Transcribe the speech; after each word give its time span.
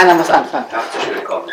Einer 0.00 0.14
muss 0.14 0.30
anfangen. 0.30 0.64
Herzlich 0.70 1.14
willkommen. 1.14 1.52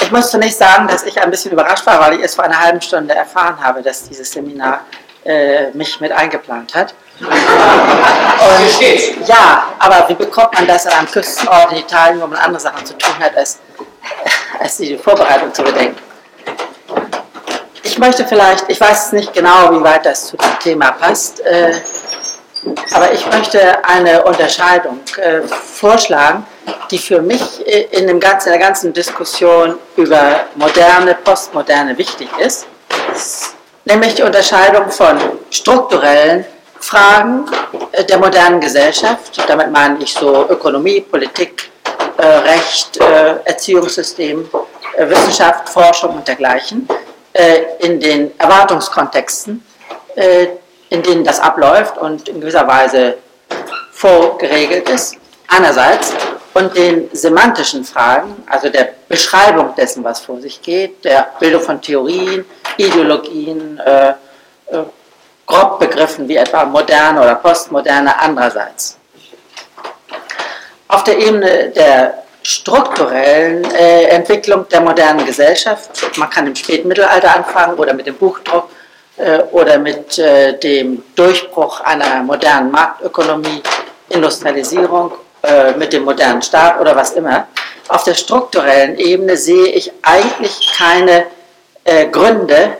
Ich 0.00 0.10
muss 0.10 0.30
zunächst 0.32 0.58
sagen, 0.58 0.88
dass 0.88 1.04
ich 1.04 1.22
ein 1.22 1.30
bisschen 1.30 1.52
überrascht 1.52 1.86
war, 1.86 2.00
weil 2.00 2.14
ich 2.14 2.22
erst 2.22 2.34
vor 2.34 2.44
einer 2.44 2.58
halben 2.58 2.80
Stunde 2.80 3.14
erfahren 3.14 3.62
habe, 3.62 3.80
dass 3.82 4.08
dieses 4.08 4.32
Seminar 4.32 4.80
äh, 5.24 5.70
mich 5.74 6.00
mit 6.00 6.10
eingeplant 6.10 6.74
hat. 6.74 6.92
Und, 7.20 7.28
ja, 9.28 9.62
aber 9.78 10.08
wie 10.08 10.14
bekommt 10.14 10.54
man 10.54 10.66
das 10.66 10.88
an 10.88 10.94
einem 10.94 11.08
Küstenort 11.08 11.70
in 11.70 11.78
Italien, 11.78 12.20
wo 12.20 12.26
man 12.26 12.40
andere 12.40 12.60
Sachen 12.60 12.84
zu 12.84 12.98
tun 12.98 13.14
hat, 13.20 13.36
als, 13.36 13.60
als 14.58 14.78
die 14.78 14.98
Vorbereitung 14.98 15.54
zu 15.54 15.62
bedenken? 15.62 16.05
Ich 17.96 18.00
möchte 18.00 18.26
vielleicht, 18.26 18.66
ich 18.68 18.78
weiß 18.78 19.12
nicht 19.12 19.32
genau, 19.32 19.70
wie 19.70 19.82
weit 19.82 20.04
das 20.04 20.26
zu 20.26 20.36
dem 20.36 20.58
Thema 20.62 20.90
passt, 20.90 21.40
äh, 21.40 21.72
aber 22.92 23.10
ich 23.10 23.24
möchte 23.32 23.58
eine 23.86 24.22
Unterscheidung 24.22 25.00
äh, 25.16 25.40
vorschlagen, 25.48 26.44
die 26.90 26.98
für 26.98 27.22
mich 27.22 27.66
äh, 27.66 27.86
in, 27.92 28.06
dem 28.06 28.20
ganzen, 28.20 28.48
in 28.48 28.58
der 28.58 28.68
ganzen 28.68 28.92
Diskussion 28.92 29.78
über 29.96 30.40
moderne, 30.56 31.14
postmoderne 31.24 31.96
wichtig 31.96 32.28
ist, 32.36 32.66
nämlich 33.86 34.14
die 34.14 34.24
Unterscheidung 34.24 34.90
von 34.90 35.18
strukturellen 35.48 36.44
Fragen 36.78 37.46
äh, 37.92 38.04
der 38.04 38.18
modernen 38.18 38.60
Gesellschaft, 38.60 39.42
damit 39.48 39.70
meine 39.70 40.02
ich 40.02 40.12
so 40.12 40.46
Ökonomie, 40.50 41.00
Politik, 41.00 41.70
äh, 42.18 42.26
Recht, 42.26 42.98
Erziehungssystem, 42.98 44.50
Wissenschaft, 44.98 45.70
Forschung 45.70 46.16
und 46.16 46.28
dergleichen, 46.28 46.86
in 47.80 48.00
den 48.00 48.38
Erwartungskontexten, 48.38 49.64
in 50.88 51.02
denen 51.02 51.24
das 51.24 51.40
abläuft 51.40 51.98
und 51.98 52.28
in 52.28 52.40
gewisser 52.40 52.66
Weise 52.66 53.18
vorgeregelt 53.92 54.88
ist, 54.88 55.16
einerseits, 55.48 56.12
und 56.56 56.74
den 56.74 57.10
semantischen 57.12 57.84
Fragen, 57.84 58.42
also 58.46 58.70
der 58.70 58.88
Beschreibung 59.08 59.74
dessen, 59.74 60.02
was 60.02 60.20
vor 60.20 60.40
sich 60.40 60.62
geht, 60.62 61.04
der 61.04 61.28
Bildung 61.38 61.60
von 61.60 61.82
Theorien, 61.82 62.46
Ideologien, 62.78 63.78
äh, 63.78 64.08
äh, 64.08 64.14
grob 65.46 65.78
begriffen 65.78 66.26
wie 66.28 66.36
etwa 66.36 66.64
moderne 66.64 67.20
oder 67.20 67.34
postmoderne 67.34 68.18
andererseits. 68.18 68.96
Auf 70.88 71.04
der 71.04 71.18
Ebene 71.18 71.70
der 71.70 72.22
strukturellen 72.46 73.64
äh, 73.74 74.04
Entwicklung 74.04 74.68
der 74.68 74.80
modernen 74.80 75.26
Gesellschaft, 75.26 75.90
man 76.16 76.30
kann 76.30 76.46
im 76.46 76.54
späten 76.54 76.86
Mittelalter 76.86 77.34
anfangen 77.34 77.76
oder 77.76 77.92
mit 77.92 78.06
dem 78.06 78.14
Buchdruck 78.14 78.68
äh, 79.16 79.40
oder 79.50 79.78
mit 79.78 80.16
äh, 80.18 80.56
dem 80.56 81.02
Durchbruch 81.16 81.80
einer 81.80 82.22
modernen 82.22 82.70
Marktökonomie, 82.70 83.62
Industrialisierung, 84.10 85.12
äh, 85.42 85.72
mit 85.72 85.92
dem 85.92 86.04
modernen 86.04 86.40
Staat 86.40 86.80
oder 86.80 86.94
was 86.94 87.14
immer. 87.14 87.48
Auf 87.88 88.04
der 88.04 88.14
strukturellen 88.14 88.96
Ebene 88.96 89.36
sehe 89.36 89.66
ich 89.66 89.92
eigentlich 90.02 90.72
keine 90.72 91.26
äh, 91.82 92.06
Gründe 92.06 92.76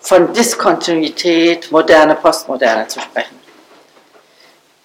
von 0.00 0.32
Diskontinuität, 0.32 1.72
moderne, 1.72 2.14
postmoderne 2.14 2.86
zu 2.86 3.00
sprechen. 3.00 3.41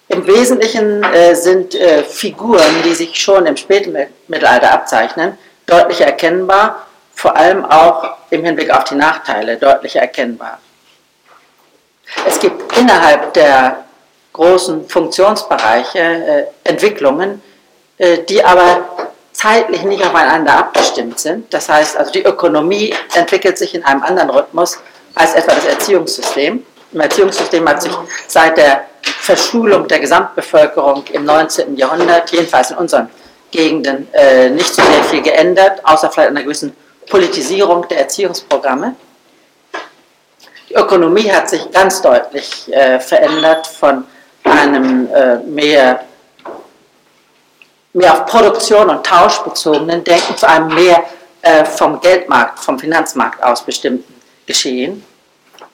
Im 0.08 0.26
Wesentlichen 0.26 1.02
äh, 1.04 1.34
sind 1.34 1.74
äh, 1.74 2.02
Figuren, 2.02 2.82
die 2.84 2.94
sich 2.94 3.20
schon 3.20 3.44
im 3.46 3.56
späten 3.56 3.94
Mittelalter 4.26 4.72
abzeichnen, 4.72 5.36
deutlich 5.66 6.00
erkennbar, 6.00 6.86
vor 7.14 7.36
allem 7.36 7.64
auch 7.64 8.16
im 8.30 8.44
Hinblick 8.44 8.70
auf 8.70 8.84
die 8.84 8.94
Nachteile 8.94 9.56
deutlich 9.56 9.96
erkennbar. 9.96 10.60
Es 12.26 12.40
gibt 12.40 12.76
innerhalb 12.78 13.34
der 13.34 13.84
großen 14.32 14.88
Funktionsbereiche 14.88 15.98
äh, 15.98 16.44
Entwicklungen, 16.64 17.42
äh, 17.98 18.18
die 18.18 18.42
aber 18.42 19.08
zeitlich 19.32 19.82
nicht 19.82 20.04
aufeinander 20.04 20.58
abgestimmt 20.58 21.20
sind. 21.20 21.52
Das 21.52 21.68
heißt, 21.68 21.96
also 21.96 22.10
die 22.12 22.22
Ökonomie 22.22 22.94
entwickelt 23.14 23.58
sich 23.58 23.74
in 23.74 23.84
einem 23.84 24.02
anderen 24.02 24.30
Rhythmus 24.30 24.78
als 25.14 25.34
etwa 25.34 25.54
das 25.54 25.66
Erziehungssystem. 25.66 26.64
Im 26.92 27.00
Erziehungssystem 27.00 27.68
hat 27.68 27.82
sich 27.82 27.92
seit 28.26 28.56
der 28.56 28.84
Verschulung 29.28 29.86
der 29.86 29.98
Gesamtbevölkerung 29.98 31.04
im 31.12 31.26
19. 31.26 31.76
Jahrhundert, 31.76 32.30
jedenfalls 32.30 32.70
in 32.70 32.78
unseren 32.78 33.10
Gegenden, 33.50 34.08
äh, 34.14 34.48
nicht 34.48 34.74
so 34.74 34.80
sehr 34.80 35.04
viel 35.04 35.20
geändert, 35.20 35.84
außer 35.84 36.10
vielleicht 36.10 36.30
einer 36.30 36.42
gewissen 36.42 36.74
Politisierung 37.10 37.86
der 37.88 37.98
Erziehungsprogramme. 37.98 38.96
Die 40.70 40.74
Ökonomie 40.74 41.30
hat 41.30 41.50
sich 41.50 41.70
ganz 41.70 42.00
deutlich 42.00 42.72
äh, 42.72 42.98
verändert 43.00 43.66
von 43.66 44.04
einem 44.44 45.12
äh, 45.12 45.36
mehr, 45.40 46.00
mehr 47.92 48.12
auf 48.14 48.24
Produktion 48.24 48.88
und 48.88 49.04
Tausch 49.04 49.40
bezogenen 49.40 50.04
Denken 50.04 50.38
zu 50.38 50.48
einem 50.48 50.74
mehr 50.74 51.04
äh, 51.42 51.66
vom 51.66 52.00
Geldmarkt, 52.00 52.60
vom 52.60 52.78
Finanzmarkt 52.78 53.42
aus 53.42 53.62
bestimmten 53.62 54.14
Geschehen. 54.46 55.04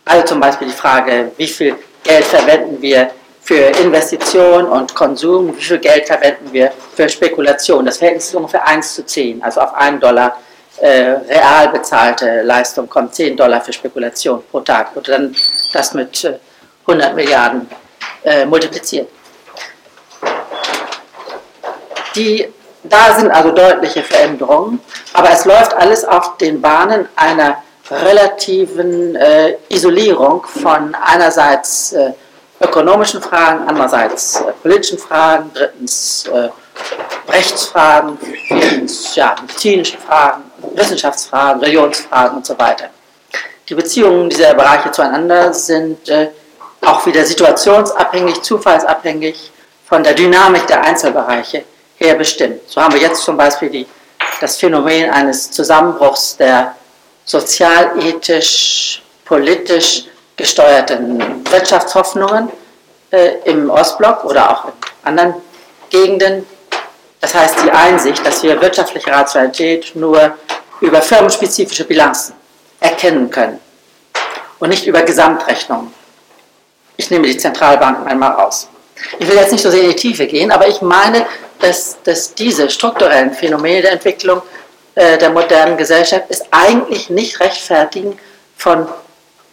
Also 0.05 0.27
zum 0.27 0.41
Beispiel 0.41 0.67
die 0.67 0.75
Frage, 0.75 1.31
wie 1.37 1.47
viel 1.47 1.77
Geld 2.03 2.25
verwenden 2.25 2.83
wir 2.83 3.13
für 3.45 3.67
Investition 3.83 4.65
und 4.65 4.95
Konsum, 4.95 5.55
wie 5.55 5.63
viel 5.63 5.79
Geld 5.79 6.07
verwenden 6.07 6.51
wir 6.51 6.73
für 6.95 7.09
Spekulation. 7.09 7.85
Das 7.85 7.99
Verhältnis 7.99 8.29
ist 8.29 8.35
ungefähr 8.35 8.67
1 8.67 8.95
zu 8.95 9.05
10, 9.05 9.43
also 9.43 9.61
auf 9.61 9.75
1 9.75 10.01
Dollar 10.01 10.39
äh, 10.81 11.11
real 11.29 11.69
bezahlte 11.69 12.43
Leistung 12.43 12.89
kommt 12.89 13.15
10 13.15 13.37
Dollar 13.37 13.61
für 13.61 13.73
Spekulation 13.73 14.43
pro 14.51 14.61
Tag. 14.61 14.97
Und 14.97 15.07
dann 15.09 15.37
das 15.75 15.93
mit 15.93 16.25
äh, 16.25 16.39
100 16.87 17.15
Milliarden 17.15 17.69
äh, 18.25 18.47
multipliziert. 18.47 19.09
Die, 22.17 22.49
da 22.83 23.19
sind 23.19 23.31
also 23.31 23.51
deutliche 23.51 24.03
Veränderungen, 24.03 24.81
aber 25.13 25.31
es 25.31 25.45
läuft 25.45 25.75
alles 25.75 26.05
auf 26.05 26.39
den 26.39 26.63
Bahnen 26.63 27.09
einer 27.15 27.63
relativen 27.91 29.17
äh, 29.17 29.57
Isolierung 29.69 30.45
von 30.47 30.95
einerseits 30.95 31.93
äh, 31.93 32.13
ökonomischen 32.65 33.23
Fragen, 33.23 33.67
andererseits 33.67 34.41
äh, 34.41 34.53
politischen 34.63 34.99
Fragen, 34.99 35.51
drittens 35.55 36.27
äh, 36.27 36.49
Rechtsfragen, 37.31 38.19
viertens 38.19 39.15
ja, 39.15 39.35
medizinischen 39.41 39.99
Fragen, 40.01 40.43
Wissenschaftsfragen, 40.75 41.61
Religionsfragen 41.61 42.39
und 42.39 42.47
so 42.47 42.59
weiter. 42.59 42.91
Die 43.69 43.75
Beziehungen 43.75 44.29
dieser 44.29 44.55
Bereiche 44.55 44.91
zueinander 44.91 45.53
sind 45.53 46.09
äh, 46.09 46.29
auch 46.83 47.07
wieder 47.07 47.25
situationsabhängig, 47.25 48.43
zufallsabhängig 48.43 49.51
von 49.87 50.03
der 50.03 50.15
Dynamik 50.15 50.67
der 50.67 50.83
Einzelbereiche 50.83 51.65
her 51.97 52.15
bestimmt. 52.15 52.61
So 52.67 52.83
haben 52.83 52.95
wir 52.95 53.01
jetzt 53.01 53.23
zum 53.23 53.37
Beispiel 53.37 53.71
die, 53.71 53.87
das 54.41 54.57
Phänomen 54.57 55.11
eines 55.11 55.51
Zusammenbruchs 55.51 56.37
der 56.37 56.75
sozialethisch, 57.25 59.03
politisch 59.25 60.05
gesteuerten 60.37 61.45
Wirtschaftshoffnungen 61.51 62.51
äh, 63.11 63.35
im 63.45 63.71
Ostblock 63.71 64.25
oder 64.25 64.51
auch 64.51 64.65
in 64.67 64.73
anderen 65.05 65.35
Gegenden. 65.91 66.47
Das 67.21 67.35
heißt 67.35 67.57
die 67.65 67.71
Einsicht, 67.71 68.25
dass 68.27 68.43
wir 68.43 68.61
wirtschaftliche 68.61 69.11
Rationalität 69.11 69.95
nur 69.95 70.37
über 70.81 71.01
firmenspezifische 71.01 71.85
Bilanzen 71.85 72.35
erkennen 72.81 73.31
können 73.31 73.61
und 74.59 74.69
nicht 74.69 74.87
über 74.87 75.03
Gesamtrechnungen. 75.03 75.93
Ich 76.97 77.11
nehme 77.11 77.27
die 77.27 77.37
Zentralbanken 77.37 78.07
einmal 78.07 78.33
raus. 78.33 78.69
Ich 79.19 79.29
will 79.29 79.37
jetzt 79.37 79.53
nicht 79.53 79.63
so 79.63 79.71
sehr 79.71 79.83
in 79.83 79.91
die 79.91 79.97
Tiefe 79.97 80.27
gehen, 80.27 80.53
aber 80.53 80.69
ich 80.69 80.81
meine, 80.83 81.27
dass, 81.61 81.97
dass 82.03 82.35
diese 82.35 82.71
strukturellen 82.71 83.33
Phänomene 83.33 83.83
der 83.83 83.93
Entwicklung 83.93 84.43
äh, 84.95 85.19
der 85.19 85.31
modernen 85.31 85.77
Gesellschaft 85.77 86.25
es 86.29 86.43
eigentlich 86.51 87.11
nicht 87.11 87.41
rechtfertigen, 87.41 88.19
von 88.57 88.87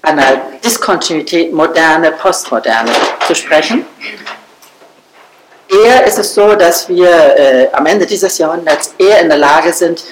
einer 0.02 0.42
Diskontinuität 0.64 1.54
moderne, 1.54 2.12
postmoderne 2.12 2.92
zu 3.28 3.36
sprechen. 3.36 3.86
Eher 5.70 6.06
ist 6.06 6.18
es 6.18 6.34
so, 6.34 6.56
dass 6.56 6.90
wir 6.90 7.10
äh, 7.10 7.70
am 7.72 7.86
Ende 7.86 8.06
dieses 8.06 8.38
Jahrhunderts 8.38 8.94
eher 8.98 9.22
in 9.22 9.30
der 9.30 9.38
Lage 9.38 9.72
sind, 9.72 10.04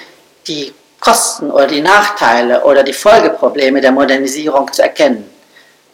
die 0.46 0.72
Kosten 1.00 1.50
oder 1.50 1.66
die 1.66 1.80
Nachteile 1.80 2.62
oder 2.64 2.82
die 2.82 2.92
Folgeprobleme 2.92 3.80
der 3.80 3.92
Modernisierung 3.92 4.72
zu 4.72 4.82
erkennen. 4.82 5.28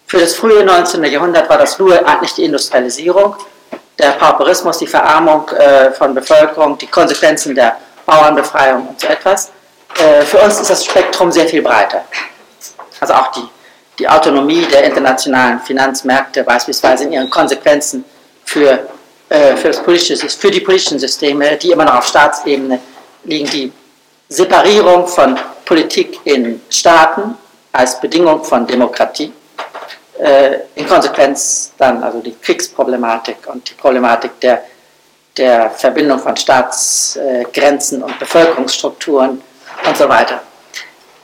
Für 0.07 0.19
das 0.19 0.35
frühe 0.35 0.65
19. 0.65 1.03
Jahrhundert 1.05 1.49
war 1.49 1.59
das 1.59 1.79
nur 1.79 2.07
eigentlich 2.07 2.35
die 2.35 2.45
Industrialisierung, 2.45 3.37
der 3.99 4.11
Pauperismus, 4.11 4.79
die 4.79 4.87
Verarmung 4.87 5.49
äh, 5.51 5.91
von 5.93 6.15
Bevölkerung, 6.15 6.79
die 6.79 6.87
Konsequenzen 6.87 7.55
der 7.55 7.77
Bauernbefreiung 8.05 8.89
und 8.89 9.01
so 9.01 9.09
etwas. 9.09 9.51
Äh, 9.99 10.23
für 10.23 10.39
uns 10.39 10.61
ist 10.61 10.71
das 10.71 10.85
Spektrum 10.85 11.33
sehr 11.33 11.47
viel 11.47 11.63
breiter. 11.63 12.05
Also 13.01 13.15
auch 13.15 13.33
die, 13.33 13.49
die 13.99 14.09
Autonomie 14.09 14.67
der 14.67 14.85
internationalen 14.85 15.61
Finanzmärkte 15.61 16.45
beispielsweise 16.45 17.05
in 17.05 17.13
ihren 17.13 17.31
Konsequenzen 17.31 18.05
für, 18.45 18.89
äh, 19.29 19.57
für, 19.57 19.69
das 19.69 19.83
politische, 19.83 20.29
für 20.29 20.51
die 20.51 20.61
politischen 20.61 20.99
Systeme, 20.99 21.57
die 21.57 21.71
immer 21.71 21.85
noch 21.85 21.97
auf 21.97 22.07
Staatsebene 22.07 22.81
liegen, 23.25 23.49
die 23.51 23.73
Separierung 24.29 25.07
von 25.07 25.39
Politik 25.65 26.21
in 26.25 26.61
Staaten 26.69 27.37
als 27.73 28.01
Bedingung 28.01 28.45
von 28.45 28.67
Demokratie. 28.67 29.33
Äh, 30.19 30.61
in 30.75 30.89
Konsequenz 30.89 31.73
dann 31.77 32.03
also 32.03 32.21
die 32.21 32.35
Kriegsproblematik 32.35 33.37
und 33.47 33.69
die 33.69 33.75
Problematik 33.75 34.41
der, 34.41 34.65
der 35.37 35.71
Verbindung 35.71 36.19
von 36.19 36.37
Staatsgrenzen 36.37 38.03
und 38.03 38.19
Bevölkerungsstrukturen 38.19 39.43
und 39.87 39.97
so 39.97 40.09
weiter. 40.09 40.41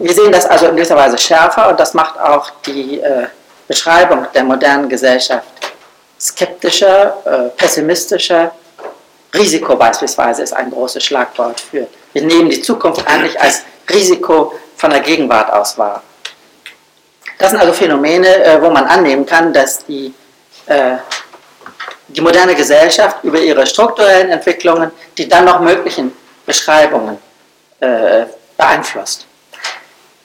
Wir 0.02 0.12
sehen 0.12 0.32
das 0.32 0.46
also 0.46 0.66
in 0.66 0.74
gewisser 0.74 0.96
Weise 0.96 1.16
schärfer 1.16 1.68
und 1.68 1.78
das 1.78 1.94
macht 1.94 2.18
auch 2.18 2.50
die 2.66 2.98
äh, 2.98 3.28
Beschreibung 3.68 4.26
der 4.34 4.42
modernen 4.42 4.88
Gesellschaft 4.88 5.46
skeptischer, 6.20 7.16
äh, 7.24 7.48
pessimistischer. 7.50 8.50
Risiko 9.32 9.76
beispielsweise 9.76 10.42
ist 10.42 10.54
ein 10.54 10.72
großes 10.72 11.04
Schlagwort 11.04 11.60
für. 11.60 11.86
Wir 12.12 12.22
nehmen 12.22 12.50
die 12.50 12.60
Zukunft 12.60 13.06
eigentlich 13.06 13.40
als 13.40 13.62
Risiko 13.88 14.52
von 14.76 14.90
der 14.90 15.00
Gegenwart 15.00 15.52
aus 15.52 15.78
wahr. 15.78 16.02
Das 17.38 17.50
sind 17.52 17.60
also 17.60 17.72
Phänomene, 17.72 18.44
äh, 18.44 18.60
wo 18.60 18.70
man 18.70 18.86
annehmen 18.86 19.24
kann, 19.24 19.52
dass 19.52 19.86
die, 19.86 20.12
äh, 20.66 20.96
die 22.08 22.20
moderne 22.20 22.56
Gesellschaft 22.56 23.22
über 23.22 23.38
ihre 23.38 23.64
strukturellen 23.66 24.30
Entwicklungen 24.30 24.90
die 25.16 25.28
dann 25.28 25.44
noch 25.44 25.60
möglichen 25.60 26.10
Beschreibungen 26.44 27.18
äh, 27.78 28.24
beeinflusst. 28.56 29.28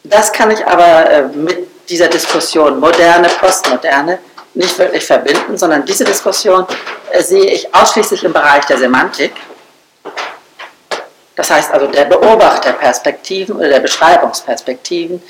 Das 0.09 0.31
kann 0.31 0.51
ich 0.51 0.65
aber 0.65 1.09
äh, 1.09 1.23
mit 1.27 1.67
dieser 1.89 2.07
Diskussion 2.07 2.79
moderne, 2.79 3.27
postmoderne 3.39 4.19
nicht 4.53 4.77
wirklich 4.79 5.05
verbinden, 5.05 5.57
sondern 5.57 5.85
diese 5.85 6.03
Diskussion 6.05 6.65
äh, 7.11 7.21
sehe 7.21 7.45
ich 7.45 7.73
ausschließlich 7.73 8.23
im 8.23 8.33
Bereich 8.33 8.65
der 8.65 8.77
Semantik. 8.77 9.33
Das 11.35 11.51
heißt 11.51 11.71
also 11.71 11.87
der 11.87 12.05
Beobachterperspektiven 12.05 13.57
oder 13.57 13.67
der 13.67 13.79
Beschreibungsperspektiven, 13.81 15.21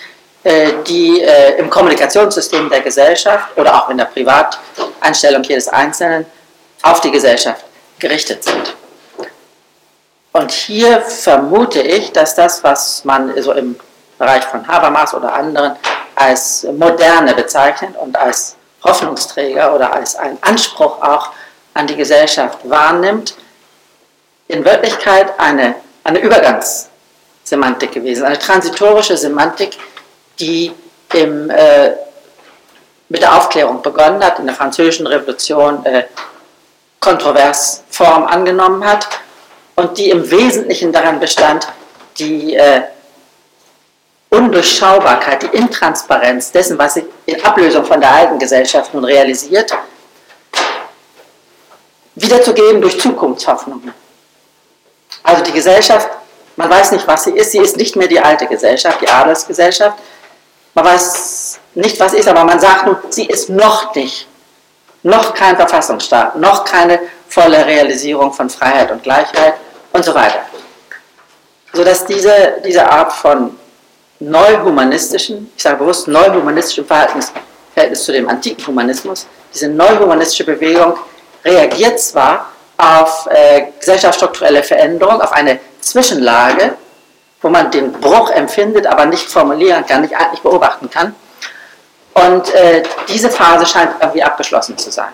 äh, 0.43 0.71
die 0.87 1.25
im 1.57 1.69
Kommunikationssystem 1.69 2.69
der 2.69 2.81
Gesellschaft 2.81 3.57
oder 3.57 3.75
auch 3.75 3.89
in 3.89 3.97
der 3.97 4.05
Privateinstellung 4.05 5.43
jedes 5.43 5.67
Einzelnen 5.67 6.25
auf 6.83 7.01
die 7.01 7.11
Gesellschaft 7.11 7.65
gerichtet 7.99 8.43
sind. 8.43 8.75
Und 10.31 10.51
hier 10.51 11.01
vermute 11.01 11.81
ich, 11.81 12.11
dass 12.11 12.35
das, 12.35 12.63
was 12.63 13.03
man 13.03 13.41
so 13.41 13.53
im 13.53 13.75
Bereich 14.17 14.43
von 14.45 14.67
Habermas 14.67 15.13
oder 15.13 15.33
anderen 15.33 15.75
als 16.15 16.63
moderne 16.63 17.33
bezeichnet 17.33 17.95
und 17.95 18.17
als 18.17 18.55
Hoffnungsträger 18.83 19.75
oder 19.75 19.93
als 19.93 20.15
einen 20.15 20.37
Anspruch 20.41 21.01
auch 21.01 21.29
an 21.73 21.87
die 21.87 21.95
Gesellschaft 21.95 22.59
wahrnimmt, 22.63 23.35
in 24.47 24.63
Wirklichkeit 24.65 25.33
eine, 25.37 25.75
eine 26.03 26.19
Übergangssemantik 26.19 27.91
gewesen, 27.91 28.25
eine 28.25 28.39
transitorische 28.39 29.17
Semantik, 29.17 29.77
die 30.39 30.71
im, 31.13 31.49
äh, 31.49 31.91
mit 33.09 33.21
der 33.21 33.35
Aufklärung 33.35 33.81
begonnen 33.81 34.23
hat, 34.23 34.39
in 34.39 34.47
der 34.47 34.55
Französischen 34.55 35.07
Revolution 35.07 35.85
äh, 35.85 36.05
kontrovers 36.99 37.83
Form 37.89 38.25
angenommen 38.25 38.83
hat 38.85 39.07
und 39.75 39.97
die 39.97 40.09
im 40.09 40.29
Wesentlichen 40.29 40.91
daran 40.91 41.19
bestand, 41.19 41.67
die 42.17 42.55
äh, 42.55 42.81
Undurchschaubarkeit, 44.29 45.43
die 45.43 45.57
Intransparenz 45.57 46.51
dessen, 46.51 46.77
was 46.77 46.95
sich 46.95 47.05
in 47.25 47.43
Ablösung 47.43 47.85
von 47.85 48.01
der 48.01 48.11
alten 48.11 48.37
Gesellschaft 48.39 48.93
nun 48.93 49.05
realisiert, 49.05 49.73
wiederzugeben 52.15 52.81
durch 52.81 52.99
Zukunftshoffnungen. 52.99 53.93
Also 55.23 55.43
die 55.43 55.53
Gesellschaft, 55.53 56.09
man 56.55 56.69
weiß 56.69 56.91
nicht, 56.91 57.07
was 57.07 57.23
sie 57.23 57.31
ist, 57.31 57.51
sie 57.51 57.59
ist 57.59 57.77
nicht 57.77 57.95
mehr 57.95 58.07
die 58.07 58.19
alte 58.19 58.47
Gesellschaft, 58.47 59.01
die 59.01 59.07
Adelsgesellschaft, 59.07 59.97
man 60.73 60.85
weiß 60.85 61.59
nicht, 61.75 61.99
was 61.99 62.13
ist, 62.13 62.27
aber 62.27 62.43
man 62.43 62.59
sagt 62.59 62.85
nun, 62.85 62.97
sie 63.09 63.25
ist 63.25 63.49
noch 63.49 63.95
nicht, 63.95 64.27
noch 65.03 65.33
kein 65.33 65.55
Verfassungsstaat, 65.55 66.35
noch 66.35 66.65
keine 66.65 66.99
volle 67.29 67.65
Realisierung 67.65 68.33
von 68.33 68.49
Freiheit 68.49 68.91
und 68.91 69.03
Gleichheit 69.03 69.55
und 69.93 70.03
so 70.03 70.13
weiter. 70.13 70.39
Sodass 71.73 72.05
diese, 72.05 72.61
diese 72.65 72.87
Art 72.89 73.13
von 73.13 73.57
neuhumanistischen, 74.19 75.51
ich 75.55 75.63
sage 75.63 75.77
bewusst 75.77 76.07
neuhumanistischen 76.07 76.85
Verhältnis, 76.85 77.31
Verhältnis 77.73 78.03
zu 78.03 78.11
dem 78.11 78.27
antiken 78.27 78.65
Humanismus, 78.65 79.27
diese 79.53 79.69
neuhumanistische 79.69 80.43
Bewegung 80.43 80.97
reagiert 81.43 81.99
zwar 81.99 82.51
auf 82.77 83.27
äh, 83.31 83.67
gesellschaftsstrukturelle 83.79 84.63
Veränderung, 84.63 85.21
auf 85.21 85.31
eine 85.31 85.59
Zwischenlage, 85.81 86.73
wo 87.41 87.49
man 87.49 87.71
den 87.71 87.91
Bruch 87.91 88.29
empfindet, 88.31 88.87
aber 88.87 89.05
nicht 89.05 89.29
formulieren 89.29 89.85
kann, 89.85 90.01
nicht 90.01 90.15
eigentlich 90.15 90.41
beobachten 90.41 90.89
kann. 90.89 91.15
Und 92.13 92.53
äh, 92.53 92.83
diese 93.07 93.29
Phase 93.29 93.65
scheint 93.65 93.91
irgendwie 93.99 94.23
abgeschlossen 94.23 94.77
zu 94.77 94.91
sein. 94.91 95.11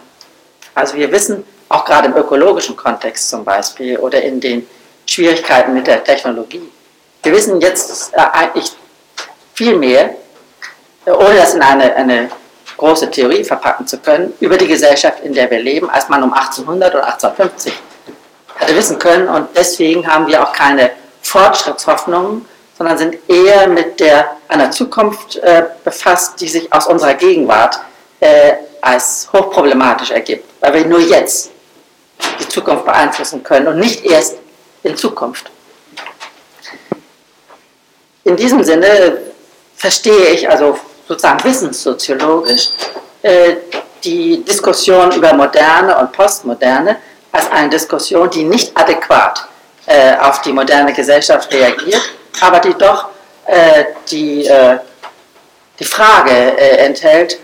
Also 0.74 0.96
wir 0.96 1.12
wissen, 1.12 1.44
auch 1.70 1.86
gerade 1.86 2.08
im 2.08 2.16
ökologischen 2.16 2.76
Kontext 2.76 3.30
zum 3.30 3.44
Beispiel 3.44 3.98
oder 3.98 4.22
in 4.22 4.40
den 4.40 4.68
Schwierigkeiten 5.06 5.74
mit 5.74 5.88
der 5.88 6.04
Technologie, 6.04 6.72
wir 7.24 7.32
wissen 7.32 7.60
jetzt 7.62 8.14
äh, 8.14 8.20
eigentlich 8.20 8.74
viel 9.54 9.76
mehr, 9.78 10.16
ohne 11.06 11.36
das 11.36 11.54
in 11.54 11.62
eine, 11.62 11.96
eine 11.96 12.30
große 12.78 13.12
Theorie 13.12 13.44
verpacken 13.44 13.88
zu 13.88 13.98
können, 14.00 14.34
über 14.40 14.58
die 14.58 14.68
Gesellschaft, 14.68 15.24
in 15.24 15.34
der 15.34 15.50
wir 15.50 15.60
leben, 15.60 15.90
als 15.90 16.10
man 16.10 16.24
um 16.24 16.34
1800 16.34 16.94
oder 16.94 17.06
1850 17.06 17.74
hatte 18.60 18.76
wissen 18.76 19.00
können. 19.00 19.28
Und 19.28 19.50
deswegen 19.56 20.08
haben 20.08 20.28
wir 20.28 20.42
auch 20.42 20.54
keine 20.54 20.92
Fortschrittshoffnungen, 21.22 22.46
sondern 22.78 22.98
sind 22.98 23.18
eher 23.28 23.68
mit 23.68 24.00
der, 24.00 24.32
einer 24.48 24.72
Zukunft 24.72 25.38
äh, 25.38 25.64
befasst, 25.84 26.42
die 26.42 26.48
sich 26.48 26.72
aus 26.74 26.88
unserer 26.88 27.14
Gegenwart 27.14 27.80
äh, 28.20 28.54
als 28.82 29.30
hochproblematisch 29.32 30.12
ergibt, 30.12 30.50
weil 30.60 30.74
wir 30.74 30.86
nur 30.86 31.00
jetzt 31.00 31.52
die 32.40 32.48
Zukunft 32.48 32.86
beeinflussen 32.86 33.44
können 33.44 33.68
und 33.68 33.80
nicht 33.80 34.04
erst 34.06 34.38
in 34.84 34.98
Zukunft. 34.98 35.50
In 38.26 38.36
diesem 38.36 38.64
Sinne 38.64 39.33
verstehe 39.84 40.28
ich 40.30 40.50
also 40.50 40.80
sozusagen 41.10 41.44
wissenssoziologisch 41.44 42.70
äh, 43.22 43.56
die 44.02 44.42
Diskussion 44.46 45.12
über 45.12 45.34
Moderne 45.34 45.98
und 45.98 46.14
Postmoderne 46.14 46.96
als 47.34 47.52
eine 47.52 47.68
Diskussion, 47.68 48.30
die 48.30 48.46
nicht 48.46 48.72
adäquat 48.78 49.46
äh, 49.86 50.16
auf 50.16 50.40
die 50.42 50.54
moderne 50.54 50.94
Gesellschaft 50.94 51.54
reagiert, 51.54 52.02
aber 52.40 52.60
die 52.60 52.74
doch 52.76 53.10
äh, 53.46 53.84
die, 54.10 54.50
die 55.80 55.84
Frage 55.84 56.32
enthält, 56.88 57.40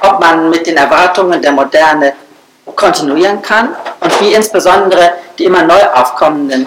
ob 0.00 0.20
man 0.20 0.48
mit 0.48 0.66
den 0.66 0.78
Erwartungen 0.78 1.42
der 1.42 1.52
Moderne 1.52 2.14
kontinuieren 2.74 3.42
kann 3.42 3.76
und 4.00 4.20
wie 4.22 4.32
insbesondere 4.32 5.12
die 5.38 5.44
immer 5.44 5.64
neu 5.64 5.82
aufkommenden 5.94 6.66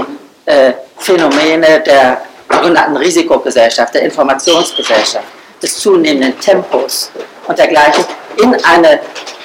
Phänomene 1.00 1.80
der 1.80 2.22
sogenannten 2.52 2.98
Risikogesellschaft, 2.98 3.94
der 3.94 4.04
Informationsgesellschaft, 4.04 5.26
des 5.62 5.78
zunehmenden 5.80 6.40
Tempos 6.40 7.12
und 7.48 7.58
dergleichen 7.58 8.04
in 8.38 8.54
eine, 8.66 9.00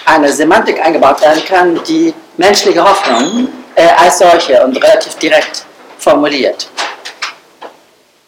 eine 0.07 0.33
Semantik 0.33 0.85
eingebaut 0.85 1.21
werden 1.21 1.45
kann, 1.45 1.81
die 1.85 2.15
menschliche 2.37 2.83
Hoffnung 2.83 3.49
äh, 3.75 3.89
als 4.03 4.19
solche 4.19 4.63
und 4.65 4.77
relativ 4.83 5.15
direkt 5.17 5.65
formuliert. 5.99 6.69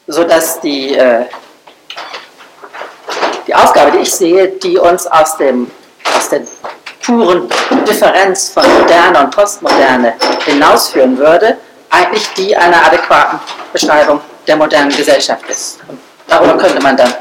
Sodass 0.06 0.60
die, 0.60 0.94
äh, 0.94 1.24
die 3.46 3.54
Aufgabe, 3.54 3.92
die 3.92 3.98
ich 3.98 4.12
sehe, 4.12 4.48
die 4.48 4.78
uns 4.78 5.06
aus, 5.06 5.36
dem, 5.36 5.70
aus 6.16 6.28
der 6.28 6.42
puren 7.02 7.48
Differenz 7.88 8.50
von 8.50 8.64
Moderne 8.80 9.20
und 9.20 9.30
Postmoderne 9.34 10.14
hinausführen 10.44 11.16
würde, 11.16 11.56
eigentlich 11.90 12.28
die 12.34 12.54
einer 12.56 12.84
adäquaten 12.86 13.40
Beschreibung 13.72 14.20
der 14.48 14.56
modernen 14.56 14.94
Gesellschaft 14.96 15.48
ist. 15.48 15.78
Und 15.86 15.98
darüber 16.26 16.56
könnte 16.56 16.82
man 16.82 16.96
dann, 16.96 17.14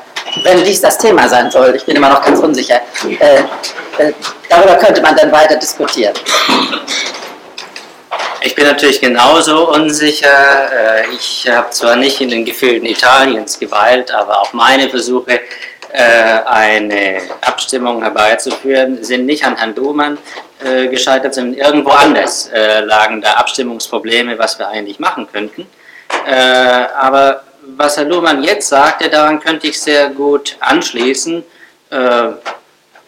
wenn 0.43 0.63
dies 0.63 0.81
das 0.81 0.97
Thema 0.97 1.27
sein 1.27 1.51
soll, 1.51 1.75
ich 1.75 1.85
bin 1.85 1.95
immer 1.95 2.09
noch 2.09 2.23
ganz 2.23 2.39
unsicher, 2.39 2.79
äh, 3.19 3.39
äh, 3.97 4.13
darüber 4.49 4.75
könnte 4.75 5.01
man 5.01 5.15
dann 5.15 5.31
weiter 5.31 5.55
diskutieren. 5.57 6.13
Ich 8.41 8.55
bin 8.55 8.65
natürlich 8.65 9.01
genauso 9.01 9.71
unsicher. 9.71 10.27
Äh, 10.27 11.07
ich 11.13 11.49
habe 11.49 11.69
zwar 11.71 11.95
nicht 11.95 12.21
in 12.21 12.29
den 12.29 12.45
Gefilden 12.45 12.87
Italiens 12.87 13.59
geweilt, 13.59 14.11
aber 14.11 14.41
auch 14.41 14.53
meine 14.53 14.89
Versuche, 14.89 15.41
äh, 15.91 16.39
eine 16.45 17.21
Abstimmung 17.41 18.01
herbeizuführen, 18.03 19.03
sind 19.03 19.25
nicht 19.25 19.43
an 19.43 19.57
Herrn 19.57 19.73
Duhmann 19.73 20.17
äh, 20.63 20.87
gescheitert, 20.87 21.33
sondern 21.33 21.59
irgendwo 21.59 21.91
anders 21.91 22.49
lagen 22.83 23.21
da 23.21 23.33
Abstimmungsprobleme, 23.33 24.37
was 24.37 24.59
wir 24.59 24.67
eigentlich 24.67 24.99
machen 24.99 25.27
könnten. 25.31 25.67
Äh, 26.25 26.31
aber 26.31 27.43
was 27.75 27.97
Herr 27.97 28.05
Luhmann 28.05 28.43
jetzt 28.43 28.69
sagte, 28.69 29.09
daran 29.09 29.39
könnte 29.39 29.67
ich 29.67 29.79
sehr 29.79 30.09
gut 30.09 30.55
anschließen. 30.59 31.43
Äh, 31.89 32.29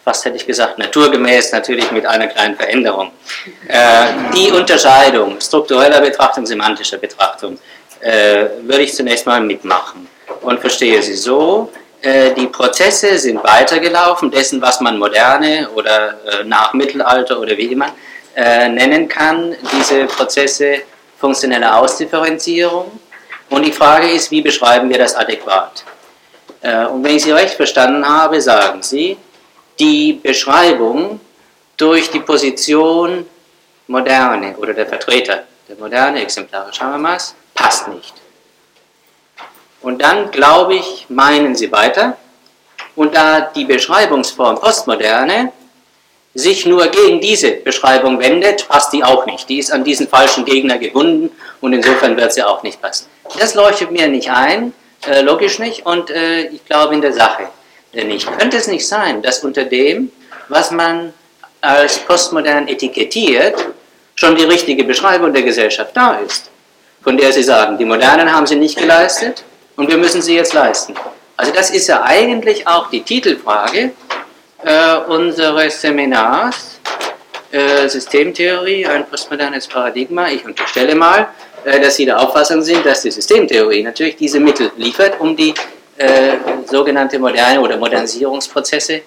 was 0.04 0.24
hätte 0.24 0.36
ich 0.36 0.46
gesagt, 0.46 0.78
naturgemäß 0.78 1.52
natürlich 1.52 1.90
mit 1.92 2.06
einer 2.06 2.26
kleinen 2.26 2.56
Veränderung. 2.56 3.12
Äh, 3.68 4.06
die 4.34 4.50
Unterscheidung 4.50 5.40
struktureller 5.40 6.00
Betrachtung, 6.00 6.46
semantischer 6.46 6.98
Betrachtung 6.98 7.58
äh, 8.00 8.46
würde 8.62 8.82
ich 8.82 8.94
zunächst 8.94 9.26
mal 9.26 9.40
mitmachen 9.40 10.08
und 10.40 10.60
verstehe 10.60 11.02
sie 11.02 11.14
so, 11.14 11.70
äh, 12.02 12.32
die 12.32 12.46
Prozesse 12.46 13.18
sind 13.18 13.44
weitergelaufen, 13.44 14.30
dessen, 14.30 14.60
was 14.62 14.80
man 14.80 14.98
moderne 14.98 15.68
oder 15.74 16.14
äh, 16.26 16.44
nach 16.44 16.72
Mittelalter 16.72 17.38
oder 17.38 17.56
wie 17.56 17.72
immer 17.72 17.90
äh, 18.34 18.68
nennen 18.68 19.06
kann, 19.06 19.54
diese 19.72 20.06
Prozesse 20.06 20.82
funktionelle 21.20 21.76
Ausdifferenzierung. 21.76 22.90
Und 23.50 23.64
die 23.64 23.72
Frage 23.72 24.08
ist, 24.10 24.30
wie 24.30 24.40
beschreiben 24.40 24.88
wir 24.88 24.98
das 24.98 25.14
adäquat? 25.14 25.84
Und 26.62 27.04
wenn 27.04 27.16
ich 27.16 27.22
Sie 27.22 27.32
recht 27.32 27.54
verstanden 27.54 28.06
habe, 28.06 28.40
sagen 28.40 28.82
Sie, 28.82 29.16
die 29.78 30.14
Beschreibung 30.14 31.20
durch 31.76 32.10
die 32.10 32.20
Position 32.20 33.26
Moderne 33.86 34.56
oder 34.56 34.72
der 34.72 34.86
Vertreter 34.86 35.44
der 35.68 35.76
Moderne, 35.76 36.22
exemplarisch 36.22 36.80
Habermas, 36.80 37.34
passt 37.54 37.88
nicht. 37.88 38.14
Und 39.80 40.02
dann, 40.02 40.30
glaube 40.30 40.74
ich, 40.74 41.06
meinen 41.08 41.56
sie 41.56 41.72
weiter, 41.72 42.16
und 42.96 43.14
da 43.14 43.40
die 43.40 43.64
Beschreibungsform 43.64 44.60
Postmoderne 44.60 45.52
sich 46.34 46.64
nur 46.66 46.86
gegen 46.88 47.20
diese 47.20 47.50
Beschreibung 47.50 48.20
wendet, 48.20 48.68
passt 48.68 48.92
die 48.92 49.02
auch 49.02 49.26
nicht. 49.26 49.48
Die 49.48 49.58
ist 49.58 49.72
an 49.72 49.84
diesen 49.84 50.08
falschen 50.08 50.44
Gegner 50.44 50.78
gebunden 50.78 51.30
und 51.60 51.72
insofern 51.72 52.16
wird 52.16 52.32
sie 52.32 52.42
auch 52.42 52.62
nicht 52.62 52.80
passen. 52.80 53.06
Das 53.38 53.54
leuchtet 53.54 53.90
mir 53.90 54.08
nicht 54.08 54.30
ein, 54.30 54.72
äh, 55.06 55.22
logisch 55.22 55.58
nicht, 55.58 55.86
und 55.86 56.10
äh, 56.10 56.42
ich 56.46 56.64
glaube 56.66 56.94
in 56.94 57.00
der 57.00 57.12
Sache 57.12 57.48
nicht. 57.92 58.30
Könnte 58.38 58.56
es 58.56 58.68
nicht 58.68 58.86
sein, 58.86 59.22
dass 59.22 59.42
unter 59.42 59.64
dem, 59.64 60.12
was 60.48 60.70
man 60.70 61.12
als 61.60 61.98
postmodern 61.98 62.68
etikettiert, 62.68 63.66
schon 64.14 64.36
die 64.36 64.44
richtige 64.44 64.84
Beschreibung 64.84 65.32
der 65.32 65.42
Gesellschaft 65.42 65.96
da 65.96 66.18
ist, 66.18 66.50
von 67.02 67.16
der 67.16 67.32
Sie 67.32 67.42
sagen, 67.42 67.78
die 67.78 67.84
Modernen 67.84 68.32
haben 68.32 68.46
sie 68.46 68.56
nicht 68.56 68.78
geleistet 68.78 69.42
und 69.76 69.88
wir 69.88 69.96
müssen 69.96 70.22
sie 70.22 70.36
jetzt 70.36 70.52
leisten. 70.52 70.94
Also 71.36 71.52
das 71.52 71.70
ist 71.70 71.88
ja 71.88 72.02
eigentlich 72.02 72.66
auch 72.66 72.90
die 72.90 73.02
Titelfrage 73.02 73.92
äh, 74.64 74.96
unseres 75.08 75.80
Seminars, 75.80 76.80
äh, 77.50 77.88
Systemtheorie, 77.88 78.86
ein 78.86 79.06
postmodernes 79.06 79.66
Paradigma. 79.66 80.28
Ich 80.28 80.44
unterstelle 80.44 80.94
mal, 80.94 81.28
äh, 81.64 81.80
dass 81.80 81.96
Sie 81.96 82.04
der 82.04 82.20
Auffassung 82.20 82.62
sind, 82.62 82.84
dass 82.84 83.02
die 83.02 83.10
Systemtheorie 83.10 83.82
natürlich 83.82 84.16
diese 84.16 84.40
Mittel 84.40 84.70
liefert, 84.76 85.20
um 85.20 85.36
die 85.36 85.54
äh, 85.96 86.36
sogenannte 86.66 87.18
moderne 87.18 87.60
oder 87.60 87.76
Modernisierungsprozesse 87.76 89.02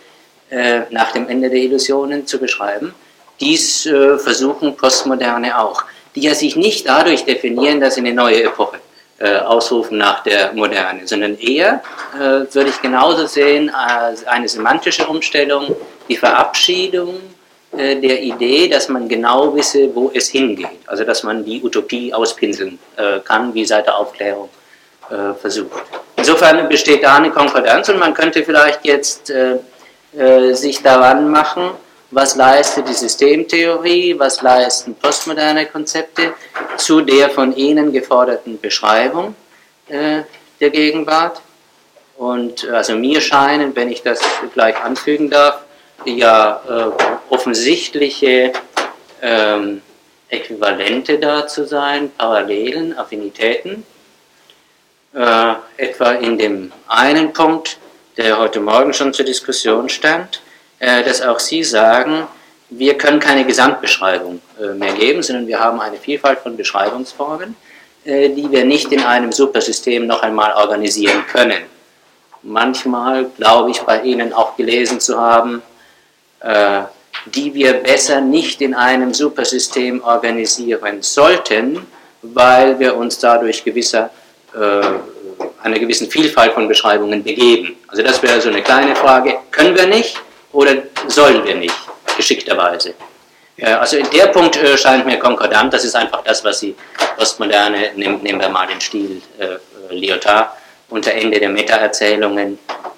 äh, 0.49 0.81
nach 0.89 1.11
dem 1.11 1.27
Ende 1.27 1.49
der 1.49 1.59
Illusionen 1.59 2.27
zu 2.27 2.39
beschreiben. 2.39 2.93
Dies 3.39 3.85
äh, 3.85 4.17
versuchen 4.17 4.75
Postmoderne 4.75 5.57
auch, 5.59 5.83
die 6.15 6.21
ja 6.21 6.35
sich 6.35 6.55
nicht 6.55 6.87
dadurch 6.87 7.25
definieren, 7.25 7.79
dass 7.79 7.95
sie 7.95 8.01
eine 8.01 8.13
neue 8.13 8.43
Epoche 8.43 8.79
äh, 9.23 9.37
ausrufen 9.37 9.97
nach 9.97 10.21
der 10.23 10.51
Moderne, 10.51 11.07
sondern 11.07 11.37
eher, 11.39 11.81
äh, 12.15 12.53
würde 12.53 12.69
ich 12.69 12.81
genauso 12.81 13.25
sehen, 13.25 13.69
als 13.69 14.27
eine 14.27 14.49
semantische 14.49 15.07
Umstellung, 15.07 15.73
die 16.09 16.17
Verabschiedung 16.17 17.21
äh, 17.77 17.95
der 17.95 18.21
Idee, 18.21 18.67
dass 18.67 18.89
man 18.89 19.07
genau 19.07 19.55
wisse, 19.55 19.95
wo 19.95 20.11
es 20.13 20.27
hingeht. 20.27 20.67
Also 20.87 21.05
dass 21.05 21.23
man 21.23 21.45
die 21.45 21.63
Utopie 21.63 22.13
auspinseln 22.13 22.77
äh, 22.97 23.19
kann, 23.21 23.53
wie 23.53 23.63
seit 23.63 23.87
der 23.87 23.97
Aufklärung 23.97 24.49
äh, 25.09 25.33
versucht. 25.39 25.81
Insofern 26.17 26.67
besteht 26.67 27.01
da 27.01 27.15
eine 27.15 27.31
Konkordanz 27.31 27.87
und 27.87 27.99
man 27.99 28.13
könnte 28.13 28.43
vielleicht 28.43 28.85
jetzt 28.85 29.31
sich 30.53 30.83
daran 30.83 31.31
machen, 31.31 31.71
was 32.13 32.35
leistet 32.35 32.87
die 32.87 32.93
Systemtheorie, 32.93 34.17
was 34.17 34.41
leisten 34.41 34.95
postmoderne 34.95 35.65
Konzepte 35.65 36.33
zu 36.77 37.01
der 37.01 37.29
von 37.29 37.55
Ihnen 37.55 37.91
geforderten 37.91 38.59
Beschreibung 38.59 39.35
äh, 39.87 40.21
der 40.59 40.69
Gegenwart. 40.69 41.41
Und 42.17 42.65
äh, 42.65 42.71
also 42.71 42.95
mir 42.95 43.19
scheinen, 43.21 43.75
wenn 43.75 43.91
ich 43.91 44.03
das 44.03 44.21
gleich 44.53 44.77
anfügen 44.81 45.29
darf, 45.29 45.61
ja 46.05 46.61
äh, 46.69 47.33
offensichtliche 47.33 48.53
ähm, 49.21 49.81
Äquivalente 50.29 51.19
da 51.19 51.47
zu 51.47 51.65
sein, 51.65 52.11
Parallelen, 52.17 52.97
Affinitäten. 52.97 53.85
Äh, 55.15 55.53
etwa 55.77 56.11
in 56.11 56.37
dem 56.37 56.71
einen 56.87 57.33
Punkt, 57.33 57.77
der 58.17 58.37
heute 58.37 58.59
Morgen 58.59 58.93
schon 58.93 59.13
zur 59.13 59.25
Diskussion 59.25 59.89
stand, 59.89 60.42
dass 60.85 61.21
auch 61.21 61.39
Sie 61.39 61.63
sagen, 61.63 62.27
wir 62.77 62.97
können 62.97 63.19
keine 63.19 63.45
Gesamtbeschreibung 63.45 64.41
äh, 64.59 64.73
mehr 64.73 64.93
geben, 64.93 65.21
sondern 65.21 65.47
wir 65.47 65.59
haben 65.59 65.79
eine 65.79 65.97
Vielfalt 65.97 66.39
von 66.39 66.57
Beschreibungsformen, 66.57 67.55
äh, 68.05 68.29
die 68.29 68.49
wir 68.49 68.65
nicht 68.65 68.91
in 68.91 69.01
einem 69.01 69.31
Supersystem 69.31 70.07
noch 70.07 70.23
einmal 70.23 70.53
organisieren 70.53 71.23
können. 71.31 71.63
Manchmal 72.41 73.25
glaube 73.37 73.71
ich 73.71 73.81
bei 73.81 74.01
Ihnen 74.01 74.33
auch 74.33 74.57
gelesen 74.57 74.99
zu 74.99 75.17
haben, 75.17 75.61
die 77.25 77.53
wir 77.53 77.75
besser 77.75 78.19
nicht 78.19 78.59
in 78.59 78.73
einem 78.73 79.13
Supersystem 79.13 80.03
organisieren 80.03 81.01
sollten, 81.01 81.87
weil 82.21 82.77
wir 82.79 82.97
uns 82.97 83.17
dadurch 83.17 83.63
gewisser, 83.63 84.09
einer 84.51 85.79
gewissen 85.79 86.11
Vielfalt 86.11 86.51
von 86.51 86.67
Beschreibungen 86.67 87.23
begeben. 87.23 87.77
Also 87.87 88.03
das 88.03 88.21
wäre 88.21 88.41
so 88.41 88.49
eine 88.49 88.61
kleine 88.61 88.93
Frage. 88.97 89.35
Können 89.49 89.77
wir 89.77 89.87
nicht? 89.87 90.21
Oder 90.53 90.83
sollen 91.07 91.43
wir 91.45 91.55
nicht, 91.55 91.75
geschickterweise. 92.15 92.93
Also 93.61 93.97
in 93.97 94.09
der 94.09 94.27
Punkt 94.27 94.55
äh, 94.57 94.77
scheint 94.77 95.05
mir 95.05 95.19
konkordant, 95.19 95.73
das 95.73 95.85
ist 95.85 95.95
einfach 95.95 96.23
das, 96.23 96.43
was 96.43 96.59
die 96.61 96.75
Postmoderne, 97.17 97.91
nehmen 97.95 98.39
wir 98.39 98.49
mal 98.49 98.65
den 98.65 98.81
Stil 98.81 99.21
äh, 99.37 99.93
Lyotard, 99.93 100.49
unter 100.89 101.11
Ende 101.11 101.39
der 101.39 101.49
Meta-Erzählungen 101.49 102.57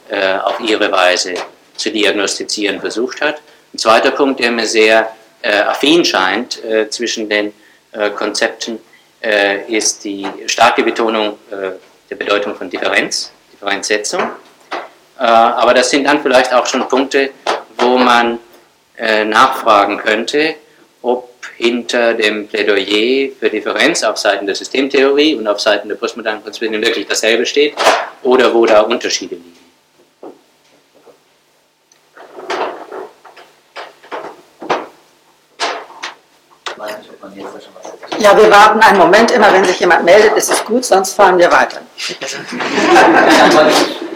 äh, 0.09 0.37
auf 0.37 0.59
ihre 0.61 0.89
Weise 0.91 1.33
zu 1.75 1.91
diagnostizieren 1.91 2.79
versucht 2.79 3.19
hat. 3.21 3.41
Ein 3.73 3.77
zweiter 3.77 4.11
Punkt, 4.11 4.39
der 4.39 4.51
mir 4.51 4.65
sehr 4.65 5.11
affin 5.43 6.03
scheint 6.03 6.59
zwischen 6.89 7.29
den 7.29 7.53
Konzepten, 8.15 8.79
ist 9.67 10.03
die 10.05 10.25
starke 10.47 10.81
Betonung 10.81 11.37
der 11.51 12.15
Bedeutung 12.15 12.55
von 12.55 12.69
Differenz, 12.69 13.31
Differenzsetzung. 13.51 14.31
Aber 15.23 15.73
das 15.73 15.89
sind 15.89 16.05
dann 16.05 16.21
vielleicht 16.21 16.53
auch 16.53 16.65
schon 16.65 16.87
Punkte, 16.87 17.31
wo 17.77 17.97
man 17.97 18.39
äh, 18.97 19.25
nachfragen 19.25 19.97
könnte, 19.97 20.55
ob 21.01 21.29
hinter 21.57 22.13
dem 22.13 22.47
Plädoyer 22.47 23.31
für 23.39 23.49
Differenz 23.49 24.03
auf 24.03 24.17
Seiten 24.17 24.45
der 24.45 24.55
Systemtheorie 24.55 25.35
und 25.35 25.47
auf 25.47 25.59
Seiten 25.59 25.87
der 25.87 25.95
postmodernen 25.95 26.43
Konzepte 26.43 26.81
wirklich 26.81 27.07
dasselbe 27.07 27.45
steht 27.45 27.75
oder 28.23 28.53
wo 28.53 28.65
da 28.65 28.81
Unterschiede 28.81 29.35
liegen. 29.35 29.55
Ja, 38.19 38.35
wir 38.35 38.49
warten 38.49 38.79
einen 38.79 38.97
Moment. 38.97 39.31
Immer 39.31 39.53
wenn 39.53 39.63
sich 39.65 39.79
jemand 39.79 40.03
meldet, 40.03 40.35
ist 40.35 40.49
es 40.51 40.63
gut, 40.65 40.83
sonst 40.83 41.13
fahren 41.13 41.37
wir 41.37 41.51
weiter. 41.51 41.81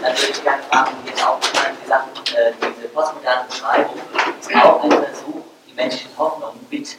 Natürlich 0.01 0.43
gerne 0.43 0.63
fragen, 0.63 0.91
wie 1.03 1.09
jetzt 1.09 1.25
auch 1.25 1.39
die 1.39 1.87
Sachen, 1.87 2.09
äh, 2.35 2.51
diese 2.61 2.87
postmoderne 2.89 3.45
Beschreibung 3.49 3.95
ist 4.39 4.55
auch 4.55 4.83
ein 4.83 4.91
Versuch, 4.91 5.41
die 5.67 5.73
menschlichen 5.73 6.17
Hoffnungen 6.17 6.65
mit 6.69 6.97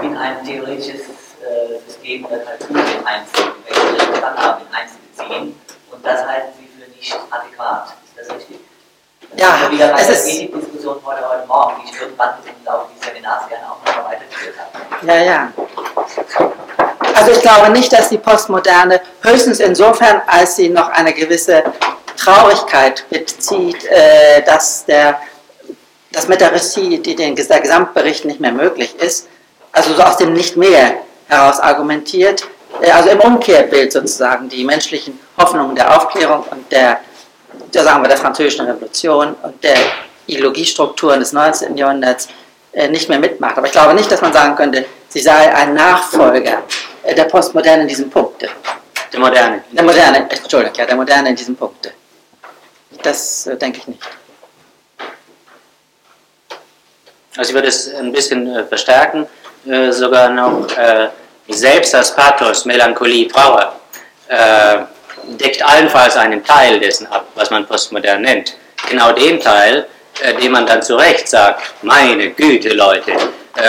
in 0.00 0.16
ein 0.16 0.44
theoretisches 0.44 1.00
äh, 1.00 1.78
System 1.86 2.26
der 2.28 2.38
Kalkulien 2.40 3.04
einzubeziehen, 3.04 4.24
einzubeziehen. 4.72 5.60
Und 5.90 6.06
das 6.06 6.26
halten 6.26 6.52
Sie 6.58 6.68
für 6.68 6.90
nicht 6.90 7.18
adäquat. 7.30 7.94
Ist 8.16 8.28
das 8.28 8.36
richtig? 8.36 8.60
Ja, 9.36 9.58
das 9.62 9.70
wieder 9.70 9.88
bei 9.88 10.02
der 10.02 10.10
ist 10.10 10.28
Ethikdiskussion 10.28 11.00
heute, 11.04 11.28
heute 11.28 11.46
Morgen, 11.46 11.82
die 11.82 11.90
ich 11.90 12.00
irgendwann 12.00 12.34
im 12.44 12.64
Laufe 12.64 12.88
dieses 12.94 13.08
Seminars 13.08 13.48
gerne 13.48 13.64
auch 13.64 13.86
nochmal 13.86 14.12
weitergeführt 14.12 14.56
habe. 14.58 15.06
Ja, 15.06 15.16
ja. 15.22 15.52
Also 17.14 17.32
ich 17.32 17.40
glaube 17.40 17.70
nicht, 17.70 17.92
dass 17.92 18.08
die 18.08 18.18
Postmoderne 18.18 19.00
höchstens 19.22 19.60
insofern, 19.60 20.22
als 20.26 20.56
sie 20.56 20.68
noch 20.68 20.90
eine 20.90 21.12
gewisse 21.12 21.64
Traurigkeit 22.22 23.04
bezieht, 23.10 23.84
äh, 23.86 24.42
dass, 24.42 24.84
der, 24.84 25.20
dass 26.12 26.28
mit 26.28 26.40
der 26.40 26.52
Regie 26.52 26.98
die 26.98 27.16
den, 27.16 27.34
der 27.34 27.60
Gesamtbericht 27.60 28.24
nicht 28.24 28.40
mehr 28.40 28.52
möglich 28.52 28.94
ist, 29.00 29.28
also 29.72 29.94
so 29.94 30.02
aus 30.02 30.18
dem 30.18 30.32
Nicht-Mehr 30.32 30.98
heraus 31.28 31.58
argumentiert, 31.58 32.44
äh, 32.80 32.90
also 32.90 33.10
im 33.10 33.20
Umkehrbild 33.20 33.92
sozusagen 33.92 34.48
die 34.48 34.64
menschlichen 34.64 35.18
Hoffnungen 35.36 35.74
der 35.74 35.96
Aufklärung 35.96 36.44
und 36.50 36.70
der, 36.70 37.00
der, 37.74 37.82
sagen 37.82 38.02
wir, 38.02 38.08
der 38.08 38.18
französischen 38.18 38.66
Revolution 38.66 39.34
und 39.42 39.62
der 39.64 39.76
Ideologiestrukturen 40.26 41.18
des 41.18 41.32
19. 41.32 41.76
Jahrhunderts 41.76 42.28
äh, 42.72 42.88
nicht 42.88 43.08
mehr 43.08 43.18
mitmacht. 43.18 43.58
Aber 43.58 43.66
ich 43.66 43.72
glaube 43.72 43.94
nicht, 43.94 44.10
dass 44.10 44.20
man 44.20 44.32
sagen 44.32 44.54
könnte, 44.54 44.84
sie 45.08 45.20
sei 45.20 45.52
ein 45.52 45.74
Nachfolger 45.74 46.62
äh, 47.02 47.14
der 47.16 47.24
Postmoderne 47.24 47.82
in 47.82 47.88
diesem 47.88 48.10
Punkt. 48.10 48.48
Der 49.12 49.20
Moderne. 49.20 49.64
Der 49.72 49.82
Moderne, 49.82 50.30
Entschuldigung, 50.30 50.76
ja, 50.78 50.86
der 50.86 50.96
Moderne 50.96 51.30
in 51.30 51.36
diesem 51.36 51.56
Punkt. 51.56 51.92
Das 53.02 53.46
äh, 53.46 53.56
denke 53.56 53.78
ich 53.78 53.86
nicht. 53.88 54.02
Also 57.36 57.50
ich 57.50 57.54
würde 57.54 57.68
es 57.68 57.92
ein 57.94 58.12
bisschen 58.12 58.54
äh, 58.54 58.64
verstärken, 58.64 59.26
äh, 59.66 59.90
sogar 59.90 60.28
noch 60.28 60.66
äh, 60.76 61.08
selbst 61.48 61.94
als 61.94 62.14
Pathos, 62.14 62.64
Melancholie, 62.64 63.28
Trauer 63.28 63.74
äh, 64.28 64.78
deckt 65.38 65.62
allenfalls 65.62 66.16
einen 66.16 66.44
Teil 66.44 66.78
dessen 66.78 67.06
ab, 67.06 67.26
was 67.34 67.50
man 67.50 67.66
postmodern 67.66 68.22
nennt. 68.22 68.54
Genau 68.88 69.12
den 69.12 69.40
Teil, 69.40 69.86
äh, 70.22 70.34
den 70.34 70.52
man 70.52 70.66
dann 70.66 70.82
zu 70.82 70.96
Recht 70.96 71.28
sagt, 71.28 71.74
meine 71.82 72.30
Güte 72.30 72.70
Leute, 72.74 73.12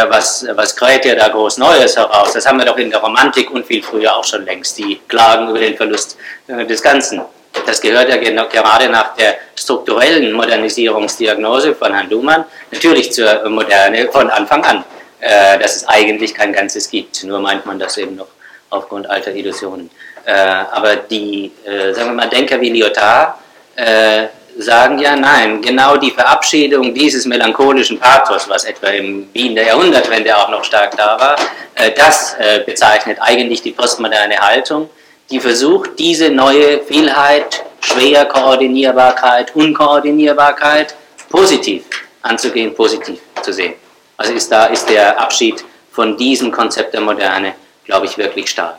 was, 0.08 0.48
was 0.54 0.74
kräht 0.78 1.04
ihr 1.04 1.16
da 1.18 1.28
groß 1.28 1.58
Neues 1.58 1.98
heraus? 1.98 2.32
Das 2.32 2.46
haben 2.46 2.58
wir 2.58 2.66
doch 2.66 2.78
in 2.78 2.90
der 2.90 3.02
Romantik 3.02 3.52
und 3.52 3.66
viel 3.66 3.84
früher 3.84 4.16
auch 4.16 4.24
schon 4.24 4.46
längst, 4.46 4.78
die 4.78 5.02
Klagen 5.10 5.50
über 5.50 5.60
den 5.60 5.76
Verlust 5.76 6.16
des 6.48 6.82
Ganzen. 6.82 7.22
Das 7.66 7.80
gehört 7.80 8.10
ja 8.10 8.18
gerade 8.18 8.90
nach 8.90 9.16
der 9.16 9.36
strukturellen 9.56 10.32
Modernisierungsdiagnose 10.34 11.76
von 11.76 11.94
Herrn 11.94 12.10
Luhmann 12.10 12.46
natürlich 12.72 13.12
zur 13.12 13.48
Moderne 13.50 14.10
von 14.12 14.30
Anfang 14.30 14.64
an, 14.66 14.84
äh, 15.20 15.58
dass 15.60 15.76
es 15.78 15.88
eigentlich 15.88 16.34
kein 16.34 16.52
Ganzes 16.52 16.90
gibt. 16.90 17.24
Nur 17.24 17.40
meint 17.40 17.66
man 17.66 17.80
das 17.80 17.98
eben 17.98 18.16
noch 18.16 18.28
aufgrund 18.70 19.10
alter 19.10 19.32
Illusionen. 19.32 19.90
Äh, 20.26 20.32
aber 20.34 20.96
die, 20.96 21.52
äh, 21.66 21.94
sagen 21.94 22.10
wir 22.10 22.16
mal, 22.16 22.30
Denker 22.30 22.60
wie 22.60 22.70
Lyotard 22.70 23.38
äh, 23.76 24.26
sagen 24.58 25.00
ja, 25.00 25.16
nein, 25.16 25.62
genau 25.62 25.98
die 25.98 26.12
Verabschiedung 26.12 26.94
dieses 26.94 27.26
melancholischen 27.26 28.00
Pathos, 28.00 28.48
was 28.48 28.66
etwa 28.66 28.88
im 28.88 29.30
Wien 29.34 29.56
der 29.56 29.66
Jahrhundertwende 29.66 30.36
auch 30.36 30.50
noch 30.50 30.64
stark 30.64 30.96
da 30.96 31.20
war, 31.20 31.36
äh, 31.76 31.92
das 31.92 32.36
äh, 32.40 32.62
bezeichnet 32.66 33.18
eigentlich 33.22 33.62
die 33.62 33.72
postmoderne 33.72 34.38
Haltung, 34.38 34.90
die 35.34 35.40
versucht, 35.40 35.98
diese 35.98 36.30
neue 36.30 36.84
Vielheit, 36.84 37.66
schwer 37.82 38.26
Koordinierbarkeit, 38.26 39.56
Unkoordinierbarkeit 39.56 40.96
positiv 41.28 41.86
anzugehen, 42.22 42.76
positiv 42.76 43.20
zu 43.42 43.52
sehen. 43.52 43.74
Also 44.16 44.34
ist 44.34 44.52
da 44.52 44.66
ist 44.68 44.88
der 44.88 45.20
Abschied 45.20 45.66
von 45.92 46.16
diesem 46.18 46.52
Konzept 46.52 46.94
der 46.94 47.02
Moderne, 47.02 47.56
glaube 47.84 48.06
ich, 48.06 48.16
wirklich 48.16 48.48
stark. 48.48 48.78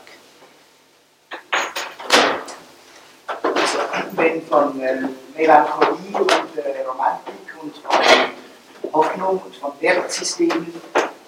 Also, 3.43 3.79
wenn 4.13 4.41
von 4.43 4.81
ähm, 4.81 5.09
Melancholie 5.35 6.17
und 6.17 6.29
äh, 6.57 6.87
Romantik 6.87 7.49
und 7.61 7.75
von 7.75 8.93
Hoffnung 8.93 9.41
und 9.45 9.55
von 9.57 9.73
Wertsystemen 9.81 10.73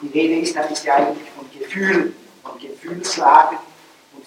die 0.02 0.18
Rede 0.18 0.40
ist, 0.40 0.56
dann 0.56 0.72
ist 0.72 0.86
ja 0.86 0.96
eigentlich 0.96 1.28
von 1.36 1.46
Gefühlen, 1.52 2.16
von 2.44 2.58
Gefühlslagen 2.58 3.58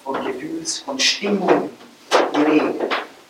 von 0.05 0.25
Gefühls, 0.25 0.79
von 0.81 0.99
Stimmungen 0.99 1.71
die. 2.35 2.63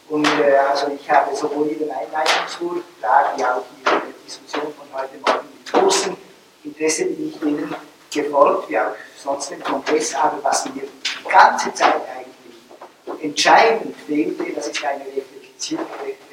Und 0.09 0.27
äh, 0.27 0.57
also 0.57 0.89
ich 0.89 1.09
habe 1.11 1.35
sowohl 1.35 1.69
Ihren 1.69 1.91
Einleitungsvortrag 1.91 3.37
wie 3.37 3.45
auch 3.45 3.62
Ihre 3.85 4.03
Diskussion 4.27 4.73
von 4.75 5.00
heute 5.00 5.19
Morgen 5.25 5.49
mit 5.57 5.73
großem 5.73 6.17
Interesse 6.65 7.07
bin 7.07 7.29
ich 7.29 7.43
Ihnen 7.43 7.75
gefolgt, 8.12 8.69
wie 8.69 8.79
auch 8.79 8.95
sonst 9.17 9.53
im 9.53 9.62
Kongress, 9.62 10.15
aber 10.15 10.43
was 10.43 10.65
mir 10.67 10.83
die 10.83 11.29
ganze 11.29 11.73
Zeit 11.75 11.95
eigentlich 11.95 13.23
entscheidend 13.23 13.95
fehlte, 14.07 14.53
das 14.53 14.69
ist 14.69 14.85
eine 14.85 15.05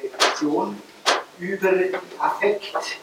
Reflexion 0.02 0.76
über 1.38 1.70
Affekt, 2.18 2.98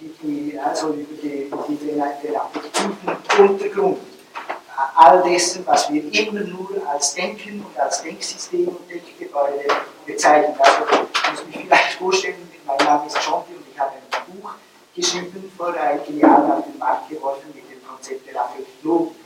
die, 0.00 0.12
die, 0.22 0.58
also 0.58 0.88
über 0.88 1.14
die, 1.22 1.50
die, 1.68 1.76
den, 1.76 2.02
den 2.22 2.36
affektiven 2.36 2.96
Untergrund 3.38 3.98
all 4.96 5.22
dessen, 5.22 5.66
was 5.66 5.90
wir 5.90 6.02
immer 6.12 6.40
nur 6.40 6.68
als 6.88 7.14
Denken 7.14 7.64
und 7.64 7.78
als 7.78 8.02
Denksystem 8.02 8.68
und 8.68 8.90
Denkgebäude 8.90 9.66
bezeichnen. 10.04 10.54
Also 10.58 10.84
ich 10.92 11.30
muss 11.30 11.46
mich 11.46 11.56
vielleicht 11.66 11.92
vorstellen, 11.98 12.50
mein 12.66 12.76
Name 12.78 13.06
ist 13.06 13.16
Jonti 13.16 13.54
und 13.54 13.64
ich 13.72 13.78
habe 13.78 13.92
ein 13.92 14.40
Buch 14.40 14.50
geschrieben, 14.94 15.52
vor 15.56 15.74
einigen 15.74 16.20
Jahren 16.20 16.50
auf 16.50 16.64
den 16.64 16.78
Markt 16.78 17.08
geworfen 17.08 17.52
mit 17.54 17.64
dem 17.70 17.86
Konzept 17.86 18.26
der 18.26 18.42
Affektlogik. 18.42 19.16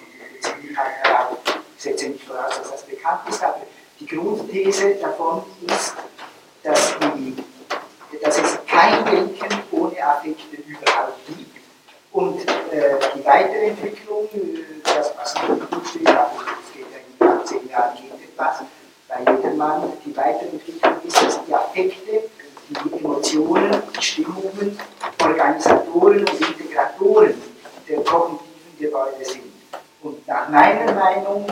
Ich 1.77 1.83
setze 1.83 2.09
nicht 2.09 2.25
voraus, 2.25 2.57
dass 2.59 2.71
das 2.71 2.83
bekannt 2.85 3.21
ist, 3.29 3.43
aber 3.43 3.63
die 3.99 4.07
Grundthese 4.07 4.97
davon 4.97 5.43
ist, 5.67 5.95
dass, 6.63 6.95
die, 7.17 7.37
dass 8.23 8.39
es 8.39 8.59
kein 8.67 9.05
Denken 9.05 9.63
ohne 9.71 10.07
Affekte 10.07 10.57
überhaupt 10.57 11.27
gibt. 11.27 11.50
Und 12.13 12.41
äh, 12.73 12.99
die 13.15 13.25
Weiterentwicklung, 13.25 14.29
äh, 14.35 14.63
das 14.83 15.13
was 15.17 15.35
im 15.49 15.59
Buch 15.59 15.85
steht, 15.89 16.09
aber 16.09 16.33
es 16.65 16.73
geht 16.75 16.87
ja 17.21 17.33
in 17.33 17.47
zehn 17.47 17.69
Jahren 17.69 17.97
geht 17.97 18.31
etwas, 18.31 18.63
bei 19.09 19.33
jedem 19.33 19.57
Mann, 19.57 19.93
die 20.05 20.17
Weiterentwicklung 20.17 20.95
ist, 21.05 21.23
dass 21.23 21.45
die 21.45 21.55
Affekte, 21.55 22.25
die 22.69 22.99
Emotionen, 22.99 23.83
die 23.97 24.03
Stimmungen, 24.03 24.79
Organisatoren 25.23 26.21
und 26.21 26.41
Integratoren 26.41 27.35
der 27.89 28.01
kognitiven 28.05 28.79
Gebäude 28.79 29.25
sind. 29.25 29.53
Und 30.03 30.27
nach 30.27 30.49
meiner 30.49 30.93
Meinung 30.93 31.47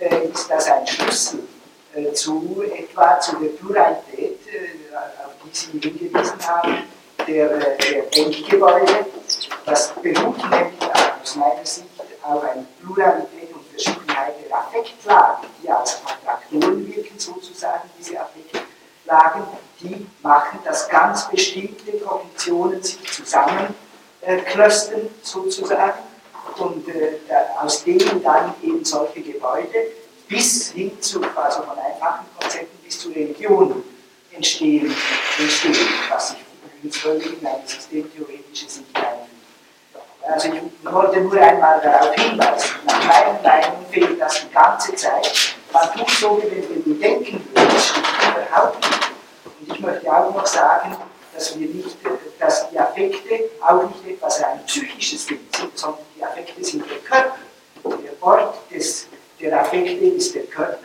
äh, 0.00 0.26
ist 0.26 0.50
das 0.50 0.70
ein 0.70 0.86
Schlüssel 0.86 1.40
äh, 1.94 2.12
zu 2.12 2.62
etwa 2.62 3.18
zu 3.20 3.36
der 3.36 3.48
Pluralität, 3.48 4.38
äh, 4.46 4.96
auf 5.24 5.32
die 5.44 5.56
Sie 5.56 5.78
hingewiesen 5.78 6.46
haben, 6.46 6.82
der, 7.26 7.50
äh, 7.50 7.76
der 7.78 8.02
Denkgebäude. 8.04 9.06
Das 9.64 9.92
beruht 9.94 10.38
nämlich 10.38 10.74
aus 11.22 11.36
meiner 11.36 11.64
Sicht 11.64 11.86
auf 12.22 12.42
eine 12.42 12.66
Pluralität 12.80 13.52
und 13.52 13.64
Verschiedenheit 13.70 14.34
der 14.44 14.58
Affektlagen, 14.58 15.48
die 15.62 15.70
als 15.70 16.00
Attraktoren 16.04 16.86
wirken, 16.86 17.18
sozusagen, 17.18 17.90
diese 17.98 18.20
Affektlagen, 18.20 19.42
die 19.80 20.06
machen, 20.22 20.58
dass 20.64 20.88
ganz 20.88 21.28
bestimmte 21.28 21.92
Kognitionen 21.98 22.82
sich 22.82 23.02
zusammenklöstern, 23.12 25.08
sozusagen, 25.22 25.98
und 26.58 26.88
äh, 26.88 27.18
aus 27.60 27.84
denen 27.84 28.22
dann 28.22 28.54
eben 28.62 28.84
solche 28.84 29.20
Gebäude 29.20 29.92
bis 30.28 30.70
hin 30.70 31.00
zu, 31.00 31.20
also 31.34 31.62
von 31.62 31.78
einfachen 31.78 32.24
Konzepten 32.38 32.78
bis 32.82 32.98
zu 33.00 33.10
Religionen 33.10 33.82
entstehen, 34.32 34.94
entstehen 35.38 35.76
was 36.10 36.30
sich 36.30 36.45
übrigens 36.76 36.96
völlig 36.98 37.40
in 37.40 37.46
eine 37.46 37.66
systemtheoretische 37.66 38.68
Sicht 38.68 38.96
einfügt. 38.96 39.30
Also 40.22 40.48
ich 40.48 40.92
wollte 40.92 41.20
nur 41.20 41.40
einmal 41.40 41.80
darauf 41.80 42.14
hinweisen, 42.14 42.70
nach 42.86 43.06
meiner 43.06 43.40
Meinung 43.42 43.86
fehlt 43.90 44.20
das 44.20 44.42
die 44.42 44.52
ganze 44.52 44.94
Zeit. 44.94 45.56
Man 45.72 45.92
tut 45.92 46.10
so, 46.10 46.42
wie 46.42 46.50
wenn 46.50 46.84
wir 46.84 47.08
denken 47.08 47.44
würden, 47.54 47.68
das 47.72 47.88
stimmt 47.88 48.06
überhaupt 48.36 48.76
nicht. 48.78 49.10
Und 49.44 49.74
ich 49.74 49.80
möchte 49.80 50.12
auch 50.12 50.34
noch 50.34 50.46
sagen, 50.46 50.96
dass 51.34 51.58
wir 51.58 51.68
nicht, 51.68 51.96
dass 52.40 52.68
die 52.70 52.78
Affekte 52.78 53.50
auch 53.60 53.82
nicht 53.84 54.06
etwas 54.08 54.42
rein 54.42 54.64
psychisches 54.66 55.26
sind, 55.26 55.40
sondern 55.74 56.00
die 56.16 56.24
Affekte 56.24 56.64
sind 56.64 56.84
der 56.90 56.98
Körper. 56.98 57.36
Der 57.84 58.12
Ort 58.20 58.54
des 58.70 59.06
der 59.40 59.60
Affekte 59.60 60.04
ist 60.04 60.34
der 60.34 60.44
Körper. 60.44 60.78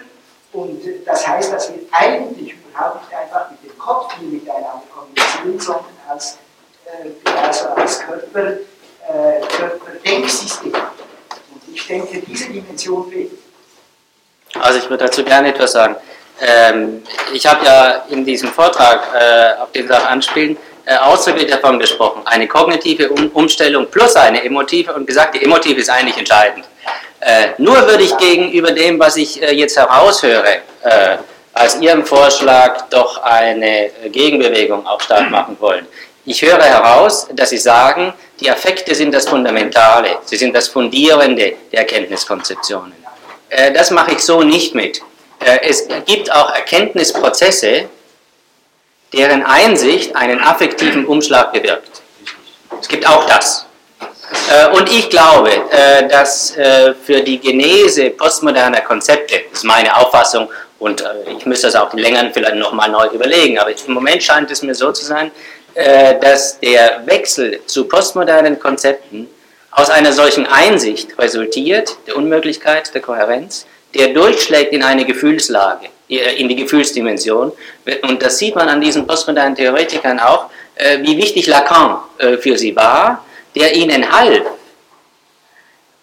Und 0.53 0.81
das 1.05 1.25
heißt, 1.27 1.53
dass 1.53 1.71
wir 1.71 1.79
eigentlich 1.91 2.53
überhaupt 2.53 3.01
nicht 3.03 3.13
einfach 3.17 3.49
mit 3.49 3.60
Kopf 3.83 4.13
hier 4.19 4.27
miteinander 4.27 4.83
kommunizieren, 4.93 5.59
sondern 5.59 5.85
als, 6.07 6.37
äh, 6.85 7.29
also 7.29 7.69
als 7.69 7.99
Körper, 7.99 8.51
äh, 9.07 9.41
Körperdenksystem. 9.47 10.73
Und 10.73 11.73
ich 11.73 11.87
denke, 11.87 12.19
diese 12.19 12.49
Dimension 12.49 13.09
fehlt. 13.11 13.31
Also 14.59 14.79
ich 14.79 14.89
würde 14.89 15.05
dazu 15.05 15.23
gerne 15.23 15.49
etwas 15.49 15.71
sagen. 15.71 15.95
Ähm, 16.39 17.03
ich 17.33 17.45
habe 17.45 17.65
ja 17.65 18.03
in 18.09 18.25
diesem 18.25 18.49
Vortrag, 18.49 19.07
äh, 19.13 19.61
auf 19.61 19.71
den 19.71 19.87
Sie 19.87 19.93
anspielen, 19.93 20.57
äh, 20.85 20.97
ausdrücklich 20.97 21.49
davon 21.49 21.79
gesprochen, 21.79 22.23
eine 22.25 22.47
kognitive 22.47 23.09
um 23.09 23.29
Umstellung 23.29 23.87
plus 23.87 24.15
eine 24.15 24.43
emotive 24.43 24.93
und 24.93 25.05
gesagt, 25.05 25.35
die 25.35 25.43
emotive 25.43 25.79
ist 25.79 25.89
eigentlich 25.89 26.17
entscheidend. 26.17 26.65
Äh, 27.19 27.49
nur 27.59 27.75
würde 27.87 28.03
ich 28.03 28.17
gegenüber 28.17 28.71
dem, 28.71 28.99
was 28.99 29.15
ich 29.15 29.41
äh, 29.41 29.53
jetzt 29.53 29.77
heraushöre, 29.77 30.61
äh, 30.81 31.17
als 31.53 31.79
Ihrem 31.79 32.05
Vorschlag 32.05 32.89
doch 32.89 33.21
eine 33.23 33.87
äh, 33.87 34.09
Gegenbewegung 34.09 34.85
auch 34.87 35.01
stark 35.01 35.29
machen 35.29 35.57
wollen. 35.59 35.85
Ich 36.25 36.41
höre 36.41 36.61
heraus, 36.61 37.27
dass 37.33 37.49
Sie 37.49 37.57
sagen, 37.57 38.13
die 38.39 38.49
Affekte 38.49 38.95
sind 38.95 39.13
das 39.13 39.27
Fundamentale, 39.27 40.17
sie 40.25 40.37
sind 40.37 40.55
das 40.55 40.67
Fundierende 40.67 41.53
der 41.71 41.79
Erkenntniskonzeptionen. 41.79 42.93
Äh, 43.49 43.71
das 43.73 43.91
mache 43.91 44.13
ich 44.13 44.19
so 44.19 44.43
nicht 44.43 44.73
mit. 44.75 45.01
Äh, 45.39 45.59
es 45.63 45.87
gibt 46.05 46.31
auch 46.31 46.53
Erkenntnisprozesse, 46.53 47.89
deren 49.13 49.43
Einsicht 49.43 50.15
einen 50.15 50.39
affektiven 50.39 51.05
Umschlag 51.05 51.51
bewirkt. 51.51 52.01
Es 52.79 52.87
gibt 52.87 53.05
auch 53.05 53.25
das. 53.25 53.65
Und 54.73 54.89
ich 54.89 55.09
glaube, 55.09 55.51
dass 56.09 56.53
für 56.53 57.19
die 57.21 57.37
Genese 57.37 58.11
postmoderner 58.11 58.79
Konzepte, 58.79 59.41
das 59.49 59.59
ist 59.59 59.63
meine 59.65 59.93
Auffassung, 59.97 60.47
und 60.81 61.03
ich 61.37 61.45
müsste 61.45 61.67
das 61.67 61.75
auch 61.75 61.93
länger 61.93 62.29
vielleicht 62.33 62.55
nochmal 62.55 62.89
neu 62.89 63.07
überlegen, 63.13 63.57
aber 63.59 63.71
im 63.71 63.93
Moment 63.93 64.21
scheint 64.21 64.51
es 64.51 64.61
mir 64.61 64.75
so 64.75 64.91
zu 64.91 65.05
sein, 65.05 65.31
dass 66.19 66.59
der 66.59 67.05
Wechsel 67.05 67.61
zu 67.65 67.85
postmodernen 67.85 68.59
Konzepten 68.59 69.27
aus 69.71 69.89
einer 69.89 70.11
solchen 70.11 70.45
Einsicht 70.45 71.17
resultiert, 71.17 71.95
der 72.07 72.17
Unmöglichkeit 72.17 72.93
der 72.93 73.01
Kohärenz, 73.01 73.65
der 73.93 74.09
durchschlägt 74.09 74.73
in 74.73 74.83
eine 74.83 75.05
Gefühlslage, 75.05 75.87
in 76.09 76.49
die 76.49 76.57
Gefühlsdimension. 76.57 77.53
Und 78.01 78.21
das 78.21 78.37
sieht 78.37 78.55
man 78.55 78.67
an 78.67 78.81
diesen 78.81 79.07
postmodernen 79.07 79.55
Theoretikern 79.55 80.19
auch, 80.19 80.49
wie 80.99 81.15
wichtig 81.15 81.47
Lacan 81.47 81.99
für 82.39 82.57
sie 82.57 82.75
war, 82.75 83.23
der 83.55 83.75
ihnen 83.75 84.11
half, 84.11 84.43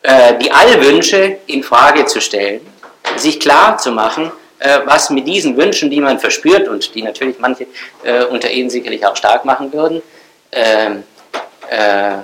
äh, 0.02 0.38
die 0.38 0.50
Allwünsche 0.50 1.38
in 1.46 1.62
Frage 1.62 2.06
zu 2.06 2.20
stellen, 2.20 2.60
sich 3.16 3.40
klar 3.40 3.78
zu 3.78 3.90
machen, 3.90 4.30
äh, 4.60 4.80
was 4.84 5.10
mit 5.10 5.26
diesen 5.26 5.56
Wünschen, 5.56 5.90
die 5.90 6.00
man 6.00 6.18
verspürt 6.18 6.68
und 6.68 6.94
die 6.94 7.02
natürlich 7.02 7.38
manche 7.38 7.66
äh, 8.02 8.24
unter 8.24 8.50
Ihnen 8.50 8.70
sicherlich 8.70 9.06
auch 9.06 9.16
stark 9.16 9.44
machen 9.44 9.72
würden, 9.72 10.02
ähm, 10.52 11.04
äh, 11.70 12.18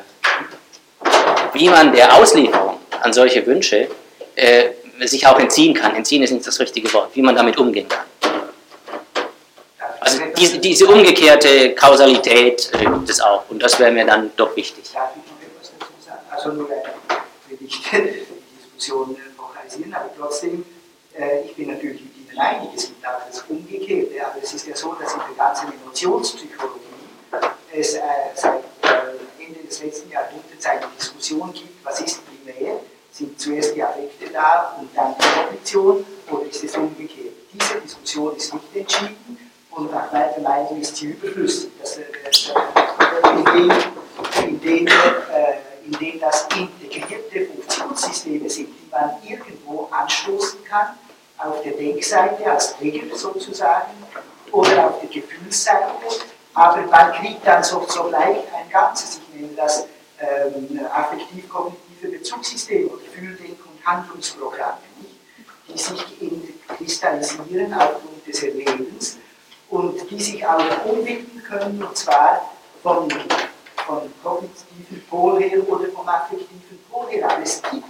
wie 1.53 1.68
man 1.68 1.92
der 1.92 2.14
Auslieferung 2.14 2.79
an 3.01 3.12
solche 3.12 3.47
Wünsche 3.47 3.88
äh, 4.35 4.70
sich 5.01 5.27
auch 5.27 5.38
entziehen 5.38 5.75
kann. 5.75 5.94
Entziehen 5.94 6.23
ist 6.23 6.33
nicht 6.33 6.47
das 6.47 6.59
richtige 6.59 6.92
Wort, 6.92 7.11
wie 7.14 7.23
man 7.23 7.37
damit 7.37 7.57
umgehen 7.57 7.88
kann. 7.88 8.05
Also 10.01 10.20
diese, 10.37 10.59
diese 10.59 10.87
umgekehrte 10.87 11.75
Kausalität 11.75 12.70
äh, 12.73 12.85
gibt 12.85 13.11
es 13.11 13.20
auch 13.20 13.49
und 13.49 13.62
das 13.62 13.79
wäre 13.79 13.92
mir 13.92 14.05
dann 14.05 14.33
doch 14.37 14.57
wichtig. 14.57 14.90
Darf 14.92 15.11
ich 15.14 15.31
noch 15.31 15.40
etwas 15.40 15.73
dazu 15.79 15.92
sagen? 16.05 16.20
Also 16.31 16.49
nur 16.51 16.68
will 16.68 17.59
ich 17.61 17.81
die 17.81 17.97
Diskussion 18.59 19.16
lokalisieren, 19.38 19.94
aber 19.94 20.11
trotzdem, 20.18 20.64
ich 21.47 21.55
bin 21.55 21.68
natürlich 21.68 22.03
es 22.75 22.87
gibt 22.87 23.07
auch 23.07 23.20
das 23.27 23.44
Umgekehrte, 23.49 24.27
aber 24.27 24.42
es 24.42 24.53
ist 24.53 24.66
ja 24.66 24.77
so, 24.77 24.94
dass 24.94 25.12
in 25.12 25.20
der 25.20 25.37
ganzen 25.37 25.73
Emotionspsychologie 25.73 26.81
es 27.73 27.94
äh, 27.94 28.01
seit 28.35 28.61
äh, 28.83 29.44
Ende 29.44 29.61
des 29.61 29.83
letzten 29.83 30.11
Jahrhunderts 30.11 30.66
eine 30.66 30.87
Diskussion 30.99 31.53
gibt, 31.53 31.85
was 31.85 32.01
ist 32.01 32.20
primär, 32.27 32.81
sind 33.12 33.38
zuerst 33.40 33.75
die 33.75 33.83
Affekte 33.83 34.31
da 34.33 34.77
und 34.79 34.90
dann 34.97 35.14
die 35.18 35.40
Kognition 35.40 36.07
oder 36.31 36.47
ist 36.47 36.64
es 36.64 36.77
umgekehrt? 36.77 37.35
Diese 37.53 37.81
Diskussion 37.81 38.37
ist 38.37 38.53
nicht 38.53 38.77
entschieden 38.77 39.51
und 39.70 39.92
nach 39.92 40.12
meiner 40.12 40.38
Meinung 40.38 40.81
ist 40.81 40.97
sie 40.97 41.07
überflüssig. 41.07 41.70
Das, 41.81 41.99
äh, 41.99 42.03
äh, 42.03 43.38
in, 43.38 43.44
dem, 43.44 43.70
in, 44.49 44.61
dem, 44.61 44.87
äh, 44.87 45.85
in 45.85 45.92
dem 45.92 46.20
das 46.20 46.47
integrierte 46.57 47.47
Funktionssysteme 47.47 48.49
sind, 48.49 48.68
die 48.68 48.90
man 48.90 49.11
irgendwo 49.23 49.88
anstoßen 49.90 50.64
kann, 50.64 50.97
auf 51.38 51.62
der 51.62 51.73
Denkseite 51.73 52.51
als 52.51 52.77
Trigger 52.77 53.16
sozusagen 53.16 53.92
oder 54.53 54.87
auf 54.88 55.01
der 55.01 55.09
Gefühlsseite, 55.09 55.87
aber 56.55 56.83
man 56.83 57.12
kriegt 57.12 57.47
dann 57.47 57.62
so, 57.62 57.85
sogleich 57.88 58.38
ein 58.55 58.70
Ganzes. 58.70 59.20
Ich 59.35 59.40
nenne 59.40 59.55
das 59.57 59.87
ähm, 60.20 60.81
affektiv-kognitive 60.92 62.09
Bezugssysteme 62.09 62.88
oder 62.88 63.03
Fühldenk- 63.12 63.59
und 63.66 63.85
Handlungsprogramme, 63.85 64.79
die 65.68 65.79
sich 65.79 66.23
in, 66.23 66.55
kristallisieren 66.77 67.75
aufgrund 67.75 68.27
des 68.27 68.42
Erlebens 68.44 69.18
und 69.70 70.09
die 70.09 70.23
sich 70.23 70.47
auch 70.47 70.85
umwickeln 70.85 71.42
können, 71.49 71.83
und 71.83 71.97
zwar 71.97 72.53
vom, 72.83 73.09
vom 73.87 74.12
kognitiven 74.23 75.05
Pol 75.11 75.42
her 75.42 75.68
oder 75.68 75.88
vom 75.88 76.09
affektiven 76.09 76.79
Pol 76.90 77.09
her. 77.11 77.29
Aber 77.29 77.42
es 77.42 77.61
gibt, 77.62 77.85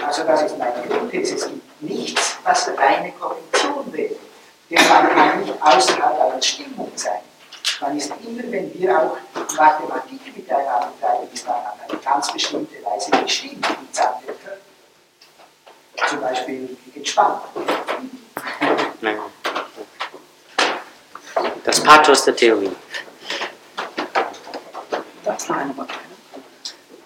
also 0.00 0.22
das 0.22 0.42
ist 0.42 0.58
meine 0.58 0.86
Grundthese, 0.86 1.34
es 1.34 1.48
gibt 1.48 1.65
nichts, 1.80 2.38
was 2.44 2.68
reine 2.76 3.12
Kognition 3.12 3.92
wäre. 3.92 4.16
Denn 4.70 4.88
man 4.88 5.08
kann 5.08 5.40
nicht 5.40 5.54
außerhalb 5.62 6.20
einer 6.20 6.42
Stimmung 6.42 6.90
sein. 6.94 7.20
Man 7.80 7.96
ist 7.96 8.12
immer, 8.24 8.50
wenn 8.50 8.72
wir 8.78 8.98
auch 8.98 9.16
Mathematik 9.56 10.36
miteinander 10.36 10.92
treiben, 11.00 11.28
ist 11.32 11.46
man 11.46 11.56
auf 11.56 11.74
eine 11.88 11.98
ganz 12.00 12.32
bestimmte 12.32 12.82
Weise 12.84 13.10
gestimmt 13.22 13.66
im 13.68 13.92
Zahn 13.92 14.14
der 14.26 14.34
Körper. 14.34 14.60
Zum 16.08 16.20
Beispiel 16.20 16.76
entspannt. 16.94 17.42
Das 21.64 21.82
Pathos 21.82 22.24
der 22.24 22.36
Theorie. 22.36 22.70
Das 25.24 25.48
war 25.48 25.56
eine 25.58 25.76
Worte. 25.76 25.94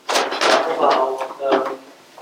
Ich 0.08 0.46
glaube 0.46 0.70
aber 0.78 1.02
auch, 1.02 1.24
ähm, 1.50 1.62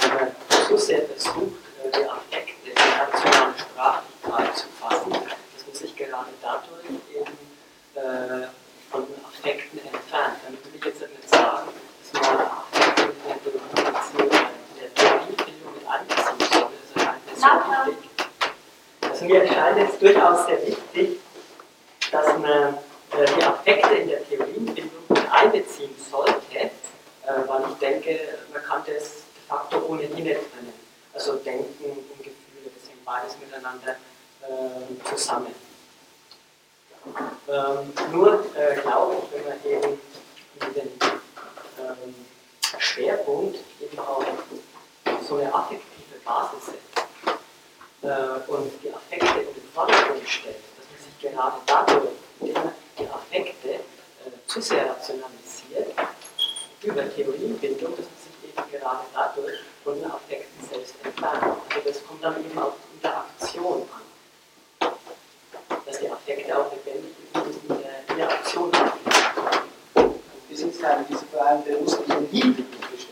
wenn 0.01 0.15
man 0.15 0.29
so 0.69 0.77
sehr 0.77 1.03
versucht, 1.03 1.59
äh, 1.83 1.91
die 1.91 2.05
Affekte 2.09 2.71
in 2.71 2.75
nationale 2.75 3.55
Sprachlichkeit 3.59 4.57
zu 4.57 4.67
fassen, 4.81 5.13
dass 5.13 5.67
man 5.67 5.75
sich 5.75 5.97
gerade 5.97 6.31
dadurch 6.41 6.87
eben 7.13 7.37
äh, 7.97 8.47
von 8.91 9.07
Affekten 9.27 9.81
entfernt. 9.81 10.37
Damit 10.45 10.65
will 10.65 10.73
ich 10.77 10.85
jetzt 10.85 11.01
nicht 11.01 11.29
sagen, 11.29 11.69
dass 12.13 12.23
man 12.23 12.39
Affekte 12.39 13.51
in 13.51 13.65
der 13.75 14.05
Theorie, 14.05 14.47
in 14.71 14.81
der 14.81 14.95
Theoriebildung 14.95 15.75
mit 15.75 15.87
einbeziehen 15.89 16.39
soll. 16.53 16.69
Das 16.71 17.37
ist 17.37 17.45
halt 17.45 17.63
sehr 17.65 17.87
wichtig. 17.87 18.11
Also 19.11 19.25
mir 19.25 19.43
erscheint 19.43 19.79
es 19.91 19.99
durchaus 19.99 20.47
sehr 20.47 20.67
wichtig, 20.67 21.19
dass 22.13 22.27
man 22.39 22.75
äh, 23.13 23.27
die 23.37 23.43
Affekte 23.45 23.95
in 23.95 24.09
der 24.09 24.27
Theoriebildung 24.27 25.03
mit 25.09 25.31
einbeziehen 25.31 25.95
sollte, 26.11 26.33
äh, 26.59 26.69
weil 27.47 27.63
ich 27.71 27.77
denke, 27.79 28.21
man 28.53 28.63
kann 28.63 28.83
das 28.87 29.03
de 29.35 29.43
facto 29.47 29.79
ohne 29.87 30.07
die 30.07 30.23
nicht 30.23 30.37
trennen. 30.37 30.73
Also 31.13 31.35
Denken 31.37 31.85
und 31.85 32.19
Gefühle, 32.19 32.71
das 32.75 32.89
hängt 32.89 33.05
beides 33.05 33.37
miteinander 33.39 33.97
äh, 34.43 35.05
zusammen. 35.11 35.55
Ähm, 37.49 37.93
nur 38.13 38.45
äh, 38.57 38.81
glaube 38.81 39.17
ich, 39.17 39.33
wenn 39.35 39.45
man 39.49 39.59
eben 39.65 40.01
den 40.75 40.91
ähm, 41.79 42.15
Schwerpunkt 42.79 43.59
eben 43.81 43.99
auf 43.99 44.25
so 45.27 45.37
eine 45.37 45.53
affektive 45.55 46.19
Basis 46.25 46.67
setzt 46.67 47.07
äh, 48.03 48.51
und 48.51 48.71
die 48.83 48.93
Affekte 48.93 49.41
in 49.41 49.55
den 49.55 49.69
Vordergrund 49.75 50.29
stellt, 50.29 50.57
dass 50.77 50.87
man 50.91 50.99
sich 51.05 51.19
gerade 51.21 51.57
dadurch, 51.67 52.11
indem 52.41 52.55
man 52.55 52.73
die 52.99 53.07
Affekte 53.09 53.71
äh, 53.71 53.81
zu 54.47 54.61
sehr 54.61 54.91
rationalisiert, 54.91 55.95
über 56.83 57.15
Theoriebildung, 57.15 57.97
dass 57.97 58.07
man 58.07 58.19
sich 58.21 58.51
eben 58.51 58.71
gerade 58.71 59.05
dadurch 59.15 59.59
von 59.85 59.95
den 59.95 60.11
Affekten 60.11 60.69
selbst 60.69 60.95
entfernt. 61.03 61.43
Also 61.43 61.81
das 61.85 62.07
kommt 62.07 62.23
dann 62.23 62.45
eben 62.45 62.59
auf 62.59 62.75
die 62.85 62.97
Interaktion 62.97 63.83
an. 63.83 64.93
Dass 65.87 65.99
die 66.01 66.11
Affekte 66.11 66.59
auch 66.59 66.71
lebendig 66.71 67.15
in 67.35 67.69
der 67.69 68.01
Interaktion 68.09 68.71
sind. 68.73 70.15
Wir 70.49 70.57
sind 70.57 70.81
ja 70.81 71.05
diese 71.09 71.25
vor 71.27 71.47
allem 71.47 71.65
bewusst 71.65 72.01
in 72.01 72.09
den 72.09 72.27
Hinblick 72.29 72.71
beschäftigt. 72.71 73.09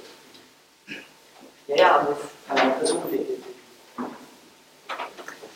Ja, 1.68 1.76
ja, 1.76 1.96
aber 1.96 2.10
das 2.10 2.18
Äh, 2.56 2.80
Das 2.80 2.90
Unbedingte. 2.92 3.32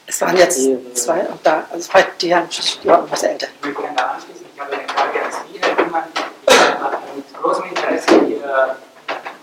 Es 0.07 0.21
waren 0.21 0.37
jetzt 0.37 0.59
zwei 0.97 1.21
und 1.21 1.45
da, 1.45 1.60
also 1.71 1.89
zwei, 1.89 2.07
die 2.21 2.35
haben 2.35 2.49
die 2.51 2.89
waren 2.89 3.05
etwas 3.05 3.23
älter. 3.23 3.47
Ich 3.61 3.67
möchte 3.67 3.83
gerne 3.83 3.97
da 3.97 4.07
anschließen. 4.07 4.47
Ich 4.53 4.61
habe 4.61 4.73
eine 4.73 4.89
Frage 4.89 5.25
an 5.25 5.33
Sie, 5.33 5.61
Herr 5.61 5.79
Riemann. 5.79 6.05
Mit 7.17 7.43
großem 7.43 7.65
Interesse 7.65 8.15
Ihre, 8.27 8.77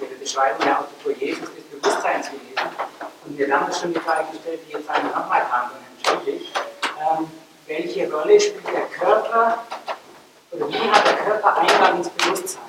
Ihre 0.02 0.16
Beschreibung 0.20 0.66
der 0.66 0.80
Autopoiesis 0.80 1.40
des 1.40 1.64
Bewusstseins 1.72 2.28
gelesen. 2.28 2.70
Und 3.26 3.38
mir 3.38 3.48
damals 3.48 3.80
schon 3.80 3.94
die 3.94 4.00
Frage 4.00 4.26
gestellt, 4.32 4.60
die 4.68 4.74
jetzt 4.74 4.90
eine 4.90 5.10
nochmal 5.10 5.42
Herrn 5.50 5.72
Schuldig. 6.06 6.52
Ähm, 7.00 7.32
welche 7.68 8.12
Rolle 8.12 8.40
spielt 8.40 8.68
der 8.68 8.86
Körper 8.98 9.60
oder 10.52 10.70
wie 10.70 10.92
hat 10.92 11.06
der 11.06 11.14
Körper 11.14 11.58
Eingang 11.58 11.98
ins 11.98 12.10
Bewusstsein? 12.10 12.62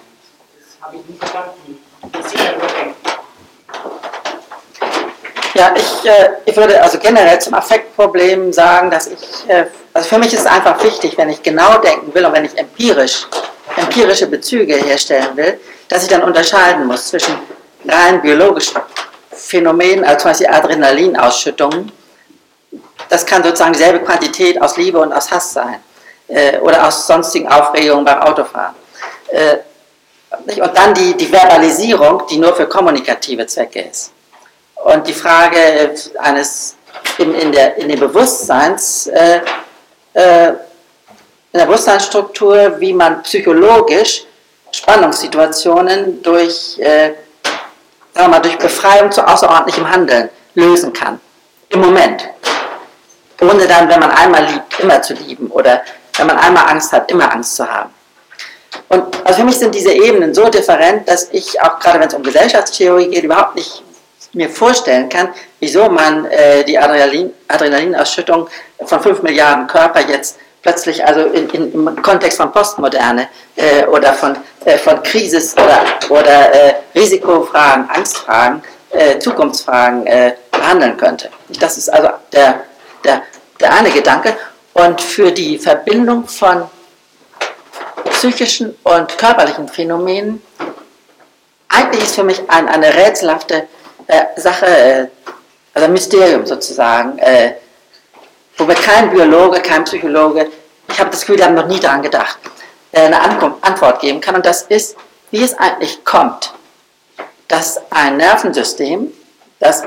Das 0.59 0.87
habe 0.87 0.97
ich 0.97 1.07
nicht 1.07 1.18
verstanden. 1.18 1.79
Wie 2.12 2.23
Sie 2.23 2.37
darüber 2.37 2.66
denken. 2.66 2.97
Ja, 5.55 5.75
ich, 5.75 6.05
äh, 6.05 6.31
ich 6.44 6.57
würde 6.57 6.81
also 6.81 6.99
generell 6.99 7.40
zum 7.40 7.55
Affektproblem 7.55 8.53
sagen, 8.53 8.90
dass 8.90 9.09
ich, 9.09 9.18
also 9.95 10.09
für 10.09 10.19
mich 10.19 10.33
ist 10.33 10.41
es 10.41 10.47
einfach 10.47 10.83
wichtig, 10.83 11.17
wenn 11.17 11.31
ich 11.31 11.43
genau 11.43 11.79
denken 11.79 12.13
will 12.15 12.25
und 12.25 12.33
wenn 12.33 12.45
ich 12.45 12.57
empirisch, 12.57 13.27
empirische 13.77 14.27
Bezüge 14.27 14.77
herstellen 14.77 15.37
will, 15.37 15.59
dass 15.89 16.03
ich 16.03 16.09
dann 16.09 16.23
unterscheiden 16.23 16.87
muss 16.87 17.09
zwischen 17.09 17.35
rein 17.87 18.21
biologischen 18.21 18.81
Phänomenen, 19.31 20.05
also 20.05 20.23
zum 20.23 20.31
Beispiel 20.31 20.49
Adrenalinausschüttungen. 20.49 21.93
Das 23.09 23.25
kann 23.25 23.43
sozusagen 23.43 23.73
dieselbe 23.73 24.01
Quantität 24.01 24.61
aus 24.61 24.77
Liebe 24.77 24.99
und 24.99 25.13
aus 25.13 25.31
Hass 25.31 25.53
sein 25.53 25.81
äh, 26.29 26.59
oder 26.59 26.87
aus 26.87 27.07
sonstigen 27.07 27.49
Aufregungen 27.49 28.05
beim 28.05 28.21
Autofahren. 28.21 28.75
Äh, 29.29 29.59
und 30.61 30.77
dann 30.77 30.93
die, 30.93 31.17
die 31.17 31.33
Verbalisierung, 31.33 32.25
die 32.29 32.37
nur 32.37 32.55
für 32.55 32.67
kommunikative 32.67 33.47
Zwecke 33.47 33.81
ist. 33.81 34.13
Und 34.75 35.07
die 35.07 35.13
Frage 35.15 35.95
eines 36.19 36.77
in, 37.19 37.35
in, 37.35 37.53
der, 37.53 37.77
in 37.77 37.89
dem 37.89 38.01
Bewusstseins, 38.01 39.07
äh, 39.09 39.41
äh, 40.15 40.49
in 41.53 41.59
der 41.61 41.67
Bewusstseinsstruktur, 41.67 42.79
wie 42.79 42.93
man 42.93 43.23
psychologisch 43.23 44.25
Spannungssituationen 44.71 46.23
durch, 46.23 46.79
äh, 46.79 47.13
sagen 48.15 48.31
mal, 48.31 48.41
durch 48.41 48.59
Befreiung 48.59 49.11
zu 49.11 49.27
außerordentlichem 49.27 49.91
Handeln 49.91 50.29
lösen 50.55 50.93
kann. 50.93 51.21
Im 51.71 51.81
Moment. 51.81 52.29
Ohne 53.41 53.67
dann, 53.67 53.89
wenn 53.89 54.01
man 54.01 54.11
einmal 54.11 54.45
liebt, 54.47 54.81
immer 54.81 55.01
zu 55.01 55.15
lieben. 55.15 55.49
Oder 55.49 55.83
wenn 56.17 56.27
man 56.27 56.39
einmal 56.39 56.69
Angst 56.69 56.93
hat, 56.93 57.11
immer 57.11 57.33
Angst 57.33 57.57
zu 57.57 57.67
haben. 57.67 57.91
Und 58.89 59.05
also 59.25 59.41
für 59.41 59.45
mich 59.45 59.59
sind 59.59 59.75
diese 59.75 59.93
Ebenen 59.93 60.35
so 60.35 60.49
different, 60.49 61.09
dass 61.09 61.29
ich 61.31 61.61
auch 61.61 61.79
gerade 61.79 62.01
wenn 62.01 62.09
es 62.09 62.15
um 62.15 62.23
Gesellschaftstheorie 62.23 63.09
geht, 63.09 63.25
überhaupt 63.25 63.55
nicht 63.55 63.83
mir 64.33 64.49
vorstellen 64.49 65.09
kann, 65.09 65.29
wieso 65.61 65.88
man 65.88 66.27
äh, 66.27 66.64
die 66.64 66.79
Adrenalin, 66.79 67.33
Adrenalinausschüttung 67.49 68.49
von 68.85 69.01
5 69.01 69.23
Milliarden 69.23 69.67
Körper 69.67 70.01
jetzt 70.01 70.38
plötzlich, 70.62 71.05
also 71.05 71.21
in, 71.21 71.49
in, 71.51 71.73
im 71.73 72.03
Kontext 72.03 72.38
von 72.38 72.53
Postmoderne 72.53 73.29
äh, 73.57 73.85
oder 73.87 74.12
von, 74.12 74.37
äh, 74.64 74.77
von 74.79 75.03
Krisis 75.03 75.55
oder, 75.55 75.81
oder 76.09 76.53
äh, 76.53 76.75
Risikofragen, 76.95 77.88
Angstfragen, 77.91 78.62
äh, 78.91 79.19
Zukunftsfragen 79.19 80.07
äh, 80.07 80.35
behandeln 80.51 80.97
könnte. 80.97 81.31
Das 81.61 81.79
ist 81.79 81.88
also 81.88 82.09
der, 82.33 82.61
der 83.05 83.23
der 83.61 83.73
eine 83.73 83.91
Gedanke. 83.91 84.37
Und 84.75 85.01
für 85.01 85.33
die 85.33 85.59
Verbindung 85.59 86.29
von 86.29 86.69
psychischen 88.11 88.77
und 88.85 89.19
körperlichen 89.19 89.69
Phänomenen, 89.69 90.43
eigentlich 91.69 92.05
ist 92.05 92.14
für 92.14 92.25
mich 92.25 92.49
ein, 92.49 92.69
eine 92.69 92.95
rätselhafte 92.95 93.69
äh, 94.09 94.25
Sache, 94.37 94.66
äh, 94.66 95.07
also 95.75 95.87
ein 95.87 95.92
Mysterium 95.92 96.44
sozusagen, 96.44 97.18
äh, 97.18 97.55
wo 98.57 98.64
mir 98.64 98.75
kein 98.75 99.11
Biologe, 99.11 99.61
kein 99.61 99.85
Psychologe, 99.85 100.49
ich 100.88 100.99
habe 100.99 101.11
das 101.11 101.21
Gefühl, 101.21 101.37
die 101.37 101.44
haben 101.44 101.55
noch 101.55 101.66
nie 101.66 101.79
daran 101.79 102.03
gedacht, 102.03 102.38
äh, 102.92 103.03
eine 103.03 103.21
Antwort 103.21 104.01
geben 104.01 104.21
kann. 104.21 104.35
Und 104.35 104.44
das 104.44 104.62
ist, 104.62 104.97
wie 105.31 105.44
es 105.44 105.57
eigentlich 105.57 106.05
kommt, 106.05 106.53
dass 107.47 107.81
ein 107.90 108.16
Nervensystem, 108.16 109.12
das 109.61 109.85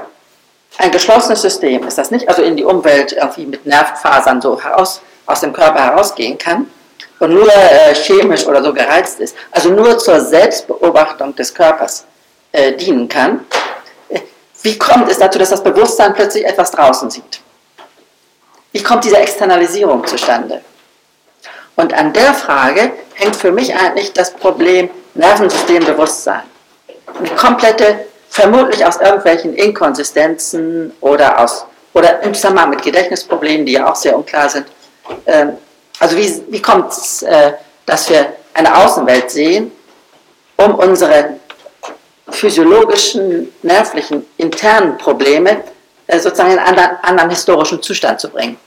ein 0.78 0.92
geschlossenes 0.92 1.42
System 1.42 1.86
ist, 1.86 1.98
das 1.98 2.12
nicht 2.12 2.30
also 2.30 2.42
in 2.42 2.56
die 2.56 2.64
Umwelt 2.64 3.12
irgendwie 3.12 3.46
mit 3.46 3.66
Nervenfasern 3.66 4.42
so 4.42 4.62
heraus, 4.62 5.02
aus 5.26 5.42
dem 5.42 5.54
Körper 5.54 5.84
herausgehen 5.84 6.38
kann 6.38 6.68
und 7.20 7.34
nur 7.34 7.48
äh, 7.48 7.94
chemisch 7.94 8.46
oder 8.46 8.64
so 8.64 8.74
gereizt 8.74 9.20
ist, 9.20 9.36
also 9.52 9.70
nur 9.70 9.98
zur 10.00 10.22
Selbstbeobachtung 10.22 11.36
des 11.36 11.54
Körpers 11.54 12.06
äh, 12.52 12.74
dienen 12.74 13.08
kann, 13.08 13.46
wie 14.64 14.78
kommt 14.78 15.10
es 15.10 15.18
dazu, 15.18 15.40
dass 15.40 15.50
das 15.50 15.64
Bewusstsein 15.64 16.14
plötzlich 16.14 16.46
etwas 16.46 16.72
draußen 16.72 17.10
sieht? 17.10 17.42
Wie 18.72 18.84
kommt 18.84 19.04
diese 19.04 19.18
Externalisierung 19.18 20.06
zustande? 20.06 20.62
Und 21.76 21.94
an 21.94 22.14
der 22.14 22.34
Frage 22.34 22.92
hängt 23.16 23.36
für 23.36 23.52
mich 23.52 23.76
eigentlich 23.76 24.14
das 24.14 24.32
Problem 24.32 24.90
Nervensystembewusstsein. 25.14 26.44
Eine 27.18 27.30
komplette, 27.32 28.06
vermutlich 28.30 28.86
aus 28.86 28.98
irgendwelchen 28.98 29.56
Inkonsistenzen 29.56 30.94
oder, 31.02 31.40
aus, 31.40 31.66
oder 31.94 32.22
im 32.22 32.34
Zusammenhang 32.34 32.70
mit 32.70 32.82
Gedächtnisproblemen, 32.82 33.66
die 33.66 33.74
ja 33.74 33.90
auch 33.90 33.96
sehr 33.96 34.16
unklar 34.16 34.48
sind. 34.48 34.68
Ähm, 35.26 35.58
also 36.00 36.16
wie, 36.16 36.44
wie 36.50 36.62
kommt 36.62 36.92
es, 36.92 37.24
äh, 37.24 37.54
dass 37.86 38.10
wir 38.10 38.34
eine 38.54 38.76
Außenwelt 38.76 39.30
sehen, 39.32 39.72
um 40.58 40.76
unsere 40.76 41.38
physiologischen, 42.32 43.52
nervlichen, 43.62 44.26
internen 44.38 44.98
Probleme 44.98 45.64
äh, 46.08 46.20
sozusagen 46.20 46.52
in 46.52 46.60
einen 46.60 46.68
anderen, 46.68 46.98
anderen 47.02 47.30
historischen 47.30 47.82
Zustand 47.82 48.20
zu 48.20 48.30
bringen. 48.30 48.58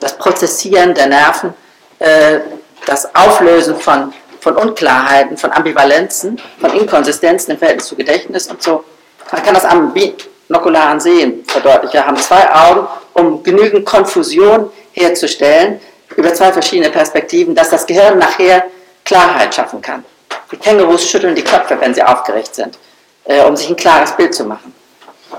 Das 0.00 0.16
Prozessieren 0.16 0.94
der 0.94 1.06
Nerven, 1.06 1.54
äh, 1.98 2.40
das 2.86 3.14
Auflösen 3.14 3.76
von, 3.76 4.12
von 4.40 4.56
Unklarheiten, 4.56 5.36
von 5.36 5.52
Ambivalenzen, 5.52 6.40
von 6.60 6.72
Inkonsistenzen 6.72 7.52
im 7.52 7.58
Verhältnis 7.58 7.88
zu 7.88 7.96
Gedächtnis 7.96 8.46
und 8.46 8.62
so. 8.62 8.84
Man 9.30 9.42
kann 9.42 9.54
das 9.54 9.64
am 9.64 9.92
binokularen 9.92 11.00
Sehen 11.00 11.44
verdeutlichen. 11.46 11.94
Wir 11.94 12.06
haben 12.06 12.16
zwei 12.16 12.50
Augen, 12.50 12.86
um 13.14 13.42
genügend 13.42 13.84
Konfusion 13.84 14.70
herzustellen 14.92 15.80
über 16.16 16.32
zwei 16.34 16.52
verschiedene 16.52 16.90
Perspektiven, 16.90 17.54
dass 17.54 17.70
das 17.70 17.86
Gehirn 17.86 18.18
nachher 18.18 18.64
Klarheit 19.04 19.54
schaffen 19.54 19.80
kann. 19.80 20.04
Die 20.50 20.56
Kängurus 20.56 21.08
schütteln 21.08 21.34
die 21.34 21.44
Köpfe, 21.44 21.78
wenn 21.80 21.94
sie 21.94 22.02
aufgeregt 22.02 22.54
sind, 22.54 22.78
äh, 23.24 23.42
um 23.42 23.56
sich 23.56 23.68
ein 23.68 23.76
klares 23.76 24.12
Bild 24.12 24.34
zu 24.34 24.44
machen. 24.44 24.74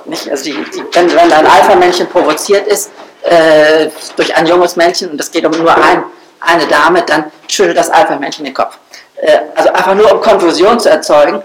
Nicht? 0.05 0.29
Also 0.29 0.45
die, 0.45 0.53
die, 0.73 0.83
wenn, 0.93 1.09
wenn 1.12 1.31
ein 1.31 1.45
Alpha-Männchen 1.45 2.07
provoziert 2.07 2.67
ist 2.67 2.91
äh, 3.23 3.89
durch 4.15 4.35
ein 4.35 4.45
junges 4.45 4.75
Männchen 4.75 5.12
und 5.12 5.19
es 5.19 5.31
geht 5.31 5.45
um 5.45 5.51
nur 5.51 5.75
ein, 5.75 6.03
eine 6.39 6.65
Dame, 6.67 7.01
dann 7.03 7.31
schüttelt 7.47 7.77
das 7.77 7.89
Alpha-Männchen 7.89 8.45
den 8.45 8.53
Kopf. 8.53 8.77
Äh, 9.15 9.39
also 9.55 9.69
einfach 9.69 9.95
nur 9.95 10.13
um 10.13 10.21
Konfusion 10.21 10.79
zu 10.79 10.89
erzeugen, 10.89 11.41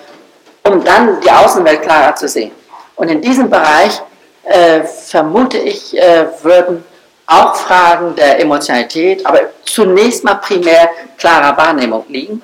um 0.64 0.84
dann 0.84 1.20
die 1.20 1.30
Außenwelt 1.30 1.82
klarer 1.82 2.14
zu 2.14 2.28
sehen. 2.28 2.52
Und 2.96 3.08
in 3.08 3.20
diesem 3.20 3.50
Bereich 3.50 4.00
äh, 4.44 4.82
vermute 4.82 5.58
ich, 5.58 5.96
äh, 5.96 6.26
würden 6.42 6.84
auch 7.26 7.56
Fragen 7.56 8.14
der 8.14 8.40
Emotionalität, 8.40 9.24
aber 9.26 9.40
zunächst 9.64 10.24
mal 10.24 10.34
primär 10.34 10.90
klarer 11.16 11.56
Wahrnehmung 11.56 12.04
liegen. 12.08 12.42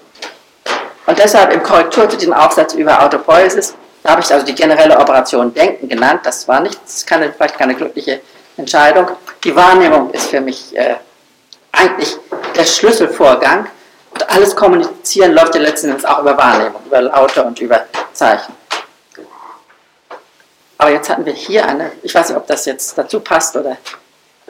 Und 1.11 1.19
deshalb 1.19 1.53
im 1.53 1.61
Korrektur 1.65 2.09
zu 2.09 2.17
diesem 2.17 2.33
Aufsatz 2.33 2.73
über 2.75 3.03
Autopoiesis, 3.03 3.75
da 4.05 4.13
habe 4.13 4.21
ich 4.21 4.33
also 4.33 4.47
die 4.47 4.55
generelle 4.55 4.97
Operation 4.97 5.53
Denken 5.53 5.89
genannt. 5.89 6.21
Das 6.23 6.47
war 6.47 6.61
nicht, 6.61 6.81
das 6.85 7.05
keine, 7.05 7.33
vielleicht 7.33 7.59
keine 7.59 7.75
glückliche 7.75 8.21
Entscheidung. 8.57 9.09
Die 9.43 9.57
Wahrnehmung 9.57 10.13
ist 10.13 10.29
für 10.29 10.41
mich 10.41 10.77
äh, 10.77 10.95
eigentlich 11.73 12.17
der 12.55 12.65
Schlüsselvorgang. 12.65 13.67
Und 14.13 14.31
alles 14.31 14.55
Kommunizieren 14.55 15.33
läuft 15.33 15.57
ja 15.57 15.61
letzten 15.61 15.89
Endes 15.89 16.05
auch 16.05 16.21
über 16.21 16.39
Wahrnehmung, 16.39 16.81
über 16.87 17.01
Laute 17.01 17.43
und 17.43 17.59
über 17.59 17.87
Zeichen. 18.13 18.55
Aber 20.79 20.91
jetzt 20.93 21.11
hatten 21.11 21.27
wir 21.27 21.33
hier 21.33 21.67
eine, 21.67 21.91
ich 22.05 22.15
weiß 22.15 22.29
nicht, 22.29 22.39
ob 22.39 22.47
das 22.47 22.67
jetzt 22.67 22.97
dazu 22.97 23.19
passt 23.19 23.57
oder. 23.57 23.77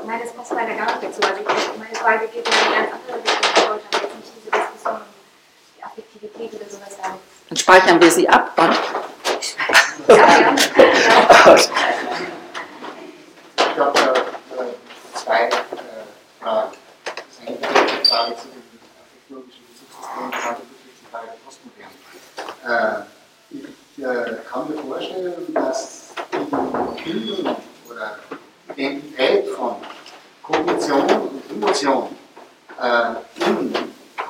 Nein, 0.05 0.21
das 0.23 0.35
passt 0.35 0.53
leider 0.53 0.75
gar 0.75 0.85
nicht 0.85 1.05
dazu. 1.05 1.21
Also 1.23 1.71
meine 1.79 1.95
Frage 1.95 2.29
geht 2.29 2.47
in 2.47 2.53
eine 2.53 2.87
ganz 2.87 2.93
andere 2.93 3.17
Richtung. 3.17 3.51
Ich 3.57 3.69
wollte 3.71 3.85
jetzt 3.93 4.15
nicht 4.15 4.33
diese 4.37 4.51
Diskussion 4.51 5.01
Effektivität 6.23 6.61
oder 6.61 6.71
sowas 6.71 6.99
haben. 7.03 7.19
Dann 7.49 7.57
speichern 7.57 8.01
wir 8.01 8.11
sie 8.11 8.29
ab 8.29 8.53
und. 8.57 8.79
Ja, 10.09 10.17
ja. 10.17 10.55
Ich 13.57 13.79
habe 13.79 13.99
äh, 13.99 15.17
zwei 15.17 15.49
äh, 15.49 15.53
Fragen. 16.41 16.73
Das 17.05 17.47
eine 17.47 17.57
ist 17.57 17.65
die 17.65 18.09
Frage 18.09 18.37
zu 18.37 18.49
dem 18.49 18.63
technologischen 19.15 19.65
Bezugssystem, 19.69 20.25
andere 20.25 20.53
ist 20.53 21.01
die 21.01 21.07
Frage 21.11 21.27
der 21.27 21.39
Postmoderne. 21.45 21.97
Äh, 22.67 23.57
ich 23.57 24.05
äh, 24.05 24.37
kann 24.51 24.69
mir 24.69 24.79
vorstellen, 24.83 25.55
dass 25.55 26.09
die 26.33 27.03
Bildung 27.05 27.57
oder 27.89 28.19
Identität 28.75 29.49
von 29.51 29.77
Kognition 30.43 31.03
und 31.03 31.51
Emotion 31.51 32.17
äh, 32.83 33.47
in 33.47 33.73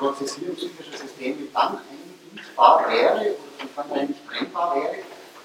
prozessieren 0.01 0.55
psychische 0.55 0.97
Systeme 0.97 1.47
dann 1.53 1.77
einbindbar 1.77 2.89
wäre 2.89 3.19
oder 3.19 3.35
von 3.59 3.69
vornherein 3.75 4.07
nicht 4.07 4.27
brennbar 4.27 4.75
wäre, 4.75 4.95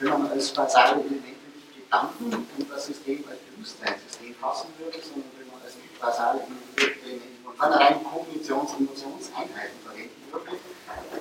wenn 0.01 0.09
man 0.09 0.31
als 0.31 0.49
basale 0.51 0.93
Elemente 0.93 1.45
nicht 1.55 1.85
Gedanken 1.85 2.33
und 2.57 2.71
das 2.71 2.87
System 2.87 3.23
als 3.29 3.39
Bewusstseinssystem 3.41 4.35
fassen 4.41 4.69
würde, 4.79 4.97
sondern 5.03 5.31
wenn 5.39 5.49
man 5.49 5.61
als 5.63 5.75
basale 6.01 6.41
Elemente 6.41 7.21
von 7.45 7.55
vornherein 7.55 7.97
Kognitions- 8.03 8.73
und 8.77 8.89
Emotionseinheiten 8.89 9.77
verwenden 9.85 10.23
würde, 10.33 10.53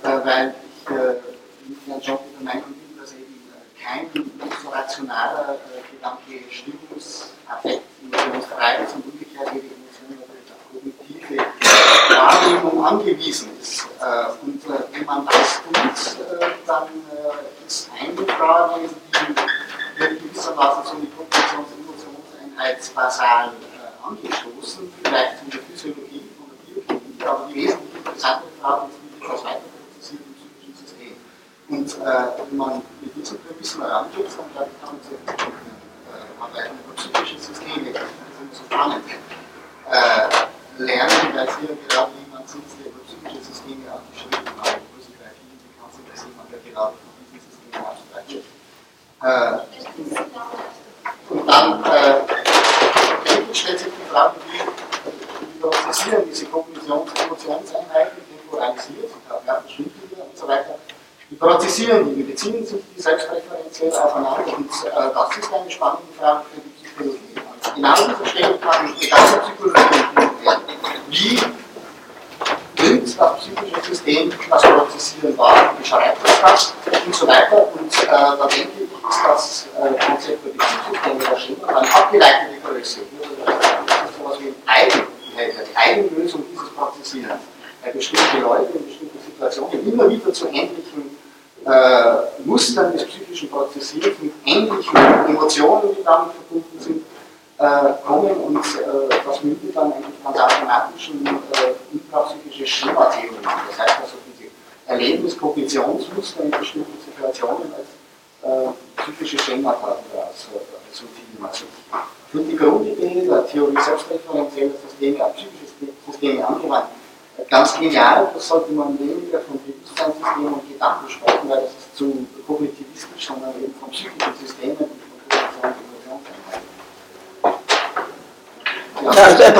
äh, 0.03 0.25
weil 0.25 0.55
ich 0.63 0.91
äh, 0.91 1.67
mit 1.67 1.77
Herrn 1.87 2.01
Job 2.01 2.23
der 2.39 2.45
Meinung 2.45 2.71
bin, 2.71 2.97
dass 2.97 3.11
eben 3.11 3.35
kein 3.75 4.09
so 4.63 4.69
rationaler 4.69 5.55
äh, 5.55 5.91
Gedanke 5.91 6.49
Stimmungsaffekt, 6.49 7.34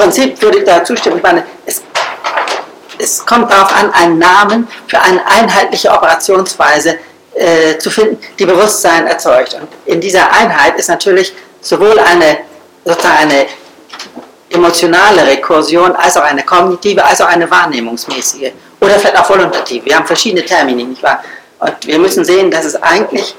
Prinzip 0.05 0.39
würde 0.39 0.59
ich 0.59 0.65
da 0.65 0.83
zustimmen. 0.83 1.17
Ich 1.17 1.23
meine, 1.23 1.43
es, 1.65 1.81
es 2.99 3.25
kommt 3.25 3.51
darauf 3.51 3.75
an, 3.75 3.91
einen 3.91 4.19
Namen 4.19 4.67
für 4.85 5.01
eine 5.01 5.25
einheitliche 5.25 5.89
Operationsweise 5.89 6.99
äh, 7.33 7.79
zu 7.79 7.89
finden, 7.89 8.19
die 8.37 8.45
Bewusstsein 8.45 9.07
erzeugt. 9.07 9.55
Und 9.55 9.67
in 9.85 9.99
dieser 9.99 10.31
Einheit 10.31 10.77
ist 10.77 10.89
natürlich 10.89 11.33
sowohl 11.59 11.97
eine, 11.97 12.37
sozusagen 12.83 13.17
eine 13.17 13.47
emotionale 14.51 15.25
Rekursion 15.25 15.95
als 15.95 16.17
auch 16.17 16.23
eine 16.23 16.43
kognitive, 16.43 17.03
als 17.03 17.19
auch 17.21 17.27
eine 17.27 17.49
wahrnehmungsmäßige 17.49 18.51
oder 18.79 18.99
vielleicht 18.99 19.17
auch 19.17 19.27
volontative. 19.27 19.85
Wir 19.85 19.95
haben 19.95 20.05
verschiedene 20.05 20.45
Termini, 20.45 20.83
nicht 20.83 21.01
wahr? 21.01 21.23
Und 21.57 21.75
wir 21.87 21.97
müssen 21.97 22.23
sehen, 22.23 22.51
dass 22.51 22.65
es 22.65 22.75
eigentlich 22.75 23.35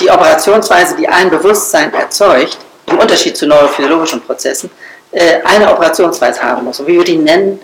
die 0.00 0.08
Operationsweise, 0.08 0.96
die 0.96 1.06
ein 1.06 1.28
Bewusstsein 1.28 1.92
erzeugt, 1.92 2.56
im 2.86 2.98
Unterschied 2.98 3.36
zu 3.36 3.46
neurophysiologischen 3.46 4.22
Prozessen, 4.22 4.70
eine 5.12 5.72
Operationsweise 5.72 6.42
haben 6.42 6.64
muss. 6.64 6.80
Und 6.80 6.86
wie 6.86 6.98
wir 6.98 7.04
die 7.04 7.16
nennen, 7.16 7.60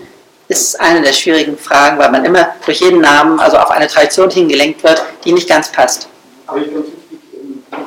ist 0.49 0.79
eine 0.81 1.03
der 1.03 1.13
schwierigen 1.13 1.57
Fragen, 1.57 1.99
weil 1.99 2.11
man 2.11 2.25
immer 2.25 2.55
durch 2.65 2.81
jeden 2.81 3.01
Namen 3.01 3.41
also 3.41 3.57
auf 3.59 3.71
eine 3.71 3.87
Tradition 3.87 4.31
hingelenkt 4.31 4.83
wird, 4.83 5.03
die 5.25 5.33
nicht 5.33 5.49
ganz 5.49 5.71
passt. 5.71 6.09
Aber 6.47 6.59
ich 6.59 6.67
wichtig, 6.67 6.95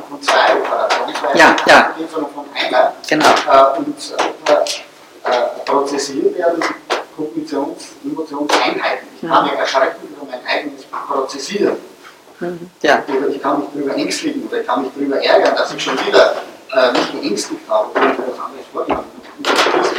von 0.09 0.21
zwei 0.21 0.55
Operationsweisen, 0.55 1.37
Ja, 1.37 1.55
ja. 1.67 1.93
von 2.11 2.45
einer. 2.53 2.93
Genau. 3.07 3.25
Äh, 3.25 3.77
und 3.77 3.95
äh, 4.17 4.53
äh, 5.29 5.65
prozessiert 5.65 6.37
werden 6.37 6.63
Kognitions-, 7.17 7.93
Emotionseinheiten. 8.03 9.07
Ich 9.21 9.27
kann 9.27 9.43
mich 9.43 9.53
erschrecken 9.53 10.07
über 10.09 10.25
mein 10.29 10.39
eigenes 10.47 10.83
Prozessieren. 10.85 11.77
Ja. 12.81 13.03
Oder 13.07 13.29
ich 13.29 13.41
kann 13.41 13.59
mich 13.59 13.69
darüber 13.73 13.95
ängstlichen 13.95 14.47
oder 14.47 14.61
ich 14.61 14.67
kann 14.67 14.83
mich 14.83 14.91
darüber 14.95 15.23
ärgern, 15.23 15.55
dass 15.55 15.73
ich 15.73 15.83
schon 15.83 15.97
wieder 16.05 16.35
äh, 16.71 16.91
mich 16.91 17.11
geängstigt 17.11 17.61
habe 17.67 17.89
oder 17.91 18.01
ich 18.01 18.19
etwas 18.19 18.39
anderes 18.39 18.65
vorgenommen 18.71 19.05
habe. 19.05 19.26
Das 19.47 19.81
ist. 19.81 19.97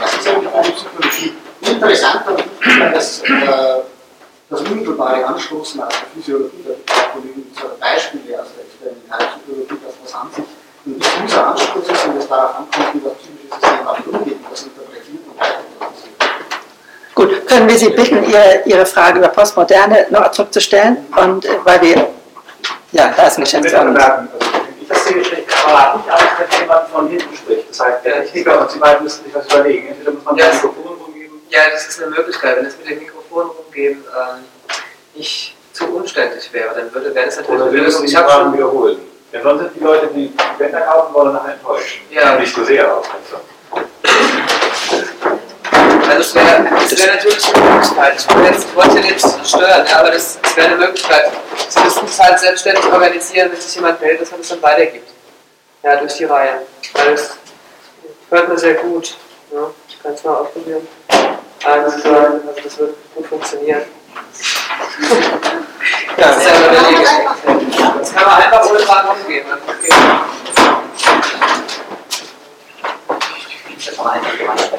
Das 0.00 0.26
eigentlich 0.26 0.54
eine 0.54 0.66
Psychologie 0.72 1.34
interessanter 1.60 2.36
als 2.92 3.22
äh, 3.22 3.28
das 4.50 4.60
unmittelbare 4.62 5.24
Anstoßen 5.26 5.80
aus 5.82 5.88
der 5.88 6.08
Physiologie. 6.14 6.64
Da 6.66 6.72
gibt 6.74 6.90
es 6.90 7.12
Kollegen 7.12 7.46
Beispiele 7.80 8.40
aus 8.40 8.48
der 8.56 8.64
Experimentalpsychologie, 8.64 9.78
dass 9.84 9.94
das 10.02 10.14
an 10.14 10.28
sich 10.34 10.44
ein 10.86 10.98
diffuser 10.98 11.46
Anstoß 11.48 11.88
ist 11.88 12.04
und 12.06 12.16
es 12.16 12.28
darauf 12.28 12.56
ankommt, 12.56 12.94
wie 12.94 13.00
das 13.00 13.12
psychische 13.14 13.48
System 13.52 13.78
damit 13.84 14.06
umgeht, 14.06 14.38
das 14.50 14.62
interpretiert 14.62 15.22
und 15.26 15.40
weiter 15.40 15.60
interpretiert. 15.68 17.14
Gut, 17.14 17.46
können 17.46 17.68
wir 17.68 17.78
Sie 17.78 17.90
bitten, 17.90 18.24
Ihre, 18.24 18.62
Ihre 18.64 18.86
Frage 18.86 19.18
über 19.18 19.28
Postmoderne 19.28 20.06
noch 20.10 20.30
zurückzustellen? 20.30 21.06
Und 21.16 21.44
äh, 21.44 21.58
weil 21.64 21.82
wir, 21.82 22.08
ja, 22.92 23.12
da 23.16 23.26
ist 23.26 23.38
ein 23.38 23.42
Ich 23.42 23.76
anmerken, 23.76 24.28
also 24.32 24.50
ich 24.80 24.88
das 24.88 25.04
sehe, 25.04 25.24
steht 25.24 25.46
Kamerad 25.48 25.96
nicht 25.96 26.10
aus, 26.10 26.20
wenn 26.38 26.60
jemand 26.60 26.88
von 26.88 27.08
hinten 27.08 27.36
spricht. 27.36 27.47
Das 27.78 27.86
heißt, 27.86 28.04
der 28.04 28.22
Techniker 28.24 28.60
und 28.60 28.70
Sie 28.72 28.78
beiden 28.78 29.04
müssen 29.04 29.24
sich 29.24 29.32
was 29.34 29.46
überlegen. 29.46 29.88
Entweder 29.88 30.10
muss 30.12 30.24
man 30.24 30.36
Ja. 30.36 30.46
ein 30.46 30.52
Mikrofon 30.54 30.96
rumgeben. 31.00 31.42
Ja, 31.48 31.60
das 31.72 31.86
ist 31.86 32.02
eine 32.02 32.10
Möglichkeit. 32.10 32.56
Wenn 32.56 32.66
es 32.66 32.76
mit 32.76 32.88
dem 32.88 32.98
Mikrofon 32.98 33.50
rumgeben 33.50 34.04
ähm, 34.04 34.44
nicht 35.14 35.54
zu 35.72 35.84
umständlich 35.94 36.52
wäre, 36.52 36.74
dann 36.74 36.92
würde, 36.92 37.14
wäre 37.14 37.26
das 37.26 37.36
natürlich 37.36 37.60
Oder 37.60 37.70
eine 37.70 37.72
müssen 37.82 37.84
Lösung. 37.84 38.02
die 38.02 38.08
Ich 38.08 38.16
habe 38.16 38.28
Fragen 38.28 38.44
schon. 38.46 38.52
wiederholen. 38.54 38.98
Denn 39.32 39.42
sonst 39.42 39.60
sind 39.62 39.76
die 39.76 39.84
Leute, 39.84 40.06
die 40.08 40.28
die 40.28 40.58
Bänder 40.58 40.80
kaufen 40.80 41.14
wollen, 41.14 41.32
nachher 41.34 41.52
enttäuscht. 41.54 42.00
Ja. 42.10 42.34
Nicht 42.36 42.54
so 42.54 42.64
sehr 42.64 42.92
auch. 42.92 43.04
Also. 43.04 43.40
Also 46.08 46.20
es 46.20 46.34
wäre 46.34 46.66
es 46.84 46.98
wäre 46.98 47.16
natürlich 47.16 47.54
eine 47.54 47.70
Möglichkeit. 47.70 48.14
Ich 48.18 48.34
wollte 48.34 48.48
jetzt, 48.50 48.66
ich 48.68 48.74
wollte 48.76 48.98
jetzt 48.98 49.48
stören, 49.48 49.86
ja, 49.86 50.00
aber 50.00 50.10
das, 50.10 50.38
das 50.42 50.56
wäre 50.56 50.66
eine 50.68 50.76
Möglichkeit. 50.78 51.30
Sie 51.68 51.80
müssten 51.80 52.06
es 52.06 52.18
halt 52.18 52.38
selbstständig 52.40 52.84
organisieren, 52.92 53.52
wenn 53.52 53.60
sich 53.60 53.74
jemand 53.76 54.00
meldet, 54.00 54.22
dass 54.22 54.30
man 54.32 54.40
es 54.40 54.48
dann 54.48 54.62
weitergibt. 54.62 55.08
Ja, 55.84 55.96
durch 55.96 56.14
die 56.14 56.24
Reihe. 56.24 56.62
Weil 56.94 57.12
das 57.12 57.36
hört 58.30 58.48
man 58.48 58.58
sehr 58.58 58.74
gut. 58.74 59.16
Ja, 59.52 59.70
ich 59.88 60.02
kann 60.02 60.12
es 60.12 60.24
mal 60.24 60.36
ausprobieren. 60.36 60.86
Also, 61.64 62.08
also 62.10 62.40
das 62.62 62.78
wird 62.78 62.94
gut 63.14 63.26
funktionieren. 63.26 63.82
Das 66.16 66.36
ist 66.36 66.46
ja 66.46 66.52
eine. 66.52 67.98
Das 67.98 68.14
kann 68.14 68.26
man 68.26 68.42
einfach 68.42 68.70
ohne 68.70 68.78
dran 68.78 69.06
umgehen. 69.08 69.46
Man 69.48 69.58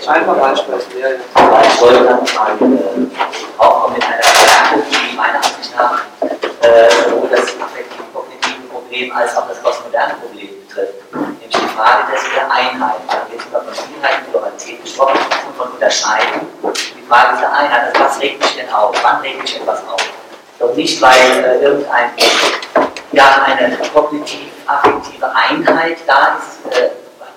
einfach 0.08 0.42
ansprechen, 0.42 1.00
ja, 1.00 1.10
ja. 1.10 1.16
Aber 1.34 1.62
ich 1.62 1.82
wollte 1.82 2.04
dann 2.04 2.24
mal 2.36 2.52
äh, 2.52 3.62
aufkommen 3.62 3.96
mit 3.96 4.04
einer 4.04 4.18
Bemerkung, 4.18 4.84
die 4.90 5.16
meiner 5.16 5.38
Ansicht 5.38 5.76
nach 5.76 6.02
äh, 6.62 6.90
sowohl 7.10 7.30
das 7.30 7.42
affektiv-kognitive 7.42 8.68
Problem 8.72 9.12
als 9.12 9.36
auch 9.36 9.48
das 9.48 9.62
postmoderne 9.62 10.16
Problem 10.16 10.59
betrifft. 10.70 11.14
Nämlich 11.14 11.50
die 11.50 11.76
Frage 11.76 12.14
der 12.36 12.52
Einheit. 12.52 12.96
Wir 13.08 13.20
haben 13.20 13.32
jetzt 13.32 13.46
über 13.48 13.62
von 13.62 13.74
Vielheit 13.74 14.20
und 14.20 14.32
Pluralität 14.32 14.84
gesprochen 14.84 15.20
und 15.48 15.58
von 15.58 15.72
Unterscheidung. 15.72 16.48
Die 16.64 17.08
Frage 17.08 17.38
dieser 17.38 17.54
Einheit, 17.54 17.88
also 17.88 18.00
was 18.00 18.20
regt 18.20 18.40
mich 18.40 18.56
denn 18.56 18.70
auf? 18.72 18.96
Wann 19.02 19.22
regt 19.22 19.42
mich 19.42 19.56
etwas 19.56 19.80
auf? 19.88 20.02
Doch 20.60 20.74
nicht, 20.76 21.02
weil 21.02 21.44
äh, 21.44 21.64
irgendein, 21.64 22.12
ja, 23.12 23.46
eine 23.46 23.78
kognitiv-affektive 23.94 25.32
Einheit 25.34 25.98
da 26.06 26.38
ist. 26.38 26.78
Äh, 26.78 26.90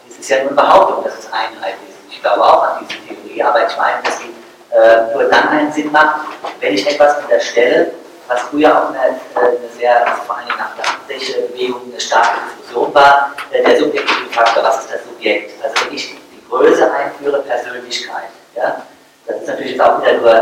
das 0.08 0.18
ist 0.18 0.28
ja 0.28 0.38
nur 0.38 0.48
eine 0.48 0.56
Behauptung, 0.56 1.04
dass 1.04 1.18
es 1.18 1.32
Einheit 1.32 1.74
ist. 1.88 1.98
Ich 2.10 2.20
glaube 2.20 2.42
auch 2.42 2.62
an 2.62 2.86
diese 2.86 3.00
Theorie, 3.06 3.42
aber 3.42 3.66
ich 3.66 3.76
meine, 3.76 4.02
dass 4.02 4.18
sie 4.18 4.34
äh, 4.70 5.14
nur 5.14 5.24
dann 5.24 5.48
einen 5.48 5.72
Sinn 5.72 5.90
macht, 5.92 6.26
wenn 6.60 6.74
ich 6.74 6.86
etwas 6.86 7.18
unterstelle, 7.22 7.92
was 8.28 8.40
früher 8.42 8.70
auch 8.70 8.88
eine, 8.90 9.00
eine 9.00 9.68
sehr, 9.76 10.06
also 10.06 10.22
vor 10.22 10.36
allem 10.36 10.48
nach 10.48 10.74
der 10.76 10.88
Amtliche 10.88 11.42
Bewegung 11.42 11.82
eine 11.90 12.00
starke 12.00 12.40
Diskussion 12.48 12.94
war, 12.94 13.34
äh, 13.50 13.62
der 13.62 13.78
subjektive 13.78 14.30
Faktor, 14.30 14.62
was 14.62 14.80
ist 14.80 14.92
das 14.92 15.04
Subjekt? 15.04 15.52
Also 15.62 15.74
wenn 15.84 15.94
ich 15.94 16.10
die 16.10 16.48
Größe 16.48 16.92
einführe, 16.92 17.40
Persönlichkeit, 17.42 18.30
ja, 18.54 18.82
das 19.26 19.36
ist 19.36 19.46
natürlich 19.48 19.72
jetzt 19.72 19.80
auch 19.80 20.00
wieder 20.00 20.12
nur 20.14 20.34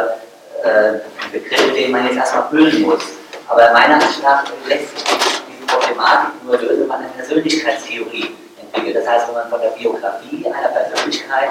äh, 0.63 1.01
ein 1.23 1.33
Begriff, 1.33 1.73
den 1.73 1.91
man 1.91 2.07
jetzt 2.07 2.17
erstmal 2.17 2.49
füllen 2.49 2.83
muss. 2.83 3.03
Aber 3.49 3.73
meiner 3.73 3.95
Ansicht 3.95 4.23
nach 4.23 4.45
lässt 4.67 4.97
sich 4.97 5.05
diese 5.49 5.67
Problematik 5.67 6.45
nur 6.45 6.57
lösen, 6.57 6.81
wenn 6.81 6.89
man 6.89 7.01
eine 7.01 7.09
Persönlichkeitstheorie 7.09 8.37
entwickelt. 8.61 8.97
Das 8.97 9.09
heißt, 9.09 9.29
wenn 9.29 9.35
man 9.35 9.49
von 9.49 9.61
der 9.61 9.71
Biografie 9.71 10.47
einer 10.47 10.69
Persönlichkeit, 10.69 11.51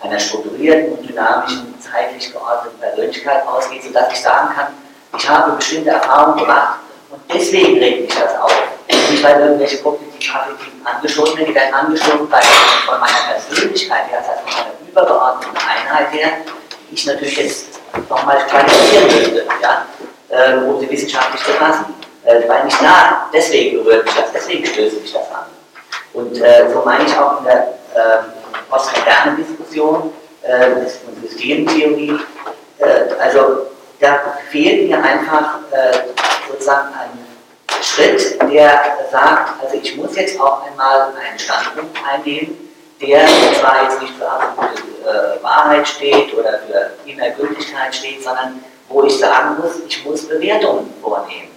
einer 0.00 0.18
strukturierten 0.18 0.92
und 0.92 1.08
dynamischen, 1.08 1.74
zeitlich 1.80 2.32
geordneten 2.32 2.78
Persönlichkeit 2.78 3.46
ausgeht, 3.46 3.82
sodass 3.82 4.12
ich 4.12 4.20
sagen 4.20 4.54
kann, 4.54 4.66
ich 5.16 5.28
habe 5.28 5.52
bestimmte 5.52 5.90
Erfahrungen 5.90 6.38
gemacht 6.38 6.78
und 7.10 7.20
deswegen 7.32 7.78
regt 7.78 8.02
mich 8.02 8.14
das 8.18 8.38
auf. 8.40 8.52
Nicht 8.88 9.22
weil 9.22 9.40
irgendwelche 9.40 9.78
kognitiv-affektiven 9.78 10.86
Angeschobene, 10.86 11.46
die 11.46 11.54
werden 11.54 11.74
angeschoben, 11.74 12.30
weil 12.30 12.42
von 12.86 13.00
meiner 13.00 13.38
Persönlichkeit 13.48 14.08
her, 14.10 14.18
das 14.18 14.28
heißt 14.28 14.40
von 14.40 14.64
meiner 14.64 14.90
übergeordneten 14.90 15.56
Einheit 15.56 16.12
her, 16.12 16.28
ich 16.90 17.06
natürlich 17.06 17.36
jetzt 17.36 17.80
nochmal 18.08 18.38
qualifizieren 18.46 19.06
möchte, 19.06 19.46
ja, 19.62 19.86
äh, 20.28 20.56
um 20.58 20.80
sie 20.80 20.90
wissenschaftlich 20.90 21.42
zu 21.42 21.52
fassen. 21.52 21.94
Äh, 22.24 22.46
weil 22.48 22.64
nicht 22.64 22.80
da, 22.82 23.28
deswegen 23.32 23.82
berührt 23.82 24.04
mich 24.04 24.14
das, 24.14 24.32
deswegen 24.34 24.66
stößt 24.66 25.00
mich 25.00 25.12
das 25.12 25.30
an. 25.30 25.46
Und 26.12 26.40
äh, 26.40 26.70
so 26.72 26.82
meine 26.84 27.04
ich 27.04 27.16
auch 27.16 27.38
in 27.38 27.44
der 27.44 27.74
äh, 27.94 28.18
postmodernen 28.68 29.36
Diskussion 29.36 30.12
äh, 30.42 30.70
und 30.72 31.28
Systemtheorie, 31.28 32.18
äh, 32.78 33.14
also 33.20 33.68
da 34.00 34.38
fehlt 34.50 34.88
mir 34.88 35.02
einfach 35.02 35.58
äh, 35.70 35.98
sozusagen 36.48 36.88
ein 36.94 37.26
Schritt, 37.82 38.40
der 38.50 38.82
sagt, 39.10 39.62
also 39.62 39.76
ich 39.80 39.96
muss 39.96 40.16
jetzt 40.16 40.40
auch 40.40 40.66
einmal 40.66 41.12
einen 41.14 41.38
Standpunkt 41.38 41.96
einnehmen, 42.06 42.68
der 43.00 43.26
zwar 43.60 43.84
jetzt 43.84 44.00
nicht 44.02 44.14
für 44.14 44.28
absolute 44.28 44.82
äh, 45.04 45.42
Wahrheit 45.42 45.86
steht 45.86 46.34
oder 46.34 46.60
für 46.66 46.90
Innergültigkeit 47.06 47.94
steht, 47.94 48.22
sondern 48.22 48.62
wo 48.88 49.04
ich 49.04 49.18
sagen 49.18 49.56
muss, 49.60 49.80
ich 49.86 50.04
muss 50.04 50.26
Bewertungen 50.26 50.92
vornehmen. 51.02 51.48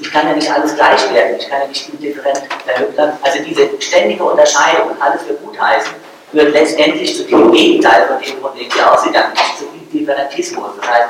Ich 0.00 0.10
kann 0.10 0.26
ja 0.26 0.34
nicht 0.34 0.50
alles 0.50 0.74
gleich 0.74 1.12
werden, 1.12 1.36
ich 1.38 1.48
kann 1.48 1.62
ja 1.62 1.68
nicht 1.68 1.88
indifferent 1.88 2.42
verhökern. 2.64 3.12
Also 3.22 3.42
diese 3.42 3.68
ständige 3.80 4.24
Unterscheidung 4.24 4.90
alles 5.00 5.22
für 5.22 5.34
gut 5.34 5.58
heißen, 5.60 5.92
führt 6.30 6.52
letztendlich 6.52 7.16
zu 7.16 7.24
dem 7.24 7.52
Gegenteil 7.52 8.06
von 8.08 8.20
dem, 8.20 8.40
von 8.40 8.58
dem 8.58 8.72
wir 8.72 8.92
ausgegangen 8.92 9.32
sind, 9.36 9.58
zu 9.58 9.74
Indifferentismus. 9.74 10.70
Das 10.80 10.88
heißt, 10.88 11.08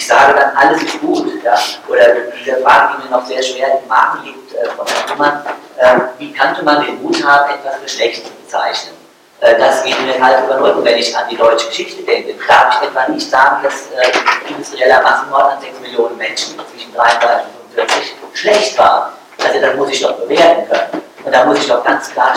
ich 0.00 0.06
sage 0.06 0.34
dann, 0.34 0.56
alles 0.56 0.82
ist 0.82 1.00
gut. 1.00 1.30
Ja? 1.44 1.54
Oder 1.86 2.06
diese 2.38 2.56
Frage, 2.62 2.94
die 2.96 3.04
mir 3.04 3.16
noch 3.16 3.26
sehr 3.26 3.42
schwer 3.42 3.80
im 3.82 3.88
Magen 3.88 4.24
liegt, 4.24 4.54
äh, 4.54 4.64
von 4.70 4.86
Herrn 4.86 5.08
Nummern, 5.10 5.44
äh, 5.76 5.96
wie 6.18 6.32
könnte 6.32 6.64
man 6.64 6.84
den 6.84 7.02
Mut 7.02 7.22
haben, 7.24 7.50
etwas 7.50 7.76
für 7.82 7.88
schlecht 7.88 8.24
zu 8.24 8.32
bezeichnen? 8.32 8.94
Äh, 9.40 9.58
das 9.58 9.84
geht 9.84 10.00
mir 10.02 10.18
halt 10.22 10.44
über 10.44 10.62
Rücken, 10.62 10.84
wenn 10.84 10.96
ich 10.96 11.14
an 11.16 11.24
die 11.30 11.36
deutsche 11.36 11.68
Geschichte 11.68 12.02
denke. 12.02 12.34
Darf 12.48 12.80
ich 12.80 12.88
etwa 12.88 13.08
nicht 13.08 13.30
sagen, 13.30 13.62
dass 13.62 13.88
äh, 13.90 14.48
industrieller 14.48 15.02
Massenmord 15.02 15.52
an 15.52 15.60
6 15.60 15.80
Millionen 15.80 16.16
Menschen 16.16 16.58
zwischen 16.70 16.94
33 16.94 17.46
und 17.46 17.74
45 17.74 18.14
schlecht 18.34 18.78
war? 18.78 19.12
Also 19.42 19.60
das 19.60 19.76
muss 19.76 19.90
ich 19.90 20.00
doch 20.00 20.14
bewerten 20.14 20.68
können. 20.70 21.02
Und 21.24 21.34
da 21.34 21.44
muss 21.44 21.58
ich 21.58 21.68
doch 21.68 21.84
ganz 21.84 22.10
klar 22.10 22.34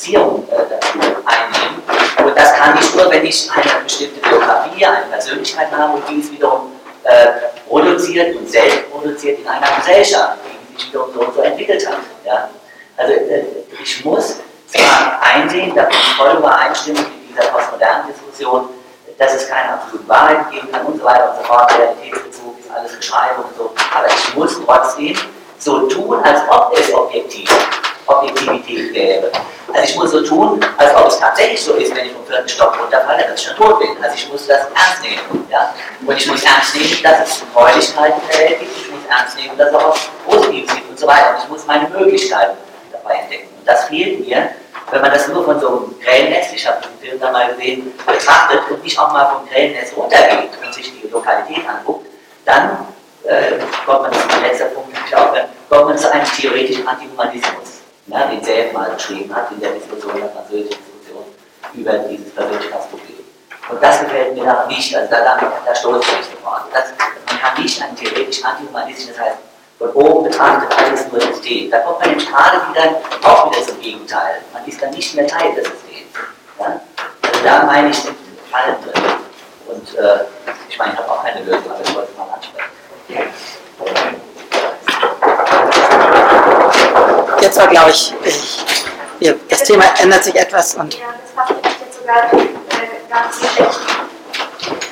Beziehungen 0.00 0.48
äh, 0.48 0.54
einnehmen. 1.26 1.82
Und 2.24 2.36
das 2.36 2.54
kann 2.54 2.78
ich 2.80 2.94
nur, 2.94 3.10
wenn 3.10 3.24
ich 3.26 3.50
eine 3.50 3.84
bestimmte 3.84 4.20
Biografie, 4.20 4.86
eine 4.86 5.06
Persönlichkeit 5.06 5.70
habe 5.72 5.98
und 5.98 6.08
die 6.08 6.20
ist 6.20 6.32
wiederum 6.32 6.72
äh, 7.04 7.26
produziert 7.68 8.34
und 8.34 8.50
selbst 8.50 8.90
produziert 8.90 9.40
in 9.40 9.46
einer 9.46 9.66
Gesellschaft, 9.76 10.38
die 10.72 10.76
sich 10.78 10.88
wiederum 10.88 11.12
so 11.12 11.20
und 11.20 11.34
so 11.34 11.40
entwickelt 11.42 11.86
hat. 11.86 11.98
Ja? 12.24 12.48
Also 12.96 13.12
äh, 13.12 13.44
ich 13.82 14.04
muss 14.04 14.36
zwar 14.66 15.20
einsehen, 15.22 15.74
dass 15.74 15.88
ich 15.90 16.14
voll 16.14 16.36
übereinstimmen 16.38 17.02
mit 17.02 17.36
dieser 17.36 17.48
postmodernen 17.48 18.06
Diskussion, 18.08 18.70
dass 19.18 19.34
es 19.34 19.48
keine 19.48 19.74
absoluten 19.74 20.08
Wahrheit 20.08 20.50
geben 20.50 20.72
kann 20.72 20.86
und 20.86 20.98
so 20.98 21.04
weiter 21.04 21.30
und 21.30 21.42
so 21.42 21.44
fort, 21.44 21.70
Realitätsbezug 21.78 22.58
ist 22.58 22.70
alles 22.74 22.96
Beschreibung 22.96 23.44
und 23.44 23.56
so, 23.56 23.70
aber 23.94 24.06
ich 24.06 24.34
muss 24.34 24.58
trotzdem 24.64 25.14
so 25.58 25.86
tun, 25.88 26.22
als 26.24 26.40
ob 26.48 26.74
es 26.74 26.90
objektiv, 26.94 27.50
Objektivität 28.10 28.92
gäbe. 28.92 29.32
Also 29.72 29.84
ich 29.84 29.96
muss 29.96 30.10
so 30.10 30.22
tun, 30.22 30.60
als 30.76 30.94
ob 30.96 31.06
es 31.06 31.18
tatsächlich 31.18 31.62
so 31.62 31.74
ist, 31.74 31.94
wenn 31.94 32.06
ich 32.06 32.12
vom 32.12 32.26
vierten 32.26 32.48
Stock 32.48 32.76
runterfalle, 32.80 33.24
dass 33.28 33.40
ich 33.40 33.46
schon 33.46 33.56
tot 33.56 33.78
bin. 33.78 33.90
Also 34.02 34.16
ich 34.16 34.28
muss 34.30 34.46
das 34.46 34.58
ernst 34.58 35.02
nehmen. 35.02 35.46
Ja? 35.50 35.72
Und 36.04 36.16
ich 36.16 36.26
muss 36.26 36.42
ernst 36.42 36.74
nehmen, 36.74 37.02
dass 37.02 37.28
es 37.28 37.44
Freudigkeiten 37.54 38.20
der 38.30 38.38
Welt 38.40 38.60
gibt. 38.60 38.76
Ich 38.76 38.90
muss 38.90 39.00
ernst 39.08 39.36
nehmen, 39.36 39.56
dass 39.56 39.68
es 39.68 39.74
auch 39.74 39.90
was 39.90 40.10
Positives 40.26 40.74
gibt 40.74 40.90
und 40.90 40.98
so 40.98 41.06
weiter. 41.06 41.30
Und 41.30 41.42
ich 41.44 41.48
muss 41.48 41.66
meine 41.66 41.88
Möglichkeiten 41.88 42.56
dabei 42.92 43.14
entdecken. 43.14 43.48
Und 43.58 43.68
das 43.68 43.84
fehlt 43.84 44.26
mir, 44.26 44.50
wenn 44.90 45.00
man 45.02 45.12
das 45.12 45.28
nur 45.28 45.44
von 45.44 45.60
so 45.60 45.68
einem 45.68 46.00
Krähennetz, 46.00 46.52
ich 46.52 46.66
habe 46.66 46.78
den 46.82 46.98
Film 46.98 47.20
da 47.20 47.30
mal 47.30 47.48
gesehen, 47.54 47.92
betrachtet 48.04 48.60
und 48.70 48.82
nicht 48.82 48.98
auch 48.98 49.12
mal 49.12 49.26
vom 49.26 49.48
Krähennetz 49.48 49.92
runtergeht 49.96 50.50
und 50.64 50.74
sich 50.74 50.92
die 51.00 51.06
Lokalität 51.08 51.68
anguckt, 51.68 52.06
dann 52.44 52.86
äh, 53.24 53.52
kommt 53.86 54.02
man, 54.02 54.10
das 54.10 54.20
ist 54.20 54.40
letzter 54.42 54.64
Punkt, 54.66 54.90
ich 55.06 55.16
auch, 55.16 55.32
kommt 55.68 55.86
man 55.86 55.98
zu 55.98 56.12
einem 56.12 56.24
theoretischen 56.24 56.86
Antihumanismus, 56.86 57.69
ja, 58.10 58.26
den 58.26 58.42
Self 58.44 58.72
mal 58.72 58.90
beschrieben 58.90 59.34
hat 59.34 59.50
in 59.52 59.60
der 59.60 59.70
Diskussion, 59.72 60.16
der 60.16 60.30
französischen 60.30 60.82
Diskussion 60.84 61.24
über 61.74 61.92
dieses 62.08 62.30
Persönlichkeitsproblem. 62.34 63.18
Und 63.70 63.82
das 63.82 64.00
gefällt 64.00 64.34
mir 64.34 64.44
daran 64.44 64.68
nicht, 64.68 64.94
also 64.94 65.10
da, 65.10 65.24
da, 65.24 65.52
da 65.64 65.74
stoße 65.74 66.08
ich 66.20 66.26
sofort. 66.26 66.62
Das, 66.72 66.92
man 66.98 67.40
kann 67.40 67.62
nicht 67.62 67.82
einen 67.82 67.96
theoretisch 67.96 68.44
antihumanistischen, 68.44 69.14
das 69.14 69.24
heißt, 69.24 69.36
von 69.78 69.90
oben 69.92 70.24
betrachtet 70.24 70.76
alles 70.76 71.10
nur 71.10 71.20
System. 71.20 71.70
Da 71.70 71.78
kommt 71.78 72.00
man 72.00 72.08
nämlich 72.10 72.28
gerade 72.28 72.58
wieder 72.70 73.00
auch 73.22 73.50
wieder 73.50 73.62
zum 73.62 73.80
Gegenteil. 73.80 74.42
Man 74.52 74.64
ist 74.66 74.82
dann 74.82 74.90
nicht 74.90 75.14
mehr 75.14 75.26
Teil 75.26 75.54
des 75.54 75.64
Systems. 75.64 76.10
Ja? 76.58 76.80
Also 77.22 77.44
da 77.44 77.64
meine 77.64 77.88
ich 77.88 78.02
den 78.02 78.14
Fall 78.50 78.76
drin. 78.84 79.04
Und 79.68 79.94
äh, 79.96 80.24
ich 80.68 80.76
meine, 80.76 80.92
ich 80.92 80.98
habe 80.98 81.10
auch 81.10 81.24
keine 81.24 81.42
Lösung, 81.44 81.70
aber 81.70 81.80
ich 81.82 81.94
wollte 81.94 82.10
es 82.12 82.18
mal 82.18 82.28
ansprechen. 82.34 82.70
Jetzt 87.40 87.58
war, 87.58 87.68
glaube 87.68 87.90
ich, 87.90 88.14
ich 88.24 88.64
ja, 89.20 89.34
das 89.48 89.62
Thema 89.62 89.84
ändert 90.02 90.24
sich 90.24 90.34
etwas 90.34 90.74
und. 90.74 90.94
Ja, 90.94 91.06
das 91.20 91.32
passt 91.32 91.54
jetzt 91.80 91.98
sogar 91.98 92.32
äh, 92.32 92.88
ganz 93.08 93.38
schlecht. 93.38 93.80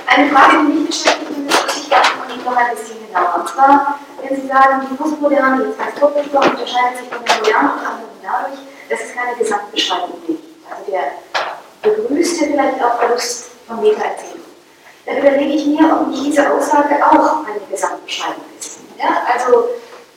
Eine 0.07 0.31
Frage, 0.31 0.57
die 0.67 0.73
mich 0.73 0.89
beschäftigt, 0.89 1.31
das 1.49 1.77
ich 1.77 1.89
gerne 1.89 2.07
noch 2.45 2.57
ein 2.57 2.77
bisschen 2.77 3.07
genauer. 3.07 3.35
Und 3.41 3.49
zwar, 3.49 3.99
wenn 4.23 4.41
Sie 4.41 4.47
sagen, 4.47 4.87
die 4.91 4.95
Postmoderne, 4.97 5.75
heißt 5.79 6.01
Popkultur, 6.01 6.41
unterscheidet 6.41 6.99
sich 6.99 7.09
von 7.09 7.25
der 7.25 7.37
Modernen 7.37 7.71
und 7.71 7.87
anderen 7.87 8.19
dadurch, 8.23 8.59
dass 8.89 9.01
es 9.01 9.15
keine 9.15 9.37
Gesamtbeschreibung 9.37 10.19
gibt. 10.27 10.45
Also 10.71 10.91
der 10.91 11.13
begrüßte 11.83 12.47
vielleicht 12.47 12.83
auch 12.83 12.99
Verlust 12.99 13.47
von 13.67 13.81
Meta-Erzählung. 13.81 14.45
Dann 15.07 15.19
überlege 15.19 15.53
ich 15.53 15.67
mir, 15.67 15.91
ob 15.91 16.09
nicht 16.09 16.27
diese 16.27 16.51
Aussage 16.51 16.97
auch 17.03 17.47
eine 17.47 17.61
Gesamtbeschreibung 17.71 18.45
ist. 18.59 18.79
Ja, 18.99 19.23
also 19.33 19.69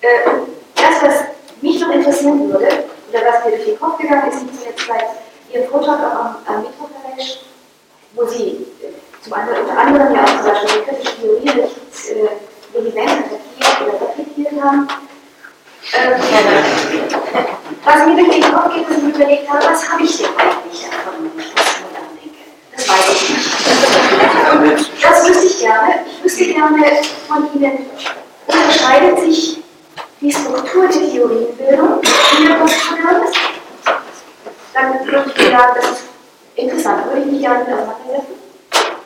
äh, 0.01 0.29
das, 0.75 1.01
was 1.01 1.30
mich 1.61 1.79
noch 1.79 1.91
interessieren 1.91 2.51
würde, 2.51 2.67
oder 3.09 3.19
was 3.25 3.45
mir 3.45 3.51
durch 3.51 3.65
den 3.65 3.79
Kopf 3.79 3.97
gegangen 3.97 4.31
ist, 4.31 4.43
nicht 4.43 4.59
zuletzt 4.59 4.87
bei 4.87 5.53
Ihrem 5.53 5.69
Vortrag 5.69 5.99
auch 5.99 6.19
am, 6.19 6.35
am 6.47 6.61
Mikroflash, 6.63 7.39
wo 8.13 8.25
Sie 8.25 8.65
äh, 8.81 9.23
zum 9.23 9.33
anderen, 9.33 9.61
unter 9.61 9.77
anderem 9.77 10.15
ja 10.15 10.23
auch 10.23 10.41
zum 10.41 10.51
Beispiel 10.51 10.81
die 10.81 10.89
kritische 10.89 11.21
Theorie 11.21 11.49
recht 11.49 11.75
äh, 12.09 12.73
vehement 12.73 13.09
attackiert 13.09 13.81
oder 13.81 14.09
reflektiert 14.09 14.63
haben. 14.63 14.87
Ähm, 15.93 16.21
was 17.83 18.05
mir 18.05 18.15
durch 18.15 18.29
den 18.29 18.53
Kopf 18.53 18.73
geht, 18.73 18.89
dass 18.89 18.97
ich 18.97 19.03
mir 19.03 19.09
überlegt 19.09 19.49
habe, 19.49 19.65
was 19.65 19.91
habe 19.91 20.03
ich 20.03 20.17
denn 20.17 20.27
eigentlich 20.37 20.85
davon, 20.85 21.31
wenn 21.35 21.43
ich 21.43 21.53
das 21.53 21.65
modern 21.81 22.09
denke? 22.21 22.37
Das 22.75 22.89
weiß 22.89 23.13
ich 23.13 23.29
nicht. 23.29 25.03
Das 25.03 25.27
wüsste 25.27 25.45
ich 25.47 25.59
gerne. 25.59 26.05
Ich 26.05 26.23
wüsste 26.23 26.45
gerne 26.45 26.85
von 27.27 27.49
Ihnen, 27.53 27.85
unterscheidet 28.47 29.19
sich 29.19 29.61
die 30.19 30.31
Struktur 30.31 30.87
der 30.87 30.91
Theorienbildung 30.91 32.01
in 32.37 32.47
der 32.47 32.65
ist? 32.65 33.37
Dann 34.73 35.05
würde 35.05 35.31
ich 35.35 35.49
sagen, 35.49 35.73
das 35.75 35.91
ist 35.91 36.03
interessant, 36.55 37.05
würde 37.05 37.21
ich 37.21 37.25
mich 37.31 37.41
gerne 37.41 37.59
mit 37.59 37.73
auseinandersetzen. 37.73 38.35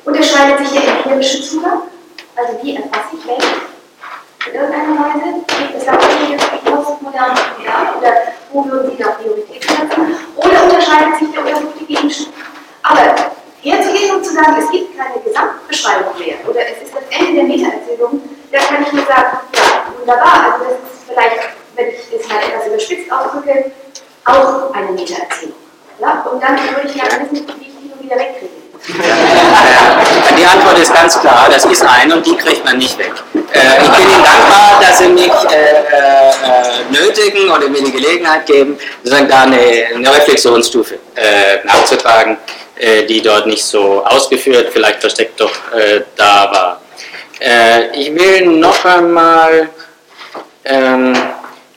Unterscheidet 0.06 0.60
sich 0.60 0.80
der 0.80 0.98
empirische 0.98 1.42
Zugang, 1.42 1.82
also 2.36 2.60
wie 2.62 2.76
erfasse 2.76 3.16
ich 3.18 3.28
Welt 3.28 3.44
in 4.48 4.54
irgendeiner 4.54 5.00
Weise? 5.00 5.42
Gibt 5.48 5.76
es 5.78 5.86
da 5.86 5.94
Unterschiede 5.94 6.38
postmodern 6.64 7.32
und 7.32 7.58
modern 7.58 7.98
oder 7.98 8.14
wo 8.52 8.66
würden 8.66 8.92
Sie 8.92 9.02
da 9.02 9.10
Priorität 9.12 9.64
setzen? 9.64 10.16
Oder 10.36 10.64
unterscheidet 10.64 11.18
sich 11.20 11.32
der 11.32 11.42
untersuchte 11.42 11.86
Gegenstand? 11.86 12.34
Aber 12.84 13.16
herzugehen 13.64 14.16
und 14.16 14.24
zu 14.24 14.34
sagen, 14.34 14.56
es 14.60 14.70
gibt 14.70 14.96
keine 14.98 15.20
Gesamtbeschreibung 15.20 16.20
mehr 16.20 16.36
oder 16.48 16.60
es 16.60 16.84
ist 16.84 16.94
das 16.94 17.04
Ende 17.10 17.34
der 17.34 17.44
Metaerzählung, 17.44 18.22
da 18.56 18.64
kann 18.64 18.86
ich 18.86 18.92
nur 18.94 19.06
sagen, 19.06 19.38
ja, 19.54 19.86
wunderbar, 20.00 20.54
also 20.54 20.66
das 20.66 20.80
ist 20.94 21.04
vielleicht, 21.08 21.40
wenn 21.76 21.90
ich 21.90 22.20
es 22.20 22.28
mal 22.30 22.40
etwas 22.40 22.68
überspitzt 22.68 23.12
ausdrücke, 23.12 23.72
auch 24.26 24.74
eine 24.74 24.92
Metaerzählung. 24.92 25.56
Ja? 26.00 26.26
Und 26.32 26.42
dann 26.42 26.58
würde 26.58 26.88
ich 26.88 26.94
gerne 26.94 27.30
wissen, 27.30 27.46
wie 27.60 27.68
ich 27.68 27.74
die 27.82 27.88
nur 27.90 28.02
wieder 28.02 28.16
wegkriege. 28.16 28.66
Die 30.38 30.46
Antwort 30.46 30.78
ist 30.78 30.94
ganz 30.94 31.20
klar, 31.20 31.48
das 31.50 31.66
ist 31.66 31.84
eine 31.84 32.16
und 32.16 32.26
die 32.26 32.36
kriegt 32.36 32.64
man 32.64 32.78
nicht 32.78 32.98
weg. 33.00 33.14
Äh, 33.34 33.82
ich 33.82 33.90
bin 33.90 34.02
Ihnen 34.02 34.24
dankbar, 34.24 34.80
dass 34.80 35.00
Sie 35.00 35.10
mich 35.10 35.26
äh, 35.26 35.80
äh, 35.92 36.92
nötigen 36.92 37.50
oder 37.50 37.68
mir 37.68 37.84
die 37.84 37.92
Gelegenheit 37.92 38.46
geben, 38.46 38.78
sozusagen 39.04 39.28
da 39.28 39.42
eine, 39.42 40.12
Reflexionsstufe 40.16 41.00
nachzutragen, 41.64 42.38
die 43.10 43.22
dort 43.22 43.48
nicht 43.48 43.64
so 43.64 44.04
ausgeführt, 44.06 44.70
vielleicht 44.72 45.00
versteckt 45.00 45.40
doch 45.40 45.52
da 46.16 46.52
war. 46.52 46.82
Ich 47.40 48.16
will 48.16 48.48
noch 48.48 48.86
einmal 48.86 49.70
ähm, 50.64 51.14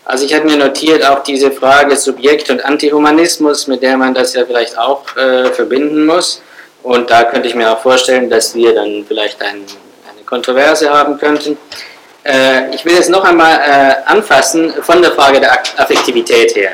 also 0.09 0.24
ich 0.24 0.32
habe 0.32 0.46
mir 0.46 0.56
notiert 0.56 1.04
auch 1.04 1.22
diese 1.22 1.52
Frage 1.52 1.94
Subjekt 1.94 2.48
und 2.48 2.64
Antihumanismus, 2.64 3.66
mit 3.66 3.82
der 3.82 3.98
man 3.98 4.14
das 4.14 4.32
ja 4.32 4.46
vielleicht 4.46 4.78
auch 4.78 5.04
äh, 5.18 5.50
verbinden 5.50 6.06
muss. 6.06 6.40
Und 6.82 7.11
da 7.11 7.24
könnte 7.24 7.46
ich 7.46 7.54
mir 7.54 7.70
auch 7.70 7.80
vorstellen, 7.80 8.30
dass 8.30 8.54
wir 8.54 8.74
dann 8.74 9.04
vielleicht 9.06 9.42
ein, 9.42 9.66
eine 10.11 10.24
Kontroverse 10.24 10.88
haben 10.88 11.18
könnten. 11.18 11.59
Äh, 12.24 12.74
ich 12.74 12.86
will 12.86 12.94
jetzt 12.94 13.11
noch 13.11 13.22
einmal 13.22 13.61
äh, 13.61 14.11
anfassen 14.11 14.72
von 14.80 15.02
der 15.02 15.12
Frage 15.12 15.40
der 15.40 15.52
Affektivität 15.76 16.56
her. 16.56 16.72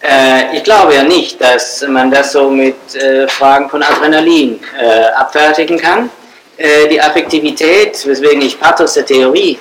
Äh, 0.00 0.56
ich 0.56 0.64
glaube 0.64 0.94
ja 0.94 1.02
nicht, 1.02 1.38
dass 1.42 1.82
man 1.86 2.10
das 2.10 2.32
so 2.32 2.48
mit 2.48 2.94
äh, 2.94 3.28
Fragen 3.28 3.68
von 3.68 3.82
Adrenalin 3.82 4.60
äh, 4.80 5.10
abfertigen 5.14 5.78
kann. 5.78 6.08
Die 6.58 7.00
Affektivität, 7.00 8.06
weswegen 8.06 8.42
ich 8.42 8.60
Pathos 8.60 8.94
der 8.94 9.06
Theorie 9.06 9.58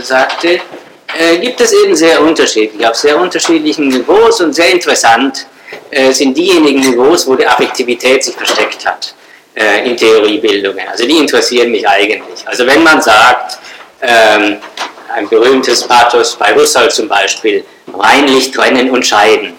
sagte, 0.00 0.60
äh, 1.18 1.38
gibt 1.38 1.60
es 1.60 1.72
eben 1.72 1.94
sehr 1.94 2.20
unterschiedlich, 2.22 2.86
auf 2.86 2.94
sehr 2.94 3.18
unterschiedlichen 3.18 3.88
Niveaus 3.88 4.40
und 4.40 4.54
sehr 4.54 4.70
interessant 4.70 5.46
äh, 5.90 6.12
sind 6.12 6.36
diejenigen 6.36 6.80
Niveaus, 6.80 7.26
wo 7.26 7.34
die 7.34 7.46
Affektivität 7.46 8.24
sich 8.24 8.34
versteckt 8.34 8.86
hat 8.86 9.14
äh, 9.54 9.88
in 9.88 9.96
Theoriebildungen. 9.96 10.88
Also 10.88 11.04
die 11.04 11.18
interessieren 11.18 11.70
mich 11.70 11.86
eigentlich. 11.86 12.46
Also 12.46 12.66
wenn 12.66 12.82
man 12.82 13.00
sagt, 13.02 13.58
ähm, 14.00 14.58
ein 15.14 15.28
berühmtes 15.28 15.86
Pathos 15.86 16.36
bei 16.36 16.54
Husserl 16.54 16.90
zum 16.90 17.08
Beispiel, 17.08 17.64
reinlich 17.92 18.50
trennen 18.50 18.90
und 18.90 19.06
scheiden. 19.06 19.54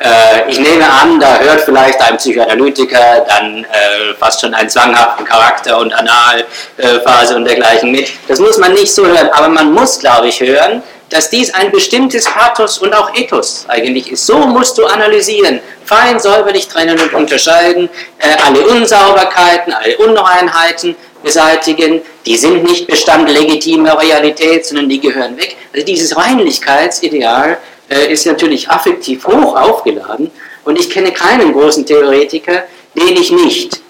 Äh, 0.00 0.48
ich 0.50 0.58
nehme 0.60 0.88
an, 0.88 1.18
da 1.18 1.38
hört 1.38 1.62
vielleicht 1.62 2.00
ein 2.00 2.16
Psychoanalytiker 2.16 3.26
dann 3.28 3.64
äh, 3.64 4.14
fast 4.18 4.40
schon 4.40 4.54
einen 4.54 4.68
zwanghaften 4.68 5.24
Charakter 5.24 5.78
und 5.78 5.92
Analphase 5.92 7.34
und 7.34 7.44
dergleichen 7.44 7.90
mit. 7.90 8.12
Das 8.28 8.38
muss 8.38 8.58
man 8.58 8.74
nicht 8.74 8.94
so 8.94 9.06
hören, 9.06 9.28
aber 9.32 9.48
man 9.48 9.72
muss, 9.72 9.98
glaube 9.98 10.28
ich, 10.28 10.40
hören, 10.40 10.82
dass 11.10 11.30
dies 11.30 11.52
ein 11.54 11.72
bestimmtes 11.72 12.26
Pathos 12.26 12.78
und 12.78 12.94
auch 12.94 13.14
Ethos 13.14 13.64
eigentlich 13.68 14.12
ist. 14.12 14.26
So 14.26 14.38
musst 14.38 14.76
du 14.78 14.84
analysieren, 14.84 15.60
fein 15.84 16.20
säuberlich 16.20 16.68
trennen 16.68 16.98
und 17.00 17.12
unterscheiden, 17.14 17.88
äh, 18.18 18.36
alle 18.46 18.66
Unsauberkeiten, 18.66 19.72
alle 19.72 19.96
Unreinheiten 19.98 20.94
beseitigen, 21.22 22.02
die 22.26 22.36
sind 22.36 22.62
nicht 22.62 22.86
Bestand 22.86 23.28
legitimer 23.28 24.00
Realität, 24.00 24.66
sondern 24.66 24.88
die 24.88 25.00
gehören 25.00 25.36
weg. 25.36 25.56
Also 25.72 25.84
dieses 25.84 26.16
Reinlichkeitsideal 26.16 27.58
äh, 27.88 28.12
ist 28.12 28.26
natürlich 28.26 28.68
affektiv 28.68 29.26
hoch 29.26 29.56
aufgeladen 29.56 30.30
und 30.64 30.78
ich 30.78 30.90
kenne 30.90 31.12
keinen 31.12 31.52
großen 31.52 31.84
Theoretiker, 31.86 32.64
den 32.94 33.16
ich 33.16 33.30
nicht, 33.30 33.80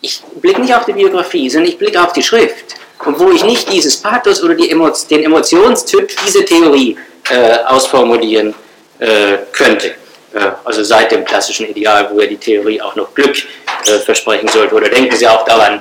ich 0.00 0.22
blicke 0.40 0.60
nicht 0.60 0.74
auf 0.74 0.84
die 0.84 0.92
Biografie, 0.92 1.48
sondern 1.48 1.70
ich 1.70 1.78
blicke 1.78 2.02
auf 2.02 2.12
die 2.12 2.22
Schrift 2.22 2.76
und 3.04 3.18
wo 3.18 3.30
ich 3.30 3.44
nicht 3.44 3.72
dieses 3.72 3.96
Pathos 3.96 4.42
oder 4.42 4.54
die 4.54 4.70
Emo 4.70 4.90
den 5.10 5.24
Emotionstyp 5.24 6.12
dieser 6.26 6.44
Theorie 6.44 6.96
äh, 7.30 7.58
ausformulieren 7.66 8.54
äh, 8.98 9.38
könnte. 9.52 9.94
Äh, 10.34 10.50
also 10.64 10.82
seit 10.82 11.12
dem 11.12 11.24
klassischen 11.24 11.66
Ideal, 11.66 12.08
wo 12.12 12.20
ja 12.20 12.26
die 12.26 12.36
Theorie 12.36 12.80
auch 12.80 12.94
noch 12.96 13.14
Glück 13.14 13.36
äh, 13.86 13.98
versprechen 14.00 14.48
sollte. 14.48 14.74
Oder 14.74 14.88
denken 14.88 15.14
Sie 15.16 15.26
auch 15.26 15.44
daran, 15.44 15.80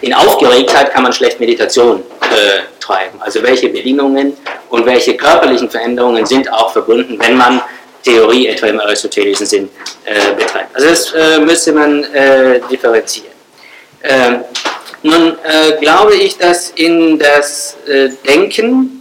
in 0.00 0.12
Aufgeregtheit 0.14 0.92
kann 0.92 1.02
man 1.02 1.12
schlecht 1.12 1.40
Meditation 1.40 2.02
äh, 2.20 2.60
treiben. 2.80 3.20
Also 3.20 3.42
welche 3.42 3.68
Bedingungen 3.68 4.36
und 4.68 4.84
welche 4.86 5.16
körperlichen 5.16 5.70
Veränderungen 5.70 6.26
sind 6.26 6.52
auch 6.52 6.72
verbunden, 6.72 7.18
wenn 7.20 7.36
man 7.36 7.62
Theorie 8.04 8.46
etwa 8.46 8.66
im 8.68 8.80
aristotelischen 8.80 9.46
Sinn 9.46 9.68
äh, 10.04 10.34
betreibt. 10.34 10.74
Also 10.74 10.88
das 10.88 11.12
äh, 11.12 11.38
müsste 11.40 11.72
man 11.72 12.04
äh, 12.04 12.60
differenzieren. 12.70 13.32
Ähm, 14.02 14.44
nun 15.02 15.36
äh, 15.42 15.72
glaube 15.80 16.14
ich, 16.14 16.36
dass 16.38 16.70
in 16.70 17.18
das 17.18 17.76
äh, 17.86 18.10
Denken 18.26 18.94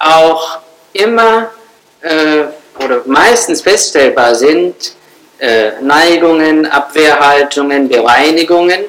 auch 0.00 0.58
immer 0.92 1.48
oder 2.78 3.00
meistens 3.06 3.62
feststellbar 3.62 4.34
sind 4.34 4.92
Neigungen, 5.80 6.66
Abwehrhaltungen, 6.66 7.88
Bereinigungen, 7.88 8.84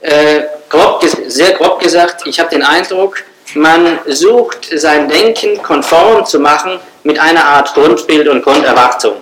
äh, 0.00 0.42
grob, 0.68 1.04
sehr 1.26 1.52
grob 1.52 1.80
gesagt, 1.80 2.26
ich 2.26 2.38
habe 2.38 2.50
den 2.50 2.62
Eindruck, 2.62 3.24
man 3.54 3.98
sucht 4.06 4.68
sein 4.74 5.08
Denken 5.08 5.62
konform 5.62 6.24
zu 6.26 6.38
machen 6.38 6.78
mit 7.02 7.18
einer 7.18 7.44
Art 7.44 7.74
Grundbild 7.74 8.28
und 8.28 8.42
Grunderwartung, 8.42 9.16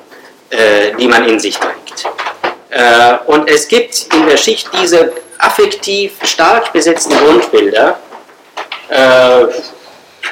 äh, 0.50 0.92
die 0.98 1.06
man 1.06 1.24
in 1.28 1.38
sich 1.38 1.56
trägt. 1.58 2.06
Äh, 2.70 3.16
und 3.26 3.48
es 3.48 3.68
gibt 3.68 4.14
in 4.14 4.26
der 4.26 4.36
Schicht 4.36 4.68
diese 4.80 5.12
affektiv 5.38 6.12
stark 6.24 6.72
besetzten 6.72 7.16
Grundbilder. 7.18 7.98
Äh, 8.88 9.46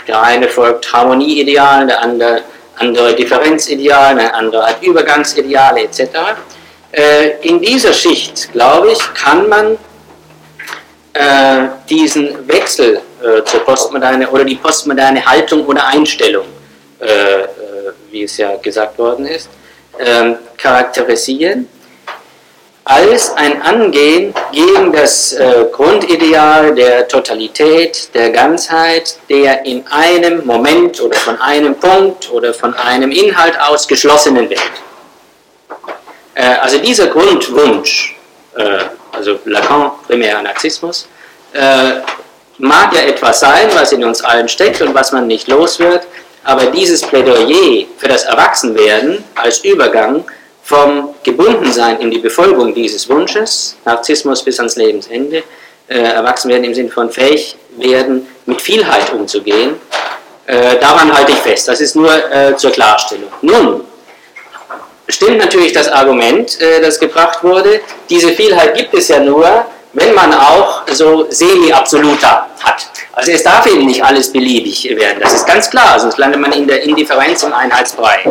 der 0.07 0.23
eine 0.23 0.49
folgt 0.49 0.93
Harmonieidealen, 0.93 1.89
der 1.89 2.03
andere, 2.03 2.43
andere 2.77 3.15
Differenzidealen, 3.15 4.19
der 4.19 4.35
andere 4.35 4.67
hat 4.67 4.83
Übergangsideale 4.83 5.85
etc. 5.85 6.01
Äh, 6.93 7.39
in 7.43 7.61
dieser 7.61 7.93
Schicht, 7.93 8.53
glaube 8.53 8.93
ich, 8.93 9.15
kann 9.15 9.49
man 9.49 9.79
äh, 11.15 11.69
diesen 11.89 12.47
Wechsel 12.49 13.01
äh, 13.23 13.45
zur 13.45 13.61
Postmoderne 13.61 14.29
oder 14.29 14.45
die 14.45 14.57
postmoderne 14.57 15.25
Haltung 15.25 15.65
oder 15.67 15.87
Einstellung, 15.87 16.47
äh, 17.01 17.07
äh 17.07 17.47
wie 18.11 18.25
es 18.25 18.37
ja 18.37 18.57
gesagt 18.57 18.99
worden 18.99 19.27
ist, 19.27 19.49
ähm, 19.99 20.37
charakterisieren 20.57 21.69
als 22.85 23.33
ein 23.37 23.63
Angehen 23.63 24.35
gegen 24.53 24.93
das 24.93 25.33
äh, 25.33 25.67
Grundideal 25.73 26.75
der 26.75 27.09
Totalität, 27.09 28.15
der 28.15 28.31
Ganzheit, 28.31 29.17
der 29.31 29.65
in 29.65 29.87
einem 29.87 30.45
Moment 30.45 31.01
oder 31.01 31.17
von 31.17 31.41
einem 31.41 31.77
Punkt 31.77 32.31
oder 32.31 32.53
von 32.53 32.75
einem 32.75 33.11
Inhalt 33.11 33.59
aus 33.59 33.89
geschlossenen 33.89 34.51
Welt. 34.51 34.61
also 36.61 36.79
dieser 36.79 37.07
Grundwunsch, 37.07 38.17
also 39.17 39.39
Lacan, 39.45 39.93
primärer 40.07 40.43
Narzissmus, 40.43 41.09
äh, 41.53 42.01
mag 42.59 42.95
ja 42.95 43.03
etwas 43.03 43.41
sein, 43.41 43.69
was 43.75 43.93
in 43.93 44.05
uns 44.05 44.23
allen 44.23 44.49
steckt 44.49 44.81
und 44.83 44.95
was 44.95 45.13
man 45.13 45.27
nicht 45.27 45.49
los 45.49 45.79
wird, 45.79 46.07
aber 46.45 46.67
dieses 46.67 47.03
Plädoyer 47.03 47.87
für 47.97 48.09
das 48.09 48.25
Erwachsenwerden 48.25 49.25
als 49.35 49.65
Übergang 49.65 50.25
vom 50.63 51.15
Gebundensein 51.23 52.01
in 52.01 52.11
die 52.11 52.19
Befolgung 52.19 52.75
dieses 52.75 53.09
Wunsches, 53.09 53.77
Narzissmus 53.85 54.43
bis 54.43 54.59
ans 54.59 54.77
Lebensende, 54.77 55.43
äh, 55.89 55.99
Erwachsenwerden 55.99 56.65
im 56.65 56.75
Sinne 56.75 56.91
von 56.91 57.11
fähig 57.11 57.57
werden, 57.77 58.27
mit 58.47 58.61
Vielheit 58.61 59.13
umzugehen, 59.13 59.75
äh, 60.47 60.79
daran 60.79 61.13
halte 61.15 61.33
ich 61.33 61.39
fest. 61.39 61.69
Das 61.69 61.81
ist 61.81 61.97
nur 61.97 62.11
äh, 62.33 62.57
zur 62.57 62.71
Klarstellung. 62.71 63.31
Nun, 63.43 63.83
stimmt 65.15 65.39
natürlich 65.39 65.73
das 65.73 65.89
Argument, 65.89 66.61
äh, 66.61 66.81
das 66.81 66.99
gebracht 66.99 67.43
wurde, 67.43 67.81
diese 68.11 68.29
Vielheit 68.31 68.75
gibt 68.75 68.95
es 68.95 69.09
ja 69.09 69.21
nur, 69.21 69.67
wenn 69.93 70.13
man 70.15 70.35
auch 70.35 70.83
so 70.91 71.27
semi-absoluter 71.31 72.49
hat. 72.61 72.87
Also 73.13 73.31
es 73.31 73.45
darf 73.45 73.65
eben 73.67 73.87
nicht 73.87 74.05
alles 74.05 74.33
beliebig 74.33 74.85
werden, 74.97 75.21
das 75.21 75.35
ist 75.35 75.47
ganz 75.47 75.71
klar, 75.71 75.99
sonst 76.01 76.19
landet 76.19 76.41
man 76.41 76.53
in 76.53 76.67
der 76.67 76.83
Indifferenz 76.83 77.45
im 77.45 77.53
Einheitsbrei. 77.53 78.25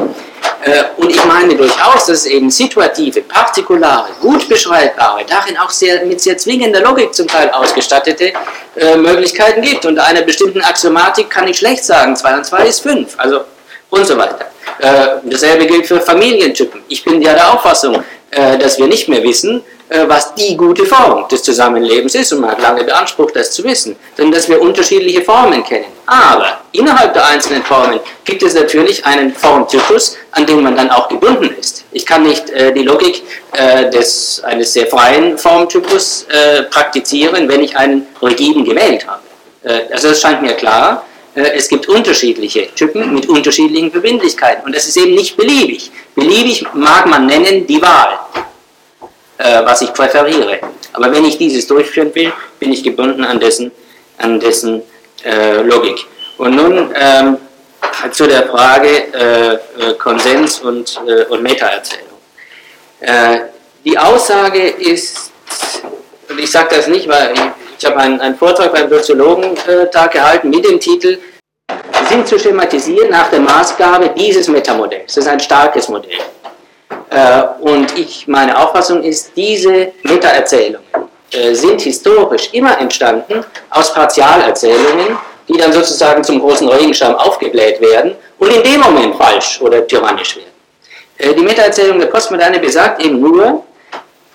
Äh, 0.65 0.83
und 0.97 1.09
ich 1.09 1.23
meine 1.25 1.55
durchaus, 1.55 2.05
dass 2.05 2.19
es 2.19 2.25
eben 2.25 2.49
situative, 2.49 3.21
partikulare, 3.21 4.09
gut 4.21 4.47
beschreibbare, 4.49 5.23
darin 5.27 5.57
auch 5.57 5.69
sehr, 5.69 6.05
mit 6.05 6.19
sehr 6.19 6.37
zwingender 6.37 6.81
Logik 6.81 7.13
zum 7.13 7.27
Teil 7.27 7.49
ausgestattete 7.49 8.33
äh, 8.75 8.95
Möglichkeiten 8.97 9.61
gibt. 9.61 9.85
Unter 9.85 10.05
einer 10.05 10.21
bestimmten 10.21 10.61
Axiomatik 10.61 11.29
kann 11.29 11.47
ich 11.47 11.57
schlecht 11.57 11.85
sagen, 11.85 12.15
2 12.15 12.37
und 12.37 12.45
2 12.45 12.65
ist 12.65 12.79
5, 12.81 13.13
also 13.17 13.41
und 13.89 14.05
so 14.05 14.17
weiter. 14.17 14.47
Äh, 14.79 15.07
dasselbe 15.23 15.65
gilt 15.65 15.85
für 15.85 15.99
Familientypen. 16.01 16.81
Ich 16.87 17.03
bin 17.03 17.21
ja 17.21 17.33
der 17.33 17.53
Auffassung, 17.53 18.03
äh, 18.31 18.57
dass 18.57 18.77
wir 18.79 18.87
nicht 18.87 19.07
mehr 19.07 19.23
wissen, 19.23 19.63
äh, 19.89 20.07
was 20.07 20.33
die 20.33 20.57
gute 20.57 20.85
Form 20.85 21.27
des 21.27 21.43
Zusammenlebens 21.43 22.15
ist 22.15 22.33
und 22.33 22.41
man 22.41 22.51
hat 22.51 22.61
lange 22.61 22.83
beansprucht, 22.83 23.35
das 23.35 23.51
zu 23.51 23.63
wissen, 23.63 23.95
sondern 24.17 24.33
dass 24.33 24.49
wir 24.49 24.59
unterschiedliche 24.59 25.21
Formen 25.21 25.63
kennen. 25.63 25.85
Aber 26.07 26.61
innerhalb 26.71 27.13
der 27.13 27.25
einzelnen 27.27 27.63
Formen 27.63 27.99
gibt 28.25 28.41
es 28.41 28.55
natürlich 28.55 29.05
einen 29.05 29.35
Formtypus, 29.35 30.17
an 30.31 30.47
den 30.47 30.63
man 30.63 30.75
dann 30.75 30.89
auch 30.89 31.09
gebunden 31.09 31.55
ist. 31.59 31.83
Ich 31.91 32.05
kann 32.05 32.23
nicht 32.23 32.49
äh, 32.49 32.73
die 32.73 32.81
Logik 32.81 33.21
äh, 33.51 33.89
des, 33.91 34.41
eines 34.43 34.73
sehr 34.73 34.87
freien 34.87 35.37
Formtypus 35.37 36.25
äh, 36.29 36.63
praktizieren, 36.63 37.47
wenn 37.47 37.61
ich 37.61 37.77
einen 37.77 38.07
rigiden 38.21 38.65
gewählt 38.65 39.05
habe. 39.07 39.21
Also 39.93 40.09
das 40.09 40.19
scheint 40.19 40.41
mir 40.41 40.55
klar. 40.55 41.05
Es 41.35 41.67
gibt 41.67 41.87
unterschiedliche 41.87 42.67
Typen 42.75 43.13
mit 43.13 43.27
unterschiedlichen 43.27 43.91
Verbindlichkeiten 43.91 44.65
und 44.65 44.75
das 44.75 44.87
ist 44.87 44.97
eben 44.97 45.15
nicht 45.15 45.35
beliebig. 45.35 45.91
Beliebig 46.15 46.65
mag 46.73 47.07
man 47.07 47.25
nennen 47.25 47.65
die 47.65 47.81
Wahl 47.81 48.19
äh, 49.37 49.65
was 49.65 49.81
ich 49.81 49.93
präferiere. 49.93 50.59
Aber 50.93 51.11
wenn 51.11 51.25
ich 51.25 51.37
dieses 51.37 51.67
durchführen 51.67 52.13
will, 52.13 52.31
bin 52.59 52.71
ich 52.71 52.83
gebunden 52.83 53.23
an 53.23 53.39
dessen, 53.39 53.71
an 54.17 54.39
dessen 54.39 54.81
äh, 55.25 55.61
Logik. 55.61 56.05
Und 56.37 56.55
nun 56.55 56.93
ähm, 56.95 57.37
zu 58.11 58.27
der 58.27 58.47
Frage 58.47 59.13
äh, 59.13 59.53
äh 59.53 59.93
Konsens 59.97 60.59
und, 60.59 60.99
äh, 61.07 61.25
und 61.25 61.43
Metaerzählung. 61.43 62.07
Äh, 63.01 63.39
die 63.85 63.97
Aussage 63.97 64.67
ist, 64.69 65.31
und 66.29 66.39
ich 66.39 66.49
sage 66.49 66.75
das 66.75 66.87
nicht, 66.87 67.07
weil 67.07 67.33
ich, 67.33 67.41
ich 67.77 67.85
habe 67.85 67.97
einen, 67.97 68.19
einen, 68.19 68.35
Vortrag 68.35 68.73
beim 68.73 68.89
Soziologentag 68.89 70.11
gehalten 70.11 70.49
mit 70.49 70.65
dem 70.65 70.79
Titel 70.79 71.17
sind 72.09 72.27
zu 72.27 72.37
schematisieren 72.37 73.09
nach 73.09 73.29
der 73.29 73.39
Maßgabe 73.39 74.09
dieses 74.09 74.47
Metamodells. 74.47 75.15
Das 75.15 75.25
ist 75.25 75.27
ein 75.27 75.39
starkes 75.39 75.87
Modell. 75.89 76.19
Äh, 77.09 77.43
und 77.61 77.97
ich, 77.97 78.27
meine 78.27 78.57
Auffassung 78.57 79.03
ist, 79.03 79.31
diese 79.35 79.93
Metaerzählungen 80.03 80.87
äh, 81.31 81.53
sind 81.53 81.81
historisch 81.81 82.49
immer 82.53 82.79
entstanden 82.79 83.43
aus 83.69 83.93
Partialerzählungen, 83.93 85.17
die 85.47 85.57
dann 85.57 85.73
sozusagen 85.73 86.23
zum 86.23 86.39
großen 86.39 86.67
Regenschirm 86.67 87.15
aufgebläht 87.15 87.81
werden 87.81 88.15
und 88.39 88.51
in 88.51 88.63
dem 88.63 88.81
Moment 88.81 89.15
falsch 89.15 89.59
oder 89.61 89.85
tyrannisch 89.85 90.37
werden. 90.37 90.53
Äh, 91.17 91.33
die 91.33 91.43
Metaerzählung 91.43 91.99
der 91.99 92.07
Postmoderne 92.07 92.59
besagt 92.59 93.03
eben 93.03 93.19
nur, 93.19 93.63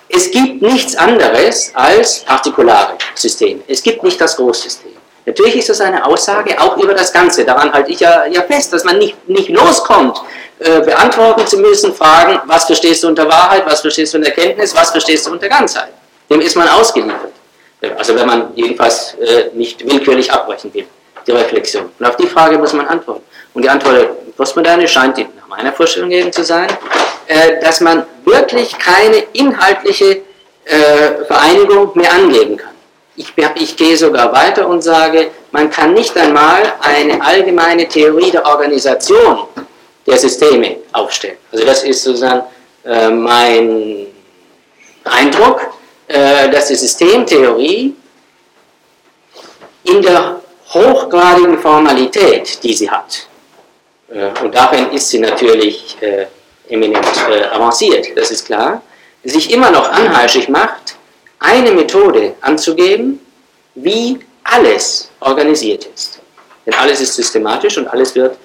es 0.09 0.31
gibt 0.31 0.61
nichts 0.61 0.95
anderes 0.95 1.71
als 1.75 2.19
partikulare 2.19 2.97
Systeme. 3.13 3.61
Es 3.67 3.81
gibt 3.83 4.03
nicht 4.03 4.19
das 4.19 4.35
Großsystem. 4.35 4.91
Natürlich 5.25 5.57
ist 5.57 5.69
das 5.69 5.81
eine 5.81 6.03
Aussage 6.03 6.59
auch 6.59 6.77
über 6.77 6.95
das 6.95 7.13
Ganze. 7.13 7.45
Daran 7.45 7.71
halte 7.71 7.91
ich 7.91 7.99
ja, 7.99 8.25
ja 8.25 8.41
fest, 8.41 8.73
dass 8.73 8.83
man 8.83 8.97
nicht, 8.97 9.29
nicht 9.29 9.49
loskommt 9.49 10.19
äh, 10.57 10.81
beantworten 10.81 11.45
zu 11.45 11.59
müssen, 11.59 11.93
Fragen, 11.93 12.41
was 12.45 12.65
verstehst 12.65 13.03
du 13.03 13.07
unter 13.07 13.27
Wahrheit, 13.29 13.63
was 13.67 13.81
verstehst 13.81 14.13
du 14.13 14.17
unter 14.17 14.29
Erkenntnis, 14.29 14.75
was 14.75 14.89
verstehst 14.89 15.27
du 15.27 15.31
unter 15.31 15.47
Ganzheit. 15.47 15.89
Dem 16.29 16.41
ist 16.41 16.55
man 16.55 16.67
ausgeliefert. 16.67 17.33
Also 17.95 18.15
wenn 18.15 18.25
man 18.25 18.47
jedenfalls 18.55 19.13
äh, 19.19 19.49
nicht 19.53 19.85
willkürlich 19.85 20.31
abbrechen 20.31 20.73
will, 20.73 20.85
die 21.27 21.31
Reflexion. 21.31 21.91
Und 21.99 22.05
auf 22.05 22.17
die 22.17 22.27
Frage 22.27 22.57
muss 22.57 22.73
man 22.73 22.87
antworten. 22.87 23.23
Und 23.53 23.61
die 23.61 23.69
Antwort 23.69 23.95
der 23.95 24.09
Postmoderne 24.35 24.87
scheint 24.87 25.17
nach 25.17 25.47
meiner 25.47 25.71
Vorstellung 25.71 26.09
eben 26.11 26.31
zu 26.31 26.43
sein, 26.43 26.67
äh, 27.29 27.59
dass 27.61 27.79
man 27.79 28.07
wirklich 28.25 28.75
keine 28.79 29.17
inhaltliche 29.33 30.21
äh, 30.65 31.25
Vereinigung 31.27 31.91
mehr 31.93 32.11
angeben 32.11 32.57
kann. 32.57 32.73
Ich, 33.15 33.31
ich, 33.55 33.77
gehe 33.77 33.95
sogar 33.95 34.33
weiter 34.33 34.67
und 34.67 34.81
sage, 34.81 35.29
man 35.51 35.69
kann 35.69 35.93
nicht 35.93 36.17
einmal 36.17 36.73
eine 36.81 37.23
allgemeine 37.23 37.87
Theorie 37.87 38.31
der 38.31 38.43
Organisation 38.47 39.41
der 40.07 40.17
Systeme 40.17 40.77
aufstellen. 40.91 41.37
Also 41.51 41.65
das 41.65 41.83
ist 41.83 42.03
sozusagen 42.03 42.41
äh, 42.83 43.09
mein 43.09 44.07
Eindruck, 45.03 45.67
äh, 46.07 46.49
dass 46.49 46.69
die 46.69 46.75
Systemtheorie 46.75 47.93
in 49.83 50.01
der 50.01 50.41
hochgradigen 50.73 51.59
Formalität, 51.59 52.63
die 52.63 52.73
sie 52.73 52.89
hat, 52.89 53.27
äh, 54.11 54.31
und 54.41 54.55
darin 54.55 54.89
ist 54.93 55.09
sie 55.09 55.19
natürlich 55.19 55.95
eminent 56.69 57.05
äh, 57.29 57.43
avanciert, 57.45 58.07
das 58.15 58.31
ist 58.31 58.45
klar, 58.45 58.81
sich 59.23 59.51
immer 59.51 59.71
noch 59.71 59.89
anheischig 59.91 60.49
macht, 60.49 60.95
eine 61.39 61.71
Methode 61.71 62.33
anzugeben, 62.41 63.19
wie 63.75 64.19
alles 64.43 65.09
organisiert 65.19 65.87
ist. 65.93 66.19
Denn 66.65 66.73
alles 66.75 67.01
ist 67.01 67.15
systematisch 67.15 67.77
und 67.77 67.87
alles 67.87 68.15
wird 68.15 68.37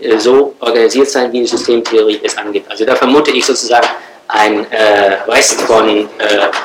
äh, 0.00 0.18
so 0.18 0.54
organisiert 0.60 1.10
sein, 1.10 1.32
wie 1.32 1.40
die 1.40 1.46
Systemtheorie 1.46 2.20
es 2.22 2.36
angibt. 2.36 2.70
Also 2.70 2.84
da 2.84 2.94
vermute 2.94 3.30
ich 3.30 3.44
sozusagen 3.44 3.86
ein 4.28 4.70
äh, 4.70 5.14
Rest 5.28 5.60
von 5.62 5.88
äh, 5.88 6.06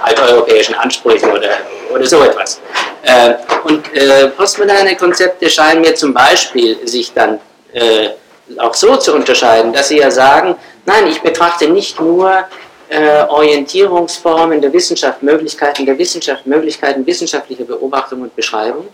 alteuropäischen 0.04 0.76
Ansprüchen 0.76 1.30
oder, 1.32 1.50
oder 1.94 2.06
so 2.06 2.22
etwas. 2.24 2.62
Äh, 3.04 3.34
und 3.64 3.94
äh, 3.94 4.28
postmoderne 4.30 4.96
Konzepte 4.96 5.50
scheinen 5.50 5.82
mir 5.82 5.96
zum 5.96 6.14
Beispiel 6.14 6.88
sich 6.88 7.14
dann 7.14 7.40
äh, 7.74 8.10
auch 8.58 8.74
so 8.74 8.96
zu 8.96 9.14
unterscheiden, 9.14 9.74
dass 9.74 9.90
sie 9.90 9.98
ja 9.98 10.10
sagen, 10.10 10.56
nein, 10.88 11.08
ich 11.08 11.22
betrachte 11.22 11.70
nicht 11.70 12.00
nur 12.00 12.46
äh, 12.90 13.24
Orientierungsformen 13.28 14.62
der 14.62 14.74
Wissenschaft, 14.74 15.22
Möglichkeiten 15.22 15.86
der 15.86 15.98
Wissenschaft, 15.98 16.48
Möglichkeiten 16.48 17.06
wissenschaftlicher 17.06 17.66
Beobachtung 17.66 18.22
und 18.22 18.36
Beschreibung, 18.36 18.88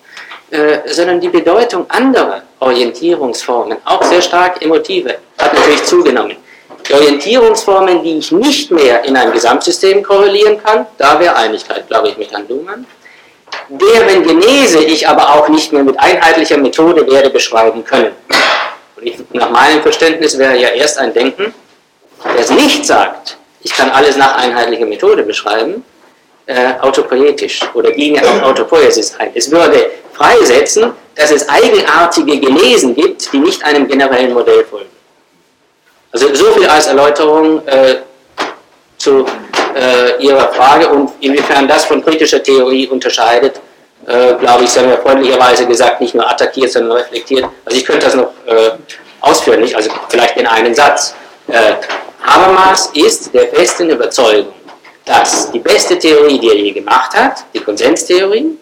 äh, 0.49 0.79
sondern 0.87 1.21
die 1.21 1.29
Bedeutung 1.29 1.85
anderer 1.89 2.41
Orientierungsformen, 2.59 3.77
auch 3.85 4.03
sehr 4.03 4.21
stark 4.21 4.61
emotive, 4.61 5.17
hat 5.37 5.53
natürlich 5.53 5.83
zugenommen. 5.83 6.35
Die 6.89 6.93
Orientierungsformen, 6.93 8.03
die 8.03 8.17
ich 8.17 8.31
nicht 8.31 8.69
mehr 8.71 9.05
in 9.05 9.15
einem 9.15 9.31
Gesamtsystem 9.31 10.03
korrelieren 10.03 10.61
kann, 10.61 10.85
da 10.97 11.17
wäre 11.19 11.35
Einigkeit, 11.35 11.87
glaube 11.87 12.09
ich, 12.09 12.17
mit 12.17 12.31
Herrn 12.31 12.45
Luhmann. 12.49 12.85
Deren 13.69 14.23
Genese 14.23 14.83
ich 14.83 15.07
aber 15.07 15.35
auch 15.35 15.47
nicht 15.47 15.71
mehr 15.71 15.83
mit 15.83 15.97
einheitlicher 15.97 16.57
Methode 16.57 17.09
werde 17.09 17.29
beschreiben 17.29 17.85
können. 17.85 18.11
Und 18.97 19.03
ich, 19.05 19.15
nach 19.31 19.51
meinem 19.51 19.81
Verständnis 19.81 20.37
wäre 20.37 20.57
ja 20.57 20.69
erst 20.69 20.97
ein 20.97 21.13
Denken, 21.13 21.53
das 22.33 22.49
nicht 22.49 22.85
sagt, 22.85 23.37
ich 23.61 23.73
kann 23.73 23.89
alles 23.91 24.17
nach 24.17 24.37
einheitlicher 24.37 24.85
Methode 24.85 25.23
beschreiben, 25.23 25.83
äh, 26.45 26.73
autopoetisch 26.81 27.61
oder 27.73 27.91
ginge 27.91 28.21
auf 28.21 28.43
Autopoiesis 28.43 29.15
ein. 29.17 29.31
Es 29.33 29.49
würde 29.49 29.91
freisetzen, 30.13 30.91
dass 31.15 31.31
es 31.31 31.47
eigenartige 31.47 32.39
Genesen 32.39 32.95
gibt, 32.95 33.31
die 33.31 33.39
nicht 33.39 33.63
einem 33.63 33.87
generellen 33.87 34.33
Modell 34.33 34.65
folgen. 34.65 34.89
Also 36.11 36.33
so 36.35 36.51
viel 36.51 36.67
als 36.67 36.87
Erläuterung 36.87 37.65
äh, 37.67 37.95
zu 38.97 39.25
äh, 39.75 40.21
Ihrer 40.23 40.51
Frage 40.53 40.87
und 40.89 41.11
inwiefern 41.21 41.67
das 41.67 41.85
von 41.85 42.03
kritischer 42.03 42.41
Theorie 42.43 42.87
unterscheidet, 42.87 43.59
äh, 44.05 44.35
glaube 44.35 44.65
ich, 44.65 44.77
haben 44.77 44.89
ja 44.89 44.97
freundlicherweise 44.97 45.65
gesagt, 45.65 46.01
nicht 46.01 46.13
nur 46.13 46.29
attackiert, 46.29 46.71
sondern 46.71 46.97
reflektiert. 46.97 47.45
Also 47.65 47.77
ich 47.77 47.85
könnte 47.85 48.05
das 48.05 48.15
noch 48.15 48.31
äh, 48.45 48.71
ausführen, 49.21 49.61
nicht? 49.61 49.75
also 49.75 49.89
vielleicht 50.09 50.37
in 50.37 50.45
einen 50.45 50.75
Satz. 50.75 51.15
Äh, 51.47 51.75
Habermas 52.25 52.89
ist 52.93 53.33
der 53.33 53.47
festen 53.47 53.89
Überzeugung, 53.89 54.53
dass 55.05 55.51
die 55.51 55.59
beste 55.59 55.99
Theorie, 55.99 56.39
die 56.39 56.49
er 56.49 56.55
je 56.55 56.71
gemacht 56.71 57.13
hat, 57.15 57.43
die 57.53 57.59
Konsenstheorie, 57.59 58.57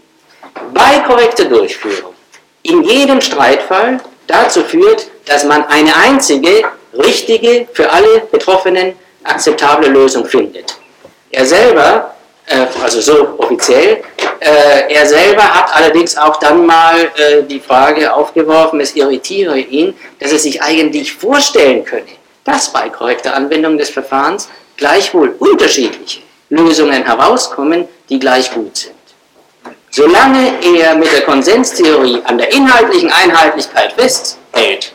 bei 0.74 1.00
korrekter 1.08 1.46
Durchführung 1.46 2.14
in 2.64 2.84
jedem 2.84 3.22
Streitfall 3.22 4.00
dazu 4.28 4.64
führt, 4.64 5.08
dass 5.26 5.44
man 5.44 5.66
eine 5.66 5.96
einzige, 5.96 6.64
richtige, 6.94 7.68
für 7.74 7.90
alle 7.92 8.22
Betroffenen 8.32 8.94
akzeptable 9.24 9.90
Lösung 9.90 10.26
findet. 10.26 10.76
Er 11.32 11.46
selber, 11.46 12.16
äh, 12.48 12.66
also 12.84 13.02
so 13.02 13.36
offiziell, 13.38 14.04
äh, 14.40 14.94
er 14.94 15.06
selber 15.06 15.44
hat 15.44 15.76
allerdings 15.76 16.18
auch 16.18 16.38
dann 16.38 16.66
mal 16.66 17.00
äh, 17.16 17.44
die 17.44 17.60
Frage 17.60 18.14
aufgeworfen, 18.14 18.80
es 18.82 18.96
irritiere 18.96 19.58
ihn, 19.60 19.94
dass 20.20 20.32
er 20.32 20.40
sich 20.40 20.62
eigentlich 20.62 21.14
vorstellen 21.14 21.86
könne, 21.86 22.10
dass 22.44 22.72
bei 22.72 22.90
korrekter 22.90 23.36
Anwendung 23.36 23.78
des 23.78 23.90
Verfahrens 23.90 24.50
gleichwohl 24.78 25.36
unterschiedliche 25.40 26.22
Lösungen 26.50 27.04
herauskommen, 27.04 27.88
die 28.10 28.20
gleich 28.20 28.52
gut 28.54 28.76
sind. 28.76 28.96
Solange 29.90 30.54
er 30.64 30.96
mit 30.96 31.12
der 31.12 31.22
Konsenstheorie 31.22 32.22
an 32.26 32.38
der 32.38 32.52
inhaltlichen 32.54 33.12
Einheitlichkeit 33.12 33.94
festhält, 33.94 34.94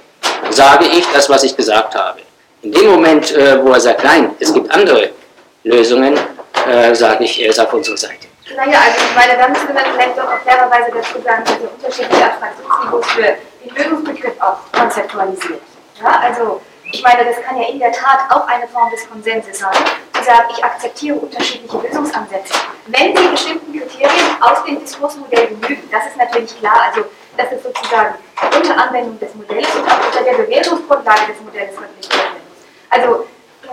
sage 0.51 0.87
ich 0.87 1.07
das, 1.13 1.29
was 1.29 1.45
ich 1.45 1.57
gesagt 1.57 1.95
habe. 1.95 2.21
In 2.63 2.73
dem 2.73 2.91
Moment, 2.91 3.31
äh, 3.33 3.63
wo 3.63 3.73
er 3.73 3.81
sagt, 3.81 4.03
nein, 4.03 4.35
es 4.41 4.53
gibt 4.53 4.71
andere 4.71 5.11
Lösungen, 5.65 6.19
äh, 6.67 6.95
sage 6.95 7.25
ich, 7.25 7.41
er 7.43 7.51
ist 7.51 7.61
auf 7.61 7.73
unserer 7.73 7.97
Seite. 7.97 8.27
Naja, 8.57 8.79
also 8.87 9.05
ich 9.05 9.15
meine, 9.15 9.37
da 9.39 9.49
müssen 9.49 9.69
wir 9.75 9.85
vielleicht 9.93 10.17
doch 10.17 10.25
auf 10.25 10.43
fairerweise 10.45 10.91
dazu 10.95 11.23
sagen, 11.23 11.45
dass 11.45 11.55
er 11.61 11.73
unterschiedliche 11.75 12.25
Abstraktionsniveaus 12.25 13.07
für 13.07 13.37
den 13.65 13.77
Lösungsbegriff 13.77 14.41
auch 14.41 14.59
konzeptualisiert. 14.73 15.61
Ja, 16.01 16.21
also 16.21 16.61
ich 16.93 17.03
meine, 17.03 17.25
das 17.25 17.43
kann 17.45 17.61
ja 17.61 17.69
in 17.69 17.79
der 17.79 17.93
Tat 17.93 18.21
auch 18.31 18.47
eine 18.47 18.67
Form 18.69 18.91
des 18.91 19.09
Konsenses 19.09 19.59
sein, 19.59 19.73
zu 20.13 20.25
sagen, 20.25 20.49
ich 20.57 20.65
akzeptiere 20.65 21.17
unterschiedliche 21.17 21.77
Lösungsansätze. 21.79 22.55
Wenn 22.87 23.17
Sie 23.17 23.29
bestimmten 23.29 23.73
Kriterien 23.73 24.11
aus 24.41 24.65
dem 24.65 24.81
Diskursmodell 24.81 25.49
genügen, 25.49 25.89
das 25.91 26.07
ist 26.07 26.17
natürlich 26.17 26.59
klar, 26.59 26.83
also 26.89 27.07
das 27.37 27.53
ist 27.53 27.65
sozusagen 27.65 28.15
unter 28.57 28.79
Anwendung 28.79 29.19
des 29.19 29.35
Modells 29.35 29.69
und 29.75 29.91
auch 29.91 30.07
unter 30.07 30.25
der 30.25 30.45
Bewertungsgrundlage 30.45 31.33
des 31.33 31.41
Modells 31.45 31.73
reflektiert 31.73 32.15
werden. 32.15 32.37
Also 32.91 33.27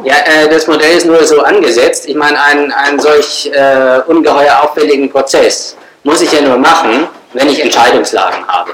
ja, 0.03 0.16
äh, 0.26 0.49
das 0.49 0.68
Modell 0.68 0.97
ist 0.97 1.05
nur 1.05 1.24
so 1.24 1.41
angesetzt. 1.41 2.07
Ich 2.07 2.16
meine, 2.16 2.41
einen, 2.41 2.72
einen 2.72 2.99
solch 2.99 3.51
äh, 3.53 4.01
ungeheuer 4.07 4.64
auffälligen 4.64 5.11
Prozess 5.11 5.78
muss 6.03 6.22
ich 6.22 6.32
ja 6.32 6.41
nur 6.41 6.57
machen, 6.57 7.07
wenn 7.34 7.47
ich 7.47 7.61
Entscheidungslagen 7.61 8.45
habe. 8.47 8.74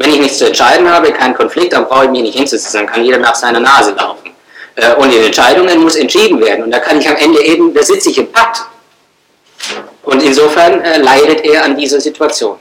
Wenn 0.00 0.14
ich 0.14 0.20
nichts 0.20 0.38
zu 0.38 0.46
entscheiden 0.46 0.90
habe, 0.90 1.12
keinen 1.12 1.34
Konflikt, 1.34 1.74
dann 1.74 1.86
brauche 1.86 2.06
ich 2.06 2.10
mich 2.10 2.22
nicht 2.22 2.34
hinzusetzen, 2.38 2.80
dann 2.80 2.86
kann 2.86 3.04
jeder 3.04 3.18
nach 3.18 3.34
seiner 3.34 3.60
Nase 3.60 3.90
laufen. 3.92 4.30
Äh, 4.76 4.94
und 4.94 5.12
in 5.12 5.24
Entscheidungen 5.24 5.78
muss 5.82 5.94
entschieden 5.94 6.40
werden. 6.40 6.64
Und 6.64 6.70
da 6.70 6.78
kann 6.78 6.98
ich 6.98 7.06
am 7.06 7.16
Ende 7.16 7.44
eben, 7.44 7.74
da 7.74 7.82
sitze 7.82 8.08
ich 8.08 8.16
im 8.16 8.32
Pakt. 8.32 8.62
Und 10.04 10.22
insofern 10.22 10.80
äh, 10.80 10.96
leidet 10.96 11.44
er 11.44 11.64
an 11.64 11.76
dieser 11.76 12.00
Situation. 12.00 12.58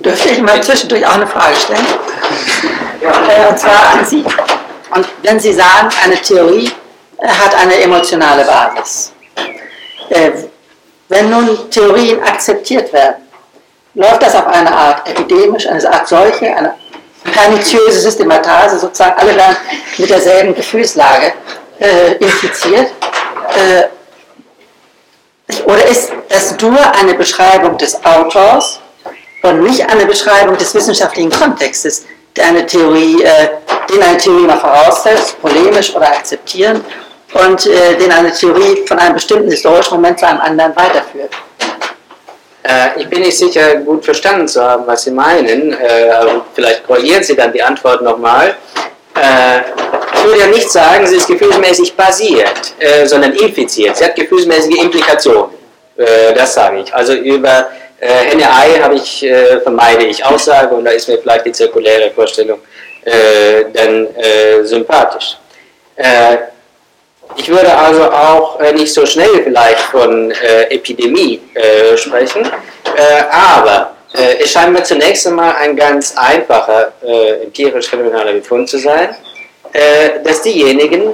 Dürfte 0.00 0.30
ich 0.30 0.42
mal 0.42 0.60
zwischendurch 0.60 1.06
auch 1.06 1.14
eine 1.14 1.26
Frage 1.28 1.54
stellen? 1.54 1.86
Äh, 3.00 3.48
und 3.48 3.58
zwar 3.60 3.90
an 3.92 4.04
Sie. 4.04 4.24
Und 4.92 5.06
wenn 5.22 5.38
Sie 5.38 5.52
sagen, 5.52 5.88
eine 6.02 6.16
Theorie 6.16 6.68
hat 7.22 7.54
eine 7.54 7.76
emotionale 7.80 8.44
Basis. 8.44 9.12
Wenn 11.08 11.30
nun 11.30 11.70
Theorien 11.70 12.20
akzeptiert 12.24 12.92
werden, 12.92 13.27
läuft 13.98 14.22
das 14.22 14.34
auf 14.34 14.46
eine 14.46 14.72
Art 14.72 15.08
epidemisch, 15.08 15.66
eine 15.66 15.92
Art 15.92 16.08
Seuche, 16.08 16.46
eine 16.56 16.74
perniziöse 17.24 18.00
Systematase, 18.00 18.78
sozusagen 18.78 19.18
alle 19.18 19.36
werden 19.36 19.56
mit 19.98 20.08
derselben 20.08 20.54
Gefühlslage 20.54 21.32
äh, 21.80 22.14
infiziert. 22.14 22.92
Äh, 23.56 23.88
oder 25.64 25.84
ist 25.86 26.12
es 26.28 26.56
nur 26.60 26.78
eine 26.94 27.14
Beschreibung 27.14 27.76
des 27.76 27.98
Autors 28.04 28.78
und 29.42 29.62
nicht 29.62 29.88
eine 29.90 30.06
Beschreibung 30.06 30.56
des 30.56 30.72
wissenschaftlichen 30.74 31.30
Kontextes, 31.30 32.06
der 32.36 32.46
eine 32.46 32.64
Theorie, 32.66 33.22
äh, 33.22 33.48
den 33.90 34.00
eine 34.00 34.16
Theorie 34.18 34.46
mal 34.46 34.60
voraussetzt, 34.60 35.40
polemisch 35.42 35.94
oder 35.94 36.06
akzeptieren, 36.08 36.84
und 37.32 37.66
äh, 37.66 37.96
den 37.96 38.12
eine 38.12 38.32
Theorie 38.32 38.86
von 38.86 38.98
einem 38.98 39.14
bestimmten 39.14 39.50
historischen 39.50 39.94
Moment 39.94 40.20
zu 40.20 40.26
einem 40.26 40.40
anderen 40.40 40.74
weiterführt? 40.76 41.32
Äh, 42.68 43.00
ich 43.00 43.08
bin 43.08 43.22
nicht 43.22 43.38
sicher, 43.38 43.76
gut 43.76 44.04
verstanden 44.04 44.46
zu 44.46 44.62
haben, 44.62 44.86
was 44.86 45.02
Sie 45.04 45.10
meinen. 45.10 45.72
Äh, 45.72 46.10
vielleicht 46.54 46.86
korrigieren 46.86 47.22
Sie 47.24 47.34
dann 47.34 47.52
die 47.52 47.62
Antwort 47.62 48.02
nochmal. 48.02 48.56
Äh, 49.14 49.60
ich 50.14 50.24
würde 50.24 50.40
ja 50.40 50.46
nicht 50.48 50.70
sagen, 50.70 51.06
sie 51.06 51.16
ist 51.16 51.26
gefühlsmäßig 51.28 51.94
basiert, 51.96 52.74
äh, 52.78 53.06
sondern 53.06 53.32
infiziert. 53.32 53.96
Sie 53.96 54.04
hat 54.04 54.14
gefühlsmäßige 54.14 54.82
Implikationen. 54.82 55.54
Äh, 55.96 56.34
das 56.34 56.54
sage 56.54 56.80
ich. 56.80 56.94
Also 56.94 57.14
über 57.14 57.68
äh, 58.00 58.06
Henne-Ei 58.06 58.80
habe 58.82 58.96
ich, 58.96 59.24
äh, 59.24 59.60
vermeide 59.60 60.04
ich 60.04 60.24
Aussage 60.24 60.74
und 60.74 60.84
da 60.84 60.90
ist 60.90 61.08
mir 61.08 61.18
vielleicht 61.18 61.46
die 61.46 61.52
zirkuläre 61.52 62.10
Vorstellung 62.10 62.60
dann 63.72 64.08
sympathisch. 64.64 65.38
Ich 67.36 67.48
würde 67.48 67.76
also 67.76 68.04
auch 68.04 68.60
äh, 68.60 68.72
nicht 68.72 68.92
so 68.92 69.06
schnell 69.06 69.42
vielleicht 69.44 69.80
von 69.80 70.30
äh, 70.30 70.74
Epidemie 70.74 71.40
äh, 71.54 71.96
sprechen, 71.96 72.50
aber 73.30 73.94
es 74.40 74.50
scheint 74.50 74.72
mir 74.72 74.82
zunächst 74.82 75.26
einmal 75.26 75.54
ein 75.56 75.76
ganz 75.76 76.14
einfacher 76.16 76.92
empirisch-phänomenaler 77.44 78.32
Befund 78.32 78.68
zu 78.68 78.78
sein, 78.78 79.14
dass 80.24 80.42
diejenigen, 80.42 81.12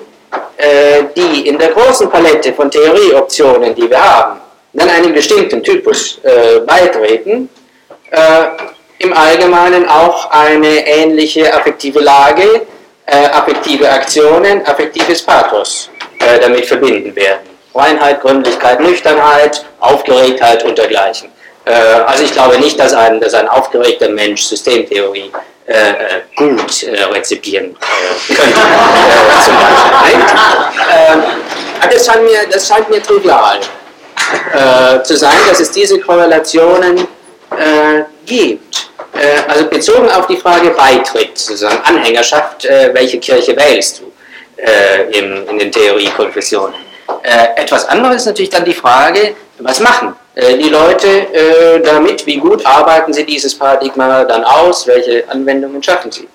die 1.15 1.49
in 1.49 1.59
der 1.59 1.71
großen 1.71 2.09
Palette 2.09 2.55
von 2.55 2.71
Theorieoptionen, 2.71 3.75
die 3.75 3.91
wir 3.91 4.03
haben, 4.03 4.41
dann 4.75 4.89
einem 4.89 5.13
bestimmten 5.13 5.63
Typus 5.63 6.21
äh, 6.23 6.61
beitreten, 6.61 7.49
äh, 8.11 8.45
im 8.99 9.13
Allgemeinen 9.13 9.89
auch 9.89 10.31
eine 10.31 10.87
ähnliche 10.87 11.53
affektive 11.55 12.01
Lage, 12.01 12.63
äh, 13.07 13.27
affektive 13.27 13.89
Aktionen, 13.91 14.65
affektives 14.67 15.23
Pathos 15.23 15.91
äh, 16.21 16.39
damit 16.41 16.67
verbinden 16.67 17.15
werden. 17.15 17.41
Reinheit, 17.75 18.21
Gründlichkeit, 18.21 18.81
Nüchternheit, 18.81 19.65
Aufgeregtheit 19.81 20.65
und 20.65 20.79
dergleichen. 20.79 21.29
Äh, 21.65 21.73
also 21.73 22.25
ich 22.25 22.33
glaube 22.33 22.59
nicht, 22.59 22.79
dass 22.79 22.95
ein, 22.95 23.21
dass 23.21 23.35
ein 23.35 23.49
aufgeregter 23.49 24.09
Mensch 24.09 24.43
Systemtheorie 24.43 25.31
äh, 25.67 26.21
gut 26.37 26.83
äh, 26.83 27.05
rezipieren 27.05 27.77
äh, 28.29 28.35
können. 28.35 28.53
äh, 28.53 29.45
zum 29.45 29.55
Beispiel. 29.55 30.21
das, 31.91 32.07
scheint 32.07 32.25
mir, 32.25 32.47
das 32.51 32.69
scheint 32.69 32.91
mir 32.91 33.03
trivial 33.03 33.61
zu 35.03 35.17
sein, 35.17 35.37
dass 35.49 35.61
es 35.61 35.71
diese 35.71 36.01
Korrelationen 36.01 37.07
gibt. 38.25 38.89
Äh, 39.15 39.51
also 39.51 39.69
bezogen 39.69 40.11
auf 40.11 40.27
die 40.27 40.37
Frage 40.37 40.71
Beitritt, 40.71 41.39
sozusagen 41.39 41.79
Anhängerschaft, 41.85 42.65
äh, 42.65 42.91
welche 42.93 43.19
Kirche 43.19 43.57
wählst 43.57 44.01
du 44.01 44.13
äh, 44.57 45.19
in, 45.19 45.47
in 45.49 45.59
den 45.59 45.71
Theoriekonfessionen. 45.73 46.75
Äh, 47.23 47.61
etwas 47.61 47.87
anderes 47.87 48.17
ist 48.17 48.27
natürlich 48.27 48.51
dann 48.51 48.65
die 48.65 48.75
Frage, 48.75 49.35
was 49.59 49.81
machen 49.81 50.15
äh, 50.35 50.57
die 50.57 50.69
Leute 50.69 51.07
äh, 51.09 51.81
damit, 51.81 52.27
wie 52.27 52.39
gut 52.39 52.65
arbeiten 52.67 53.13
sie 53.13 53.25
dieses 53.25 53.57
Paradigma 53.57 54.25
dann 54.25 54.43
aus, 54.43 54.87
welche 54.87 55.25
Anwendungen 55.29 55.83
schaffen 55.83 56.11
sie. 56.11 56.29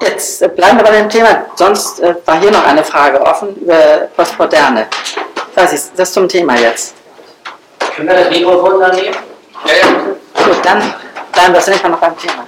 Jetzt 0.00 0.40
bleiben 0.56 0.78
wir 0.78 0.84
bei 0.84 0.90
dem 0.90 1.08
Thema. 1.08 1.46
Sonst 1.54 2.00
äh, 2.00 2.14
war 2.24 2.40
hier 2.40 2.50
noch 2.50 2.66
eine 2.66 2.84
Frage 2.84 3.20
offen 3.20 3.54
über 3.56 4.08
Postmoderne. 4.16 4.88
Das 5.54 5.72
ist 5.72 5.92
das 5.96 6.12
zum 6.12 6.28
Thema 6.28 6.58
jetzt. 6.58 6.94
Können 7.94 8.08
wir 8.08 8.16
das 8.16 8.30
Mikrofon 8.30 8.80
dann 8.80 8.94
nehmen? 8.96 9.16
Gut, 10.36 10.64
dann 10.64 10.94
bleiben 11.32 11.54
wir 11.54 11.60
zunächst 11.60 11.82
mal 11.82 11.90
noch 11.90 11.98
beim 11.98 12.16
Thema. 12.18 12.46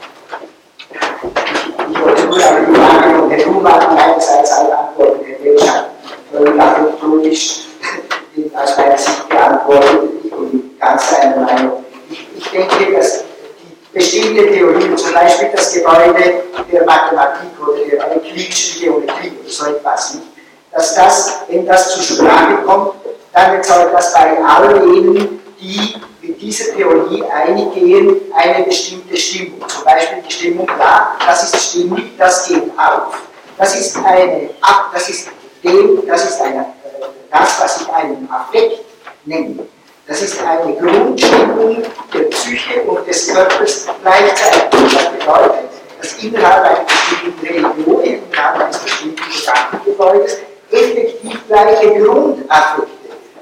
Ich 1.91 2.01
wollte 2.01 2.27
nur 2.27 2.37
die 2.37 2.75
Frage 2.75 3.29
Herrn 3.31 3.55
Humann 3.55 3.95
meinerseits 3.95 4.53
alle 4.53 4.79
Antworten 4.79 5.25
der 5.25 5.43
Wirtschaft 5.43 5.85
völlig 6.33 6.61
apologisch 6.61 7.61
aus 8.55 8.77
meiner 8.77 8.99
Sicht 8.99 9.29
beantwortet. 9.29 10.31
Bin 10.31 10.77
ganz 10.79 11.11
seiner 11.11 11.37
Meinung. 11.37 11.85
Ich, 12.11 12.51
denke, 12.51 12.97
dass 12.97 13.25
die 13.25 13.99
bestimmte 13.99 14.47
Theorien, 14.53 14.97
zum 14.97 15.13
Beispiel 15.13 15.49
das 15.55 15.73
Gebäude 15.73 16.43
der 16.73 16.85
Mathematik 16.85 17.51
oder 17.61 17.79
der 17.85 18.17
euklidischen 18.17 18.81
Geometrie 18.81 19.33
oder 19.41 19.51
so 19.51 19.67
etwas, 19.67 20.19
dass 20.73 20.95
das, 20.95 21.41
wenn 21.49 21.67
das 21.67 21.95
zur 21.95 22.03
Sprache 22.03 22.57
kommt, 22.65 22.93
dann 23.33 23.55
erzeugt 23.55 23.93
das 23.93 24.13
bei 24.13 24.39
all 24.45 24.81
denen, 24.81 25.41
die 25.61 25.95
mit 26.29 26.41
dieser 26.43 26.75
Theorie 26.75 27.25
eingehen, 27.25 28.21
eine 28.35 28.65
bestimmte 28.65 29.17
Stimmung. 29.17 29.67
Zum 29.67 29.85
Beispiel 29.85 30.19
die 30.27 30.33
Stimmung, 30.33 30.69
ja, 30.79 31.17
das 31.27 31.43
ist 31.55 31.71
stimmig, 31.71 32.17
das 32.19 32.49
geht 32.49 32.65
auf. 32.77 33.21
Das 33.57 33.75
ist 33.81 33.97
eine, 34.05 34.51
das 34.93 35.09
ist 35.09 35.29
dem, 35.65 36.07
das 36.07 36.25
ist 36.31 36.41
eine, 36.41 36.67
das, 37.31 37.61
was 37.61 37.81
ich 37.81 37.89
einen 37.89 38.29
Affekt 38.31 38.85
nenne. 39.25 39.67
Das 40.07 40.23
ist 40.23 40.41
eine 40.43 40.75
Grundstimmung 40.75 41.83
der 42.15 42.21
Psyche 42.21 42.83
und 42.83 43.07
des 43.07 43.33
Körpers 43.33 43.87
gleichzeitig. 44.03 44.71
Das 44.71 45.11
bedeutet, 45.11 45.71
dass 45.99 46.23
innerhalb 46.23 46.65
einer 46.65 46.85
bestimmten 46.85 47.47
Religion, 47.47 48.03
innerhalb 48.03 48.65
eines 48.65 48.79
bestimmten 48.79 49.17
Gedankengebäudes, 49.17 50.39
effektiv 50.71 51.47
gleiche 51.49 52.01
Grundaffekte 52.01 52.89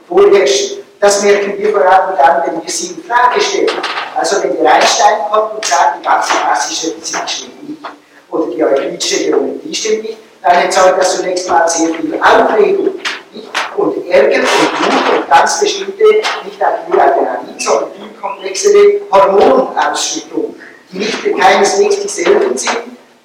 vorherrschen. 0.09 0.86
Das 1.01 1.23
merken 1.23 1.59
wir 1.59 1.71
vor 1.73 1.83
allem 1.83 2.17
dann, 2.17 2.43
wenn 2.47 2.63
wir 2.63 2.71
sie 2.71 2.95
in 2.95 3.05
Frage 3.05 3.41
stellen. 3.41 3.71
Also 4.15 4.43
wenn 4.43 4.57
der 4.63 4.75
Einstein 4.75 5.19
kommt 5.31 5.55
und 5.55 5.65
sagt, 5.65 5.99
die 6.01 6.07
ganze 6.07 6.33
klassische 6.33 6.93
Physik 6.93 7.29
stimmt 7.29 7.69
nicht 7.69 7.83
oder 8.31 8.47
die 8.47 8.65
euklidische 8.65 9.25
Geometrie 9.25 9.75
stimmt 9.75 10.03
nicht, 10.03 10.19
dann 10.43 10.55
erzeugt 10.55 10.99
das 10.99 11.17
zunächst 11.17 11.49
mal 11.49 11.69
sehr 11.69 11.89
viel 11.89 12.19
Aufregung 12.21 12.95
nicht? 13.33 13.49
und 13.77 14.09
Ärger 14.09 14.37
und 14.37 14.43
Wut 14.45 15.19
und 15.19 15.29
ganz 15.29 15.61
bestimmte, 15.61 16.05
nicht 16.45 16.61
nur 16.89 17.03
Adrenalin, 17.03 17.59
sondern 17.59 17.91
viel 17.93 18.21
komplexere 18.21 19.01
Hormonausschüttung, 19.13 20.57
die 20.91 20.99
nicht 20.99 21.39
keineswegs 21.39 22.01
dieselben 22.01 22.57
sind 22.57 22.79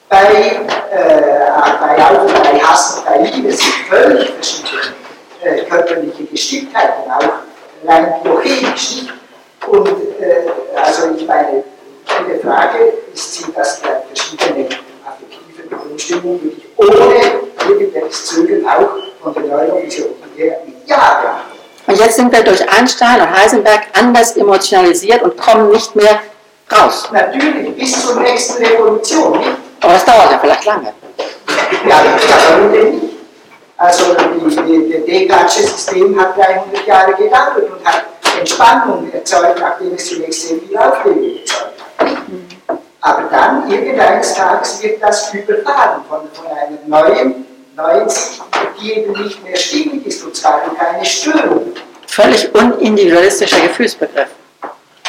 bei, 0.09 0.25
äh, 0.91 1.47
bei, 1.79 2.03
auch 2.03 2.25
bei 2.43 2.59
Hass 2.59 2.97
und 2.97 3.05
bei 3.05 3.17
Liebe, 3.19 3.51
sind 3.51 3.73
völlig 3.89 4.29
verschiedene 4.29 4.81
äh, 5.43 5.63
körperliche 5.63 6.25
Gestimmtheiten, 6.25 7.09
auch 7.09 7.50
rein 7.85 8.13
biochemisch 8.23 8.95
nicht. 8.95 9.13
Und 9.67 9.87
äh, 9.87 10.79
also 10.83 11.11
ich 11.15 11.25
meine, 11.25 11.63
die 12.27 12.39
Frage 12.39 12.93
ist, 13.13 13.33
sind 13.35 13.55
das 13.55 13.81
bei 13.81 14.01
verschiedene 14.13 14.67
affektive 15.05 15.67
Grundstimmungen 15.69 16.43
wirklich 16.43 16.65
ohne 16.77 17.69
irgendwelches 17.69 18.25
Zögern 18.25 18.65
auch 18.65 18.89
von 19.21 19.33
der 19.33 19.43
Neurophysiologie 19.43 20.15
her 20.35 20.57
mit 20.65 20.75
Ja 20.87 21.21
beantwortet. 21.21 21.61
Und 21.87 21.99
jetzt 21.99 22.15
sind 22.15 22.31
wir 22.31 22.43
durch 22.43 22.69
Einstein 22.69 23.21
und 23.21 23.31
Heisenberg 23.31 23.81
anders 23.93 24.37
emotionalisiert 24.37 25.21
und 25.23 25.37
kommen 25.37 25.69
nicht 25.71 25.95
mehr 25.95 26.21
raus. 26.71 27.09
Natürlich, 27.11 27.75
bis 27.75 28.05
zur 28.05 28.19
nächsten 28.21 28.63
Revolution? 28.63 29.39
Aber 29.81 29.93
das 29.93 30.05
dauert 30.05 30.31
ja 30.31 30.39
vielleicht 30.39 30.65
lange. 30.65 30.93
Ja, 31.87 32.01
warum 32.47 32.71
denn 32.71 32.99
nicht? 32.99 33.10
Also 33.81 34.13
das 34.13 34.55
Descartesche 35.07 35.63
System 35.63 36.19
hat 36.21 36.37
300 36.37 36.85
Jahre 36.85 37.13
gedauert 37.15 37.63
und 37.63 37.83
hat 37.83 38.03
Entspannung 38.37 39.11
erzeugt, 39.11 39.59
nachdem 39.59 39.95
es 39.95 40.07
zunächst 40.07 40.49
sehr 40.49 40.59
viel 40.59 40.77
Aufregung 40.77 41.39
erzeugt 41.39 41.81
hat. 41.97 42.77
Aber 43.01 43.23
dann, 43.31 43.71
irgendeines 43.71 44.35
Tages, 44.35 44.83
wird 44.83 45.01
das 45.01 45.33
überfahren 45.33 46.03
von, 46.07 46.19
von 46.31 46.45
einer 46.45 46.77
neuen, 46.85 47.43
neuen 47.75 48.07
die 48.79 48.93
eben 48.93 49.13
nicht 49.13 49.43
mehr 49.43 49.55
stimmig 49.55 50.05
ist, 50.05 50.23
und 50.25 50.35
zwar 50.35 50.61
durch 50.63 50.79
eine 50.79 51.03
Störung. 51.03 51.73
Völlig 52.05 52.53
unindividualistischer 52.53 53.61
Gefühlsbegriff. 53.61 54.29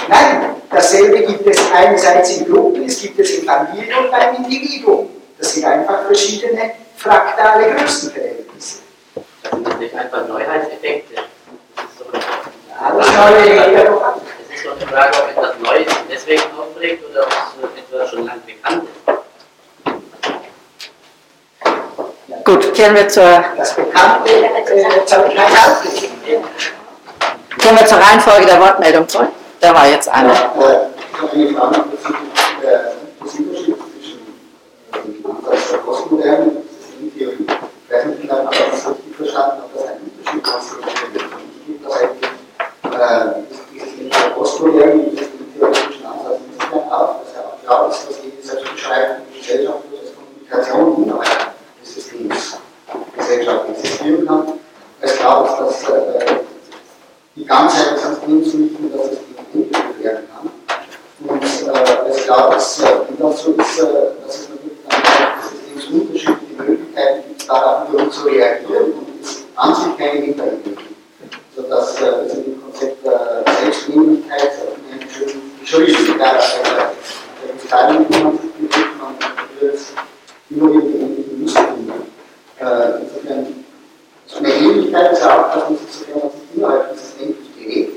Nein, 0.09 0.47
dasselbe 0.71 1.19
gibt 1.27 1.47
es 1.47 1.61
einerseits 1.75 2.39
in 2.39 2.51
Gruppen, 2.51 2.85
es 2.87 3.03
gibt 3.03 3.19
es 3.19 3.33
in 3.33 3.45
Familien 3.45 3.99
und 3.99 4.11
beim 4.11 4.37
Individuum. 4.37 5.11
Das 5.39 5.53
sind 5.53 5.67
einfach 5.67 6.07
verschiedene 6.07 6.73
fraktale 6.97 7.75
Größenverhältnisse. 7.75 8.32
Natürlich 9.93 9.99
einfach 10.15 10.29
Neuheitseffekte. 10.29 11.15
Das 11.15 11.85
ist 13.07 13.15
ja 13.15 13.85
doch 13.85 14.03
ab. 14.03 14.21
es 14.51 14.57
ist 14.59 14.67
doch 14.67 14.79
die 14.79 14.87
Frage, 14.87 15.13
ob 15.19 15.31
etwas 15.31 15.59
Neues 15.63 15.93
deswegen 16.11 16.43
aufregt 16.59 17.05
oder 17.11 17.23
ob 17.25 17.29
es 17.29 17.79
etwas 17.95 18.11
schon 18.11 18.27
lang 18.27 18.41
bekannt 18.47 18.85
ist. 18.85 18.91
Gut, 22.45 22.75
kehren 22.75 22.95
wir 22.97 23.09
zur, 23.09 23.45
Das 23.57 23.75
Bekannte 23.77 24.31
äh, 24.33 24.41
keine 24.51 24.65
Aufregung. 25.05 26.45
kehren 27.59 27.79
wir 27.79 27.87
zur 27.87 27.99
Reihenfolge 27.99 28.47
der 28.47 28.61
Wortmeldung 28.61 29.09
zurück. 29.09 29.29
Da 29.61 29.73
war 29.75 29.87
jetzt 29.87 30.09
eine. 30.09 30.33
Äh, 30.33 30.35
Ich 30.35 31.21
habe 31.21 31.33
eine 31.35 31.49
Frage 31.55 31.85
bezüglich 31.91 32.31
der- 32.63 32.93
des 33.23 33.35
Unterschieds 33.35 33.79
zwischen 33.95 34.19
äh, 34.93 34.99
dem 35.23 35.37
Ansatz 35.37 35.71
der 35.71 35.79
Postmoderne 35.79 36.45
und 36.47 36.55
der 36.57 36.63
Systemtheorie. 36.81 37.47
Ich 37.87 37.93
weiß 37.95 38.05
nicht, 38.07 38.23
wie 38.23 38.27
lange 38.27 38.49
ich 38.51 38.59
das 38.59 38.89
richtig 38.89 39.17
verstanden 39.17 39.57
habe, 39.63 39.71
dass 39.75 39.85
ein 39.87 39.99
Unterschied 40.03 40.43
konstruiert 40.43 41.15
wird. 41.15 41.23
Und 41.23 41.41
ich 41.55 41.67
gebe 41.67 41.79
das 41.85 41.95
eigentlich 41.95 42.31
äh, 42.83 43.25
dieses 43.73 43.91
mit 43.99 44.11
der 44.13 44.31
Postmoderne 44.31 44.93
und 44.95 45.13
des 45.13 45.21
systemtheoretischen 45.21 46.07
Ansatz 46.07 46.39
insofern 46.51 46.91
auf, 46.93 47.11
dass 47.23 47.31
er 47.37 47.43
auch 47.47 47.57
klar 47.65 47.81
ist, 47.91 48.01
dass 48.09 48.17
die 48.21 48.33
selbstbeschreibende 48.43 49.23
Gesellschaft 49.39 49.79
durch 49.91 50.01
das 50.03 50.11
Kommunikation 50.17 51.05
innerhalb 51.05 51.53
des 51.81 51.95
Systems 51.95 52.59
Gesellschaft 53.17 53.69
existieren 53.69 54.27
kann. 54.27 54.43
Es 55.01 55.17
klar 55.19 55.45
ist, 55.47 55.57
dass 55.61 55.91
äh, 55.91 56.37
die 57.37 57.45
Ganzheit 57.47 57.93
des 57.95 58.03
Systems 58.03 58.55
nicht 58.55 58.81
nur 58.81 58.91
das 58.99 59.09
System 59.11 59.37
entwickelt 59.55 60.03
werden 60.05 60.25
kann. 60.33 60.51
Und 61.29 61.43
äh, 61.43 62.11
es 62.11 62.25
klar 62.25 62.57
ist, 62.57 62.81
äh, 62.83 62.87
wenn 63.09 63.19
das 63.19 63.43
so 63.43 63.53
ist, 63.53 63.79
äh, 63.79 63.83
dass 64.25 64.35
es 64.39 64.49
natürlich 64.49 64.79
dann 64.89 65.01
innerhalb 65.01 65.37
des 65.43 65.51
Systems 65.51 65.85
unterschiedliche 66.03 66.63
Möglichkeiten 66.63 67.23
gibt, 67.29 67.49
darauf 67.49 67.89
wiederum 67.93 68.11
zu 68.11 68.23
reagieren 68.27 68.93
und 68.93 69.09
es 69.23 69.45
an 69.57 69.75
sich 69.75 69.97
keine 69.99 70.21
Hintergründe 70.21 70.71
gibt. 70.71 70.83
Sodass 71.57 72.01
äh, 72.01 72.05
das 72.25 72.35
in 72.35 72.45
dem 72.45 72.63
Konzept 72.63 73.07
der 73.07 73.45
Selbstnehmlichkeit 73.63 74.51
auf 74.63 74.77
einen 74.91 75.11
schönen 75.11 75.57
beschrieben 75.61 76.19
der 76.19 76.33
der 76.33 77.53
Entscheidung, 77.53 78.07
die 78.09 78.19
man 78.23 78.33
sich 78.39 78.53
bewegt, 78.53 78.89
man 79.01 79.15
wird 79.61 79.75
es 79.75 79.93
immer 80.51 80.71
wieder 80.71 80.81
die 80.83 80.99
ähnlichen 80.99 81.43
Muster 81.43 81.61
finden. 81.65 81.93
Äh, 82.59 83.01
insofern 83.01 83.65
so 84.27 84.39
eine 84.39 84.49
Ähnlichkeit 84.55 85.13
ist 85.13 85.21
ja 85.21 85.41
auch, 85.41 85.55
dass 85.55 85.65
man 85.69 85.79
sich 85.79 85.93
sogar 85.93 86.31
sich 86.31 86.41
innerhalb 86.57 86.93
dieses 86.93 87.17
Denkens 87.19 87.49
bewegt. 87.57 87.97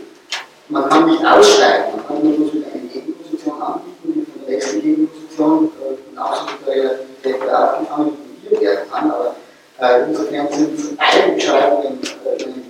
Man 0.70 0.90
kann 0.90 1.06
nicht 1.06 1.26
aussteigen, 1.26 1.86
man 1.96 2.08
kann 2.08 2.24
nur 2.24 2.48
so 2.48 2.54
eine 2.54 2.82
Gegenposition 2.92 3.62
anbieten, 3.62 3.96
die 4.04 4.26
von 4.32 4.42
der 4.48 4.50
nächsten 4.56 4.82
Gegenposition 4.82 5.72
äh, 5.82 6.10
genauso 6.10 6.42
mit 6.46 6.68
der 6.68 6.76
Relativität 6.76 7.42
wieder 7.44 7.74
aufgefangen 7.74 8.08
und 8.10 8.44
probiert 8.50 8.62
werden 8.62 8.92
kann. 8.92 9.12
Aber 9.12 9.36
äh, 9.80 10.04
insofern 10.08 10.48
sind 10.52 10.98
beide 10.98 11.32
Beschreibungen 11.34 12.00
äh, 12.26 12.44
im 12.44 12.64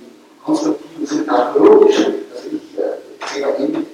konstruktiven 0.44 1.06
Sinn 1.06 1.26
tautologisch. 1.26 1.96
Also 1.98 2.48
ich 2.52 2.78
äh, 2.78 3.32
sehe 3.32 3.42
da 3.42 3.48
ähnliche 3.58 3.86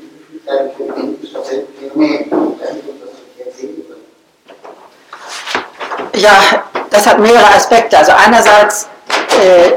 Begrifflichkeiten 0.43 0.71
für 0.77 0.93
Denken 0.93 1.27
statt 1.27 1.47
Phänomen. 1.47 2.21
Ich 2.25 2.31
weiß 2.61 2.73
nicht, 2.75 2.89
ob 2.89 3.01
das 3.01 3.11
so 3.11 3.17
verkehrt 3.37 3.57
sehen 3.57 3.77
würde. 3.77 4.01
Ja, 6.15 6.65
das 6.91 7.07
hat 7.07 7.19
mehrere 7.21 7.47
Aspekte. 7.55 7.97
Also 7.99 8.12
einerseits 8.25 8.89
äh, 9.41 9.73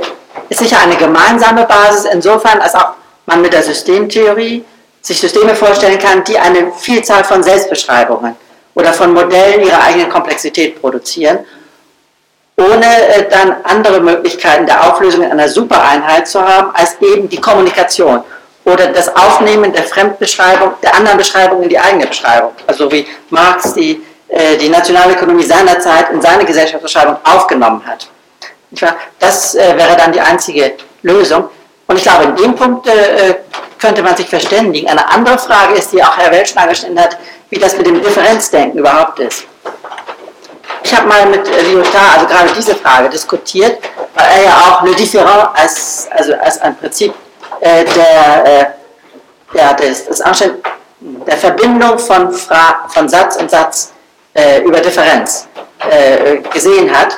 ist 0.49 0.59
sicher 0.59 0.79
eine 0.79 0.95
gemeinsame 0.95 1.65
Basis 1.65 2.05
insofern, 2.05 2.59
als 2.61 2.75
auch 2.75 2.91
man 3.25 3.41
mit 3.41 3.53
der 3.53 3.63
Systemtheorie 3.63 4.63
sich 5.01 5.19
Systeme 5.19 5.55
vorstellen 5.55 5.99
kann, 5.99 6.23
die 6.23 6.37
eine 6.37 6.71
Vielzahl 6.73 7.23
von 7.23 7.43
Selbstbeschreibungen 7.43 8.35
oder 8.73 8.93
von 8.93 9.13
Modellen 9.13 9.63
ihrer 9.63 9.83
eigenen 9.83 10.09
Komplexität 10.09 10.81
produzieren, 10.81 11.39
ohne 12.57 12.85
äh, 12.85 13.29
dann 13.29 13.55
andere 13.63 13.99
Möglichkeiten 13.99 14.65
der 14.65 14.87
Auflösung 14.87 15.23
in 15.23 15.31
einer 15.31 15.49
Supereinheit 15.49 16.27
zu 16.27 16.41
haben, 16.41 16.71
als 16.73 16.97
eben 17.01 17.29
die 17.29 17.39
Kommunikation 17.39 18.23
oder 18.63 18.87
das 18.87 19.15
Aufnehmen 19.15 19.71
der 19.73 19.83
Fremdbeschreibung, 19.83 20.73
der 20.81 20.95
anderen 20.95 21.17
Beschreibung 21.17 21.61
in 21.63 21.69
die 21.69 21.79
eigene 21.79 22.07
Beschreibung. 22.07 22.53
Also 22.65 22.91
wie 22.91 23.05
Marx 23.29 23.73
die, 23.73 24.01
äh, 24.27 24.57
die 24.57 24.69
Nationalökonomie 24.69 25.43
seinerzeit 25.43 26.09
in 26.11 26.21
seine 26.21 26.45
Gesellschaftsbeschreibung 26.45 27.17
aufgenommen 27.23 27.85
hat. 27.85 28.07
Das 29.19 29.55
äh, 29.55 29.77
wäre 29.77 29.95
dann 29.95 30.11
die 30.11 30.21
einzige 30.21 30.73
Lösung. 31.03 31.49
Und 31.87 31.97
ich 31.97 32.03
glaube, 32.03 32.25
in 32.25 32.35
dem 32.35 32.55
Punkt 32.55 32.87
äh, 32.87 33.35
könnte 33.79 34.01
man 34.01 34.15
sich 34.15 34.27
verständigen. 34.27 34.89
Eine 34.89 35.07
andere 35.09 35.37
Frage 35.37 35.75
ist, 35.75 35.91
die 35.91 36.03
auch 36.03 36.17
Herr 36.17 36.31
Welschner 36.31 36.67
gestellt 36.67 36.99
hat, 36.99 37.17
wie 37.49 37.59
das 37.59 37.77
mit 37.77 37.85
dem 37.85 38.01
Differenzdenken 38.01 38.79
überhaupt 38.79 39.19
ist. 39.19 39.45
Ich 40.83 40.95
habe 40.95 41.07
mal 41.07 41.25
mit 41.25 41.47
Lyotard 41.47 42.15
also 42.15 42.27
gerade 42.27 42.49
diese 42.55 42.75
Frage 42.75 43.09
diskutiert, 43.09 43.79
weil 44.13 44.25
er 44.37 44.43
ja 44.43 44.51
auch 44.51 44.83
Le 44.83 44.93
Différent 44.93 45.49
als, 45.55 46.07
also 46.11 46.33
als 46.35 46.61
ein 46.61 46.77
Prinzip 46.77 47.13
äh, 47.59 47.83
der, 47.85 48.45
äh, 48.45 49.57
ja, 49.57 49.73
des, 49.73 50.05
des 50.05 50.23
der 50.99 51.37
Verbindung 51.37 51.97
von, 51.99 52.31
Fra 52.31 52.85
von 52.89 53.09
Satz 53.09 53.35
und 53.37 53.49
Satz 53.49 53.93
äh, 54.33 54.61
über 54.61 54.79
Differenz 54.79 55.47
äh, 55.89 56.37
gesehen 56.53 56.95
hat. 56.95 57.17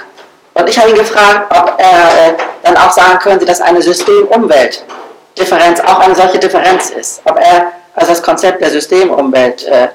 Und 0.57 0.67
ich 0.67 0.77
habe 0.79 0.89
ihn 0.89 0.95
gefragt, 0.95 1.55
ob 1.55 1.75
er 1.77 2.29
äh, 2.29 2.33
dann 2.63 2.75
auch 2.77 2.91
sagen 2.91 3.19
könnte, 3.19 3.45
dass 3.45 3.61
eine 3.61 3.79
System-Umwelt-Differenz 3.81 5.81
auch 5.81 5.99
eine 5.99 6.15
solche 6.15 6.39
Differenz 6.39 6.89
ist. 6.89 7.21
Ob 7.25 7.37
er 7.39 7.73
also 7.93 8.09
das 8.11 8.23
Konzept 8.23 8.59
der 8.61 8.71
Systemumwelt 8.71 9.65
äh, 9.65 9.89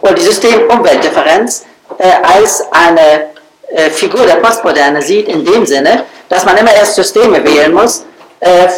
oder 0.00 0.14
die 0.14 0.22
System-Umwelt-Differenz 0.22 1.66
äh, 1.98 2.12
als 2.22 2.64
eine 2.70 3.30
äh, 3.70 3.90
Figur 3.90 4.24
der 4.24 4.36
Postmoderne 4.36 5.02
sieht, 5.02 5.26
in 5.28 5.44
dem 5.44 5.66
Sinne, 5.66 6.04
dass 6.28 6.44
man 6.44 6.56
immer 6.56 6.72
erst 6.72 6.94
Systeme 6.94 7.44
wählen 7.44 7.72
muss, 7.72 8.04
äh, 8.38 8.68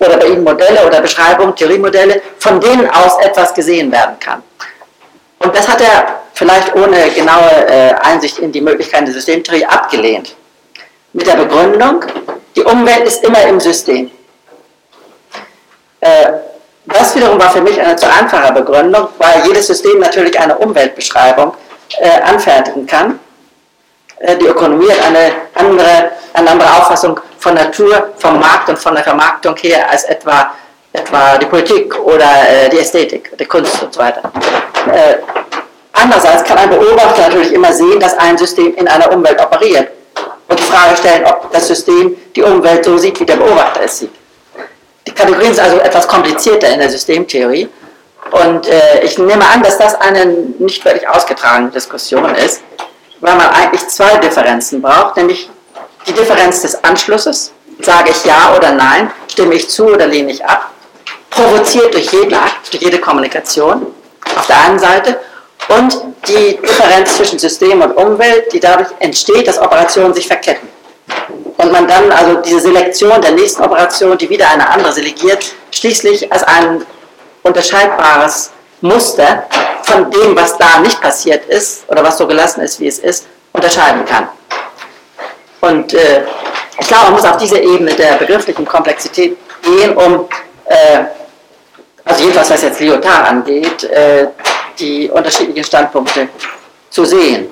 oder 0.00 0.16
bei 0.16 0.26
Ihnen 0.26 0.42
Modelle 0.42 0.84
oder 0.84 1.00
Beschreibungen, 1.00 1.54
Theoriemodelle, 1.54 2.20
von 2.40 2.60
denen 2.60 2.90
aus 2.90 3.20
etwas 3.20 3.54
gesehen 3.54 3.92
werden 3.92 4.18
kann. 4.18 4.42
Und 5.38 5.56
das 5.56 5.68
hat 5.68 5.80
er 5.80 6.21
vielleicht 6.34 6.74
ohne 6.74 7.10
genaue 7.10 7.66
äh, 7.68 7.94
Einsicht 8.02 8.38
in 8.38 8.52
die 8.52 8.60
Möglichkeiten 8.60 9.06
der 9.06 9.14
Systemtheorie 9.14 9.64
abgelehnt. 9.66 10.34
Mit 11.12 11.26
der 11.26 11.36
Begründung, 11.36 12.04
die 12.56 12.62
Umwelt 12.62 13.04
ist 13.04 13.22
immer 13.24 13.42
im 13.42 13.60
System. 13.60 14.10
Äh, 16.00 16.32
das 16.86 17.14
wiederum 17.14 17.38
war 17.38 17.50
für 17.50 17.60
mich 17.60 17.80
eine 17.80 17.94
zu 17.96 18.06
einfache 18.06 18.52
Begründung, 18.52 19.08
weil 19.18 19.46
jedes 19.46 19.68
System 19.68 20.00
natürlich 20.00 20.38
eine 20.38 20.56
Umweltbeschreibung 20.58 21.54
äh, 22.00 22.20
anfertigen 22.22 22.86
kann. 22.86 23.20
Äh, 24.18 24.36
die 24.36 24.46
Ökonomie 24.46 24.90
hat 24.90 25.06
eine 25.06 25.32
andere, 25.54 26.10
eine 26.32 26.50
andere 26.50 26.68
Auffassung 26.70 27.20
von 27.38 27.54
Natur, 27.54 28.12
vom 28.18 28.40
Markt 28.40 28.68
und 28.68 28.78
von 28.78 28.94
der 28.94 29.04
Vermarktung 29.04 29.56
her 29.56 29.88
als 29.90 30.04
etwa, 30.04 30.54
etwa 30.92 31.38
die 31.38 31.46
Politik 31.46 31.98
oder 32.00 32.26
äh, 32.48 32.68
die 32.68 32.78
Ästhetik, 32.78 33.36
die 33.38 33.44
Kunst 33.44 33.82
und 33.82 33.94
so 33.94 34.00
weiter. 34.00 34.32
Andererseits 35.92 36.44
kann 36.44 36.58
ein 36.58 36.70
Beobachter 36.70 37.22
natürlich 37.22 37.52
immer 37.52 37.72
sehen, 37.72 38.00
dass 38.00 38.16
ein 38.18 38.36
System 38.38 38.74
in 38.76 38.88
einer 38.88 39.12
Umwelt 39.12 39.40
operiert 39.40 39.90
und 40.48 40.58
die 40.58 40.64
Frage 40.64 40.96
stellen, 40.96 41.24
ob 41.24 41.52
das 41.52 41.68
System 41.68 42.16
die 42.34 42.42
Umwelt 42.42 42.84
so 42.84 42.96
sieht, 42.98 43.18
wie 43.20 43.26
der 43.26 43.36
Beobachter 43.36 43.82
es 43.84 43.98
sieht. 43.98 44.12
Die 45.06 45.12
Kategorien 45.12 45.52
sind 45.54 45.64
also 45.64 45.78
etwas 45.78 46.06
komplizierter 46.06 46.68
in 46.68 46.80
der 46.80 46.90
Systemtheorie. 46.90 47.68
Und 48.30 48.68
äh, 48.68 49.02
ich 49.02 49.18
nehme 49.18 49.44
an, 49.46 49.62
dass 49.62 49.78
das 49.78 49.94
eine 50.00 50.24
nicht 50.58 50.84
wirklich 50.84 51.06
ausgetragene 51.08 51.70
Diskussion 51.70 52.34
ist, 52.36 52.62
weil 53.20 53.34
man 53.36 53.48
eigentlich 53.48 53.86
zwei 53.88 54.16
Differenzen 54.18 54.80
braucht, 54.80 55.16
nämlich 55.16 55.50
die 56.06 56.12
Differenz 56.12 56.62
des 56.62 56.82
Anschlusses, 56.82 57.52
sage 57.80 58.10
ich 58.10 58.24
ja 58.24 58.54
oder 58.56 58.72
nein, 58.72 59.10
stimme 59.28 59.54
ich 59.54 59.68
zu 59.68 59.86
oder 59.86 60.06
lehne 60.06 60.32
ich 60.32 60.44
ab, 60.44 60.70
provoziert 61.30 61.94
durch 61.94 62.10
jeden 62.12 62.34
Akt, 62.34 62.72
durch 62.72 62.82
jede 62.82 62.98
Kommunikation 62.98 63.86
auf 64.36 64.46
der 64.46 64.60
einen 64.64 64.78
Seite 64.78 65.18
und 65.68 66.02
die 66.28 66.56
Differenz 66.56 67.16
zwischen 67.16 67.38
System 67.38 67.82
und 67.82 67.92
Umwelt, 67.92 68.52
die 68.52 68.60
dadurch 68.60 68.88
entsteht, 68.98 69.46
dass 69.46 69.58
Operationen 69.58 70.14
sich 70.14 70.26
verketten. 70.26 70.68
Und 71.56 71.72
man 71.72 71.86
dann 71.86 72.10
also 72.10 72.40
diese 72.40 72.60
Selektion 72.60 73.20
der 73.20 73.32
nächsten 73.32 73.62
Operation, 73.62 74.16
die 74.18 74.28
wieder 74.28 74.50
eine 74.50 74.68
andere 74.68 74.92
selegiert, 74.92 75.52
schließlich 75.70 76.32
als 76.32 76.42
ein 76.44 76.84
unterscheidbares 77.42 78.50
Muster 78.80 79.44
von 79.82 80.10
dem, 80.10 80.36
was 80.36 80.56
da 80.58 80.80
nicht 80.80 81.00
passiert 81.00 81.44
ist 81.46 81.84
oder 81.88 82.02
was 82.02 82.18
so 82.18 82.26
gelassen 82.26 82.62
ist, 82.62 82.80
wie 82.80 82.88
es 82.88 82.98
ist, 82.98 83.26
unterscheiden 83.52 84.04
kann. 84.04 84.28
Und 85.60 85.94
äh, 85.94 86.24
ich 86.80 86.88
glaube, 86.88 87.04
man 87.04 87.12
muss 87.14 87.24
auf 87.24 87.36
diese 87.36 87.58
Ebene 87.58 87.94
der 87.94 88.14
begrifflichen 88.14 88.64
Komplexität 88.64 89.36
gehen, 89.62 89.96
um, 89.96 90.28
äh, 90.66 91.04
also 92.04 92.22
jedenfalls 92.22 92.50
was 92.50 92.62
jetzt 92.62 92.80
Lyotard 92.80 93.28
angeht, 93.28 93.84
äh, 93.84 94.26
die 94.78 95.10
unterschiedlichen 95.10 95.64
Standpunkte 95.64 96.28
zu 96.90 97.04
sehen. 97.04 97.48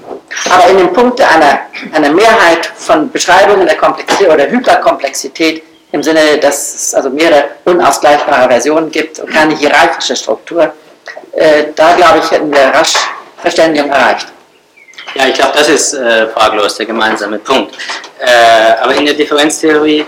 Aber 0.50 0.68
in 0.68 0.78
dem 0.78 0.92
Punkt 0.92 1.20
einer, 1.20 1.60
einer 1.92 2.10
Mehrheit 2.10 2.66
von 2.76 3.10
Beschreibungen 3.10 3.66
der 3.66 3.76
Komplexität 3.76 4.28
oder 4.28 4.48
Hyperkomplexität 4.50 5.62
im 5.92 6.02
Sinne, 6.02 6.38
dass 6.38 6.74
es 6.74 6.94
also 6.94 7.10
mehrere 7.10 7.48
unausgleichbare 7.64 8.48
Versionen 8.48 8.90
gibt 8.90 9.18
und 9.18 9.30
keine 9.32 9.56
hierarchische 9.56 10.14
Struktur, 10.14 10.72
äh, 11.32 11.64
da 11.74 11.94
glaube 11.94 12.20
ich, 12.22 12.30
hätten 12.30 12.52
wir 12.52 12.66
rasch 12.66 12.94
Verständigung 13.38 13.90
erreicht. 13.90 14.28
Ja, 15.14 15.26
ich 15.26 15.34
glaube, 15.34 15.52
das 15.54 15.68
ist 15.68 15.94
äh, 15.94 16.28
fraglos 16.28 16.76
der 16.76 16.86
gemeinsame 16.86 17.38
Punkt. 17.38 17.74
Äh, 18.20 18.82
aber 18.82 18.94
in 18.94 19.06
der 19.06 19.14
Differenztheorie 19.14 20.04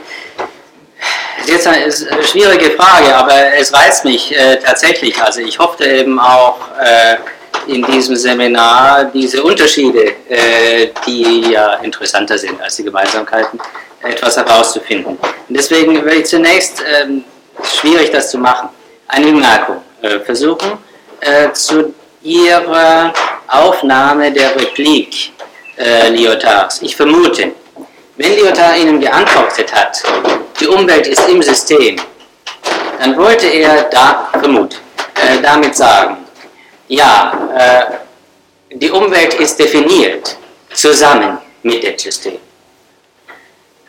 ist 1.41 1.49
jetzt 1.49 1.66
eine, 1.66 1.91
schwierige 2.24 2.70
Frage, 2.72 3.14
aber 3.14 3.55
es 3.59 3.72
reizt 3.72 4.05
mich 4.05 4.37
äh, 4.37 4.57
tatsächlich. 4.57 5.20
Also 5.22 5.41
ich 5.41 5.59
hoffe 5.59 5.85
eben 5.85 6.18
auch 6.18 6.59
äh, 6.80 7.16
in 7.66 7.85
diesem 7.85 8.16
Seminar 8.16 9.05
diese 9.07 9.43
Unterschiede, 9.43 10.14
äh, 10.28 10.89
die 11.07 11.53
ja 11.53 11.74
interessanter 11.74 12.39
sind 12.39 12.61
als 12.61 12.76
die 12.76 12.85
Gemeinsamkeiten, 12.85 13.61
etwas 14.03 14.37
herauszufinden. 14.37 15.16
Und 15.16 15.57
deswegen 15.57 15.95
werde 16.05 16.20
ich 16.20 16.26
zunächst, 16.26 16.83
ähm, 17.03 17.24
schwierig 17.62 18.11
das 18.11 18.30
zu 18.30 18.39
machen, 18.39 18.68
eine 19.09 19.26
Bemerkung 19.26 19.83
äh, 20.03 20.18
versuchen 20.20 20.78
zu 21.53 21.95
Ihrer 22.24 23.12
Aufnahme 23.47 24.33
der 24.33 24.57
Replik 24.57 25.33
äh, 25.76 26.09
Lyotards. 26.09 26.83
Ich 26.83 26.97
vermute, 26.97 27.53
wenn 28.16 28.37
Lyotard 28.37 28.78
Ihnen 28.78 29.01
geantwortet 29.01 29.72
hat, 29.72 30.03
die 30.62 30.68
Umwelt 30.68 31.08
ist 31.08 31.28
im 31.28 31.42
System, 31.42 31.96
dann 33.00 33.16
wollte 33.16 33.48
er 33.48 33.82
da, 33.90 34.28
vermut, 34.40 34.80
äh, 35.16 35.42
damit 35.42 35.74
sagen, 35.74 36.18
ja, 36.86 37.32
äh, 37.56 38.76
die 38.76 38.90
Umwelt 38.90 39.34
ist 39.34 39.58
definiert 39.58 40.36
zusammen 40.72 41.38
mit 41.64 41.82
dem 41.82 41.98
System. 41.98 42.38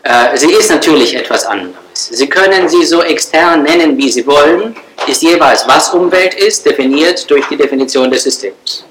Äh, 0.01 0.35
sie 0.35 0.51
ist 0.51 0.69
natürlich 0.71 1.15
etwas 1.15 1.45
anderes. 1.45 1.77
Sie 1.93 2.27
können 2.27 2.67
sie 2.67 2.83
so 2.83 3.03
extern 3.03 3.61
nennen, 3.63 3.95
wie 3.95 4.11
Sie 4.11 4.25
wollen, 4.25 4.75
ist 5.05 5.21
jeweils, 5.21 5.67
was 5.67 5.93
Umwelt 5.93 6.33
ist, 6.33 6.65
definiert 6.65 7.29
durch 7.29 7.47
die 7.49 7.55
Definition 7.55 8.09
des 8.09 8.23
Systems. 8.23 8.83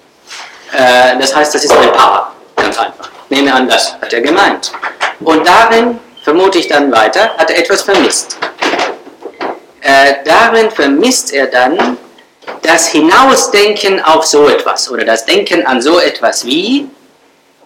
Äh, 0.73 1.19
das 1.19 1.35
heißt, 1.35 1.53
das 1.55 1.65
ist 1.65 1.73
ein 1.73 1.93
Paar, 1.93 2.33
ganz 2.55 2.79
einfach. 2.79 3.11
Nehme 3.29 3.53
an, 3.53 3.69
das 3.69 3.95
hat 3.95 4.13
er 4.13 4.21
gemeint. 4.21 4.73
Und 5.21 5.47
darin, 5.47 5.99
vermute 6.23 6.59
ich 6.59 6.69
dann 6.69 6.91
weiter, 6.93 7.37
hat 7.37 7.51
er 7.51 7.59
etwas 7.59 7.83
vermisst. 7.83 8.39
Äh, 9.81 10.15
darin 10.25 10.71
vermisst 10.71 11.33
er 11.33 11.47
dann 11.49 11.99
das 12.63 12.89
Hinausdenken 12.89 14.03
auf 14.03 14.25
so 14.25 14.49
etwas 14.49 14.91
oder 14.91 15.05
das 15.05 15.27
Denken 15.27 15.67
an 15.67 15.83
so 15.83 15.99
etwas 15.99 16.47
wie 16.47 16.89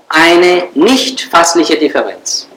eine 0.08 0.68
nicht 0.74 1.22
fassliche 1.22 1.76
Differenz. 1.76 2.48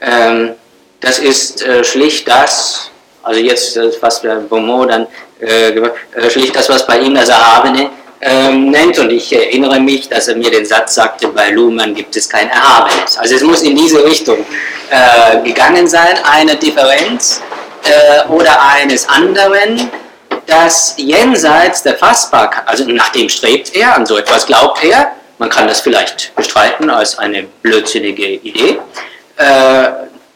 Ähm, 0.00 0.54
das 1.00 1.18
ist 1.18 1.62
äh, 1.62 1.84
schlicht 1.84 2.26
das, 2.28 2.90
also 3.22 3.40
jetzt 3.40 3.76
äh, 3.76 3.90
was 4.00 4.22
der 4.22 4.36
Beaumont 4.36 4.90
dann 4.90 5.06
äh, 5.40 5.68
äh, 5.70 6.30
schlicht 6.30 6.56
das, 6.56 6.68
was 6.68 6.86
bei 6.86 6.98
ihm 6.98 7.14
das 7.14 7.28
Erhabene 7.28 7.90
ähm, 8.24 8.70
nennt. 8.70 8.98
Und 8.98 9.10
ich 9.10 9.32
erinnere 9.32 9.78
mich, 9.78 10.08
dass 10.08 10.28
er 10.28 10.36
mir 10.36 10.50
den 10.50 10.64
Satz 10.64 10.94
sagte, 10.94 11.28
bei 11.28 11.50
Luhmann 11.50 11.94
gibt 11.94 12.16
es 12.16 12.28
kein 12.28 12.48
Erhabenes. 12.48 13.18
Also 13.18 13.36
es 13.36 13.42
muss 13.42 13.62
in 13.62 13.76
diese 13.76 14.04
Richtung 14.04 14.38
äh, 14.90 15.40
gegangen 15.42 15.86
sein, 15.86 16.18
eine 16.24 16.56
Differenz 16.56 17.42
äh, 17.84 18.26
oder 18.28 18.60
eines 18.62 19.08
anderen, 19.08 19.90
das 20.46 20.94
jenseits 20.96 21.82
der 21.82 21.96
Fassbarkeit, 21.96 22.66
also 22.66 22.84
nach 22.84 23.10
dem 23.10 23.28
strebt 23.28 23.74
er, 23.74 23.94
an 23.94 24.04
so 24.06 24.16
etwas 24.16 24.46
glaubt 24.46 24.82
er, 24.84 25.12
man 25.38 25.48
kann 25.48 25.66
das 25.66 25.80
vielleicht 25.80 26.34
bestreiten 26.36 26.90
als 26.90 27.18
eine 27.18 27.44
blödsinnige 27.62 28.26
Idee, 28.26 28.78
äh, 29.36 29.88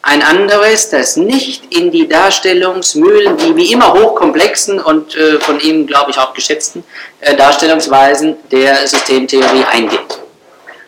ein 0.03 0.23
anderes, 0.23 0.91
das 0.91 1.17
nicht 1.17 1.75
in 1.75 1.91
die 1.91 2.09
Darstellungsmühlen, 2.09 3.37
die 3.37 3.57
wie 3.57 3.73
immer 3.73 3.93
hochkomplexen 3.93 4.81
und 4.81 5.17
äh, 5.17 5.41
von 5.41 5.61
ihm, 5.61 5.87
glaube 5.87 6.11
ich, 6.11 6.19
auch 6.19 6.33
geschätzten 6.35 6.85
äh, 7.21 7.35
Darstellungsweisen 7.35 8.37
der 8.51 8.87
Systemtheorie 8.87 9.65
eingeht. 9.71 10.21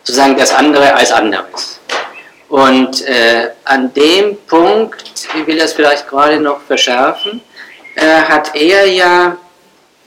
Sozusagen 0.03 0.37
das 0.37 0.53
andere 0.53 0.95
als 0.95 1.11
anderes. 1.11 1.79
Und 2.49 3.07
äh, 3.07 3.49
an 3.65 3.93
dem 3.93 4.37
Punkt, 4.47 5.27
ich 5.37 5.47
will 5.47 5.57
das 5.57 5.73
vielleicht 5.73 6.07
gerade 6.07 6.39
noch 6.39 6.61
verschärfen, 6.61 7.41
äh, 7.95 8.01
hat 8.01 8.55
er 8.55 8.87
ja 8.87 9.37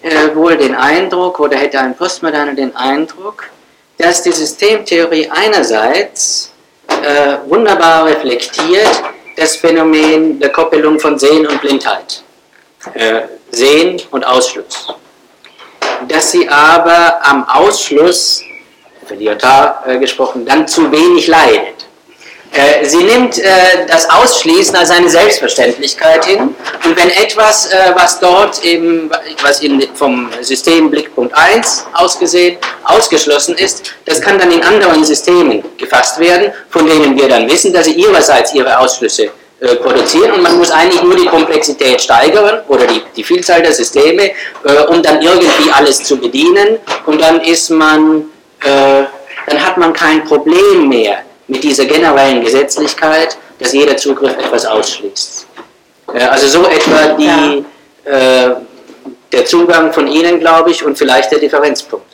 äh, 0.02 0.34
wohl 0.34 0.56
den 0.56 0.74
Eindruck, 0.74 1.40
oder 1.40 1.56
hätte 1.56 1.78
ein 1.78 1.96
Postmoderner 1.96 2.54
den 2.54 2.74
Eindruck, 2.74 3.50
dass 3.98 4.22
die 4.22 4.32
Systemtheorie 4.32 5.30
einerseits 5.30 6.50
äh, 7.04 7.38
wunderbar 7.46 8.06
reflektiert 8.06 9.02
das 9.36 9.56
Phänomen 9.56 10.38
der 10.40 10.50
Koppelung 10.50 10.98
von 10.98 11.18
Sehen 11.18 11.46
und 11.46 11.60
Blindheit. 11.60 12.22
Äh, 12.94 13.22
Sehen 13.50 14.00
und 14.10 14.24
Ausschluss. 14.24 14.94
Dass 16.08 16.32
sie 16.32 16.48
aber 16.48 17.24
am 17.24 17.48
Ausschluss, 17.48 18.42
für 19.06 19.14
Lyotard 19.14 19.86
äh, 19.86 19.98
gesprochen, 19.98 20.44
dann 20.46 20.66
zu 20.66 20.90
wenig 20.90 21.26
leidet. 21.26 21.83
Äh, 22.54 22.84
sie 22.84 23.02
nimmt 23.02 23.36
äh, 23.38 23.50
das 23.88 24.08
Ausschließen 24.08 24.76
als 24.76 24.90
eine 24.90 25.08
Selbstverständlichkeit 25.10 26.24
hin. 26.24 26.54
Und 26.84 26.96
wenn 26.96 27.10
etwas, 27.10 27.66
äh, 27.66 27.92
was 27.96 28.20
dort 28.20 28.64
eben, 28.64 29.10
was 29.42 29.60
vom 29.94 30.30
System 30.40 30.88
Blickpunkt 30.88 31.34
1 31.36 31.86
ausgesehen, 31.94 32.58
ausgeschlossen 32.84 33.56
ist, 33.56 33.92
das 34.04 34.20
kann 34.20 34.38
dann 34.38 34.52
in 34.52 34.62
anderen 34.62 35.04
Systemen 35.04 35.64
gefasst 35.76 36.20
werden, 36.20 36.52
von 36.70 36.86
denen 36.86 37.18
wir 37.18 37.28
dann 37.28 37.50
wissen, 37.50 37.72
dass 37.72 37.86
sie 37.86 37.94
ihrerseits 37.94 38.54
ihre 38.54 38.78
Ausschlüsse 38.78 39.30
produzieren. 39.82 40.32
Und 40.32 40.42
man 40.42 40.56
muss 40.58 40.70
eigentlich 40.70 41.02
nur 41.02 41.16
die 41.16 41.26
Komplexität 41.26 42.00
steigern 42.02 42.60
oder 42.68 42.86
die, 42.86 43.02
die 43.16 43.24
Vielzahl 43.24 43.62
der 43.62 43.72
Systeme, 43.72 44.30
um 44.88 45.02
dann 45.02 45.22
irgendwie 45.22 45.70
alles 45.72 46.02
zu 46.02 46.18
bedienen. 46.18 46.78
Und 47.06 47.20
dann 47.20 47.40
ist 47.40 47.70
man, 47.70 48.24
dann 48.60 49.66
hat 49.66 49.78
man 49.78 49.92
kein 49.92 50.24
Problem 50.24 50.88
mehr 50.88 51.22
mit 51.46 51.62
dieser 51.62 51.84
generellen 51.84 52.42
Gesetzlichkeit, 52.42 53.36
dass 53.58 53.72
jeder 53.72 53.96
Zugriff 53.96 54.36
etwas 54.36 54.66
ausschließt. 54.66 55.46
Also 56.06 56.48
so 56.48 56.68
etwa 56.68 57.14
die, 57.14 57.64
ja. 58.04 58.46
äh, 58.50 58.56
der 59.32 59.44
Zugang 59.46 59.92
von 59.92 60.06
Ihnen, 60.06 60.40
glaube 60.40 60.70
ich, 60.70 60.84
und 60.84 60.96
vielleicht 60.96 61.32
der 61.32 61.38
Differenzpunkt. 61.38 62.06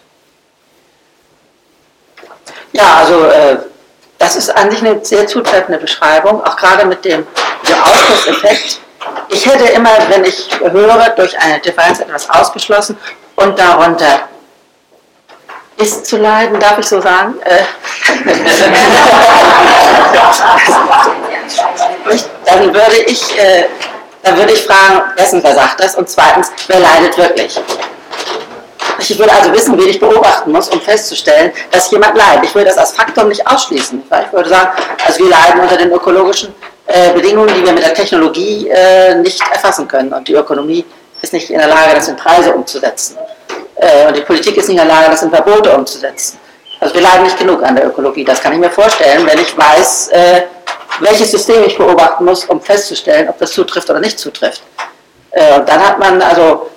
Ja, 2.73 2.95
also 3.01 3.25
äh, 3.25 3.59
das 4.19 4.37
ist 4.37 4.51
eigentlich 4.51 4.81
eine 4.81 5.05
sehr 5.05 5.27
zutreffende 5.27 5.79
Beschreibung, 5.79 6.45
auch 6.45 6.57
gerade 6.57 6.87
mit 6.87 7.05
dem, 7.05 7.27
dem 7.69 7.83
Ausschlusseffekt. 7.83 8.81
Ich 9.29 9.47
hätte 9.47 9.65
immer, 9.73 9.91
wenn 10.09 10.25
ich 10.25 10.49
höre, 10.61 11.09
durch 11.11 11.39
eine 11.39 11.59
Differenz 11.61 12.01
etwas 12.01 12.29
ausgeschlossen 12.29 12.99
und 13.37 13.59
darunter 13.59 14.29
ist 15.81 16.07
zu 16.07 16.19
leiden, 16.19 16.59
darf 16.61 16.79
ich 16.79 16.87
so 16.87 17.01
sagen? 17.01 17.35
Äh, 17.45 17.63
dann 22.45 22.75
würde 22.75 22.99
ich, 23.07 23.39
äh, 23.39 23.65
dann 24.23 24.37
würde 24.37 24.53
ich 24.53 24.63
fragen, 24.63 25.03
wessen 25.17 25.43
wer 25.43 25.55
sagt 25.55 25.81
das? 25.81 25.95
Und 25.95 26.09
zweitens, 26.09 26.53
wer 26.69 26.81
leidet 26.81 27.17
wirklich? 27.17 27.61
Ich 28.99 29.19
würde 29.19 29.33
also 29.33 29.53
wissen, 29.53 29.79
wen 29.79 29.89
ich 29.89 29.99
beobachten 29.99 30.53
muss, 30.53 30.69
um 30.69 30.81
festzustellen, 30.81 31.53
dass 31.71 31.91
jemand 31.91 32.17
leidet. 32.17 32.45
Ich 32.45 32.55
würde 32.55 32.69
das 32.69 32.79
als 32.79 32.93
Faktor 32.93 33.25
nicht 33.25 33.47
ausschließen. 33.47 34.03
Ich 34.27 34.33
würde 34.33 34.49
sagen, 34.49 34.71
also 35.07 35.25
wir 35.25 35.31
leiden 35.31 35.61
unter 35.61 35.77
den 35.77 35.91
ökologischen 35.91 36.55
äh, 36.87 37.13
Bedingungen, 37.13 37.55
die 37.55 37.65
wir 37.65 37.73
mit 37.73 37.83
der 37.83 37.95
Technologie 37.95 38.69
äh, 38.69 39.15
nicht 39.15 39.41
erfassen 39.53 39.89
können. 39.89 40.13
Und 40.13 40.29
die 40.29 40.35
Ökonomie 40.35 40.85
ist 41.23 41.33
nicht 41.33 41.51
in 41.51 41.59
der 41.59 41.69
Lage, 41.69 41.95
das 41.95 42.09
in 42.09 42.17
Preise 42.17 42.53
umzusetzen. 42.53 43.17
Äh, 43.81 44.09
und 44.09 44.17
die 44.17 44.21
Politik 44.21 44.57
ist 44.57 44.69
nicht 44.69 44.79
in 44.79 44.87
der 44.87 44.95
Lage, 44.95 45.11
das 45.11 45.23
in 45.23 45.31
Verbote 45.31 45.75
umzusetzen. 45.75 46.39
Also 46.81 46.95
wir 46.95 47.03
leiden 47.03 47.25
nicht 47.25 47.39
genug 47.39 47.63
an 47.63 47.77
der 47.77 47.87
Ökologie, 47.87 48.25
das 48.25 48.41
kann 48.43 48.53
ich 48.53 48.59
mir 48.59 48.71
vorstellen, 48.71 49.27
wenn 49.27 49.39
ich 49.39 49.57
weiß, 49.57 50.09
äh, 50.09 50.43
welches 51.01 51.31
System 51.31 51.65
ich 51.65 51.77
beobachten 51.77 52.25
muss, 52.25 52.45
um 52.45 52.61
festzustellen, 52.61 53.29
ob 53.29 53.39
das 53.39 53.53
zutrifft 53.53 53.89
oder 53.89 54.01
nicht 54.01 54.19
zutrifft. 54.19 54.63
Äh, 55.31 55.59
und 55.59 55.69
dann 55.69 55.87
hat 55.87 55.99
man 55.99 56.21
also, 56.21 56.71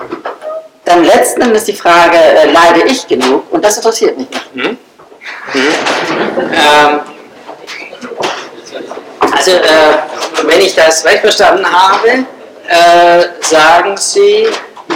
dann 0.86 1.04
letzten 1.04 1.42
Endes 1.42 1.66
die 1.66 1.74
Frage, 1.74 2.18
äh, 2.18 2.52
leide 2.52 2.84
ich 2.86 3.08
genug? 3.08 3.52
Und 3.52 3.64
das 3.64 3.78
interessiert 3.78 4.18
mich 4.18 4.30
nicht. 4.30 4.56
Mhm. 4.56 4.78
Mhm. 5.54 5.74
Ähm, 6.54 7.00
also, 9.32 9.52
äh, 9.52 10.44
wenn 10.44 10.62
ich 10.62 10.76
das 10.76 11.04
recht 11.06 11.20
verstanden 11.20 11.66
habe, 11.66 12.26
äh, 12.68 13.26
sagen 13.42 13.98
Sie, 13.98 14.48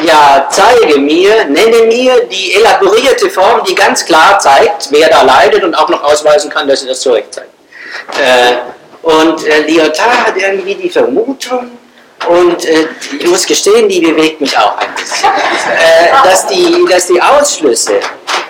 ja, 0.04 0.48
zeige 0.50 1.00
mir, 1.00 1.46
nenne 1.46 1.84
mir 1.88 2.26
die 2.26 2.54
elaborierte 2.56 3.30
Form, 3.30 3.64
die 3.68 3.76
ganz 3.76 4.06
klar 4.06 4.40
zeigt, 4.40 4.88
wer 4.92 5.10
da 5.10 5.24
leidet 5.24 5.64
und 5.64 5.76
auch 5.76 5.90
noch 5.90 6.04
ausweisen 6.04 6.50
kann, 6.50 6.68
dass 6.68 6.82
sie 6.82 6.88
das 6.88 7.02
zurecht 7.02 7.34
zeigt. 7.34 7.50
Äh, 8.20 8.58
und 9.02 9.46
äh, 9.46 9.62
Lyotard 9.62 10.28
hat 10.28 10.38
irgendwie 10.38 10.76
die 10.76 10.90
Vermutung, 10.90 11.78
und 12.26 12.66
äh, 12.66 12.88
ich 13.20 13.28
muss 13.28 13.46
gestehen, 13.46 13.88
die 13.88 14.02
bewegt 14.02 14.42
mich 14.42 14.58
auch 14.58 14.78
ein 14.78 14.94
bisschen, 14.96 15.30
äh, 15.30 16.28
dass, 16.28 16.48
die, 16.48 16.86
dass 16.90 17.08
die 17.08 17.22
Ausschlüsse 17.22 18.00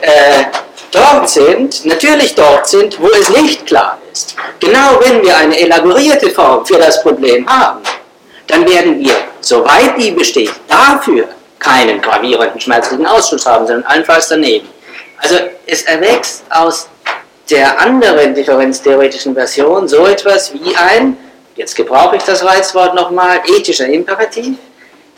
äh, 0.01 0.45
dort 0.91 1.29
sind, 1.29 1.85
natürlich 1.85 2.33
dort 2.33 2.67
sind, 2.67 2.99
wo 2.99 3.07
es 3.07 3.29
nicht 3.29 3.65
klar 3.65 3.99
ist. 4.11 4.35
Genau 4.59 4.99
wenn 5.01 5.21
wir 5.21 5.35
eine 5.35 5.59
elaborierte 5.59 6.29
Form 6.29 6.65
für 6.65 6.77
das 6.77 7.03
Problem 7.03 7.47
haben, 7.47 7.81
dann 8.47 8.67
werden 8.67 8.99
wir, 8.99 9.13
soweit 9.41 9.99
die 9.99 10.11
besteht, 10.11 10.53
dafür 10.67 11.27
keinen 11.59 12.01
gravierenden 12.01 12.59
schmerzlichen 12.59 13.05
Ausschuss 13.05 13.45
haben, 13.45 13.67
sondern 13.67 13.85
allenfalls 13.85 14.27
daneben. 14.27 14.67
Also 15.19 15.35
es 15.65 15.83
erwächst 15.83 16.43
aus 16.49 16.87
der 17.49 17.79
anderen 17.79 18.35
differenztheoretischen 18.35 19.33
Version 19.33 19.87
so 19.87 20.05
etwas 20.05 20.53
wie 20.53 20.75
ein, 20.75 21.17
jetzt 21.55 21.75
gebrauche 21.75 22.17
ich 22.17 22.23
das 22.23 22.43
Reizwort 22.43 22.93
nochmal, 22.93 23.41
ethischer 23.47 23.87
Imperativ. 23.87 24.57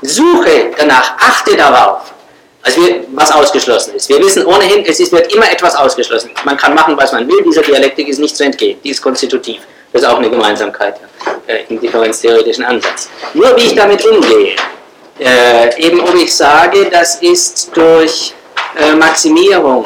Suche 0.01 0.71
danach, 0.77 1.17
achte 1.17 1.57
darauf, 1.57 2.13
also 2.61 2.85
wir, 2.85 3.03
was 3.13 3.31
ausgeschlossen 3.31 3.95
ist. 3.95 4.09
Wir 4.09 4.19
wissen 4.19 4.45
ohnehin, 4.45 4.85
es 4.85 4.99
ist, 4.99 5.11
wird 5.11 5.33
immer 5.33 5.51
etwas 5.51 5.75
ausgeschlossen. 5.75 6.31
Man 6.45 6.57
kann 6.57 6.73
machen, 6.73 6.95
was 6.97 7.11
man 7.11 7.27
will, 7.27 7.43
dieser 7.43 7.61
Dialektik 7.61 8.07
ist 8.07 8.19
nicht 8.19 8.35
zu 8.35 8.43
entgehen, 8.43 8.79
die 8.83 8.91
ist 8.91 9.01
konstitutiv. 9.01 9.61
Das 9.91 10.03
ist 10.03 10.07
auch 10.07 10.17
eine 10.17 10.29
Gemeinsamkeit 10.29 10.95
äh, 11.47 11.63
im 11.69 11.79
differenztheoretischen 11.79 12.63
Ansatz. 12.63 13.09
Nur 13.33 13.55
wie 13.57 13.61
ich 13.61 13.75
damit 13.75 14.05
umgehe, 14.05 14.55
äh, 15.19 15.77
eben 15.81 15.99
ob 15.99 16.15
ich 16.15 16.35
sage, 16.35 16.89
das 16.89 17.15
ist 17.15 17.75
durch 17.75 18.33
äh, 18.77 18.93
Maximierung 18.93 19.85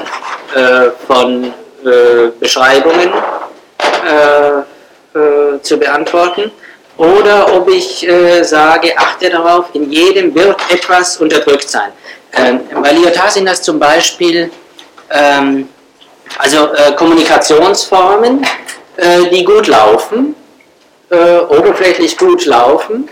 äh, 0.55 0.89
von 1.07 1.45
äh, 1.45 2.29
Beschreibungen 2.39 3.11
äh, 4.05 5.17
äh, 5.17 5.61
zu 5.61 5.77
beantworten 5.77 6.51
oder 6.97 7.51
ob 7.55 7.67
ich 7.69 8.07
sage, 8.43 8.95
achte 8.95 9.27
darauf, 9.27 9.65
in 9.73 9.91
jedem 9.91 10.35
wird 10.35 10.55
etwas 10.69 11.17
unterdrückt 11.17 11.67
sein. 11.67 11.91
Ähm, 12.33 12.61
bei 12.81 12.91
Lyotard 12.91 13.31
sind 13.31 13.47
das 13.47 13.63
zum 13.63 13.79
Beispiel 13.79 14.51
ähm, 15.09 15.67
also 16.37 16.69
Kommunikationsformen, 16.95 18.45
die 19.31 19.43
gut 19.43 19.67
laufen, 19.67 20.35
oberflächlich 21.09 22.17
gut 22.17 22.45
laufen, 22.45 23.09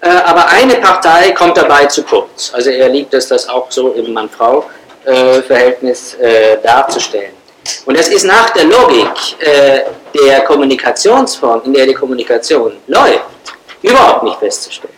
äh, 0.00 0.08
aber 0.08 0.48
eine 0.48 0.76
Partei 0.76 1.32
kommt 1.32 1.56
dabei 1.56 1.86
zu 1.86 2.02
kurz. 2.02 2.52
Also 2.54 2.70
er 2.70 2.88
liebt 2.88 3.14
es, 3.14 3.28
das 3.28 3.48
auch 3.48 3.70
so 3.70 3.92
im 3.92 4.12
Mann-Frau-Verhältnis 4.12 6.14
äh, 6.14 6.58
darzustellen. 6.62 7.32
Und 7.84 7.98
das 7.98 8.08
ist 8.08 8.24
nach 8.24 8.50
der 8.50 8.64
Logik 8.64 9.10
äh, 9.40 9.80
der 10.14 10.42
Kommunikationsform, 10.42 11.62
in 11.64 11.72
der 11.72 11.86
die 11.86 11.94
Kommunikation 11.94 12.76
läuft, 12.86 13.24
überhaupt 13.82 14.22
nicht 14.24 14.38
festzustellen. 14.38 14.94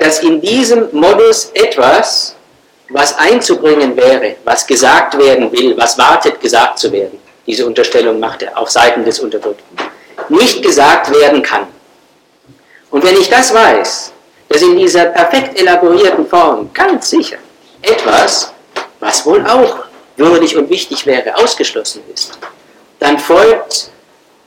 dass 0.00 0.22
in 0.22 0.40
diesem 0.40 0.88
Modus 0.92 1.50
etwas, 1.54 2.36
was 2.90 3.16
einzubringen 3.18 3.96
wäre, 3.96 4.36
was 4.44 4.66
gesagt 4.66 5.16
werden 5.16 5.50
will, 5.50 5.74
was 5.78 5.96
wartet, 5.96 6.38
gesagt 6.40 6.78
zu 6.78 6.92
werden, 6.92 7.18
diese 7.46 7.66
Unterstellung 7.66 8.20
macht 8.20 8.42
er 8.42 8.58
auf 8.58 8.70
Seiten 8.70 9.04
des 9.04 9.20
Unterdrückten, 9.20 9.76
nicht 10.28 10.62
gesagt 10.62 11.10
werden 11.10 11.42
kann. 11.42 11.66
Und 12.92 13.02
wenn 13.02 13.18
ich 13.18 13.28
das 13.28 13.52
weiß, 13.52 14.12
dass 14.48 14.62
in 14.62 14.76
dieser 14.76 15.06
perfekt 15.06 15.58
elaborierten 15.58 16.26
Form 16.26 16.70
ganz 16.74 17.10
sicher 17.10 17.38
etwas, 17.80 18.52
was 19.00 19.26
wohl 19.26 19.44
auch 19.46 19.76
würdig 20.16 20.56
und 20.56 20.68
wichtig 20.68 21.04
wäre, 21.06 21.34
ausgeschlossen 21.36 22.02
ist, 22.14 22.38
dann 23.00 23.18
folgt, 23.18 23.90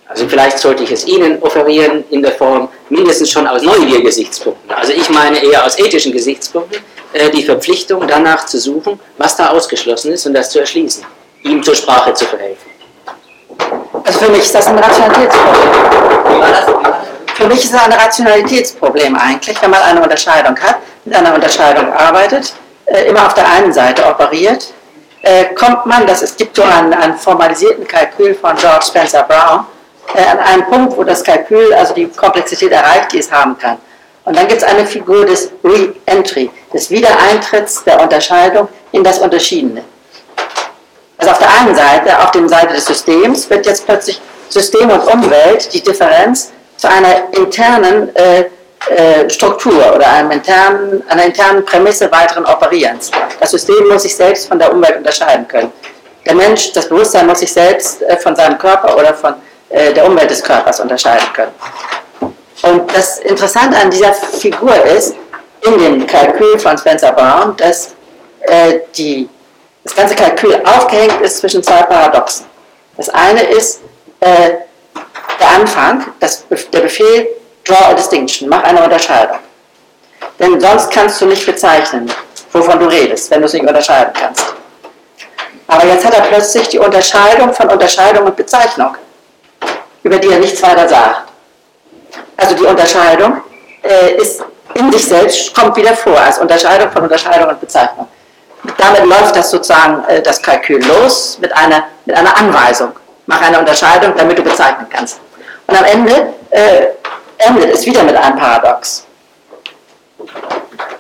also 0.07 0.29
vielleicht 0.29 0.59
sollte 0.59 0.83
ich 0.83 0.91
es 0.91 1.07
Ihnen 1.07 1.41
offerieren 1.41 2.05
in 2.11 2.21
der 2.21 2.33
Form 2.33 2.69
mindestens 2.89 3.31
schon 3.31 3.47
aus 3.47 3.63
Neugier-Gesichtspunkten, 3.63 4.71
also 4.71 4.93
ich 4.93 5.09
meine 5.09 5.43
eher 5.43 5.65
aus 5.65 5.79
ethischen 5.79 6.11
Gesichtspunkten, 6.11 6.83
äh, 7.13 7.31
die 7.31 7.43
Verpflichtung 7.43 8.07
danach 8.07 8.45
zu 8.45 8.59
suchen, 8.59 8.99
was 9.17 9.35
da 9.35 9.49
ausgeschlossen 9.49 10.13
ist 10.13 10.27
und 10.27 10.35
das 10.35 10.51
zu 10.51 10.59
erschließen, 10.59 11.03
ihm 11.41 11.63
zur 11.63 11.75
Sprache 11.75 12.13
zu 12.13 12.25
verhelfen. 12.25 12.69
Also 14.03 14.19
für 14.19 14.29
mich 14.29 14.41
ist 14.41 14.53
das 14.53 14.67
ein 14.67 14.77
Rationalitätsproblem. 14.77 17.05
Für 17.36 17.47
mich 17.47 17.65
ist 17.65 17.73
es 17.73 17.79
ein 17.79 17.91
Rationalitätsproblem 17.91 19.13
eigentlich, 19.17 19.61
wenn 19.61 19.69
man 19.69 19.81
eine 19.81 20.01
Unterscheidung 20.01 20.57
hat, 20.57 20.77
mit 21.03 21.13
einer 21.13 21.36
Unterscheidung 21.36 21.91
arbeitet, 21.91 22.53
äh, 22.86 23.09
immer 23.09 23.25
auf 23.25 23.33
der 23.33 23.45
einen 23.51 23.73
Seite 23.73 24.05
operiert, 24.05 24.73
äh, 25.21 25.53
kommt 25.53 25.86
man, 25.86 26.07
das, 26.07 26.21
es 26.21 26.38
gibt 26.38 26.55
so 26.55 26.63
einen, 26.63 26.93
einen 26.93 27.17
formalisierten 27.17 27.86
Kalkül 27.86 28.36
von 28.36 28.55
George 28.55 28.86
Spencer 28.86 29.23
Brown, 29.23 29.65
äh, 30.15 30.25
an 30.25 30.39
einen 30.39 30.65
Punkt, 30.65 30.95
wo 30.95 31.03
das 31.03 31.21
Kalkül 31.25 31.73
also 31.73 31.93
die 31.93 32.07
Komplexität 32.07 32.71
erreicht, 32.71 33.11
die 33.11 33.19
es 33.19 33.29
haben 33.29 33.57
kann. 33.57 33.79
Und 34.23 34.38
dann 34.38 34.47
gibt 34.47 34.61
es 34.61 34.67
eine 34.67 34.86
Figur 34.86 35.25
des 35.25 35.51
Re-Entry, 35.61 36.49
des 36.73 36.89
Wiedereintritts 36.89 37.83
der 37.83 38.01
Unterscheidung 38.01 38.69
in 38.93 39.03
das 39.03 39.19
Unterschiedene. 39.19 39.83
Also 41.17 41.31
auf 41.31 41.39
der 41.39 41.49
einen 41.59 41.75
Seite, 41.75 42.17
auf 42.17 42.31
der 42.31 42.47
Seite 42.47 42.73
des 42.75 42.86
Systems, 42.86 43.49
wird 43.49 43.65
jetzt 43.65 43.86
plötzlich 43.86 44.21
System 44.47 44.89
und 44.89 45.05
Umwelt, 45.05 45.73
die 45.73 45.81
Differenz, 45.81 46.53
zu 46.78 46.89
einer 46.89 47.34
internen 47.34 48.15
äh, 48.15 48.45
äh, 48.89 49.30
Struktur 49.30 49.95
oder 49.95 50.07
einem 50.07 50.32
internen, 50.32 51.03
einer 51.09 51.26
internen 51.26 51.65
Prämisse 51.65 52.11
weiteren 52.11 52.45
Operierens. 52.45 53.09
Das 53.39 53.51
System 53.51 53.88
muss 53.88 54.03
sich 54.03 54.15
selbst 54.15 54.47
von 54.47 54.59
der 54.59 54.71
Umwelt 54.71 54.97
unterscheiden 54.97 55.47
können. 55.47 55.71
Der 56.26 56.36
Mensch, 56.36 56.71
das 56.73 56.89
Bewusstsein 56.89 57.28
muss 57.28 57.39
sich 57.39 57.51
selbst 57.51 58.01
äh, 58.03 58.17
von 58.17 58.36
seinem 58.36 58.57
Körper 58.57 58.95
oder 58.97 59.13
von 59.13 59.36
äh, 59.69 59.93
der 59.93 60.05
Umwelt 60.05 60.30
des 60.30 60.43
Körpers 60.43 60.80
unterscheiden 60.80 61.28
können. 61.34 61.51
Und 62.63 62.95
das 62.95 63.19
Interessante 63.19 63.78
an 63.78 63.89
dieser 63.89 64.13
Figur 64.13 64.76
ist, 64.86 65.15
in 65.61 65.78
dem 65.80 66.07
Kalkül 66.07 66.59
von 66.59 66.78
Spencer 66.78 67.11
Brown, 67.11 67.55
dass 67.57 67.95
äh, 68.41 68.80
die, 68.95 69.28
das 69.84 69.95
ganze 69.95 70.15
Kalkül 70.15 70.61
aufgehängt 70.63 71.21
ist 71.21 71.38
zwischen 71.38 71.63
zwei 71.63 71.82
Paradoxen. 71.84 72.45
Das 72.97 73.09
eine 73.09 73.41
ist 73.41 73.82
äh, 74.19 74.51
der 75.39 75.49
Anfang, 75.49 76.05
das, 76.19 76.45
der 76.49 76.81
Befehl 76.81 77.27
Draw 77.63 77.91
a 77.91 77.93
Distinction, 77.93 78.47
mach 78.47 78.63
eine 78.63 78.83
Unterscheidung. 78.83 79.39
Denn 80.39 80.59
sonst 80.59 80.91
kannst 80.91 81.21
du 81.21 81.25
nicht 81.25 81.45
bezeichnen, 81.45 82.11
wovon 82.51 82.79
du 82.79 82.86
redest, 82.86 83.31
wenn 83.31 83.39
du 83.41 83.45
es 83.45 83.53
nicht 83.53 83.67
unterscheiden 83.67 84.13
kannst. 84.13 84.53
Aber 85.67 85.86
jetzt 85.86 86.05
hat 86.05 86.13
er 86.13 86.21
plötzlich 86.21 86.67
die 86.69 86.79
Unterscheidung 86.79 87.53
von 87.53 87.69
Unterscheidung 87.69 88.25
und 88.25 88.36
Bezeichnung, 88.36 88.95
über 90.03 90.17
die 90.17 90.29
er 90.29 90.39
nichts 90.39 90.61
weiter 90.61 90.88
sagt. 90.88 91.23
Also 92.38 92.55
die 92.55 92.63
Unterscheidung 92.63 93.41
äh, 93.83 94.13
ist 94.15 94.43
in 94.75 94.91
sich 94.91 95.05
selbst, 95.05 95.55
kommt 95.55 95.75
wieder 95.75 95.95
vor 95.95 96.19
als 96.19 96.38
Unterscheidung 96.38 96.91
von 96.91 97.03
Unterscheidung 97.03 97.49
und 97.49 97.59
Bezeichnung. 97.59 98.07
Damit 98.77 99.05
läuft 99.05 99.36
das 99.36 99.49
sozusagen 99.49 100.03
äh, 100.07 100.21
das 100.21 100.41
Kalkül 100.41 100.83
los 100.86 101.38
mit 101.39 101.55
einer, 101.55 101.86
mit 102.05 102.15
einer 102.15 102.36
Anweisung. 102.38 102.91
Mach 103.25 103.41
eine 103.41 103.59
Unterscheidung, 103.59 104.13
damit 104.15 104.38
du 104.38 104.43
bezeichnen 104.43 104.86
kannst. 104.89 105.19
Und 105.68 105.78
am 105.78 105.86
Ende 105.86 106.34
äh, 106.51 106.88
endet 107.38 107.74
es 107.74 107.86
wieder 107.86 108.03
mit 108.03 108.16
einem 108.16 108.38
Paradox. 108.38 109.05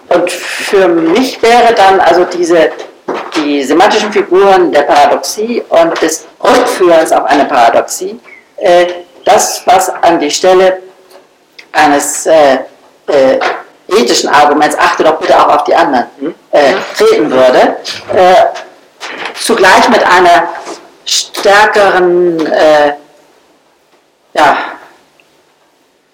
Und 0.09 0.31
für 0.31 0.87
mich 0.87 1.41
wäre 1.41 1.73
dann 1.73 1.99
also 1.99 2.25
diese, 2.25 2.71
die 3.35 3.63
semantischen 3.63 4.11
Figuren 4.11 4.71
der 4.71 4.83
Paradoxie 4.83 5.63
und 5.69 6.01
des 6.01 6.25
Rückführens 6.43 7.11
auf 7.11 7.25
eine 7.25 7.45
Paradoxie 7.45 8.19
äh, 8.57 8.85
das, 9.23 9.61
was 9.65 9.89
an 9.89 10.19
die 10.19 10.31
Stelle 10.31 10.81
eines 11.71 12.25
äh, 12.25 12.59
äh, 13.07 13.39
ethischen 13.87 14.29
Arguments, 14.29 14.77
achte 14.77 15.03
doch 15.03 15.19
bitte 15.19 15.37
auch 15.37 15.55
auf 15.55 15.63
die 15.65 15.75
anderen, 15.75 16.07
äh, 16.51 16.73
treten 16.97 17.29
würde, 17.29 17.77
äh, 18.15 18.35
zugleich 19.39 19.87
mit 19.89 20.03
einer 20.03 20.49
stärkeren, 21.05 22.45
äh, 22.47 22.93
ja, 24.35 24.57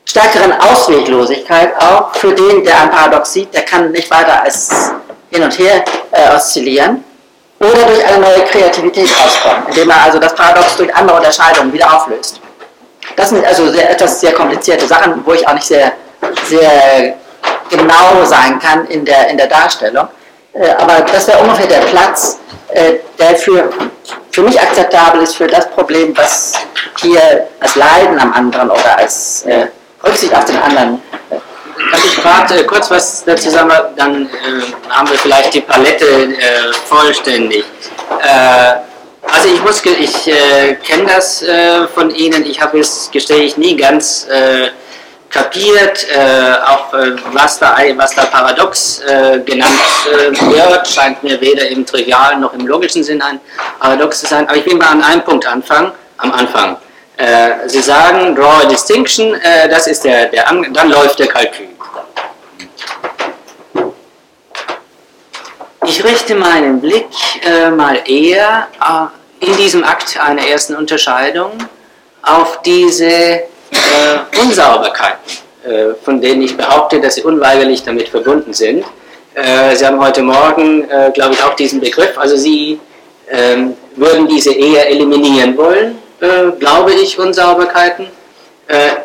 stärkeren 0.05 0.53
Ausweglosigkeit 0.53 1.73
auch 1.81 2.13
für 2.15 2.33
den, 2.33 2.63
der 2.63 2.81
ein 2.81 2.91
Paradox 2.91 3.33
sieht, 3.33 3.53
der 3.53 3.63
kann 3.63 3.91
nicht 3.91 4.09
weiter 4.11 4.41
als 4.43 4.91
hin 5.31 5.43
und 5.43 5.57
her 5.57 5.83
äh, 6.11 6.35
oszillieren 6.35 7.03
oder 7.59 7.83
durch 7.85 8.05
eine 8.05 8.19
neue 8.19 8.43
Kreativität 8.45 9.09
auskommen, 9.23 9.67
indem 9.67 9.89
er 9.89 10.03
also 10.03 10.19
das 10.19 10.35
Paradox 10.35 10.75
durch 10.77 10.93
andere 10.95 11.17
Unterscheidungen 11.17 11.71
wieder 11.71 11.93
auflöst. 11.93 12.39
Das 13.15 13.29
sind 13.29 13.45
also 13.45 13.69
sehr, 13.69 13.89
etwas 13.89 14.19
sehr 14.19 14.33
komplizierte 14.33 14.87
Sachen, 14.87 15.25
wo 15.25 15.33
ich 15.33 15.47
auch 15.47 15.53
nicht 15.53 15.65
sehr, 15.65 15.93
sehr 16.45 17.15
genau 17.69 18.25
sein 18.25 18.59
kann 18.59 18.85
in 18.87 19.05
der, 19.05 19.29
in 19.29 19.37
der 19.37 19.47
Darstellung. 19.47 20.07
Äh, 20.53 20.71
aber 20.71 21.01
das 21.01 21.27
wäre 21.27 21.39
ungefähr 21.39 21.67
der 21.67 21.81
Platz, 21.81 22.39
äh, 22.69 22.95
der 23.17 23.35
für, 23.35 23.69
für 24.31 24.41
mich 24.41 24.59
akzeptabel 24.59 25.21
ist 25.21 25.35
für 25.35 25.47
das 25.47 25.69
Problem, 25.71 26.15
was 26.17 26.53
hier 26.99 27.47
als 27.59 27.75
Leiden 27.75 28.19
am 28.19 28.33
anderen 28.33 28.69
oder 28.69 28.97
als 28.97 29.43
äh, 29.43 29.67
Rücksicht 30.03 30.33
auf 30.33 30.45
den 30.45 30.57
anderen. 30.57 31.01
Darf 31.29 32.05
ich 32.05 32.15
gerade 32.15 32.65
kurz 32.65 32.89
was 32.89 33.23
dazu 33.25 33.49
sagen? 33.49 33.71
Dann 33.95 34.29
haben 34.89 35.09
wir 35.09 35.17
vielleicht 35.17 35.53
die 35.53 35.61
Palette 35.61 36.29
vollständig. 36.85 37.65
Also 39.23 39.49
ich 39.49 39.63
muss, 39.63 39.83
ich 39.85 40.27
äh, 40.27 40.75
kenne 40.75 41.05
das 41.05 41.41
äh, 41.43 41.87
von 41.87 42.13
Ihnen. 42.13 42.45
Ich 42.45 42.61
habe 42.61 42.79
es, 42.79 43.09
gestehe 43.11 43.43
ich, 43.43 43.57
nie 43.57 43.75
ganz 43.75 44.27
äh, 44.29 44.69
kapiert. 45.31 46.07
Äh, 46.09 46.53
auch 46.67 46.93
äh, 46.93 47.15
was 47.31 47.59
da, 47.59 47.77
was 47.95 48.15
da 48.15 48.25
paradox 48.25 49.01
äh, 49.01 49.39
genannt 49.39 49.79
wird, 50.49 50.87
scheint 50.87 51.23
mir 51.23 51.39
weder 51.41 51.67
im 51.69 51.85
trivialen 51.85 52.41
noch 52.41 52.53
im 52.53 52.67
logischen 52.67 53.03
Sinn 53.03 53.21
ein 53.21 53.39
Paradox 53.79 54.19
zu 54.19 54.27
sein. 54.27 54.47
Aber 54.47 54.57
ich 54.57 54.65
will 54.65 54.75
mal 54.75 54.89
an 54.89 55.03
einem 55.03 55.23
Punkt 55.23 55.45
anfangen. 55.45 55.91
Am 56.17 56.31
Anfang. 56.33 56.77
Sie 57.65 57.81
sagen, 57.81 58.35
draw 58.35 58.61
a 58.61 58.65
distinction. 58.65 59.35
das 59.71 59.87
ist 59.87 60.03
der, 60.03 60.27
der, 60.27 60.45
dann 60.71 60.89
läuft 60.89 61.17
der 61.17 61.27
Kalkül. 61.27 61.67
Ich 65.91 66.03
richte 66.03 66.35
meinen 66.35 66.79
Blick 66.79 67.09
äh, 67.43 67.69
mal 67.69 67.99
eher 68.05 68.67
äh, 68.79 69.45
in 69.45 69.57
diesem 69.57 69.83
Akt 69.83 70.19
einer 70.19 70.47
ersten 70.47 70.75
Unterscheidung 70.75 71.51
auf 72.21 72.61
diese 72.61 73.41
äh, 73.71 74.39
Unsauberkeiten, 74.41 75.19
äh, 75.63 75.93
von 76.03 76.21
denen 76.21 76.41
ich 76.41 76.55
behaupte, 76.55 76.99
dass 76.99 77.15
sie 77.15 77.23
unweigerlich 77.23 77.83
damit 77.83 78.09
verbunden 78.09 78.53
sind. 78.53 78.85
Äh, 79.33 79.75
sie 79.75 79.85
haben 79.85 79.99
heute 79.99 80.21
Morgen, 80.21 80.89
äh, 80.89 81.11
glaube 81.13 81.33
ich, 81.33 81.43
auch 81.43 81.55
diesen 81.55 81.79
Begriff, 81.79 82.17
also 82.17 82.35
Sie 82.35 82.79
ähm, 83.29 83.75
würden 83.95 84.27
diese 84.27 84.53
eher 84.53 84.89
eliminieren 84.89 85.55
wollen, 85.55 85.97
glaube 86.59 86.93
ich, 86.93 87.17
Unsauberkeiten. 87.17 88.05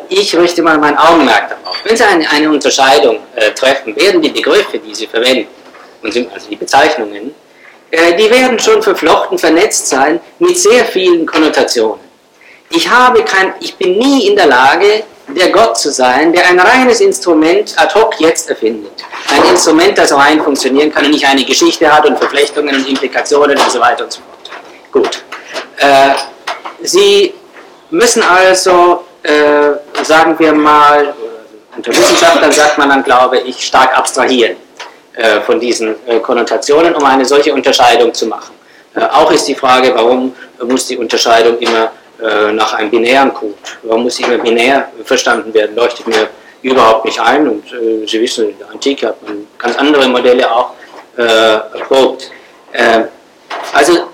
ich 0.09 0.37
richte 0.37 0.61
mal 0.61 0.77
mein 0.77 0.95
Augenmerk 0.97 1.49
darauf. 1.49 1.77
Wenn 1.83 1.97
Sie 1.97 2.03
eine, 2.03 2.29
eine 2.29 2.49
Unterscheidung 2.49 3.19
treffen, 3.55 3.95
werden 3.95 4.21
die 4.21 4.29
Begriffe, 4.29 4.77
die 4.77 4.93
Sie 4.93 5.07
verwenden, 5.07 5.47
also 6.03 6.49
die 6.49 6.55
Bezeichnungen, 6.55 7.33
äh, 7.91 8.15
die 8.15 8.29
werden 8.29 8.59
schon 8.59 8.81
verflochten, 8.81 9.37
vernetzt 9.37 9.87
sein 9.87 10.19
mit 10.39 10.57
sehr 10.57 10.85
vielen 10.85 11.25
Konnotationen. 11.25 12.06
Ich, 12.69 12.89
habe 12.89 13.23
kein, 13.23 13.53
ich 13.59 13.75
bin 13.75 13.97
nie 13.97 14.27
in 14.27 14.35
der 14.35 14.47
Lage, 14.47 15.03
der 15.27 15.49
Gott 15.49 15.77
zu 15.77 15.91
sein, 15.91 16.31
der 16.31 16.47
ein 16.47 16.59
reines 16.59 17.01
Instrument 17.01 17.75
ad 17.77 17.93
hoc 17.95 18.19
jetzt 18.19 18.49
erfindet. 18.49 19.03
Ein 19.29 19.43
Instrument, 19.51 19.97
das 19.97 20.13
rein 20.13 20.41
funktionieren 20.41 20.91
kann 20.91 21.05
und 21.05 21.11
nicht 21.11 21.25
eine 21.27 21.43
Geschichte 21.43 21.91
hat 21.91 22.05
und 22.05 22.17
Verflechtungen 22.17 22.75
und 22.75 22.87
Implikationen 22.87 23.57
und 23.57 23.71
so 23.71 23.79
weiter 23.79 24.05
und 24.05 24.13
so 24.13 24.21
fort. 24.21 24.51
Gut. 24.91 25.23
Äh, 25.77 26.13
Sie 26.83 27.33
müssen 27.89 28.21
also, 28.21 29.05
äh, 29.23 30.03
sagen 30.03 30.37
wir 30.37 30.53
mal, 30.53 31.13
unter 31.75 31.91
Wissenschaftlern 31.91 32.51
sagt 32.51 32.77
man 32.77 32.89
dann, 32.89 33.03
glaube 33.03 33.39
ich, 33.39 33.65
stark 33.65 33.97
abstrahieren. 33.97 34.57
Äh, 35.17 35.41
von 35.41 35.59
diesen 35.59 35.95
äh, 36.05 36.19
Konnotationen, 36.19 36.93
um 36.93 37.03
eine 37.03 37.25
solche 37.25 37.51
Unterscheidung 37.51 38.13
zu 38.13 38.27
machen. 38.27 38.53
Äh, 38.93 38.99
auch 38.99 39.31
ist 39.31 39.47
die 39.47 39.55
Frage, 39.55 39.91
warum 39.95 40.35
muss 40.61 40.85
die 40.85 40.95
Unterscheidung 40.95 41.57
immer 41.57 41.91
nach 42.19 42.73
einem 42.73 42.89
binären 42.89 43.33
Code, 43.33 43.53
warum 43.83 44.03
muss 44.03 44.15
sie 44.15 44.23
immer 44.23 44.39
binär 44.39 44.91
verstanden 45.03 45.53
werden, 45.53 45.75
leuchtet 45.75 46.07
mir 46.07 46.29
überhaupt 46.63 47.05
nicht 47.05 47.19
ein 47.19 47.47
und 47.47 47.63
Sie 48.09 48.19
wissen, 48.19 48.49
in 48.49 48.57
der 48.57 48.71
Antike 48.71 49.07
hat 49.09 49.21
man 49.21 49.45
ganz 49.59 49.75
andere 49.77 50.07
Modelle 50.07 50.51
auch 50.51 50.71
erprobt. 51.15 52.31
also 53.71 54.07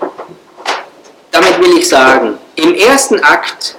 damit 1.30 1.60
will 1.60 1.78
ich 1.78 1.88
sagen, 1.88 2.38
im 2.56 2.74
ersten 2.74 3.18
Akt 3.20 3.76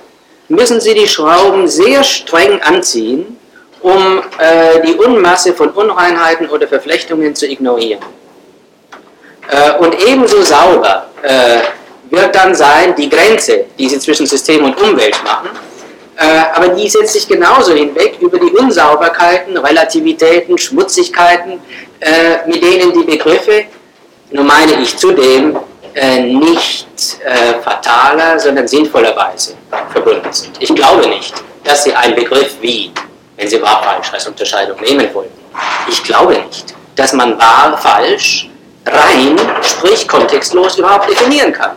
müssen 0.49 0.81
Sie 0.81 0.93
die 0.93 1.07
Schrauben 1.07 1.67
sehr 1.67 2.03
streng 2.03 2.61
anziehen, 2.61 3.39
um 3.81 4.21
äh, 4.39 4.81
die 4.85 4.95
Unmasse 4.95 5.53
von 5.53 5.69
Unreinheiten 5.69 6.49
oder 6.49 6.67
Verflechtungen 6.67 7.35
zu 7.35 7.47
ignorieren. 7.47 8.01
Äh, 9.49 9.77
und 9.77 9.95
ebenso 10.05 10.41
sauber 10.41 11.07
äh, 11.21 11.59
wird 12.09 12.35
dann 12.35 12.53
sein 12.53 12.95
die 12.95 13.09
Grenze, 13.09 13.65
die 13.77 13.89
sie 13.89 13.99
zwischen 13.99 14.25
System 14.25 14.63
und 14.63 14.79
Umwelt 14.81 15.21
machen, 15.23 15.49
äh, 16.17 16.43
aber 16.53 16.69
die 16.69 16.87
setzt 16.87 17.13
sich 17.13 17.27
genauso 17.27 17.73
hinweg 17.73 18.17
über 18.19 18.39
die 18.39 18.51
Unsauberkeiten, 18.51 19.57
Relativitäten, 19.57 20.57
Schmutzigkeiten, 20.57 21.59
äh, 21.99 22.47
mit 22.47 22.63
denen 22.63 22.93
die 22.93 23.03
Begriffe, 23.03 23.65
nur 24.31 24.43
meine 24.43 24.81
ich 24.81 24.97
zudem, 24.97 25.57
äh, 25.93 26.19
nicht 26.19 26.87
fataler, 27.63 28.37
sondern 28.37 28.67
sinnvollerweise 28.67 29.53
verbunden 29.91 30.31
sind. 30.31 30.51
Ich 30.59 30.73
glaube 30.75 31.07
nicht, 31.07 31.33
dass 31.63 31.83
sie 31.85 31.93
ein 31.93 32.13
Begriff 32.15 32.55
wie 32.61 32.91
wenn 33.37 33.47
Sie 33.47 33.61
wahr-falsch 33.61 34.13
als 34.13 34.27
Unterscheidung 34.27 34.79
nehmen 34.81 35.13
wollten. 35.13 35.37
Ich 35.87 36.03
glaube 36.03 36.33
nicht, 36.33 36.73
dass 36.95 37.13
man 37.13 37.37
wahr-falsch 37.37 38.49
rein, 38.85 39.39
sprich 39.61 40.07
kontextlos 40.07 40.77
überhaupt 40.77 41.09
definieren 41.09 41.51
kann. 41.51 41.71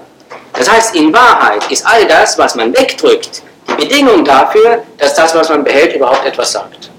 Das 0.55 0.71
heißt, 0.71 0.95
in 0.95 1.13
Wahrheit 1.13 1.71
ist 1.71 1.87
all 1.87 2.07
das, 2.07 2.39
was 2.39 2.55
man 2.55 2.73
wegdrückt, 2.77 3.43
die 3.71 3.75
Bedingung 3.75 4.25
dafür, 4.25 4.83
dass 4.97 5.15
das, 5.15 5.35
was 5.35 5.49
man 5.49 5.63
behält, 5.65 5.95
überhaupt 5.95 6.25
etwas 6.25 6.53
sagt. 6.53 6.91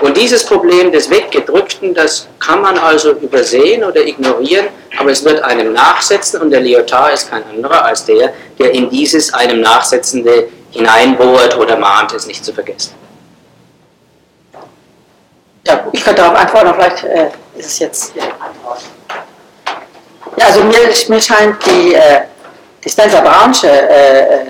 Und 0.00 0.16
dieses 0.16 0.44
Problem 0.44 0.92
des 0.92 1.08
Weggedrückten, 1.08 1.94
das 1.94 2.28
kann 2.38 2.60
man 2.60 2.76
also 2.78 3.12
übersehen 3.12 3.82
oder 3.82 4.06
ignorieren, 4.06 4.66
aber 4.98 5.10
es 5.10 5.24
wird 5.24 5.42
einem 5.42 5.72
nachsetzen 5.72 6.42
und 6.42 6.50
der 6.50 6.60
Lyotard 6.60 7.14
ist 7.14 7.30
kein 7.30 7.42
anderer 7.44 7.84
als 7.84 8.04
der, 8.04 8.34
der 8.58 8.72
in 8.72 8.90
dieses 8.90 9.32
einem 9.32 9.60
Nachsetzende 9.60 10.48
hineinbohrt 10.70 11.56
oder 11.56 11.76
mahnt, 11.76 12.12
es 12.12 12.26
nicht 12.26 12.44
zu 12.44 12.52
vergessen. 12.52 12.94
Ja, 15.66 15.84
ich 15.92 16.04
könnte 16.04 16.22
darauf 16.22 16.38
antworten, 16.38 16.68
aber 16.68 16.82
vielleicht 16.82 17.04
äh, 17.04 17.30
ist 17.56 17.66
es 17.66 17.78
jetzt. 17.78 18.12
Ja, 20.36 20.46
also 20.46 20.62
mir, 20.62 20.78
mir 21.08 21.20
scheint 21.20 21.56
die, 21.64 21.94
äh, 21.94 22.20
die 22.86 22.90
Spencer-Brownsche 22.90 23.68
äh, 23.68 24.46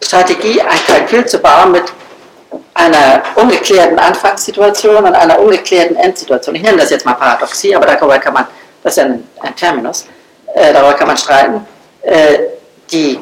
Strategie, 0.00 0.60
ein 0.60 0.78
Kalkül 0.86 1.26
zu 1.26 1.38
bauen 1.38 1.72
mit 1.72 1.84
einer 2.74 3.22
ungeklärten 3.34 3.98
Anfangssituation 3.98 5.04
und 5.04 5.14
einer 5.14 5.38
ungeklärten 5.40 5.96
Endsituation. 5.96 6.54
Ich 6.54 6.62
nenne 6.62 6.76
das 6.76 6.90
jetzt 6.90 7.04
mal 7.04 7.14
Paradoxie, 7.14 7.74
aber 7.74 7.86
darüber 7.86 8.18
kann 8.18 8.34
man, 8.34 8.46
das 8.82 8.96
ist 8.96 9.02
ein, 9.02 9.26
ein 9.40 9.56
Terminus, 9.56 10.06
äh, 10.54 10.72
darüber 10.72 10.92
kann 10.94 11.08
man 11.08 11.16
streiten. 11.16 11.66
Äh, 12.02 12.38
die 12.92 13.18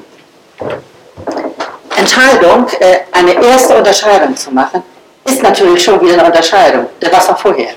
Entscheidung, 1.97 2.67
äh, 2.81 2.99
eine 3.13 3.33
erste 3.43 3.77
Unterscheidung 3.77 4.37
zu 4.37 4.51
machen, 4.51 4.83
ist 5.25 5.43
natürlich 5.43 5.83
schon 5.83 6.01
wieder 6.01 6.15
eine 6.15 6.25
Unterscheidung. 6.25 6.87
Was 7.11 7.29
war 7.29 7.37
vorher? 7.37 7.71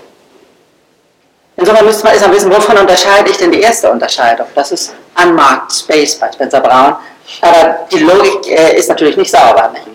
Insofern 1.59 1.85
müsste 1.85 2.03
man 2.05 2.13
erstmal 2.13 2.35
wissen, 2.35 2.51
wovon 2.51 2.77
unterscheide 2.77 3.29
ich 3.29 3.37
denn 3.37 3.51
die 3.51 3.59
erste 3.59 3.91
Unterscheidung? 3.91 4.47
Das 4.55 4.71
ist 4.71 4.93
Unmarked 5.21 5.73
Space 5.73 6.15
bei 6.15 6.31
Spencer 6.31 6.61
Brown. 6.61 6.95
Aber 7.41 7.79
die 7.91 7.99
Logik 7.99 8.47
äh, 8.47 8.77
ist 8.77 8.87
natürlich 8.87 9.17
nicht 9.17 9.29
sauber. 9.29 9.69
Nicht? 9.73 9.85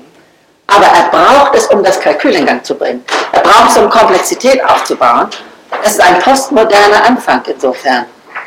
Aber 0.66 0.85
er 0.85 1.09
braucht 1.11 1.55
es, 1.55 1.66
um 1.69 1.82
das 1.82 1.99
Kalkül 2.01 2.32
in 2.32 2.45
Gang 2.45 2.65
zu 2.65 2.74
bringen. 2.74 3.03
Er 3.32 3.41
braucht 3.41 3.70
es, 3.70 3.78
um 3.78 3.89
Komplexität 3.89 4.62
aufzubauen. 4.65 5.28
Es 5.82 5.93
ist 5.93 6.01
ein 6.03 6.19
postmoderner 6.19 7.05
Anfang 7.07 7.43
insofern. 7.47 8.05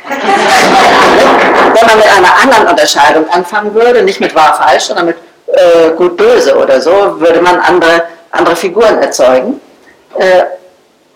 Wenn 0.08 1.88
man 1.88 1.98
mit 1.98 2.06
einer 2.06 2.34
anderen 2.44 2.68
Unterscheidung 2.68 3.30
anfangen 3.30 3.74
würde, 3.74 4.04
nicht 4.04 4.20
mit 4.20 4.34
wahr-falsch, 4.36 4.86
sondern 4.86 5.08
mit 5.08 5.18
äh, 5.48 5.90
gut-böse 5.92 6.56
oder 6.56 6.80
so, 6.80 7.20
würde 7.20 7.42
man 7.42 7.60
andere, 7.60 8.04
andere 8.32 8.56
Figuren 8.56 9.02
erzeugen. 9.02 9.60
Äh, 10.18 10.44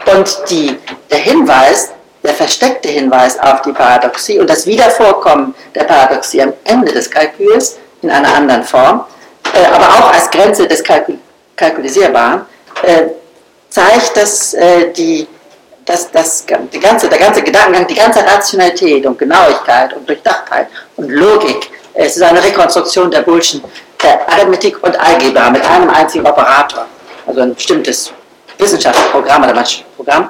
und 0.06 0.38
die, 0.50 0.78
der 1.10 1.20
Hinweis, 1.20 1.92
der 2.24 2.34
versteckte 2.34 2.90
Hinweis 2.90 3.40
auf 3.40 3.62
die 3.62 3.72
Paradoxie 3.72 4.40
und 4.40 4.50
das 4.50 4.66
Wiedervorkommen 4.66 5.56
der 5.74 5.86
Paradoxie 5.86 6.42
am 6.42 6.54
Ende 6.64 6.92
des 6.92 7.10
Kalküls 7.10 7.78
in 8.02 8.10
einer 8.10 8.34
anderen 8.34 8.64
Form, 8.64 9.06
äh, 9.54 9.66
aber 9.66 9.86
auch 9.86 10.14
als 10.14 10.30
Grenze 10.30 10.68
des 10.68 10.84
Kalkul 10.84 11.18
Kalkulisierbaren, 11.56 12.42
äh, 12.82 13.04
zeigt, 13.70 14.18
dass, 14.18 14.54
äh, 14.56 14.92
die, 14.94 15.28
dass 15.86 16.10
das, 16.12 16.46
die 16.74 16.80
ganze, 16.80 17.08
der 17.08 17.20
ganze 17.20 17.44
Gedankengang, 17.44 17.86
die 17.86 17.96
ganze 17.96 18.26
Rationalität 18.26 19.06
und 19.06 19.18
Genauigkeit 19.20 19.94
und 19.94 20.08
Durchdachtheit 20.08 20.68
und 20.98 21.10
Logik, 21.10 21.70
es 21.94 22.16
ist 22.16 22.24
eine 22.24 22.44
Rekonstruktion 22.44 23.12
der 23.12 23.22
Bullshit, 23.22 23.62
der 24.02 24.28
Arithmetik 24.28 24.82
und 24.84 25.00
Algebra 25.00 25.52
mit 25.52 25.64
einem 25.64 25.90
einzigen 25.90 26.26
Operator, 26.26 26.88
also 27.28 27.42
ein 27.42 27.54
bestimmtes 27.54 28.12
Wissenschaftsprogramm 28.62 29.44
oder 29.44 29.64
Programm, 29.96 30.30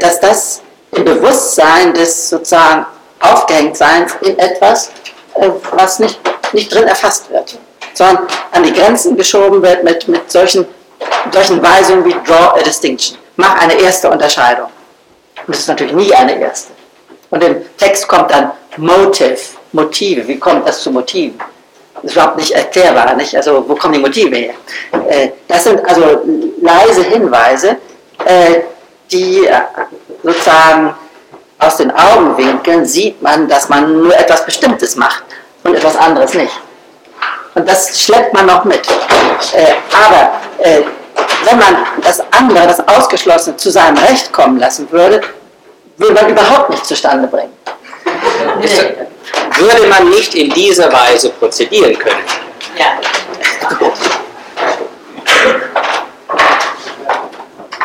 dass 0.00 0.20
das 0.20 0.62
im 0.92 1.04
Bewusstsein 1.04 1.92
des 1.94 2.30
sozusagen 2.30 2.86
Aufgehängtseins 3.20 4.16
in 4.22 4.38
etwas, 4.38 4.90
was 5.72 5.98
nicht, 5.98 6.20
nicht 6.52 6.72
drin 6.72 6.84
erfasst 6.84 7.30
wird 7.30 7.58
sondern 7.98 8.26
an 8.52 8.62
die 8.62 8.72
Grenzen 8.72 9.16
geschoben 9.16 9.60
wird 9.60 9.82
mit, 9.82 10.06
mit 10.08 10.30
solchen, 10.30 10.66
solchen 11.32 11.60
Weisungen 11.60 12.04
wie 12.04 12.14
Draw 12.26 12.58
a 12.58 12.62
Distinction. 12.62 13.18
Mach 13.36 13.60
eine 13.60 13.74
erste 13.74 14.08
Unterscheidung. 14.08 14.66
Und 15.46 15.48
das 15.48 15.60
ist 15.60 15.68
natürlich 15.68 15.92
nie 15.92 16.14
eine 16.14 16.40
erste. 16.40 16.72
Und 17.30 17.42
im 17.42 17.56
Text 17.76 18.06
kommt 18.08 18.30
dann 18.30 18.52
Motive, 18.76 19.38
Motive. 19.72 20.26
Wie 20.26 20.38
kommt 20.38 20.66
das 20.66 20.82
zu 20.82 20.90
Motiven? 20.90 21.38
Das 21.94 22.04
ist 22.04 22.12
überhaupt 22.12 22.36
nicht 22.36 22.52
erklärbar. 22.52 23.14
Nicht? 23.16 23.34
Also, 23.36 23.68
wo 23.68 23.74
kommen 23.74 23.94
die 23.94 24.00
Motive 24.00 24.36
her? 24.36 24.54
Äh, 25.08 25.30
das 25.48 25.64
sind 25.64 25.84
also 25.84 26.22
leise 26.60 27.02
Hinweise, 27.04 27.76
äh, 28.24 28.60
die 29.10 29.46
äh, 29.46 29.60
sozusagen 30.22 30.94
aus 31.58 31.76
den 31.76 31.90
Augenwinkeln 31.90 32.84
sieht 32.86 33.20
man, 33.22 33.48
dass 33.48 33.68
man 33.68 34.02
nur 34.02 34.16
etwas 34.16 34.44
Bestimmtes 34.44 34.96
macht 34.96 35.24
und 35.64 35.74
etwas 35.74 35.96
anderes 35.96 36.34
nicht. 36.34 36.52
Und 37.54 37.68
das 37.68 38.00
schleppt 38.00 38.32
man 38.34 38.46
noch 38.46 38.64
mit. 38.64 38.86
Äh, 39.52 39.74
aber 39.92 40.32
äh, 40.58 40.82
wenn 41.44 41.58
man 41.58 41.76
das 42.02 42.22
andere, 42.30 42.66
das 42.66 42.86
Ausgeschlossene 42.86 43.56
zu 43.56 43.70
seinem 43.70 43.96
Recht 43.98 44.32
kommen 44.32 44.58
lassen 44.58 44.90
würde, 44.92 45.20
würde 45.96 46.14
man 46.14 46.30
überhaupt 46.30 46.70
nicht 46.70 46.86
zustande 46.86 47.26
bringen. 47.26 47.52
Würde 49.56 49.86
man 49.88 50.08
nicht 50.10 50.34
in 50.34 50.50
dieser 50.50 50.92
Weise 50.92 51.30
prozedieren 51.30 51.98
können? 51.98 52.22
Ja. 52.78 52.86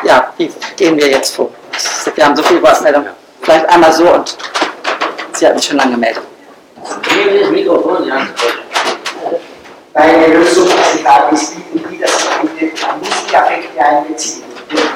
Ja, 0.03 0.34
wie 0.38 0.51
gehen 0.75 0.97
wir 0.97 1.07
jetzt 1.09 1.35
vor? 1.35 1.49
Wir 2.15 2.25
haben 2.25 2.35
so 2.35 2.43
viel 2.43 2.61
Wortmeldung. 2.61 3.05
Vielleicht 3.41 3.69
einmal 3.69 3.93
so 3.93 4.09
und 4.13 4.38
Sie 5.34 5.47
hatten 5.47 5.61
schon 5.61 5.77
lange 5.77 5.91
gemeldet. 5.91 6.23
Meine 9.93 10.27
Lösung 10.27 10.65
ist 10.67 10.99
egal, 10.99 11.30
es 11.31 11.51
bieten, 11.51 11.85
die 11.89 11.99
das 11.99 12.27
bitte, 12.41 12.85
man 12.85 12.99
muss 12.99 13.09
die 13.30 13.35
Affekte 13.35 13.80
einbeziehen. 13.80 14.43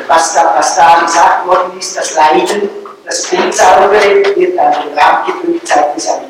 Was 0.07 0.33
da, 0.33 0.53
was 0.57 0.75
da 0.75 1.01
gesagt 1.05 1.47
worden 1.47 1.77
ist, 1.79 1.95
das 1.97 2.15
Leiden, 2.15 2.69
das 3.05 3.31
Unsaubere 3.31 4.23
wird 4.35 4.59
an 4.59 4.73
den 4.73 4.97
Rand 4.97 5.25
gedrückt, 5.27 5.71
es 5.95 6.07
eine 6.07 6.27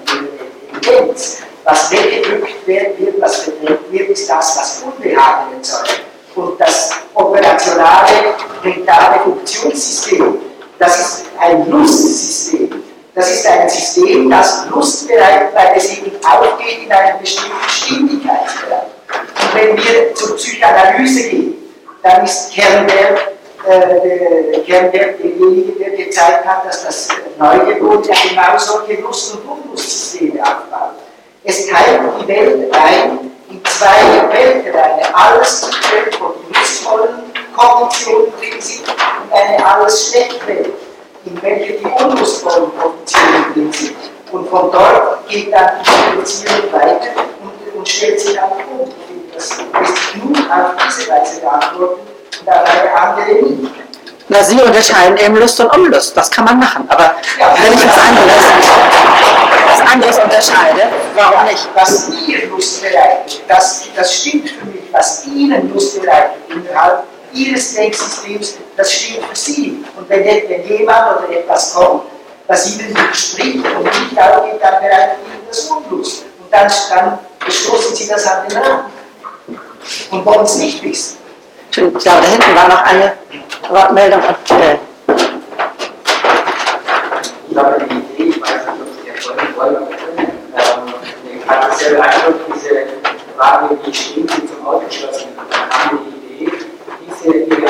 Evidenz. 0.72 1.42
Was 1.64 1.92
weggedrückt 1.92 2.66
wird, 2.66 3.22
was 3.22 3.44
verdrängt 3.44 3.92
wird, 3.92 4.10
ist 4.10 4.30
das, 4.30 4.58
was 4.58 4.84
Unbehagen 4.84 5.54
erzeugt. 5.56 6.02
Und 6.38 6.60
das 6.62 6.92
operationale, 7.16 8.36
mentale 8.64 9.20
Funktionssystem, 9.22 10.38
das 10.78 11.00
ist 11.00 11.26
ein 11.40 11.68
Lustsystem. 11.68 12.84
Das 13.16 13.32
ist 13.32 13.48
ein 13.48 13.68
System, 13.68 14.30
das 14.30 14.68
Lust 14.70 15.08
bereitet, 15.08 15.50
weil 15.56 15.74
es 15.76 15.98
eben 15.98 16.12
aufgeht 16.24 16.84
in 16.86 16.92
einem 16.92 17.20
bestimmten 17.20 17.68
Stimmigkeitsbereich. 17.68 18.84
Und 19.10 19.56
wenn 19.56 19.78
wir 19.78 20.14
zur 20.14 20.36
Psychoanalyse 20.36 21.30
gehen, 21.30 21.56
dann 22.04 22.24
ist 22.24 22.54
Kernberg, 22.54 23.32
äh, 23.68 24.60
Kernberg 24.60 25.18
derjenige, 25.18 25.72
der 25.80 25.90
gezeigt 26.06 26.46
hat, 26.46 26.68
dass 26.68 26.86
das 26.86 27.08
Neugeborene 27.40 28.04
genau 28.04 28.58
solche 28.60 29.02
Lust- 29.02 29.34
und 29.34 29.50
Unlustsysteme 29.50 30.40
aufbaut. 30.44 30.94
Es 31.44 31.66
teilt 31.66 32.02
die 32.22 32.28
Welt 32.28 32.72
ein 32.76 33.32
in 33.50 33.64
zwei 33.66 34.30
Weltbereiche. 34.32 35.16
Alles 35.16 35.70
Welt, 35.92 36.14
die 36.14 36.54
lustvollen 36.54 37.34
Kognitionen 37.56 38.34
drin 38.40 38.62
sind, 38.62 38.88
und 38.88 39.34
eine 39.34 39.66
alles 39.66 40.10
Schlechtwelt 40.10 40.74
in 41.28 41.42
welche 41.42 41.74
die 41.74 41.86
unlustvollen 41.86 42.72
Positionen 42.72 43.54
drin 43.54 43.74
sind. 43.74 43.96
Und 44.32 44.50
von 44.50 44.72
dort 44.72 45.28
geht 45.28 45.54
dann 45.54 45.72
die 45.84 46.18
Beziehung 46.18 46.72
weiter 46.72 47.12
und, 47.42 47.78
und 47.78 47.88
stellt 47.88 48.20
sich 48.20 48.36
dann 48.36 48.52
um. 48.52 48.92
Das 49.34 49.58
lässt 49.80 49.98
sich 49.98 50.24
nur 50.24 50.38
auf 50.38 50.72
diese 50.88 51.12
Weise 51.12 51.42
beantworten 51.42 52.02
und 52.42 52.50
auf 52.50 52.66
eine 52.66 52.94
andere 52.94 53.34
nicht. 53.44 53.87
Na, 54.30 54.44
Sie 54.44 54.60
unterscheiden 54.60 55.18
eben 55.18 55.38
Lust 55.38 55.60
und 55.60 55.68
Unlust. 55.74 56.16
Das 56.18 56.30
kann 56.30 56.44
man 56.44 56.60
machen. 56.60 56.86
Aber 56.90 57.16
ja, 57.40 57.56
wenn 57.64 57.74
ich 57.74 57.88
was 57.88 57.98
anderes, 57.98 58.44
was 59.66 59.94
anderes 59.94 60.18
unterscheide, 60.18 60.82
warum 61.16 61.46
nicht? 61.46 61.68
Was 61.74 62.10
ihr 62.28 62.48
Lust 62.48 62.82
bereitet, 62.82 63.42
das, 63.48 63.86
das 63.96 64.14
stimmt 64.14 64.50
für 64.50 64.66
mich. 64.66 64.82
Was 64.92 65.26
Ihnen 65.26 65.74
Lust 65.74 66.02
bereitet, 66.02 66.36
innerhalb 66.50 67.04
Ihres 67.32 67.76
Denksystems, 67.76 68.56
das 68.76 68.92
steht 68.92 69.24
für 69.24 69.36
Sie. 69.36 69.86
Und 69.96 70.10
wenn, 70.10 70.26
wenn 70.26 70.68
jemand 70.68 71.20
oder 71.20 71.30
etwas 71.32 71.74
kommt, 71.74 72.04
das 72.48 72.76
Ihnen 72.76 72.90
widerspricht 72.90 73.66
und 73.66 73.84
nicht 73.84 74.20
aufgeht, 74.20 74.62
dann 74.62 74.82
bereitet 74.82 75.18
Ihnen 75.26 75.48
das 75.48 75.60
Unlust. 75.72 76.24
Und 76.40 76.52
dann, 76.52 76.70
dann 76.90 77.20
bestoßen 77.46 77.96
Sie 77.96 78.08
das 78.08 78.26
an 78.26 78.48
den 78.48 78.58
Rand 78.58 78.86
und 80.12 80.26
wollen 80.26 80.44
es 80.44 80.56
nicht 80.58 80.84
wissen. 80.84 81.17
Ich 81.70 81.78
glaube, 81.78 82.00
da 82.02 82.22
hinten 82.22 82.56
war 82.56 82.68
noch 82.68 82.84
eine 82.84 83.14
Wortmeldung. 83.70 84.22
Und, 84.22 84.60
äh 84.60 84.78
ich 87.50 87.58
habe 87.58 87.76
eine 87.76 87.86
Idee, 87.86 88.24
ich 88.24 88.42
weiß 88.42 88.50
nicht, 88.50 88.82
ob 88.82 88.88
Sie 89.04 89.10
erfolgen 89.10 89.56
wollen. 89.56 89.88
Ähm, 90.56 90.94
ich 91.40 91.50
hatte 91.50 91.76
sehr 91.76 91.92
beeindruckt, 91.92 92.56
diese 92.56 92.88
Frage, 93.38 93.78
wie 93.84 93.94
stehen 93.94 94.28
Sie 94.28 94.48
zum 94.48 94.66
Ausgeschlossenen? 94.66 95.36
Haben 95.72 96.00
die 96.30 96.46
Idee, 96.46 96.52
diese 97.08 97.34
Ihre 97.36 97.68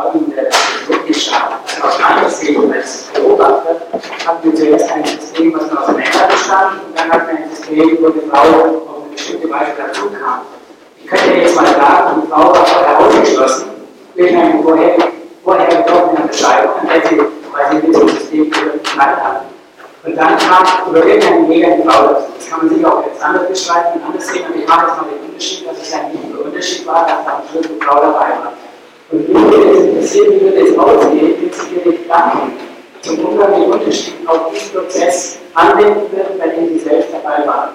Folgen 0.00 0.34
der 0.34 0.50
Technologie 0.50 1.14
schauen. 1.14 1.54
Also 1.66 1.88
aus 1.88 1.98
meiner 2.00 2.30
Sicht 2.30 2.58
als 2.72 3.04
Beobachter 3.14 3.76
hatten 4.26 4.44
wir 4.44 4.54
zuerst 4.54 4.90
ein 4.92 5.04
System, 5.04 5.54
was 5.54 5.76
aus 5.76 5.88
Männern 5.88 6.28
bestand, 6.30 6.84
und 6.86 6.98
dann 6.98 7.10
hatten 7.10 7.26
wir 7.28 7.44
ein 7.44 7.50
System, 7.50 7.98
wo 8.00 8.08
die 8.08 8.28
Frau 8.30 8.38
auf 8.38 9.04
eine 9.04 9.12
bestimmte 9.12 9.50
Weise 9.50 9.72
dazu 9.76 10.10
kam. 10.10 10.40
Ich 11.12 11.18
könnte 11.20 11.40
jetzt 11.40 11.56
mal 11.56 11.66
sagen, 11.66 12.22
die 12.22 12.30
Frau 12.30 12.54
war 12.54 12.64
vorher 12.64 13.00
ausgeschlossen 13.00 13.70
durch 14.14 14.30
eine 14.30 14.62
vorher, 14.62 14.96
vorher 15.42 15.66
getroffene 15.66 16.20
Entscheidung, 16.20 16.70
an 16.80 16.86
der 16.86 17.02
sie, 17.08 17.16
sie 17.16 17.74
mit 17.74 17.88
diesem 17.88 18.08
System 18.08 18.50
geknallt 18.50 19.16
hatten. 19.16 19.46
Und 20.04 20.16
dann 20.16 20.38
kam 20.38 20.64
über 20.88 21.04
irgendeinen 21.04 21.48
Weg 21.48 21.64
eine 21.64 21.82
Frau 21.82 22.06
dazu. 22.06 22.26
Das 22.38 22.48
kann 22.48 22.58
man 22.64 22.76
sich 22.76 22.86
auch 22.86 23.04
jetzt 23.04 23.20
anders 23.20 23.48
beschreiben 23.48 23.88
und 23.96 24.04
anders 24.06 24.28
sehen, 24.28 24.44
aber 24.46 24.54
ich 24.54 24.68
mache 24.68 24.86
jetzt 24.86 24.96
mal 24.96 25.06
den 25.10 25.28
Unterschied, 25.28 25.66
dass 25.68 25.82
es 25.82 25.92
ein 25.94 26.12
wichtiger 26.12 26.44
Unterschied 26.44 26.86
war, 26.86 27.06
dass 27.06 27.24
da 27.24 27.30
am 27.38 27.42
Schluss 27.50 27.66
eine 27.66 27.80
Frau 27.80 28.00
dabei 28.00 28.28
war. 28.30 28.52
Und 29.10 29.28
mich 29.28 29.42
würde 29.42 29.70
es 29.70 29.84
interessieren, 29.86 30.34
wie 30.34 30.40
würde 30.42 30.60
es 30.60 30.78
aussehen, 30.78 31.34
wenn 31.40 31.52
Sie 31.52 31.74
Ihre 31.74 31.96
Gedanken 31.96 32.52
zum 33.02 33.18
Umgang 33.18 33.58
mit 33.58 33.68
Unterschieden 33.68 34.28
auf 34.28 34.52
diesen 34.52 34.72
Prozess 34.74 35.38
anwenden 35.54 36.06
würden, 36.12 36.38
bei 36.38 36.46
dem 36.46 36.68
Sie 36.68 36.78
selbst 36.78 37.08
dabei 37.12 37.44
waren. 37.48 37.70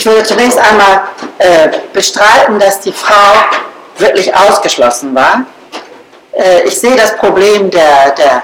Ich 0.00 0.06
würde 0.06 0.22
zunächst 0.22 0.58
einmal 0.58 1.02
äh, 1.36 1.68
bestreiten, 1.92 2.58
dass 2.58 2.80
die 2.80 2.90
Frau 2.90 3.34
wirklich 3.98 4.34
ausgeschlossen 4.34 5.14
war. 5.14 5.44
Äh, 6.32 6.62
ich 6.62 6.80
sehe 6.80 6.96
das 6.96 7.14
Problem 7.18 7.70
der, 7.70 8.12
der, 8.12 8.42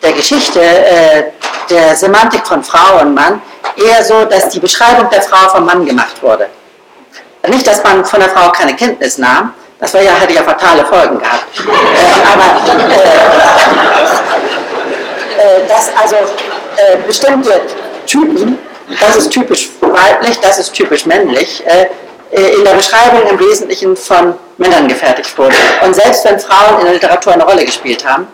der 0.00 0.12
Geschichte, 0.12 0.60
äh, 0.60 1.24
der 1.68 1.96
Semantik 1.96 2.46
von 2.46 2.62
Frau 2.62 3.00
und 3.00 3.14
Mann, 3.14 3.42
eher 3.76 4.04
so, 4.04 4.26
dass 4.26 4.48
die 4.50 4.60
Beschreibung 4.60 5.10
der 5.10 5.22
Frau 5.22 5.48
vom 5.48 5.64
Mann 5.64 5.84
gemacht 5.84 6.22
wurde. 6.22 6.46
Nicht, 7.48 7.66
dass 7.66 7.82
man 7.82 8.04
von 8.04 8.20
der 8.20 8.28
Frau 8.28 8.52
keine 8.52 8.76
Kenntnis 8.76 9.18
nahm, 9.18 9.54
das 9.80 9.92
war 9.92 10.02
ja, 10.02 10.12
hätte 10.12 10.34
ja 10.34 10.44
fatale 10.44 10.84
Folgen 10.84 11.18
gehabt. 11.18 11.46
Äh, 11.58 12.22
aber 12.32 12.44
äh, 15.42 15.64
äh, 15.64 15.66
dass 15.66 15.90
also 16.00 16.14
bestimmte 17.04 17.60
Typen, 18.06 18.56
das 19.00 19.16
ist 19.16 19.30
typisch 19.30 19.68
weiblich, 19.96 20.38
das 20.40 20.58
ist 20.58 20.72
typisch 20.72 21.06
männlich, 21.06 21.62
äh, 21.66 21.86
äh, 22.30 22.54
in 22.56 22.64
der 22.64 22.74
Beschreibung 22.74 23.28
im 23.28 23.38
Wesentlichen 23.38 23.96
von 23.96 24.34
Männern 24.58 24.88
gefertigt 24.88 25.36
wurde. 25.38 25.56
Und 25.84 25.94
selbst 25.94 26.24
wenn 26.24 26.38
Frauen 26.38 26.78
in 26.80 26.84
der 26.84 26.94
Literatur 26.94 27.32
eine 27.32 27.44
Rolle 27.44 27.64
gespielt 27.64 28.06
haben, 28.06 28.26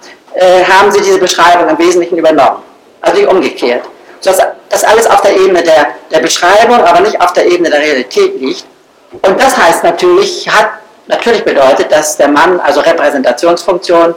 haben 0.67 0.91
sie 0.91 1.03
diese 1.03 1.19
Beschreibung 1.19 1.69
im 1.69 1.79
Wesentlichen 1.79 2.17
übernommen. 2.17 2.63
Also 3.03 3.21
nicht 3.21 3.31
umgekehrt. 3.31 3.83
Sodass 4.21 4.41
das 4.71 4.83
alles 4.83 5.07
auf 5.07 5.21
der 5.21 5.37
Ebene 5.37 5.63
der, 5.63 5.89
der 6.11 6.21
Beschreibung, 6.21 6.83
aber 6.83 7.01
nicht 7.01 7.21
auf 7.21 7.35
der 7.35 7.45
Ebene 7.45 7.69
der 7.69 7.81
Realität 7.81 8.41
liegt. 8.41 8.65
Und 9.21 9.39
das 9.39 9.55
heißt 9.55 9.85
natürlich, 9.85 10.49
hat 10.49 10.71
natürlich 11.07 11.45
bedeutet, 11.45 11.93
dass 11.93 12.17
der 12.17 12.29
Mann 12.29 12.59
also 12.61 12.81
Repräsentationsfunktionen, 12.81 14.15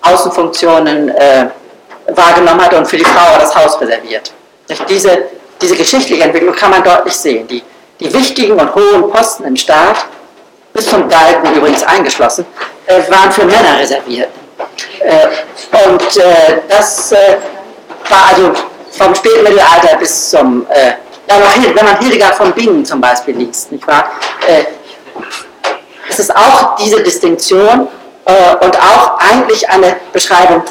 Außenfunktionen 0.00 1.10
äh, 1.10 1.46
wahrgenommen 2.14 2.64
hat 2.64 2.72
und 2.72 2.86
für 2.86 2.96
die 2.96 3.04
Frau 3.04 3.38
das 3.38 3.54
Haus 3.54 3.78
reserviert. 3.80 4.32
Diese, 4.88 5.18
diese 5.60 5.76
geschichtliche 5.76 6.22
Entwicklung 6.22 6.54
kann 6.54 6.70
man 6.70 6.82
deutlich 6.82 7.14
sehen. 7.14 7.46
Die, 7.48 7.62
die 8.00 8.12
wichtigen 8.12 8.58
und 8.58 8.74
hohen 8.74 9.10
Posten 9.10 9.44
im 9.44 9.56
Staat, 9.56 10.06
bis 10.72 10.88
zum 10.88 11.08
Galten 11.08 11.54
übrigens 11.54 11.82
eingeschlossen, 11.82 12.46
äh, 12.86 13.00
waren 13.10 13.32
für 13.32 13.44
Männer 13.44 13.78
reserviert. 13.78 14.28
Äh, 15.00 15.26
und 15.86 16.16
äh, 16.16 16.60
das 16.68 17.12
äh, 17.12 17.36
war 18.08 18.28
also 18.30 18.52
vom 18.92 19.14
Spätmittelalter 19.14 19.96
bis 19.98 20.30
zum 20.30 20.66
äh, 20.70 20.92
ja, 21.28 21.38
noch, 21.38 21.74
wenn 21.74 21.84
man 21.84 21.98
Hildegard 21.98 22.34
von 22.36 22.52
Bingen 22.52 22.84
zum 22.84 23.00
Beispiel 23.00 23.36
liest, 23.36 23.70
nicht 23.70 23.86
wahr? 23.86 24.10
Äh, 24.46 24.64
es 26.08 26.18
ist 26.18 26.34
auch 26.34 26.76
diese 26.76 27.02
Distinktion 27.02 27.86
und 28.60 28.78
auch 28.78 29.18
eigentlich 29.18 29.68
eine 29.68 29.96
Beschreibung, 30.12 30.62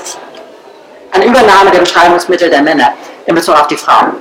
eine 1.12 1.26
Übernahme 1.26 1.70
der 1.72 1.80
Beschreibungsmittel 1.80 2.50
der 2.50 2.62
Männer 2.64 2.94
in 3.28 3.36
Bezug 3.36 3.56
auf 3.56 3.68
die 3.68 3.78
Frauen. 3.78 4.16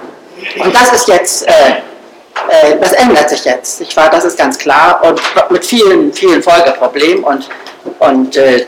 Und 0.63 0.75
das 0.75 0.93
ist 0.93 1.09
jetzt, 1.09 1.47
äh, 1.47 1.53
äh, 2.49 2.79
das 2.81 2.93
ändert 2.93 3.31
sich 3.31 3.45
jetzt, 3.45 3.81
nicht 3.81 3.97
wahr? 3.97 4.11
Das 4.11 4.25
ist 4.25 4.39
ganz 4.39 4.59
klar 4.59 5.01
und 5.05 5.21
mit 5.51 5.65
vielen, 5.65 6.13
vielen 6.13 6.43
Folgeproblemen 6.43 7.25
und, 7.25 7.49
und 7.99 8.37
äh, 8.37 8.67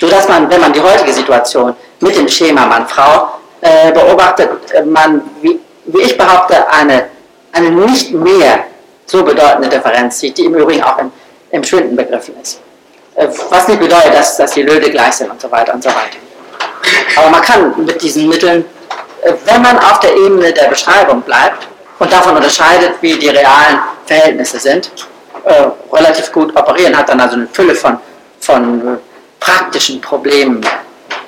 sodass 0.00 0.28
man, 0.28 0.50
wenn 0.50 0.60
man 0.60 0.72
die 0.72 0.80
heutige 0.80 1.12
Situation 1.12 1.74
mit 2.00 2.16
dem 2.16 2.28
Schema 2.28 2.66
Mann-Frau 2.66 3.28
äh, 3.60 3.92
beobachtet, 3.92 4.50
man, 4.86 5.22
wie, 5.40 5.60
wie 5.86 6.02
ich 6.02 6.16
behaupte, 6.16 6.68
eine, 6.68 7.06
eine 7.52 7.70
nicht 7.70 8.12
mehr 8.12 8.64
so 9.06 9.22
bedeutende 9.22 9.68
Differenz 9.68 10.18
sieht, 10.18 10.36
die 10.38 10.46
im 10.46 10.54
Übrigen 10.54 10.82
auch 10.82 10.98
im, 10.98 11.12
im 11.50 11.62
Schwinden 11.62 11.96
begriffen 11.96 12.34
ist. 12.42 12.60
Äh, 13.14 13.28
was 13.50 13.68
nicht 13.68 13.80
bedeutet, 13.80 14.14
dass, 14.14 14.36
dass 14.36 14.52
die 14.52 14.62
Löde 14.62 14.90
gleich 14.90 15.14
sind 15.14 15.30
und 15.30 15.40
so 15.40 15.50
weiter 15.50 15.74
und 15.74 15.82
so 15.82 15.90
weiter. 15.90 16.18
Aber 17.16 17.30
man 17.30 17.42
kann 17.42 17.84
mit 17.84 18.02
diesen 18.02 18.28
Mitteln, 18.28 18.62
äh, 18.62 18.64
wenn 19.44 19.62
man 19.62 19.78
auf 19.78 20.00
der 20.00 20.14
Ebene 20.16 20.52
der 20.52 20.68
Beschreibung 20.68 21.22
bleibt 21.22 21.66
und 21.98 22.12
davon 22.12 22.36
unterscheidet, 22.36 22.92
wie 23.00 23.18
die 23.18 23.28
realen 23.28 23.80
Verhältnisse 24.06 24.58
sind, 24.58 24.90
äh, 25.44 25.66
relativ 25.92 26.30
gut 26.32 26.54
operieren, 26.56 26.96
hat 26.96 27.08
dann 27.08 27.20
also 27.20 27.36
eine 27.36 27.48
Fülle 27.52 27.74
von, 27.74 27.98
von 28.40 28.98
praktischen 29.40 30.00
Problemen. 30.00 30.60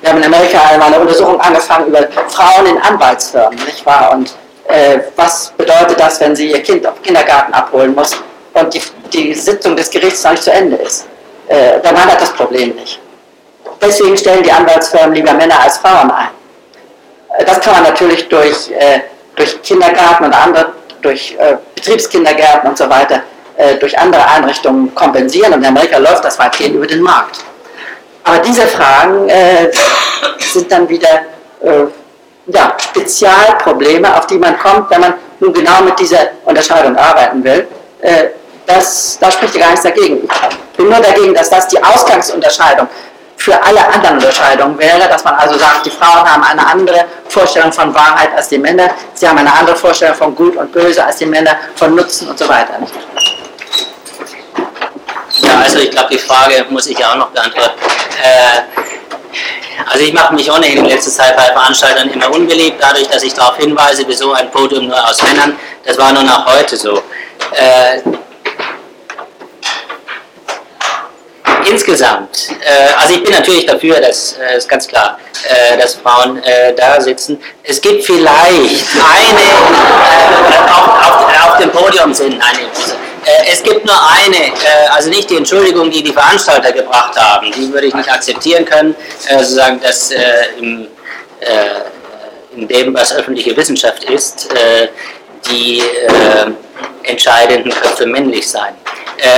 Wir 0.01 0.09
haben 0.09 0.17
in 0.17 0.25
Amerika 0.25 0.61
einmal 0.61 0.93
eine 0.93 0.99
Untersuchung 0.99 1.39
angefangen 1.41 1.87
über 1.87 2.07
Frauen 2.27 2.65
in 2.67 2.77
Anwaltsfirmen, 2.81 3.57
nicht 3.65 3.85
wahr? 3.85 4.11
Und 4.13 4.35
äh, 4.67 4.99
was 5.15 5.53
bedeutet 5.57 5.99
das, 5.99 6.19
wenn 6.19 6.35
sie 6.35 6.51
ihr 6.51 6.61
Kind 6.61 6.85
auf 6.85 7.01
Kindergarten 7.01 7.53
abholen 7.53 7.95
muss 7.95 8.15
und 8.53 8.73
die, 8.73 8.81
die 9.13 9.33
Sitzung 9.33 9.75
des 9.75 9.89
Gerichts 9.89 10.23
noch 10.23 10.31
nicht 10.31 10.43
zu 10.43 10.51
Ende 10.51 10.77
ist. 10.77 11.07
Äh, 11.47 11.79
dann 11.81 11.95
hat 11.95 12.11
er 12.11 12.19
das 12.19 12.33
Problem 12.33 12.75
nicht. 12.75 12.99
Deswegen 13.81 14.17
stellen 14.17 14.43
die 14.43 14.51
Anwaltsfirmen 14.51 15.13
lieber 15.13 15.33
Männer 15.33 15.59
als 15.61 15.77
Frauen 15.77 16.11
ein. 16.11 16.29
Äh, 17.37 17.45
das 17.45 17.59
kann 17.61 17.73
man 17.73 17.83
natürlich 17.83 18.27
durch, 18.27 18.71
äh, 18.71 19.01
durch 19.35 19.61
Kindergarten 19.61 20.25
und 20.25 20.33
andere, 20.33 20.73
durch 21.01 21.35
äh, 21.39 21.57
Betriebskindergärten 21.75 22.69
und 22.69 22.77
so 22.77 22.89
weiter, 22.89 23.21
äh, 23.55 23.75
durch 23.75 23.97
andere 23.97 24.25
Einrichtungen 24.27 24.93
kompensieren. 24.93 25.53
Und 25.53 25.59
in 25.59 25.67
Amerika 25.67 25.97
läuft 25.97 26.25
das 26.25 26.37
weitgehend 26.39 26.75
über 26.75 26.87
den 26.87 27.01
Markt. 27.01 27.39
Aber 28.23 28.39
diese 28.39 28.67
Fragen 28.67 29.31
sind 30.37 30.69
dann 30.69 30.89
wieder 30.89 31.21
ja, 32.47 32.73
Spezialprobleme, 32.77 34.15
auf 34.15 34.27
die 34.27 34.37
man 34.37 34.57
kommt, 34.57 34.89
wenn 34.89 35.01
man 35.01 35.13
nun 35.39 35.53
genau 35.53 35.81
mit 35.81 35.99
dieser 35.99 36.29
Unterscheidung 36.45 36.95
arbeiten 36.95 37.43
will. 37.43 37.67
Äh, 38.01 38.25
das, 38.65 39.17
da 39.19 39.31
spricht 39.31 39.55
ja 39.55 39.61
gar 39.61 39.69
nichts 39.71 39.83
dagegen. 39.83 40.27
Ich 40.71 40.77
bin 40.77 40.89
nur 40.89 40.99
dagegen, 40.99 41.33
dass 41.33 41.49
das 41.49 41.67
die 41.67 41.81
Ausgangsunterscheidung 41.81 42.87
für 43.37 43.53
alle 43.63 43.85
anderen 43.87 44.17
Unterscheidungen 44.17 44.77
wäre, 44.77 45.07
dass 45.07 45.23
man 45.23 45.35
also 45.35 45.57
sagt, 45.57 45.85
die 45.85 45.89
Frauen 45.89 46.29
haben 46.29 46.43
eine 46.43 46.67
andere 46.67 47.05
Vorstellung 47.29 47.71
von 47.71 47.93
Wahrheit 47.93 48.29
als 48.35 48.49
die 48.49 48.57
Männer, 48.57 48.89
sie 49.13 49.27
haben 49.27 49.37
eine 49.37 49.51
andere 49.51 49.75
Vorstellung 49.75 50.15
von 50.15 50.35
Gut 50.35 50.55
und 50.55 50.71
Böse 50.71 51.03
als 51.03 51.17
die 51.17 51.25
Männer, 51.25 51.55
von 51.75 51.95
Nutzen 51.95 52.29
und 52.29 52.37
so 52.37 52.47
weiter. 52.47 52.79
Ja, 55.41 55.59
also 55.63 55.79
ich 55.79 55.91
glaube, 55.91 56.09
die 56.11 56.17
Frage 56.19 56.65
muss 56.69 56.87
ich 56.87 56.97
ja 56.97 57.11
auch 57.11 57.17
noch 57.17 57.29
beantworten. 57.29 57.79
Äh, 58.23 58.61
also 59.85 60.03
ich 60.03 60.13
mache 60.13 60.33
mich 60.33 60.51
ohnehin 60.51 60.79
in 60.79 60.85
letzter 60.85 61.11
Zeit 61.11 61.35
bei 61.35 61.43
Veranstaltern 61.43 62.09
immer 62.09 62.31
unbeliebt, 62.33 62.77
dadurch, 62.81 63.07
dass 63.07 63.23
ich 63.23 63.33
darauf 63.33 63.57
hinweise, 63.57 64.03
wieso 64.07 64.33
ein 64.33 64.49
Podium 64.51 64.87
nur 64.87 65.09
aus 65.09 65.21
Männern, 65.21 65.57
das 65.85 65.97
war 65.97 66.11
nur 66.11 66.23
nach 66.23 66.45
heute 66.45 66.75
so. 66.75 67.01
Äh, 67.53 68.01
insgesamt, 71.69 72.49
äh, 72.61 72.93
also 72.97 73.13
ich 73.15 73.23
bin 73.23 73.33
natürlich 73.33 73.65
dafür, 73.65 73.99
das 73.99 74.37
äh, 74.37 74.57
ist 74.57 74.67
ganz 74.67 74.87
klar, 74.87 75.19
äh, 75.47 75.77
dass 75.77 75.95
Frauen 75.95 76.41
da 76.75 76.99
sitzen. 76.99 77.39
Es 77.63 77.81
gibt 77.81 78.03
vielleicht 78.03 78.87
eine, 78.95 79.39
auf, 80.73 81.51
auf, 81.51 81.57
dem 81.59 81.71
Podium 81.71 82.13
sind, 82.13 82.33
eine, 82.33 82.67
es 83.51 83.61
gibt 83.61 83.85
nur 83.85 83.95
eine, 83.95 84.53
also 84.91 85.09
nicht 85.09 85.29
die 85.29 85.37
Entschuldigung, 85.37 85.91
die 85.91 86.01
die 86.01 86.13
Veranstalter 86.13 86.71
gebracht 86.71 87.17
haben, 87.19 87.51
die 87.51 87.71
würde 87.71 87.87
ich 87.87 87.93
nicht 87.93 88.11
akzeptieren 88.11 88.65
können, 88.65 88.95
sozusagen, 89.29 89.79
dass 89.81 90.11
in 90.11 90.87
dem, 92.67 92.93
was 92.93 93.13
öffentliche 93.13 93.55
Wissenschaft 93.55 94.05
ist, 94.05 94.49
die 95.49 95.83
entscheidenden 97.03 97.71
Köpfe 97.71 98.05
männlich 98.05 98.47
sein. 98.47 98.73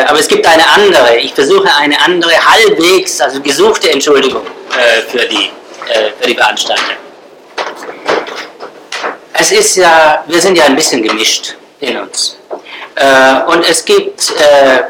aber 0.08 0.20
es 0.20 0.28
gibt 0.28 0.46
eine 0.46 0.68
andere, 0.72 1.18
ich 1.18 1.34
versuche 1.34 1.70
eine 1.80 2.00
andere, 2.02 2.32
halbwegs, 2.32 3.22
also 3.22 3.40
gesuchte 3.42 3.92
Entschuldigung 3.92 4.42
für, 5.10 5.26
die, 5.26 5.52
für 6.20 6.28
die 6.28 6.36
Veranstalter. 6.36 6.96
Es 9.34 9.52
ist 9.54 9.78
ja, 9.78 10.24
wir 10.28 10.42
sind 10.42 10.58
ja 10.58 10.66
ein 10.66 10.76
bisschen 10.76 11.02
gemischt 11.02 11.56
in 11.80 11.98
uns. 11.98 12.38
Äh, 12.96 13.42
und 13.48 13.68
es 13.70 13.86
gibt 13.86 14.32
äh, 14.32 14.82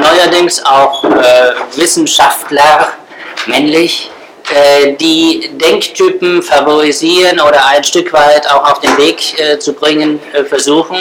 neuerdings 0.00 0.64
auch 0.64 1.02
äh, 1.04 1.54
Wissenschaftler, 1.74 2.92
männlich, 3.46 4.08
äh, 4.08 4.15
die 5.00 5.50
Denktypen 5.54 6.42
favorisieren 6.42 7.40
oder 7.40 7.66
ein 7.66 7.82
Stück 7.82 8.12
weit 8.12 8.48
auch 8.48 8.70
auf 8.70 8.80
den 8.80 8.96
Weg 8.96 9.38
äh, 9.40 9.58
zu 9.58 9.72
bringen 9.72 10.20
äh, 10.32 10.44
versuchen, 10.44 10.98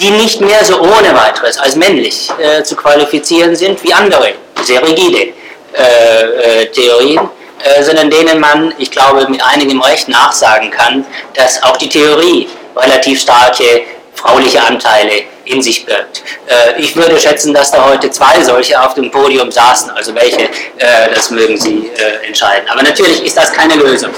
die 0.00 0.10
nicht 0.10 0.40
mehr 0.40 0.64
so 0.64 0.80
ohne 0.80 1.14
weiteres 1.14 1.58
als 1.58 1.76
männlich 1.76 2.30
äh, 2.38 2.62
zu 2.62 2.76
qualifizieren 2.76 3.54
sind 3.54 3.82
wie 3.84 3.92
andere, 3.92 4.32
sehr 4.62 4.82
rigide 4.86 5.32
äh, 5.72 6.62
äh, 6.62 6.66
Theorien, 6.66 7.28
äh, 7.62 7.82
sondern 7.82 8.10
denen 8.10 8.40
man, 8.40 8.72
ich 8.78 8.90
glaube, 8.90 9.28
mit 9.28 9.42
einigem 9.44 9.80
Recht 9.80 10.08
nachsagen 10.08 10.70
kann, 10.70 11.04
dass 11.34 11.62
auch 11.62 11.76
die 11.76 11.88
Theorie 11.88 12.48
relativ 12.76 13.20
starke 13.20 13.82
frauliche 14.14 14.62
Anteile 14.62 15.24
in 15.50 15.62
sich 15.62 15.84
birgt. 15.84 16.22
Äh, 16.46 16.80
ich 16.80 16.94
würde 16.96 17.18
schätzen, 17.18 17.52
dass 17.52 17.70
da 17.70 17.84
heute 17.84 18.10
zwei 18.10 18.42
solche 18.42 18.80
auf 18.80 18.94
dem 18.94 19.10
Podium 19.10 19.50
saßen, 19.50 19.90
also 19.90 20.14
welche, 20.14 20.42
äh, 20.42 21.14
das 21.14 21.30
mögen 21.30 21.56
Sie 21.56 21.90
äh, 21.96 22.26
entscheiden. 22.26 22.68
Aber 22.68 22.82
natürlich 22.82 23.24
ist 23.24 23.36
das 23.36 23.52
keine 23.52 23.74
Lösung. 23.74 24.10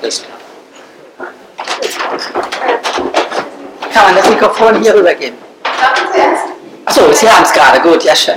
Das. 0.00 0.22
Kann 3.92 4.04
man 4.04 4.16
das 4.16 4.28
Mikrofon 4.28 4.82
hier 4.82 4.94
rübergeben? 4.94 5.38
Achso, 6.84 7.12
Sie 7.12 7.30
haben 7.30 7.44
es 7.44 7.52
gerade, 7.52 7.80
gut, 7.80 8.02
ja 8.02 8.16
schön. 8.16 8.34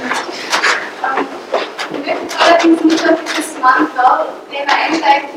Ich 1.90 1.98
möchte 2.06 2.16
allerdings 2.40 2.82
nicht 2.84 3.10
auf 3.10 3.18
dieses 3.36 3.58
Mann-Frau-Thema 3.60 4.74
einsteigen. 4.86 5.30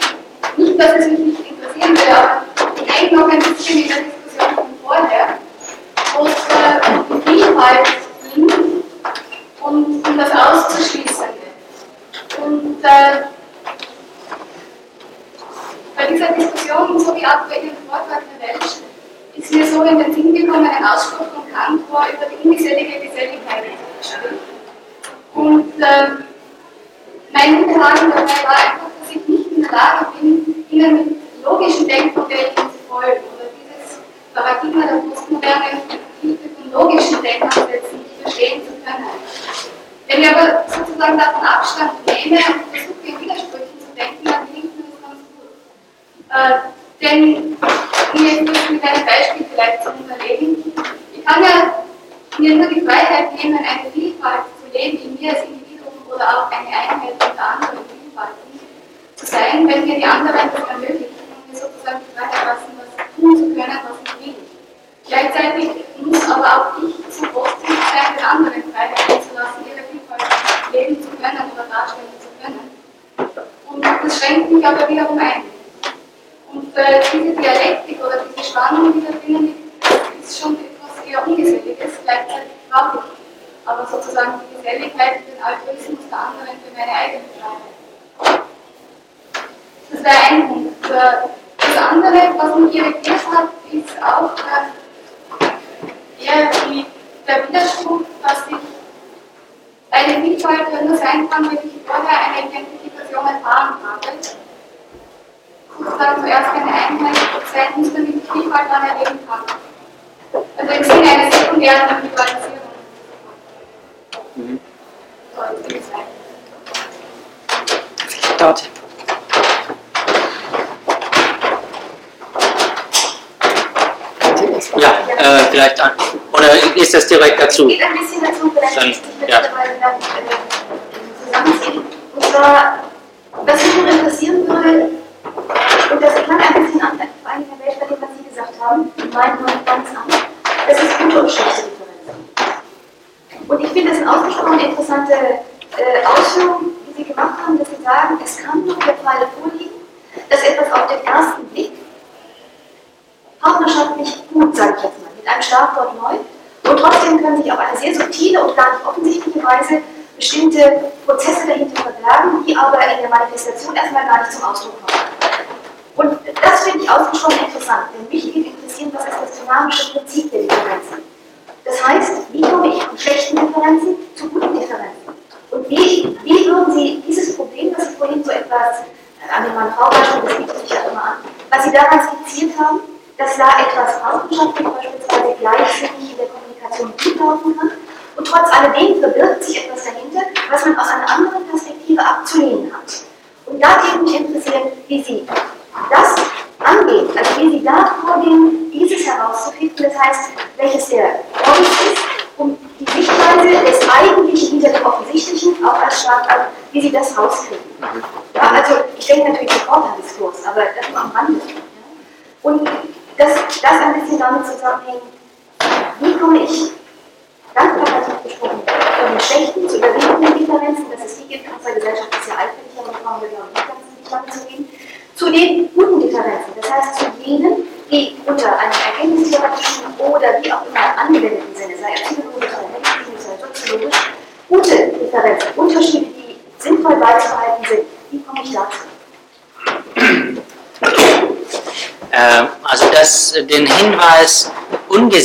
Nicht, 0.56 0.80
dass 0.80 0.92
es 0.98 1.06
mich 1.06 1.18
nicht 1.18 1.40
interessieren 1.50 1.96
würde, 1.96 2.16
aber 2.16 2.42
ich 2.84 3.00
hänge 3.00 3.16
noch 3.16 3.28
ein 3.30 3.38
bisschen 3.38 3.82
in 3.82 3.88
der 3.88 3.96
Diskussion 3.98 4.54
von 4.54 4.66
vorher, 4.84 5.38
äh, 6.16 6.80
die 7.10 7.30
Vielfalt 7.30 7.88
ging 8.34 8.48
und 9.60 10.08
um 10.08 10.18
das 10.18 10.30
Auszuschließende. 10.30 11.34
Und 12.44 12.82
äh, 12.82 13.22
bei 15.96 16.06
dieser 16.06 16.28
Diskussion, 16.28 16.98
so 16.98 17.14
wie 17.14 17.26
auch 17.26 17.46
bei 17.48 17.56
Ihrem 17.56 17.76
Vortrag, 17.88 18.22
Herr 18.38 18.54
Welsch, 18.54 18.76
ist 19.36 19.52
mir 19.52 19.66
so 19.66 19.82
in 19.82 19.98
den 19.98 20.14
Sinn 20.14 20.34
gekommen, 20.34 20.68
ein 20.68 20.84
Ausspruch 20.84 21.26
von 21.26 21.52
Kant, 21.52 21.82
wo 21.90 21.96
er 21.96 22.12
über 22.12 22.26
die 22.26 22.48
ungesellige 22.48 23.00
Geselligkeit 23.00 23.64
spricht. 24.00 24.38
Und 25.34 25.72
ähm, 25.78 26.24
mein 27.32 27.64
Unbehagen 27.64 28.10
dabei 28.10 28.42
war 28.44 28.56
einfach, 28.56 28.90
dass 29.00 29.10
ich 29.10 29.28
nicht 29.28 29.52
in 29.52 29.62
der 29.62 29.70
Lage 29.70 30.06
bin, 30.20 30.64
Ihnen 30.70 30.96
mit 30.96 31.44
logischen 31.44 31.86
Denkmodellen 31.86 32.56
zu 32.56 32.64
folgen 32.88 33.37
Paradigma 34.38 34.86
der 34.86 34.98
Postmoderne 34.98 35.64
mit 35.74 35.98
Hilfe 36.20 36.48
von 36.54 36.72
logischen 36.72 37.22
Denkansätzen 37.22 38.04
verstehen 38.22 38.62
zu 38.62 38.72
können. 38.84 39.10
Wenn 40.06 40.22
ich 40.22 40.28
aber 40.28 40.64
sozusagen 40.68 41.18
davon 41.18 41.44
Abstand 41.44 41.92
nehme 42.06 42.36
und 42.36 42.76
versuche, 42.76 43.06
in 43.06 43.20
Widersprüchen 43.20 43.78
zu 43.80 43.94
denken, 43.96 44.24
dann 44.24 44.46
gelingt 44.46 44.76
mir 44.76 44.84
das 44.86 45.02
ganz 45.02 45.20
gut. 45.34 45.50
Äh, 46.30 46.54
denn, 47.02 47.56
um 48.14 48.26
jetzt 48.26 48.70
mit 48.70 48.82
einem 48.84 49.06
Beispiel 49.06 49.46
vielleicht 49.52 49.82
zu 49.82 49.90
unterlegen, 49.90 50.72
ich 51.14 51.24
kann 51.24 51.42
ja 51.42 51.84
mir 52.38 52.54
nur 52.54 52.66
die 52.68 52.80
Freiheit 52.82 53.34
nehmen, 53.34 53.58
eine 53.58 53.90
Vielfalt 53.92 54.42
zu 54.62 54.78
leben 54.78 55.02
in 55.02 55.20
mir 55.20 55.30
als 55.32 55.42
Individuum 55.44 55.94
oder 56.14 56.24
auch 56.24 56.50
eine 56.50 56.68
Einheit 56.68 57.12
unter 57.12 57.44
anderen 57.44 57.78
Vielfalten 57.90 58.60
zu 59.16 59.26
sein, 59.26 59.66
wenn 59.68 59.84
mir 59.84 59.96
die 59.96 60.04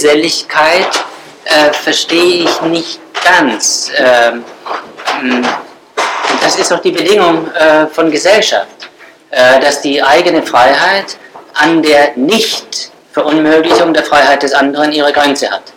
Ungeselligkeit 0.04 0.90
äh, 1.46 1.72
verstehe 1.72 2.44
ich 2.44 2.62
nicht 2.64 3.00
ganz. 3.24 3.90
Ähm, 3.96 4.44
mh, 5.22 5.48
das 6.42 6.58
ist 6.58 6.74
auch 6.74 6.82
die 6.82 6.92
Bedingung 6.92 7.50
äh, 7.54 7.88
von 7.88 8.12
Gesellschaft, 8.12 8.90
äh, 9.32 9.62
dass 9.62 9.82
die 9.82 10.04
eigene 10.04 10.44
Freiheit 10.44 11.16
an 11.54 11.82
der 11.82 12.18
Nicht-Verunmöglichung 12.18 13.94
der 13.94 14.04
Freiheit 14.04 14.44
des 14.44 14.54
anderen 14.54 14.92
ihre 14.92 15.14
Grenze 15.14 15.50
hat. 15.50 15.72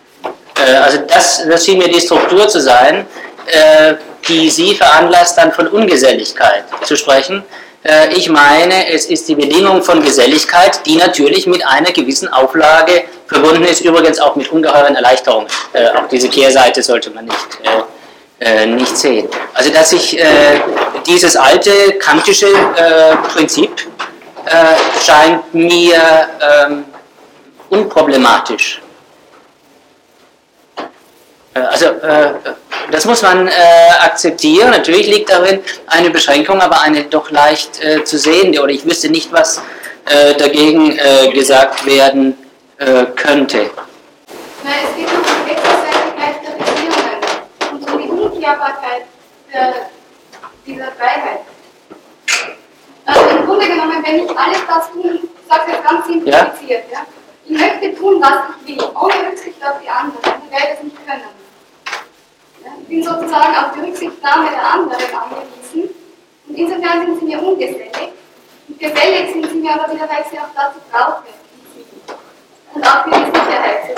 Äh, 0.59 0.75
also 0.75 0.99
das, 1.07 1.47
das 1.49 1.65
schien 1.65 1.79
mir 1.79 1.89
die 1.89 2.01
Struktur 2.01 2.49
zu 2.49 2.61
sein, 2.61 3.07
äh, 3.47 3.95
die 4.27 4.51
Sie 4.51 4.75
veranlasst, 4.75 5.39
dann 5.39 5.53
von 5.53 5.69
Ungeselligkeit 5.69 6.65
zu 6.83 6.97
sprechen. 6.97 7.45
Äh, 7.85 8.13
ich 8.13 8.29
meine, 8.29 8.91
es 8.91 9.07
ist 9.07 9.29
die 9.29 9.37
Bedingung 9.37 9.85
von 9.85 10.03
Geselligkeit, 10.03 10.85
die 10.85 10.97
natürlich 10.97 11.47
mit 11.47 11.65
einer 11.65 11.93
gewissen 11.93 12.27
Auflage 12.27 13.05
verbunden 13.27 13.65
ist, 13.65 13.81
übrigens 13.81 14.19
auch 14.21 14.37
mit 14.37 14.51
ungeheuren 14.51 14.95
Erleichterungen. 14.95 15.49
Äh, 15.73 15.89
auch 15.89 16.09
diese 16.09 16.29
Kehrseite 16.29 16.83
sollte 16.83 17.11
man 17.11 17.27
nicht, 17.27 17.49
äh, 18.41 18.63
äh 18.63 18.67
nicht 18.67 18.97
sehen. 18.97 19.29
Also 19.55 19.71
dass 19.71 19.91
sich 19.91 20.19
äh, 20.19 20.61
dieses 21.07 21.37
alte 21.37 21.93
kantische 21.99 22.49
äh, 22.49 23.17
Prinzip 23.33 23.71
scheint 25.05 25.53
mir 25.53 26.01
ähm, 26.41 26.85
unproblematisch. 27.69 28.81
Also 31.53 31.87
das 32.93 33.05
muss 33.07 33.23
man 33.23 33.51
akzeptieren. 34.01 34.71
Natürlich 34.71 35.09
liegt 35.09 35.31
darin 35.31 35.65
eine 35.89 36.11
Beschränkung, 36.11 36.61
aber 36.61 36.81
eine 36.81 37.03
doch 37.07 37.29
leicht 37.33 37.81
zu 38.05 38.19
sehende. 38.19 38.63
Oder 38.63 38.71
ich 38.71 38.85
wüsste 38.85 39.09
nicht, 39.09 39.33
was 39.33 39.61
dagegen 40.39 40.97
gesagt 41.33 41.85
werden 41.87 42.39
äh, 42.79 43.07
könnte. 43.17 43.71
Na, 44.63 44.71
es 44.85 44.97
geht 44.97 45.09
um 45.09 45.23
die 45.23 45.51
Wechselseitigkeit 45.51 46.37
der 46.45 46.53
Beziehungen 46.59 47.73
und 47.73 47.91
um 47.91 48.03
die 48.03 48.09
Umkehrbarkeit 48.09 49.07
der, 49.53 49.91
dieser 50.67 50.93
Freiheit. 50.93 51.41
Also 53.07 53.37
im 53.37 53.47
Grunde 53.47 53.67
genommen, 53.67 54.05
wenn 54.05 54.25
ich 54.25 54.39
alles 54.39 54.59
das 54.67 54.91
tun, 54.91 55.21
ich 55.23 55.49
sage 55.49 55.63
es 55.67 55.73
jetzt 55.73 55.85
ganz 55.85 56.07
simplifiziert, 56.07 56.85
ja. 56.91 56.99
ja. 56.99 57.07
ich 57.45 57.59
möchte 57.59 57.95
tun, 57.95 58.21
was 58.21 58.35
ich 58.67 58.77
will, 58.77 58.85
ohne 58.95 59.31
Rücksicht 59.31 59.65
auf 59.65 59.81
die 59.83 59.89
anderen, 59.89 60.23
dann 60.23 60.51
werde 60.51 60.77
es 60.77 60.83
nicht 60.83 61.07
können. 61.07 61.37
Ich 62.83 62.89
bin 62.89 63.03
sozusagen 63.03 63.57
auf 63.57 63.73
die 63.75 63.81
Rücksichtnahme 63.81 64.51
der 64.51 64.63
anderen 64.63 65.05
angewiesen. 65.15 65.95
Und 66.49 66.55
insofern 66.55 67.07
sind 67.07 67.21
sie 67.21 67.25
mir 67.27 67.43
ungesellig. 67.43 68.13
Und 68.69 68.79
gesellig 68.79 69.33
sind 69.33 69.49
sie 69.51 69.59
mir 69.59 69.73
aber 69.73 69.93
wieder, 69.95 70.09
weil 70.09 70.23
ich 70.23 70.31
sie 70.31 70.39
auch 70.39 70.53
dazu 70.55 70.79
brauche. 70.91 71.23
Und 72.77 72.87
auch 72.87 73.05
für 73.05 73.11
die 73.11 73.25
Sicherheit, 73.25 73.97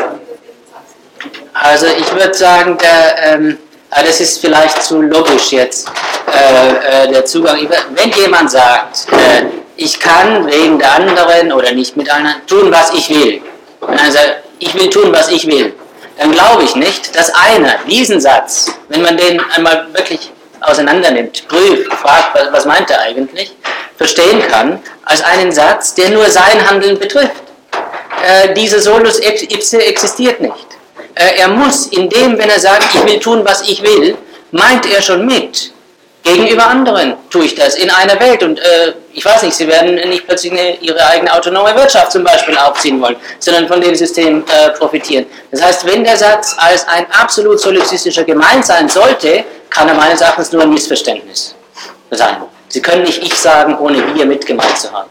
Also 1.52 1.86
ich 1.86 2.12
würde 2.14 2.34
sagen, 2.34 2.78
der, 2.78 3.34
ähm, 3.34 3.58
ah, 3.90 4.02
das 4.02 4.20
ist 4.20 4.40
vielleicht 4.40 4.82
zu 4.82 5.02
logisch 5.02 5.52
jetzt, 5.52 5.90
äh, 6.32 7.04
äh, 7.04 7.08
der 7.12 7.24
Zugang. 7.24 7.68
Wenn 7.90 8.10
jemand 8.12 8.50
sagt, 8.50 9.06
äh, 9.12 9.46
ich 9.76 9.98
kann 9.98 10.46
wegen 10.46 10.78
der 10.78 10.92
anderen 10.94 11.52
oder 11.52 11.72
nicht 11.72 11.96
mit 11.96 12.10
anderen 12.10 12.46
tun, 12.46 12.72
was 12.72 12.92
ich 12.92 13.10
will. 13.10 13.42
Also 13.80 14.18
ich 14.58 14.74
will 14.74 14.88
tun, 14.88 15.12
was 15.12 15.28
ich 15.28 15.46
will 15.46 15.74
dann 16.18 16.32
glaube 16.32 16.64
ich 16.64 16.74
nicht, 16.74 17.16
dass 17.16 17.30
einer 17.30 17.76
diesen 17.88 18.20
Satz, 18.20 18.72
wenn 18.88 19.02
man 19.02 19.16
den 19.16 19.40
einmal 19.54 19.86
wirklich 19.92 20.32
auseinander 20.60 21.12
nimmt, 21.12 21.46
prüft, 21.46 21.92
fragt, 21.94 22.36
was 22.50 22.66
meint 22.66 22.90
er 22.90 23.00
eigentlich, 23.00 23.54
verstehen 23.96 24.42
kann, 24.50 24.82
als 25.04 25.22
einen 25.22 25.52
Satz, 25.52 25.94
der 25.94 26.10
nur 26.10 26.28
sein 26.28 26.68
Handeln 26.68 26.98
betrifft. 26.98 27.42
Äh, 28.26 28.54
diese 28.54 28.80
Solus 28.80 29.18
ipse 29.20 29.84
existiert 29.84 30.40
nicht. 30.40 30.54
Äh, 31.14 31.40
er 31.40 31.48
muss 31.48 31.86
in 31.86 32.08
dem, 32.08 32.38
wenn 32.38 32.50
er 32.50 32.60
sagt, 32.60 32.94
ich 32.94 33.04
will 33.04 33.18
tun, 33.18 33.42
was 33.44 33.68
ich 33.68 33.82
will, 33.82 34.16
meint 34.50 34.86
er 34.86 35.02
schon 35.02 35.26
mit. 35.26 35.72
Gegenüber 36.22 36.66
anderen 36.66 37.14
tue 37.30 37.44
ich 37.46 37.54
das 37.54 37.76
in 37.76 37.90
einer 37.90 38.18
Welt 38.20 38.42
und 38.42 38.58
äh, 38.58 38.92
ich 39.14 39.24
weiß 39.24 39.42
nicht, 39.44 39.54
sie 39.54 39.66
werden 39.66 39.94
nicht 39.94 40.26
plötzlich 40.26 40.52
eine, 40.52 40.76
ihre 40.76 41.04
eigene 41.06 41.32
autonome 41.32 41.74
Wirtschaft 41.74 42.12
zum 42.12 42.22
Beispiel 42.24 42.56
aufziehen 42.58 43.00
wollen, 43.00 43.16
sondern 43.38 43.66
von 43.66 43.80
dem 43.80 43.94
System 43.94 44.44
äh, 44.46 44.70
profitieren. 44.70 45.26
Das 45.50 45.62
heißt, 45.62 45.86
wenn 45.86 46.04
der 46.04 46.16
Satz 46.16 46.54
als 46.58 46.86
ein 46.86 47.06
absolut 47.12 47.60
solipsistischer 47.60 48.24
gemeint 48.24 48.66
sein 48.66 48.88
sollte, 48.88 49.44
kann 49.70 49.88
er 49.88 49.94
meines 49.94 50.20
Erachtens 50.20 50.52
nur 50.52 50.62
ein 50.62 50.70
Missverständnis 50.70 51.54
sein. 52.10 52.36
Sie 52.68 52.82
können 52.82 53.02
nicht 53.04 53.22
ich 53.22 53.34
sagen, 53.34 53.78
ohne 53.78 54.14
wir 54.14 54.26
mitgemeint 54.26 54.78
zu 54.78 54.92
haben, 54.92 55.08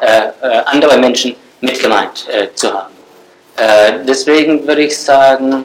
äh, 0.00 0.06
äh 0.42 0.62
andere 0.66 0.98
Menschen 0.98 1.36
mitgemeint 1.60 2.26
äh, 2.28 2.48
zu 2.54 2.72
haben. 2.72 2.94
Äh, 3.56 4.04
deswegen 4.06 4.66
würde 4.66 4.82
ich 4.82 4.98
sagen, 4.98 5.64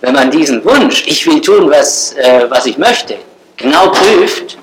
wenn 0.00 0.14
man 0.14 0.30
diesen 0.30 0.64
Wunsch, 0.64 1.04
ich 1.08 1.26
will 1.26 1.40
tun, 1.40 1.68
was, 1.68 2.14
was 2.48 2.66
ich 2.66 2.78
möchte, 2.78 3.16
genau 3.56 3.88
prüft, 3.88 4.56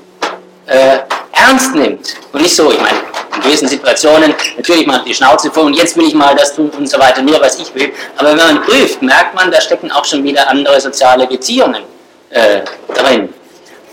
äh, 0.67 0.99
ernst 1.33 1.75
nimmt 1.75 2.15
und 2.31 2.41
nicht 2.41 2.55
so, 2.55 2.71
ich 2.71 2.79
meine, 2.79 2.97
in 3.35 3.41
gewissen 3.41 3.67
Situationen 3.67 4.33
natürlich 4.55 4.85
mal 4.85 5.03
die 5.05 5.13
Schnauze 5.13 5.51
vor 5.51 5.63
und 5.63 5.73
jetzt 5.73 5.97
will 5.97 6.07
ich 6.07 6.13
mal 6.13 6.35
das 6.35 6.55
tun 6.55 6.69
und 6.77 6.89
so 6.89 6.99
weiter, 6.99 7.21
nur 7.21 7.41
was 7.41 7.59
ich 7.59 7.73
will. 7.75 7.91
Aber 8.17 8.29
wenn 8.29 8.37
man 8.37 8.61
prüft, 8.61 9.01
merkt 9.01 9.35
man, 9.35 9.51
da 9.51 9.59
stecken 9.59 9.91
auch 9.91 10.05
schon 10.05 10.23
wieder 10.23 10.47
andere 10.47 10.79
soziale 10.79 11.27
Beziehungen 11.27 11.83
äh, 12.29 12.61
drin. 12.93 13.33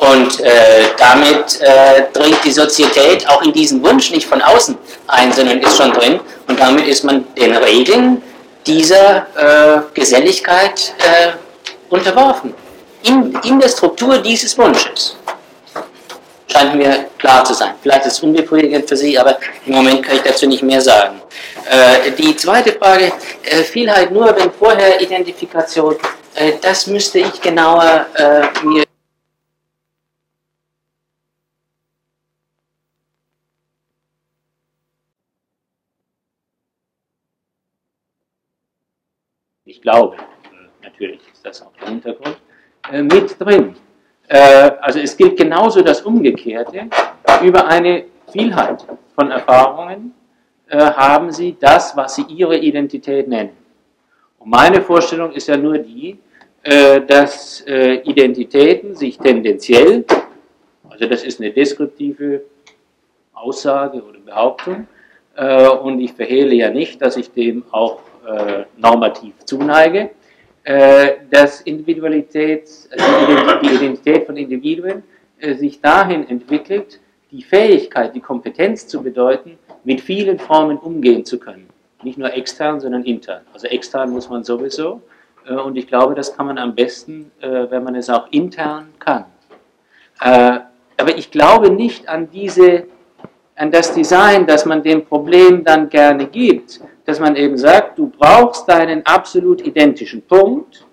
Und 0.01 0.41
äh, 0.41 0.85
damit 0.97 1.61
äh, 1.61 2.05
dringt 2.15 2.43
die 2.43 2.53
Sozietät 2.53 3.29
auch 3.29 3.43
in 3.43 3.53
diesen 3.53 3.85
Wunsch 3.85 4.11
nicht 4.11 4.27
von 4.27 4.41
außen 4.41 4.77
ein, 5.09 5.31
sondern 5.31 5.61
ist 5.61 5.77
schon 5.77 5.93
drin. 5.93 6.21
Und 6.49 6.59
damit 6.59 6.87
ist 6.87 7.05
man 7.05 7.27
den 7.35 7.55
Regeln 7.55 8.23
dieser 8.67 9.27
äh, 9.37 9.81
Geselligkeit 9.93 10.95
äh, 10.99 11.33
unterworfen 11.91 12.55
in, 13.03 13.39
in 13.45 13.61
der 13.61 13.69
Struktur 13.69 14.17
dieses 14.19 14.57
Wunsches. 14.57 15.17
Scheint 16.47 16.75
mir 16.77 17.07
klar 17.19 17.45
zu 17.45 17.53
sein. 17.53 17.75
Vielleicht 17.83 18.07
ist 18.07 18.15
es 18.15 18.21
unbefriedigend 18.21 18.89
für 18.89 18.97
Sie, 18.97 19.19
aber 19.19 19.39
im 19.67 19.75
Moment 19.75 20.03
kann 20.03 20.17
ich 20.17 20.23
dazu 20.23 20.47
nicht 20.47 20.63
mehr 20.63 20.81
sagen. 20.81 21.21
Äh, 21.69 22.13
die 22.13 22.35
zweite 22.37 22.73
Frage, 22.73 23.13
äh, 23.45 23.63
Vielheit 23.65 24.11
nur, 24.11 24.35
wenn 24.35 24.51
vorher 24.51 24.99
Identifikation, 24.99 25.97
das 26.63 26.87
müsste 26.87 27.19
ich 27.19 27.41
genauer 27.41 28.07
mir 28.63 28.85
Glaube, 39.81 40.17
äh, 40.17 40.85
natürlich 40.85 41.21
ist 41.33 41.45
das 41.45 41.63
auch 41.63 41.73
der 41.81 41.89
Hintergrund. 41.89 42.37
Äh, 42.93 43.03
mit 43.03 43.41
drin. 43.41 43.75
Äh, 44.29 44.73
also 44.81 44.99
es 45.01 45.17
gilt 45.17 45.39
genauso 45.39 45.81
das 45.83 46.03
Umgekehrte. 46.03 46.89
Über 47.43 47.67
eine 47.67 48.05
Vielheit 48.31 48.85
von 49.15 49.31
Erfahrungen 49.31 50.15
haben 50.73 51.33
Sie 51.33 51.57
das, 51.59 51.97
was 51.97 52.15
Sie 52.15 52.23
Ihre 52.29 52.57
Identität 52.57 53.27
nennen. 53.27 53.51
Und 54.39 54.51
meine 54.51 54.81
Vorstellung 54.83 55.33
ist 55.33 55.49
ja 55.49 55.57
nur 55.57 55.79
die, 55.79 56.17
dass 56.63 57.65
Identitäten 57.67 58.95
sich 58.95 59.19
tendenziell, 59.19 60.05
also 60.89 61.07
das 61.09 61.25
ist 61.25 61.41
eine 61.41 61.51
deskriptive 61.51 62.43
Aussage 63.33 64.01
oder 64.01 64.21
Behauptung, 64.21 64.87
und 65.83 66.01
ich 66.01 66.13
verhehle 66.13 66.55
ja 66.55 66.71
nicht, 66.71 67.03
dass 67.03 67.17
ich 67.17 67.33
dem 67.33 67.65
auch 67.73 68.01
normativ 68.77 69.35
zuneige, 69.45 70.11
äh, 70.63 71.13
dass 71.31 71.63
Individualität, 71.63 72.69
also 72.91 73.05
die 73.63 73.75
Identität 73.75 74.27
von 74.27 74.37
Individuen 74.37 75.03
äh, 75.39 75.55
sich 75.55 75.81
dahin 75.81 76.29
entwickelt, 76.29 77.01
die 77.31 77.43
Fähigkeit, 77.43 78.15
die 78.15 78.21
Kompetenz 78.21 78.87
zu 78.87 79.03
bedeuten, 79.03 79.59
mit 79.85 80.03
vielen 80.03 80.39
Formen 80.39 80.77
umgehen 80.77 81.25
zu 81.25 81.39
können. 81.39 81.67
Nicht 82.03 82.19
nur 82.19 82.33
extern, 82.35 82.79
sondern 82.79 83.05
intern. 83.05 83.41
Also 83.55 83.69
extern 83.69 84.11
muss 84.11 84.29
man 84.29 84.45
sowieso. 84.45 85.01
Äh, 85.47 85.55
und 85.55 85.77
ich 85.77 85.87
glaube, 85.87 86.15
das 86.15 86.37
kann 86.37 86.47
man 86.47 86.59
am 86.59 86.75
besten, 86.75 87.31
wenn 87.41 87.83
man 87.83 87.95
es 87.95 88.11
auch 88.11 88.31
intern 88.31 88.89
kann. 88.99 89.25
Aber 90.19 91.17
ich 91.17 91.31
glaube 91.31 91.71
nicht 91.71 92.07
an 92.07 92.29
diese 92.31 92.85
an 93.57 93.71
das 93.71 93.93
Design, 93.93 94.47
das 94.47 94.65
man 94.65 94.83
dem 94.83 95.05
Problem 95.05 95.65
dann 95.65 95.89
gerne 95.89 96.27
gibt, 96.27 96.60
dass 97.11 97.19
man 97.19 97.35
eben 97.35 97.59
sagt, 97.59 97.99
du 97.99 98.07
brauchst 98.07 98.69
deinen 98.69 99.05
absolut 99.05 99.67
identischen 99.67 100.23
Punkt, 100.23 100.87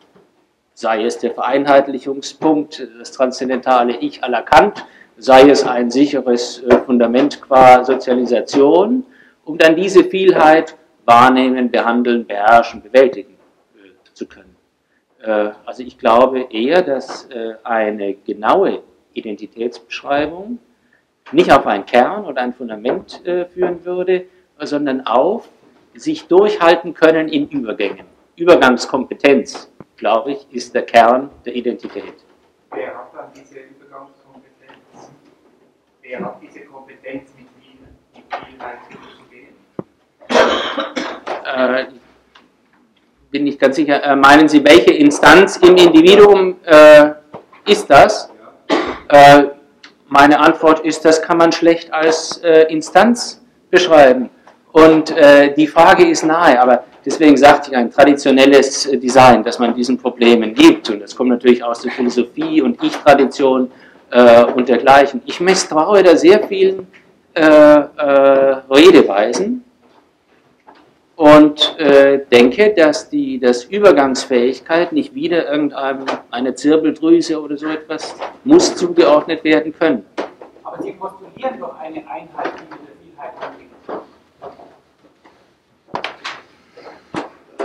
sei 0.74 1.04
es 1.04 1.20
der 1.20 1.30
Vereinheitlichungspunkt, 1.30 2.88
das 2.98 3.12
transzendentale 3.12 3.98
Ich 3.98 4.20
la 4.28 4.42
Kant, 4.42 4.84
sei 5.18 5.48
es 5.48 5.64
ein 5.64 5.92
sicheres 5.92 6.64
äh, 6.64 6.80
Fundament 6.80 7.40
qua 7.40 7.86
Sozialisation, 7.86 9.06
um 9.46 9.60
dann 9.60 9.76
diese 9.76 10.04
Vielheit 10.06 10.76
wahrnehmen, 11.06 11.70
behandeln, 11.70 12.26
beherrschen, 12.26 12.82
bewältigen 12.82 13.36
äh, 13.76 14.14
zu 14.16 14.26
können. 14.26 14.56
Äh, 15.22 15.52
also 15.68 15.84
ich 15.84 16.00
glaube 16.00 16.48
eher, 16.50 16.82
dass 16.82 17.30
eine 17.64 18.16
genaue 18.16 18.82
Identitätsbeschreibung 19.14 20.58
nicht 21.32 21.52
auf 21.52 21.68
einen 21.68 21.86
Kern 21.86 22.26
oder 22.26 22.42
ein 22.42 22.54
Fundament 22.54 23.22
führen 23.54 23.86
würde, 23.86 24.26
sondern 24.60 25.06
auf 25.06 25.48
sich 25.98 26.28
durchhalten 26.28 26.94
können 26.94 27.28
in 27.28 27.48
Übergängen. 27.50 28.06
Übergangskompetenz, 28.36 29.72
glaube 29.96 30.32
ich, 30.32 30.48
ist 30.52 30.74
der 30.76 30.84
Kern 30.84 31.30
der 31.46 31.56
Identität. 31.56 32.14
Wer 32.72 32.96
hat 32.96 33.14
dann 33.14 33.32
diese 33.34 33.60
Übergangskompetenz? 33.60 35.12
Wer 36.02 36.20
hat 36.20 36.40
diese 36.42 36.62
Kompetenz, 36.66 37.32
mit 37.38 37.48
viel, 37.60 37.80
mit 38.14 38.26
Vielheit 38.46 38.78
umzugehen? 38.96 39.56
Äh, 41.46 41.86
bin 43.32 43.44
nicht 43.46 43.60
ganz 43.60 43.76
sicher, 43.76 44.04
äh, 44.04 44.16
meinen 44.16 44.48
Sie, 44.48 44.64
welche 44.64 44.94
Instanz 44.94 45.58
im 45.58 45.76
Individuum 45.76 46.58
äh, 46.64 47.12
ist 47.66 47.90
das? 47.90 48.32
Äh, 49.10 49.46
meine 50.08 50.40
Antwort 50.40 50.82
ist, 50.82 51.04
das 51.04 51.22
kann 51.22 51.38
man 51.38 51.52
schlecht 51.52 51.92
als 51.92 52.38
äh, 52.38 52.64
Instanz 52.72 53.44
beschreiben. 53.70 54.30
Und 54.78 55.10
äh, 55.10 55.56
die 55.56 55.66
Frage 55.66 56.06
ist 56.06 56.24
nahe, 56.24 56.62
aber 56.62 56.84
deswegen 57.04 57.36
sagte 57.36 57.72
ich 57.72 57.76
ein 57.76 57.90
traditionelles 57.90 58.86
äh, 58.86 58.98
Design, 58.98 59.44
dass 59.44 59.58
man 59.58 59.74
diesen 59.74 59.98
Problemen 59.98 60.54
gibt. 60.54 60.92
Und 60.92 61.00
das 61.02 61.16
kommt 61.16 61.30
natürlich 61.30 61.64
aus 61.64 61.82
der 61.82 61.92
Philosophie 61.92 62.62
und 62.62 62.84
Ich-Tradition 62.84 63.72
äh, 64.12 64.44
und 64.44 64.70
dergleichen. 64.70 65.24
Ich 65.26 65.40
misstraue 65.40 66.04
da 66.04 66.16
sehr 66.16 66.44
vielen 66.48 66.86
äh, 67.34 67.42
äh, 67.42 67.82
Redeweisen 68.70 69.64
und 71.16 71.76
äh, 71.80 72.20
denke, 72.32 72.72
dass 72.78 73.10
die 73.10 73.40
dass 73.40 73.64
Übergangsfähigkeit 73.64 74.92
nicht 74.92 75.16
wieder 75.16 75.52
irgendeine 75.52 76.54
Zirbeldrüse 76.54 77.42
oder 77.42 77.58
so 77.58 77.68
etwas 77.68 78.16
muss 78.44 78.76
zugeordnet 78.76 79.44
werden 79.44 79.74
können. 79.74 80.06
Aber 80.64 80.84
Sie 80.84 80.92
postulieren 80.92 81.60
doch 81.60 81.80
eine 81.80 81.98
Einheit, 82.08 82.52
die 82.60 82.74
mit 82.74 82.82
der 82.86 82.96
Vielheit 83.02 83.34
angeht. 83.42 83.68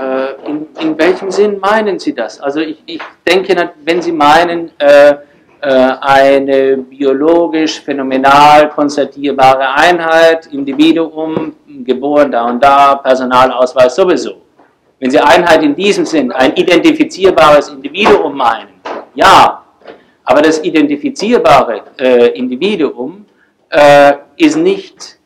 Äh, 0.02 0.50
in, 0.50 0.66
in, 0.80 0.98
welchem 0.98 1.30
Sinn 1.30 1.58
meinen 1.60 1.98
Sie 1.98 2.14
das? 2.14 2.40
Also 2.40 2.60
ich, 2.60 2.82
ich 2.86 3.00
denke, 3.28 3.70
wenn 3.84 4.02
Sie 4.02 4.12
meinen, 4.12 4.70
äh, 4.78 5.14
äh, 5.60 5.68
eine 6.00 6.78
biologisch 6.78 7.80
phänomenal 7.80 8.70
konstatierbare 8.70 9.68
Einheit, 9.74 10.46
Individuum, 10.46 11.54
geboren 11.84 12.32
da 12.32 12.44
und 12.46 12.62
da, 12.62 12.96
Personalausweis 12.96 13.94
sowieso. 13.94 14.34
Wenn 14.98 15.10
Sie 15.10 15.20
Einheit 15.20 15.62
in 15.62 15.74
diesem 15.74 16.04
Sinn, 16.04 16.32
ein 16.32 16.52
identifizierbares 16.56 17.68
Individuum 17.68 18.36
meinen, 18.36 18.80
ja, 19.14 19.62
aber 20.24 20.42
das 20.42 20.62
identifizierbare 20.64 21.82
äh, 21.98 22.28
Individuum 22.38 23.24
äh, 23.68 24.14
ist 24.36 24.56
nicht 24.56 25.18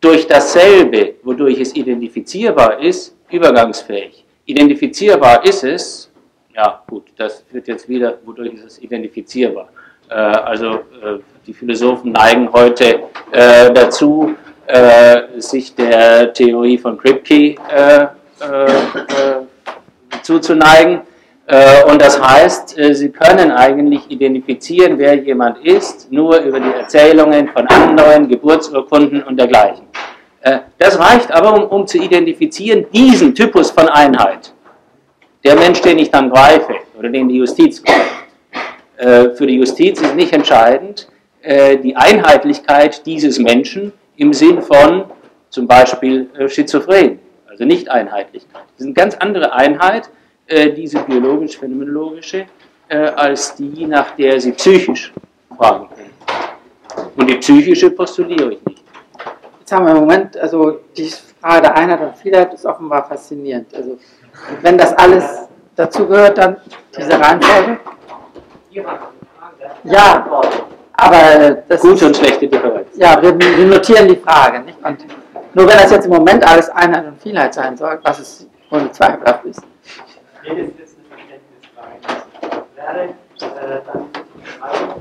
durch 0.00 0.26
dasselbe, 0.26 1.14
wodurch 1.22 1.60
es 1.60 1.74
identifizierbar 1.74 2.78
ist, 2.80 3.15
übergangsfähig. 3.30 4.24
Identifizierbar 4.44 5.44
ist 5.44 5.64
es, 5.64 6.10
ja 6.54 6.82
gut, 6.88 7.04
das 7.16 7.44
wird 7.50 7.68
jetzt 7.68 7.88
wieder, 7.88 8.18
wodurch 8.24 8.54
ist 8.54 8.64
es 8.64 8.82
identifizierbar. 8.82 9.68
Äh, 10.08 10.14
also 10.14 10.66
äh, 10.74 11.18
die 11.46 11.52
Philosophen 11.52 12.12
neigen 12.12 12.52
heute 12.52 13.00
äh, 13.32 13.72
dazu, 13.72 14.34
äh, 14.66 15.40
sich 15.40 15.74
der 15.74 16.32
Theorie 16.32 16.76
von 16.76 16.98
Kripke 16.98 17.54
äh, 17.70 18.02
äh, 18.02 18.66
zuzuneigen. 20.22 21.02
und 21.88 22.02
das 22.02 22.20
heißt, 22.20 22.76
sie 22.90 23.10
können 23.10 23.52
eigentlich 23.52 24.10
identifizieren, 24.10 24.98
wer 24.98 25.14
jemand 25.14 25.64
ist, 25.64 26.10
nur 26.10 26.36
über 26.40 26.58
die 26.58 26.72
Erzählungen 26.72 27.46
von 27.48 27.64
anderen, 27.68 28.26
Geburtsurkunden 28.28 29.22
und 29.22 29.36
dergleichen. 29.36 29.85
Äh, 30.46 30.60
das 30.78 30.96
reicht 30.98 31.32
aber, 31.32 31.54
um, 31.54 31.64
um 31.64 31.86
zu 31.88 31.98
identifizieren, 31.98 32.86
diesen 32.92 33.34
Typus 33.34 33.72
von 33.72 33.88
Einheit. 33.88 34.52
Der 35.42 35.56
Mensch, 35.56 35.80
den 35.80 35.98
ich 35.98 36.10
dann 36.10 36.30
greife 36.30 36.72
oder 36.96 37.08
den 37.08 37.28
die 37.28 37.38
Justiz 37.38 37.82
greift. 37.82 38.12
Äh, 38.96 39.30
für 39.30 39.46
die 39.48 39.56
Justiz 39.56 40.00
ist 40.00 40.14
nicht 40.14 40.32
entscheidend 40.32 41.08
äh, 41.42 41.76
die 41.78 41.96
Einheitlichkeit 41.96 43.04
dieses 43.06 43.40
Menschen 43.40 43.92
im 44.16 44.32
Sinn 44.32 44.62
von 44.62 45.06
zum 45.50 45.66
Beispiel 45.66 46.28
Schizophren, 46.48 47.18
also 47.48 47.64
Nicht-Einheitlichkeit. 47.64 48.62
Das 48.72 48.80
ist 48.80 48.86
eine 48.86 48.94
ganz 48.94 49.14
andere 49.16 49.52
Einheit, 49.52 50.10
diese 50.76 50.98
biologisch-phänomenologische, 51.00 52.46
als 52.88 53.54
die, 53.56 53.86
nach 53.86 54.10
der 54.16 54.40
Sie 54.40 54.52
psychisch 54.52 55.12
fragen 55.56 55.88
können. 55.88 57.10
Und 57.16 57.30
die 57.30 57.36
psychische 57.36 57.90
postuliere 57.90 58.54
ich 58.54 58.64
nicht. 58.66 58.85
Jetzt 59.66 59.72
haben 59.72 59.84
wir 59.84 59.94
im 59.94 59.98
Moment, 59.98 60.36
also 60.36 60.78
die 60.96 61.12
Frage 61.40 61.62
der 61.62 61.76
Einheit 61.76 62.00
und 62.00 62.16
Vielheit 62.16 62.54
ist 62.54 62.64
offenbar 62.64 63.04
faszinierend. 63.08 63.74
Also 63.74 63.98
wenn 64.62 64.78
das 64.78 64.96
alles 64.96 65.48
dazu 65.74 66.06
gehört, 66.06 66.38
dann 66.38 66.58
diese 66.96 67.18
Reihenfolge. 67.18 67.80
Ja, 69.82 70.24
aber 70.92 71.62
das 71.68 71.80
gute 71.80 72.06
und 72.06 72.16
schlechte 72.16 72.46
Differenz. 72.46 72.90
Ja, 72.94 73.20
wir, 73.20 73.36
wir, 73.36 73.66
notieren 73.66 74.06
die 74.06 74.14
Frage, 74.14 74.60
nicht? 74.60 74.78
Und 74.84 75.04
nur 75.54 75.66
wenn 75.66 75.78
das 75.78 75.90
jetzt 75.90 76.06
im 76.06 76.12
Moment 76.12 76.48
alles 76.48 76.70
Einheit 76.70 77.04
und 77.04 77.20
Vielheit 77.20 77.52
sein 77.52 77.76
soll, 77.76 77.98
was 78.04 78.20
es 78.20 78.46
ohne 78.70 78.92
Zweifel 78.92 79.26
auch 79.26 79.42
ist. 79.42 79.62
Das 80.44 80.56
ist 80.58 80.78
jetzt 80.78 80.96
eine 80.96 81.08
Verständnisfrage. 81.10 82.66
Wäre 82.76 83.02
äh, 83.02 83.80
dann 83.84 84.04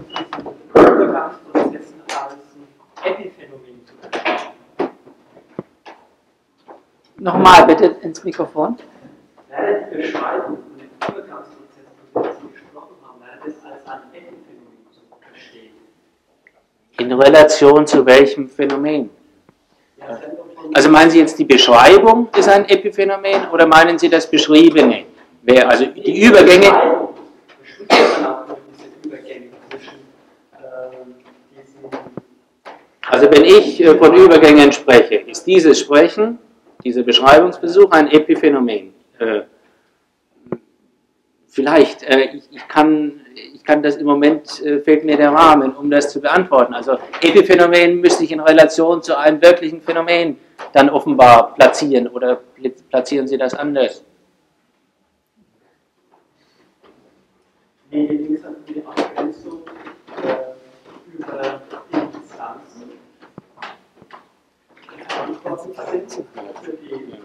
die 0.09 0.25
von 0.41 0.55
diesen 0.73 1.03
Übergangsprozessen 1.03 2.01
als 2.07 2.33
ein 2.33 3.11
Epiphänomen 3.11 3.85
zu 3.85 3.93
verstehen? 4.01 4.35
Nochmal 7.17 7.65
bitte 7.65 7.95
ins 8.01 8.23
Mikrofon. 8.23 8.77
Wäre 9.49 9.87
die 9.89 9.97
Beschreibung 9.97 10.57
von 10.57 10.77
den 10.77 10.89
Übergangsprozessen, 10.99 11.85
von 12.13 12.23
denen 12.23 12.35
Sie 12.41 12.53
gesprochen 12.53 12.95
haben, 13.03 13.21
wäre 13.21 13.37
das 13.45 13.55
als 13.63 13.87
ein 13.87 14.01
Epiphänomen 14.11 14.87
zu 14.91 14.99
verstehen? 15.21 15.71
In 16.97 17.13
Relation 17.13 17.87
zu 17.87 18.05
welchem 18.05 18.49
Phänomen? 18.49 19.09
Also 20.73 20.89
meinen 20.89 21.09
Sie 21.09 21.19
jetzt 21.19 21.39
die 21.39 21.45
Beschreibung 21.45 22.27
ist 22.37 22.49
ein 22.49 22.67
Epiphänomen 22.67 23.49
oder 23.53 23.65
meinen 23.65 23.97
Sie 23.97 24.09
das 24.09 24.29
Beschriebene? 24.29 25.05
Wer, 25.43 25.69
also 25.69 25.85
die 25.85 26.25
Übergänge. 26.25 26.67
Also 33.07 33.31
wenn 33.31 33.45
ich 33.45 33.81
äh, 33.81 33.95
von 33.95 34.13
Übergängen 34.13 34.73
spreche, 34.73 35.15
ist 35.15 35.45
dieses 35.47 35.79
Sprechen 35.79 36.39
dieser 36.85 37.03
Beschreibungsversuch 37.03 37.91
ein 37.91 38.09
Epiphänomen. 38.09 38.93
Äh, 39.17 39.41
vielleicht, 41.47 42.03
äh, 42.03 42.35
ich, 42.35 42.43
ich, 42.51 42.67
kann, 42.67 43.21
ich 43.33 43.63
kann 43.63 43.81
das 43.81 43.95
im 43.97 44.05
Moment, 44.05 44.61
äh, 44.63 44.79
fehlt 44.79 45.03
mir 45.03 45.17
der 45.17 45.31
Rahmen, 45.31 45.75
um 45.75 45.89
das 45.89 46.11
zu 46.11 46.21
beantworten. 46.21 46.75
Also 46.75 46.97
Epiphänomen 47.21 47.99
müsste 47.99 48.23
ich 48.23 48.31
in 48.31 48.39
Relation 48.39 49.01
zu 49.01 49.17
einem 49.17 49.41
wirklichen 49.41 49.81
Phänomen 49.81 50.37
dann 50.73 50.89
offenbar 50.89 51.55
platzieren 51.55 52.07
oder 52.07 52.39
platzieren 52.89 53.27
Sie 53.27 53.37
das 53.37 53.55
anders? 53.55 54.03
Nee, 57.89 58.07
wie 58.09 58.33
gesagt, 58.33 58.57
die 58.69 58.85
Abgrenzung 58.85 59.61
äh, 60.23 61.17
über 61.17 61.61
Verantwortlich 65.33 66.23
für 66.61 66.73
die 66.73 67.17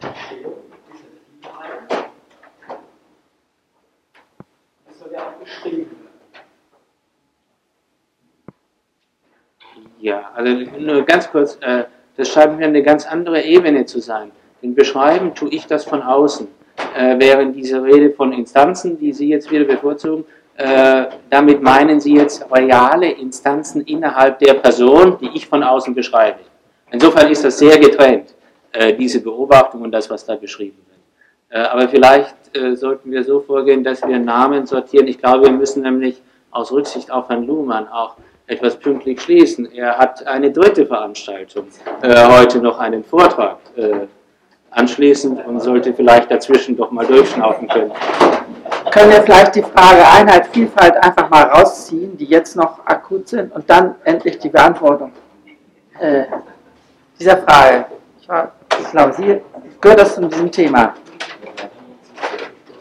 Entstehung 0.00 0.54
dieser 0.90 1.08
Vielheit. 1.28 2.08
Das 4.86 4.98
soll 4.98 5.12
ja 5.12 5.28
auch 5.28 5.32
beschrieben 5.32 5.90
werden. 5.90 6.04
Ja, 10.00 10.30
also 10.34 10.50
nur 10.78 11.02
ganz 11.02 11.30
kurz, 11.30 11.58
äh, 11.60 11.84
das 12.16 12.28
scheint 12.28 12.58
mir 12.58 12.66
eine 12.66 12.82
ganz 12.82 13.06
andere 13.06 13.42
Ebene 13.42 13.84
zu 13.84 14.00
sein. 14.00 14.30
Denn 14.62 14.74
beschreiben 14.74 15.34
tue 15.34 15.50
ich 15.50 15.66
das 15.66 15.84
von 15.84 16.02
außen. 16.02 16.48
Äh, 16.96 17.18
während 17.18 17.56
diese 17.56 17.82
Rede 17.82 18.10
von 18.10 18.32
Instanzen, 18.32 18.98
die 18.98 19.12
Sie 19.12 19.28
jetzt 19.28 19.50
wieder 19.50 19.64
bevorzugen, 19.64 20.24
äh, 20.56 21.06
damit 21.30 21.62
meinen 21.62 22.00
Sie 22.00 22.14
jetzt 22.14 22.46
reale 22.50 23.10
Instanzen 23.10 23.80
innerhalb 23.82 24.38
der 24.38 24.54
Person, 24.54 25.18
die 25.20 25.30
ich 25.34 25.48
von 25.48 25.64
außen 25.64 25.94
beschreibe. 25.94 26.38
Insofern 26.92 27.28
ist 27.28 27.44
das 27.44 27.58
sehr 27.58 27.76
getrennt, 27.78 28.34
äh, 28.70 28.94
diese 28.94 29.20
Beobachtung 29.20 29.82
und 29.82 29.90
das, 29.90 30.08
was 30.08 30.24
da 30.24 30.36
beschrieben 30.36 30.78
wird. 30.88 31.64
Äh, 31.64 31.68
aber 31.68 31.88
vielleicht 31.88 32.34
sollten 32.74 33.10
wir 33.10 33.24
so 33.24 33.40
vorgehen, 33.40 33.82
dass 33.82 34.06
wir 34.06 34.16
Namen 34.16 34.64
sortieren. 34.64 35.08
Ich 35.08 35.18
glaube, 35.18 35.46
wir 35.46 35.50
müssen 35.50 35.82
nämlich 35.82 36.22
aus 36.52 36.70
Rücksicht 36.70 37.10
auf 37.10 37.28
Herrn 37.28 37.48
Luhmann 37.48 37.88
auch 37.88 38.14
etwas 38.46 38.76
pünktlich 38.76 39.20
schließen. 39.20 39.72
Er 39.72 39.98
hat 39.98 40.24
eine 40.24 40.52
dritte 40.52 40.86
Veranstaltung, 40.86 41.66
heute 42.00 42.60
noch 42.60 42.78
einen 42.78 43.02
Vortrag 43.02 43.58
anschließend 44.74 45.46
und 45.46 45.60
sollte 45.60 45.94
vielleicht 45.94 46.30
dazwischen 46.30 46.76
doch 46.76 46.90
mal 46.90 47.06
durchschnaufen 47.06 47.68
können 47.68 47.92
können 48.94 49.10
wir 49.10 49.22
vielleicht 49.22 49.56
die 49.56 49.62
Frage 49.62 50.06
Einheit, 50.06 50.46
Vielfalt 50.48 50.96
einfach 51.02 51.28
mal 51.28 51.42
rausziehen, 51.42 52.16
die 52.16 52.26
jetzt 52.26 52.54
noch 52.54 52.86
akut 52.86 53.28
sind, 53.28 53.52
und 53.52 53.68
dann 53.68 53.96
endlich 54.04 54.38
die 54.38 54.48
Beantwortung 54.48 55.10
äh, 55.98 56.24
dieser 57.18 57.38
Frage. 57.38 57.86
Ich, 58.20 58.28
war, 58.28 58.52
ich 58.78 58.90
glaube, 58.92 59.12
Sie 59.14 59.40
gehört 59.80 60.00
das 60.00 60.14
zu 60.14 60.26
diesem 60.28 60.50
Thema. 60.50 60.94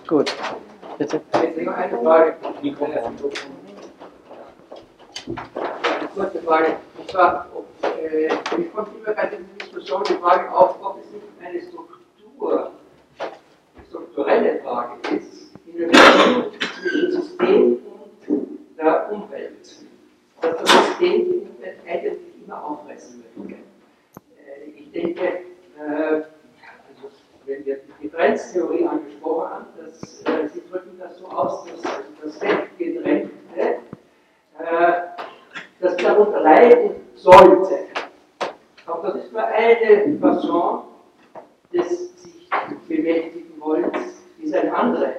Gut, 0.08 0.36
bitte. 1.00 1.20
Eine 1.32 1.98
Frage. 2.04 2.36
Eine 2.62 2.76
kurze 6.16 6.40
Frage. 6.46 6.76
Ich 7.08 7.16
war, 7.16 7.48
äh, 8.04 8.28
ich 8.28 8.74
kommt 8.74 8.90
immer 8.96 9.16
bei 9.16 9.26
dieser 9.26 9.42
Diskussion 9.60 10.04
die 10.08 10.14
Frage 10.14 10.52
auf, 10.52 10.76
ob 10.80 11.00
es 11.00 11.12
nicht 11.12 11.33
eine 11.44 11.62
Struktur, 11.62 12.72
die 13.20 13.86
strukturelle 13.90 14.60
Frage 14.62 15.16
ist, 15.18 15.54
in 15.66 15.78
der 15.78 15.88
Beziehung 15.88 16.46
zwischen 16.82 17.12
System 17.12 17.78
und 18.28 18.78
der 18.78 19.12
Umwelt, 19.12 19.76
dass 20.42 20.58
das 20.58 20.88
System 20.88 21.26
die 21.26 21.48
Umwelt 21.50 21.78
eigentlich 21.88 22.44
immer 22.46 22.64
auffressen 22.64 23.24
möchte. 23.36 23.54
Äh, 23.54 24.70
ich 24.76 24.92
denke, 24.92 25.24
äh, 25.26 26.16
also 26.16 27.12
wenn 27.46 27.66
wir 27.66 27.78
die 27.78 28.04
Differenztheorie 28.04 28.88
angesprochen 28.88 29.50
haben, 29.50 29.66
dass, 29.78 30.24
äh, 30.24 30.48
Sie 30.54 30.64
drücken 30.70 30.98
das 31.00 31.18
so 31.18 31.28
aus, 31.28 31.66
dass 31.66 31.82
das 32.24 32.42
Weggedrängte, 32.42 33.32
äh, 33.60 34.94
das 35.82 35.98
darunter 35.98 36.40
leiden 36.40 36.92
sollte. 37.16 37.80
Aber 38.86 39.08
das 39.10 39.26
ist 39.26 39.32
nur 39.32 39.44
eine 39.44 40.18
Fasson 40.20 40.93
des 41.74 42.22
sich 42.22 42.50
bemächtigen 42.88 43.60
Wollens, 43.60 44.24
ist 44.42 44.54
eine 44.54 44.76
andere 44.76 45.16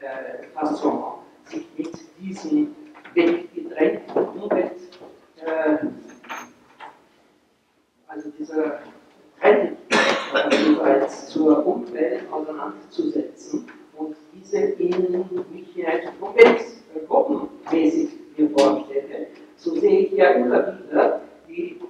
äh, 0.00 0.46
Fasson, 0.54 1.02
sich 1.44 1.66
mit 1.76 1.92
diesem 2.20 2.74
weggedrängten 3.14 4.28
Umwelt, 4.28 4.72
äh, 5.44 5.86
also 8.08 8.30
dieser 8.38 8.80
Trennung 9.40 9.76
jeweils 10.50 11.28
zur 11.28 11.66
Umwelt 11.66 12.22
auseinanderzusetzen 12.30 13.66
und 13.96 14.16
diese 14.34 14.58
in 14.58 15.28
mich 15.52 15.76
ich 15.76 15.84
es 15.84 16.82
äh, 16.94 17.06
gruppenmäßig 17.08 18.10
mir 18.36 18.50
vorstelle, 18.50 19.28
so 19.56 19.74
sehe 19.76 20.00
ich 20.00 20.12
ja 20.12 20.30
immer 20.30 20.78
wieder 20.78 21.20
die 21.48 21.80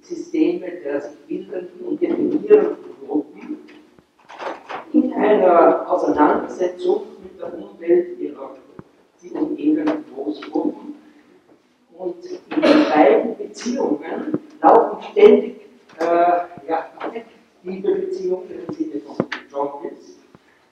Systeme 0.00 0.70
der 0.82 1.00
sich 1.00 1.16
bildenden 1.26 1.80
und 1.86 2.00
definierenden 2.00 2.79
einer 5.30 5.88
Auseinandersetzung 5.88 7.02
mit 7.22 7.40
der 7.40 7.54
Umwelt 7.54 8.18
ihrer 8.18 8.50
sie 9.16 9.30
umgebenden 9.30 10.04
Großgruppen. 10.14 10.94
Und 11.96 12.24
in 12.24 12.60
beiden 12.60 13.36
Beziehungen 13.36 14.40
laufen 14.62 15.02
ständig 15.12 15.60
äh, 15.98 16.04
ja, 16.66 16.88
affektive 16.98 17.94
Beziehungen 17.96 18.48
im 18.66 18.74
Sinne 18.74 19.00
von 19.00 19.16
Jobs, 19.50 20.18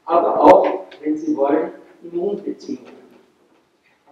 aber 0.06 0.40
auch, 0.40 0.86
wenn 1.02 1.18
Sie 1.18 1.36
wollen, 1.36 1.72
Immunbeziehungen. 2.02 2.93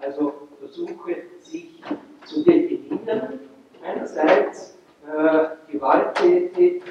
Also 0.03 0.35
versuche 0.59 1.17
sich 1.41 1.83
zu 2.27 2.45
definieren, 2.45 3.41
einerseits 3.83 4.77
äh, 5.07 5.73
gewalttätig 5.73 6.83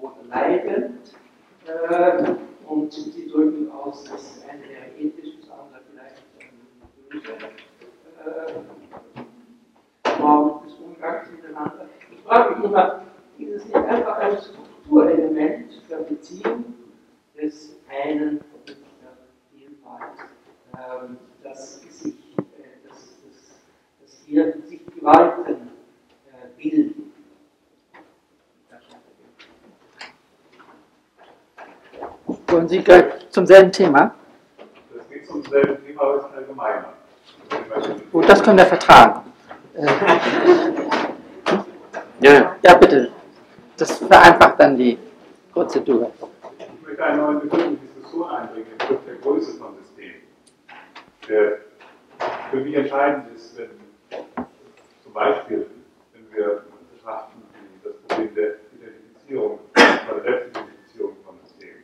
oder 0.00 0.14
leidend, 0.28 1.14
äh, 1.66 2.34
und 2.66 2.92
sie 2.92 3.28
drücken 3.28 3.70
aus, 3.70 4.04
das 4.04 4.44
eine 4.48 4.62
wäre 4.68 4.86
ethisch, 4.98 5.36
das 5.40 5.50
andere 5.50 5.80
vielleicht 5.90 6.22
böse 7.08 7.32
äh, 8.24 8.52
Form 10.10 10.64
des 10.64 10.74
Umgangs 10.74 11.30
miteinander. 11.30 11.88
Ich 12.10 12.20
frage 12.20 12.56
mich 12.56 12.64
immer, 12.64 13.02
ist 13.38 13.50
es 13.50 13.64
nicht 13.64 13.76
einfach 13.76 14.18
ein 14.18 14.38
Strukturelement 14.38 15.82
der 15.90 15.96
Beziehung 15.98 16.74
des 17.36 17.76
einen 17.88 18.40
mit 18.66 18.68
der 18.68 19.16
Vielfalt, 19.50 20.18
ähm, 20.74 21.18
dass 21.42 21.80
sich, 21.82 22.14
äh, 22.38 22.88
dass, 22.88 22.98
dass, 23.22 23.60
dass 24.00 24.22
hier 24.24 24.54
sich 24.62 24.86
Gewalten 24.86 25.70
äh, 26.26 26.62
bilden? 26.62 27.01
Wollen 32.52 32.68
Sie 32.68 32.82
gleich 32.82 33.04
zum 33.30 33.46
selben 33.46 33.72
Thema? 33.72 34.14
Das 34.94 35.08
geht 35.08 35.26
zum 35.26 35.42
selben 35.42 35.82
Thema, 35.86 36.02
aber 36.02 36.16
ist 36.18 36.36
allgemeiner. 36.36 36.92
Gut, 38.12 38.28
das 38.28 38.42
können 38.42 38.58
wir 38.58 38.66
vertragen. 38.66 39.22
Ja, 42.20 42.56
ja, 42.62 42.74
bitte. 42.74 43.10
Das 43.78 43.96
vereinfacht 43.98 44.60
dann 44.60 44.76
die 44.76 44.98
Prozedur. 45.50 46.12
Ich 46.58 46.86
möchte 46.86 47.02
eine 47.02 47.22
neue 47.22 47.36
Begriff 47.36 47.64
in 47.64 47.80
die 47.80 47.86
Diskussion 47.86 48.28
einbringen, 48.28 48.66
den 48.68 48.78
Begriff 48.78 49.00
der 49.06 49.14
Größe 49.14 49.58
von 49.58 49.74
Systemen. 49.78 50.20
Der 51.26 51.58
für 52.50 52.56
mich 52.58 52.74
entscheidend 52.74 53.34
ist, 53.34 53.56
wenn 53.56 53.70
zum 55.02 55.12
Beispiel, 55.14 55.66
wenn 56.12 56.36
wir 56.36 56.64
betrachten 56.94 57.42
das 57.82 57.94
Problem 58.08 58.34
der 58.34 58.56
Identifizierung 58.76 59.58
oder 59.74 60.22
Selbstidentifizierung 60.22 61.16
von 61.24 61.34
Systemen. 61.42 61.82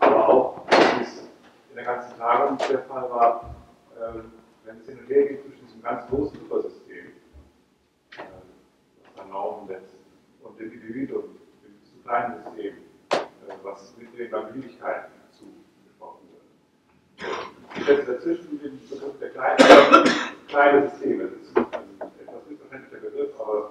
Aber 0.00 0.28
auch, 0.28 0.66
wie 0.70 1.02
es 1.02 1.28
in 1.72 1.76
der 1.76 1.84
ganzen 1.86 2.18
Tagung 2.18 2.58
der 2.58 2.80
Fall 2.80 3.10
war, 3.10 3.54
ähm, 3.98 4.32
wenn 4.64 4.78
es 4.78 4.86
hin 4.86 4.98
und 4.98 5.06
her 5.08 5.26
geht 5.26 5.42
zwischen 5.42 5.66
diesem 5.66 5.82
ganz 5.82 6.06
großen 6.08 6.38
Supersystem, 6.38 7.06
äh, 7.06 8.18
was 8.18 9.14
dann 9.16 9.30
Normen 9.30 9.66
setzt, 9.68 9.96
und 10.42 10.60
dem 10.60 10.70
Individuum, 10.70 11.38
dem 11.64 11.82
zu 11.82 12.02
kleinen 12.04 12.44
System, 12.44 12.74
äh, 13.12 13.54
was 13.62 13.94
mit 13.96 14.18
den 14.18 14.30
Beliebigkeiten 14.30 15.12
zugesprochen 15.30 16.28
wird. 16.30 17.26
Ich 17.74 17.84
setze 17.86 18.12
dazwischen 18.12 18.60
den 18.60 18.78
Begriff 18.90 19.18
der 19.18 19.30
kleinen, 19.30 20.08
kleine 20.48 20.90
Systeme. 20.90 21.24
Das 21.24 21.40
ist 21.40 21.56
ein 21.56 22.10
etwas 22.20 22.46
missverständlicher 22.50 23.00
Begriff, 23.00 23.40
aber 23.40 23.70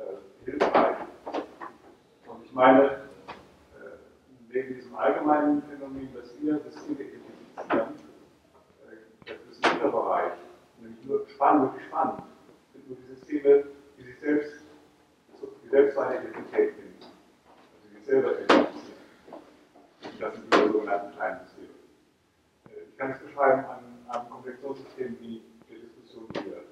äh, 0.00 0.50
hilfreich. 0.50 0.96
Und 2.26 2.44
ich 2.44 2.52
meine, 2.52 2.84
äh, 2.84 2.98
neben 4.52 4.74
diesem 4.74 4.94
allgemeinen 4.94 5.62
Phänomen, 5.62 6.12
dass 6.14 6.34
wir 6.42 6.60
Systeme 6.70 7.17
das 7.68 9.36
ist 9.50 9.64
ein 9.64 9.72
Unterbereich, 9.72 10.32
nämlich 10.80 11.04
nur 11.04 11.26
spannend, 11.28 11.64
wirklich 11.64 11.86
spannend, 11.86 12.22
sind 12.72 12.88
nur 12.88 12.96
die 12.98 13.14
Systeme, 13.14 13.64
die 13.96 14.02
sich 14.04 14.18
selbst, 14.20 14.62
die 15.64 15.68
selbst 15.68 15.94
so 15.94 16.00
eine 16.00 16.20
Identität 16.20 16.74
finden. 16.74 16.98
Also 17.02 17.88
die 17.88 17.96
sich 17.96 18.04
selber 18.04 18.32
identifizieren. 18.40 18.98
Das 20.20 20.34
sind 20.34 20.54
die 20.54 20.58
sogenannten 20.58 21.16
kleinen 21.16 21.40
Systeme. 21.40 21.68
Ich 22.90 22.96
kann 22.98 23.10
es 23.12 23.18
beschreiben 23.20 23.64
an 23.66 23.98
einem 24.08 24.30
Konvektionssystem 24.30 25.16
wie 25.20 25.42
der 25.70 25.78
Diskussion 25.78 26.26
hier. 26.32 26.64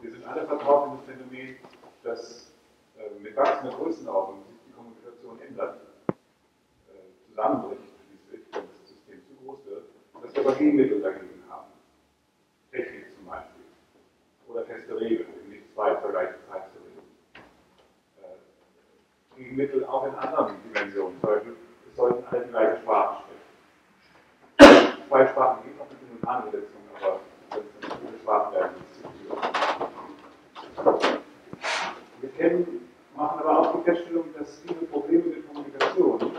Wir 0.00 0.10
sind 0.10 0.26
alle 0.26 0.46
vertraut 0.46 0.92
mit 0.92 1.08
dem 1.08 1.30
Phänomen, 1.30 1.56
dass 2.02 2.52
äh, 2.98 3.18
mit 3.20 3.36
wachsender 3.36 3.76
Größenordnung 3.76 4.44
sich 4.48 4.58
die 4.66 4.72
Kommunikation 4.72 5.40
ändert, 5.40 5.80
äh, 6.08 7.28
zusammenbricht 7.28 7.82
schließlich, 8.04 8.46
wenn 8.52 8.62
das 8.66 8.88
System 8.88 9.22
zu 9.26 9.44
groß 9.44 9.60
aber 10.38 10.54
Gegenmittel 10.54 11.00
dagegen 11.00 11.42
haben. 11.48 11.68
Technik 12.70 13.12
zum 13.14 13.26
Beispiel. 13.26 13.64
Oder 14.48 14.64
feste 14.64 14.98
Regeln, 14.98 15.28
eben 15.40 15.50
nicht 15.50 15.74
zwei 15.74 15.94
zur 15.96 16.10
gleichen 16.10 16.34
Zeit 16.50 16.62
zu 16.72 16.78
regeln. 16.78 17.08
Äh, 18.22 19.36
Gegenmittel 19.36 19.84
auch 19.84 20.06
in 20.06 20.14
anderen 20.14 20.56
Dimensionen. 20.62 21.20
Zum 21.20 21.30
Beispiel, 21.30 21.56
es 21.88 21.96
sollten 21.96 22.24
alle 22.30 22.44
die 22.44 22.50
gleiche 22.50 22.76
Sprache 22.82 23.22
sprechen. 23.22 23.42
Zwei 25.08 25.26
Sprachen 25.26 25.64
gibt 25.64 25.80
auch 25.80 25.88
mit 25.90 25.98
Simultanübersetzung, 26.00 26.80
aber 26.96 27.20
wenn 27.50 27.60
es 27.60 27.64
nicht 27.82 27.96
viele 28.00 28.18
Sprachen 28.18 28.54
werden, 28.54 28.72
es 28.80 29.02
zu 29.02 29.08
viel. 31.00 31.20
Wir 32.20 32.30
kennen, 32.30 32.88
machen 33.16 33.40
aber 33.40 33.58
auch 33.58 33.76
die 33.76 33.82
Feststellung, 33.82 34.26
dass 34.38 34.60
viele 34.60 34.86
Probleme 34.86 35.24
mit 35.24 35.46
Kommunikation 35.46 36.32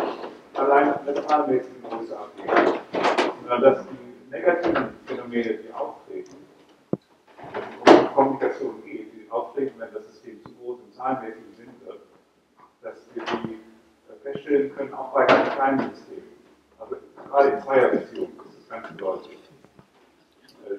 allein 0.56 0.94
von 0.94 1.06
der 1.06 1.28
zahlenmäßigen 1.28 1.84
Größe 1.84 2.18
abhängen, 2.18 2.80
sondern 3.44 3.62
dass 3.62 3.86
die 3.88 4.30
negativen 4.32 4.90
Phänomene, 5.06 5.58
die 5.58 5.74
auftreten, 5.74 6.38
wenn 7.86 7.96
es 7.96 8.02
um 8.02 8.14
Kommunikation 8.14 8.84
geht, 8.84 9.14
die 9.14 9.30
auftreten, 9.30 9.80
wenn 9.80 9.94
das 9.94 10.06
System 10.08 10.44
zu 10.44 10.54
groß 10.56 10.80
im 10.80 10.94
zahlenmäßigen 10.94 11.54
Sinn 11.54 11.70
wird, 11.86 12.00
dass 12.82 12.96
wir 13.14 13.24
die 13.24 13.60
feststellen 14.24 14.74
können, 14.76 14.94
auch 14.94 15.14
bei 15.14 15.26
ganz 15.26 15.50
kleinen 15.50 15.94
Systemen. 15.94 16.24
Also 16.80 16.96
gerade 17.30 17.50
in 17.50 17.62
Zweierbeziehungen 17.62 18.40
ist 18.48 18.58
das 18.60 18.70
ganz 18.70 18.98
deutlich. 18.98 19.40
Äh, 20.66 20.76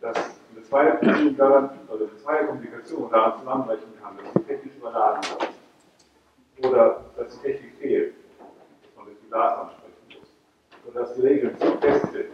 Dass 0.00 0.16
eine 0.54 0.62
Zweierbeziehung 0.62 1.36
daran, 1.36 1.78
oder 1.88 2.06
eine 2.06 2.16
Zweierkommunikation 2.16 3.10
daran 3.10 3.38
zusammenbrechen 3.40 4.00
kann, 4.00 4.16
dass 4.16 4.32
sie 4.32 4.48
technisch 4.48 4.76
überladen 4.76 5.22
wird. 5.30 6.70
Oder 6.70 7.04
dass 7.16 7.38
die 7.38 7.46
Technik 7.46 7.74
fehlt, 7.78 8.14
dass 8.38 8.96
man 8.96 9.06
das 9.06 9.20
die 9.22 9.28
Glas 9.28 9.58
ansprechen 9.58 9.85
Oder 10.86 11.00
dass 11.00 11.14
die 11.14 11.22
Regeln 11.22 11.58
zu 11.58 11.78
fest 11.78 12.12
sind. 12.12 12.26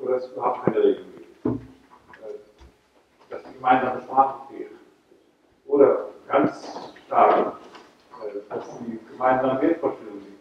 Oder 0.00 0.14
dass 0.14 0.24
es 0.26 0.32
überhaupt 0.32 0.64
keine 0.64 0.78
Regeln 0.78 1.12
gibt. 1.16 1.46
Äh, 1.46 1.50
Dass 3.30 3.42
die 3.44 3.54
gemeinsame 3.54 4.00
Sprache 4.02 4.38
fehlt. 4.48 4.70
Oder 5.66 6.08
ganz 6.28 6.92
stark, 7.06 7.56
äh, 8.22 8.38
dass 8.48 8.78
die 8.78 8.98
gemeinsamen 9.10 9.60
Wertvorstellungen 9.60 10.34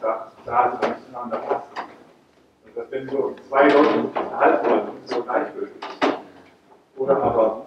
da, 0.00 0.32
da 0.44 0.78
sind, 0.80 0.96
nicht 0.96 1.06
zueinander 1.06 1.38
passen. 1.38 1.70
Und 2.64 2.76
dass 2.76 2.90
wenn 2.90 3.08
so 3.08 3.34
zwei 3.48 3.68
Leute 3.68 3.90
sich 3.90 4.04
unterhalten 4.04 4.70
wollen, 4.70 4.86
sind 4.86 5.08
sie 5.08 5.14
so 5.14 5.22
gleichgültig. 5.22 5.82
Oder 6.96 7.22
aber 7.22 7.66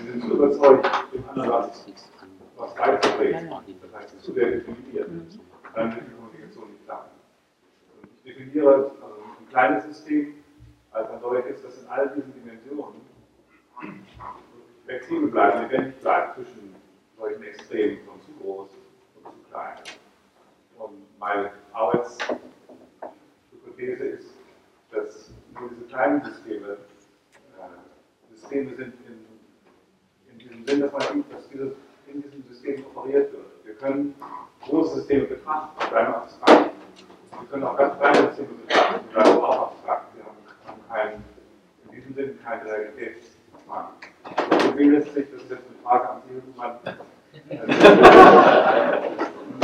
sie 0.00 0.10
sind 0.10 0.24
so 0.24 0.34
überzeugt, 0.34 0.90
dem 1.12 1.28
anderen 1.28 1.50
was, 1.50 1.86
was 2.56 2.74
beizubringen. 2.74 3.50
Das 3.82 4.00
heißt, 4.00 4.22
zu 4.22 4.32
sehr 4.32 4.50
definiert. 4.50 5.08
Dann 5.74 5.92
definiere 8.28 8.74
also 8.74 8.92
ein 9.40 9.48
kleines 9.48 9.84
System 9.84 10.34
als 10.90 11.08
ein 11.10 11.20
solches, 11.20 11.62
das 11.62 11.82
in 11.82 11.88
all 11.88 12.08
diesen 12.10 12.32
Dimensionen 12.34 13.00
flexibel 14.84 15.28
bleibt, 15.28 15.70
lebendig 15.70 15.98
bleibt 16.00 16.34
zwischen 16.36 16.74
solchen 17.16 17.42
Extremen 17.42 17.98
von 18.06 18.20
zu 18.22 18.30
groß 18.40 18.70
und 19.16 19.24
zu 19.32 19.38
klein. 19.50 19.78
Und 20.78 21.18
meine 21.18 21.50
Arbeitshypothese 21.72 24.06
ist, 24.06 24.30
dass 24.90 25.32
diese 25.60 25.82
kleinen 25.88 26.24
Systeme 26.24 26.68
äh, 26.68 26.76
Systeme 28.34 28.76
sind 28.76 28.94
in, 29.06 29.26
in 30.30 30.38
diesem 30.38 30.64
Sinn, 30.64 30.80
dass, 30.80 30.92
man, 30.92 31.24
dass 31.30 31.48
dieses, 31.48 31.72
in 32.06 32.22
diesem 32.22 32.44
System 32.44 32.86
operiert 32.86 33.32
wird. 33.32 33.64
Wir 33.64 33.74
können 33.74 34.14
große 34.62 34.94
Systeme 34.96 35.24
betrachten, 35.24 35.88
bleiben 35.90 36.14
abstrakt. 36.14 36.77
Wir 37.40 37.46
können 37.48 37.64
auch 37.64 37.76
ganz 37.76 37.96
kleine 37.98 38.26
betrachten, 38.26 39.08
bleiben 39.12 39.38
auch 39.38 39.70
abstrakt. 39.70 40.06
Wir 40.16 40.24
haben, 40.24 40.36
keinen, 40.88 41.24
in 41.84 41.90
diesem 41.94 42.14
Sinn 42.14 42.38
keinen 42.42 42.66
Realitätsmangel. 42.66 43.92
Wie 44.76 44.84
lässt 44.84 45.14
sich, 45.14 45.30
das 45.30 45.42
ist 45.42 45.50
jetzt 45.50 45.62
eine 45.68 45.78
Frage 45.82 46.08
an 46.10 46.22
Sie, 46.28 46.42
man 46.56 46.78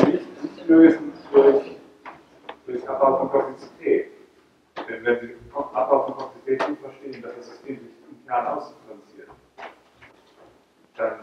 nicht 0.06 0.68
lösen 0.68 1.12
durch, 1.32 1.76
durch 2.66 2.88
Abbau 2.88 3.18
von 3.18 3.30
Komplexität. 3.30 4.10
Denn 4.88 5.04
wenn 5.04 5.20
Sie 5.20 5.34
Abbau 5.52 6.04
von 6.04 6.16
Komplexität 6.16 6.66
gut 6.68 6.78
verstehen, 6.78 7.22
dass 7.22 7.34
das 7.36 7.48
System 7.48 7.78
sich 7.80 7.92
im 8.08 8.26
Kern 8.26 8.46
ausdifferenziert, 8.46 9.30
dann 10.96 11.20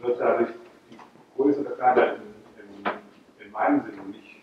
wird 0.00 0.20
dadurch 0.20 0.50
die 0.90 0.98
Größe 1.36 1.62
der 1.62 1.72
Kleinheit 1.72 2.18
in, 2.18 2.84
in, 2.84 3.46
in 3.46 3.52
meinem 3.52 3.82
Sinne 3.86 4.02
nicht 4.08 4.37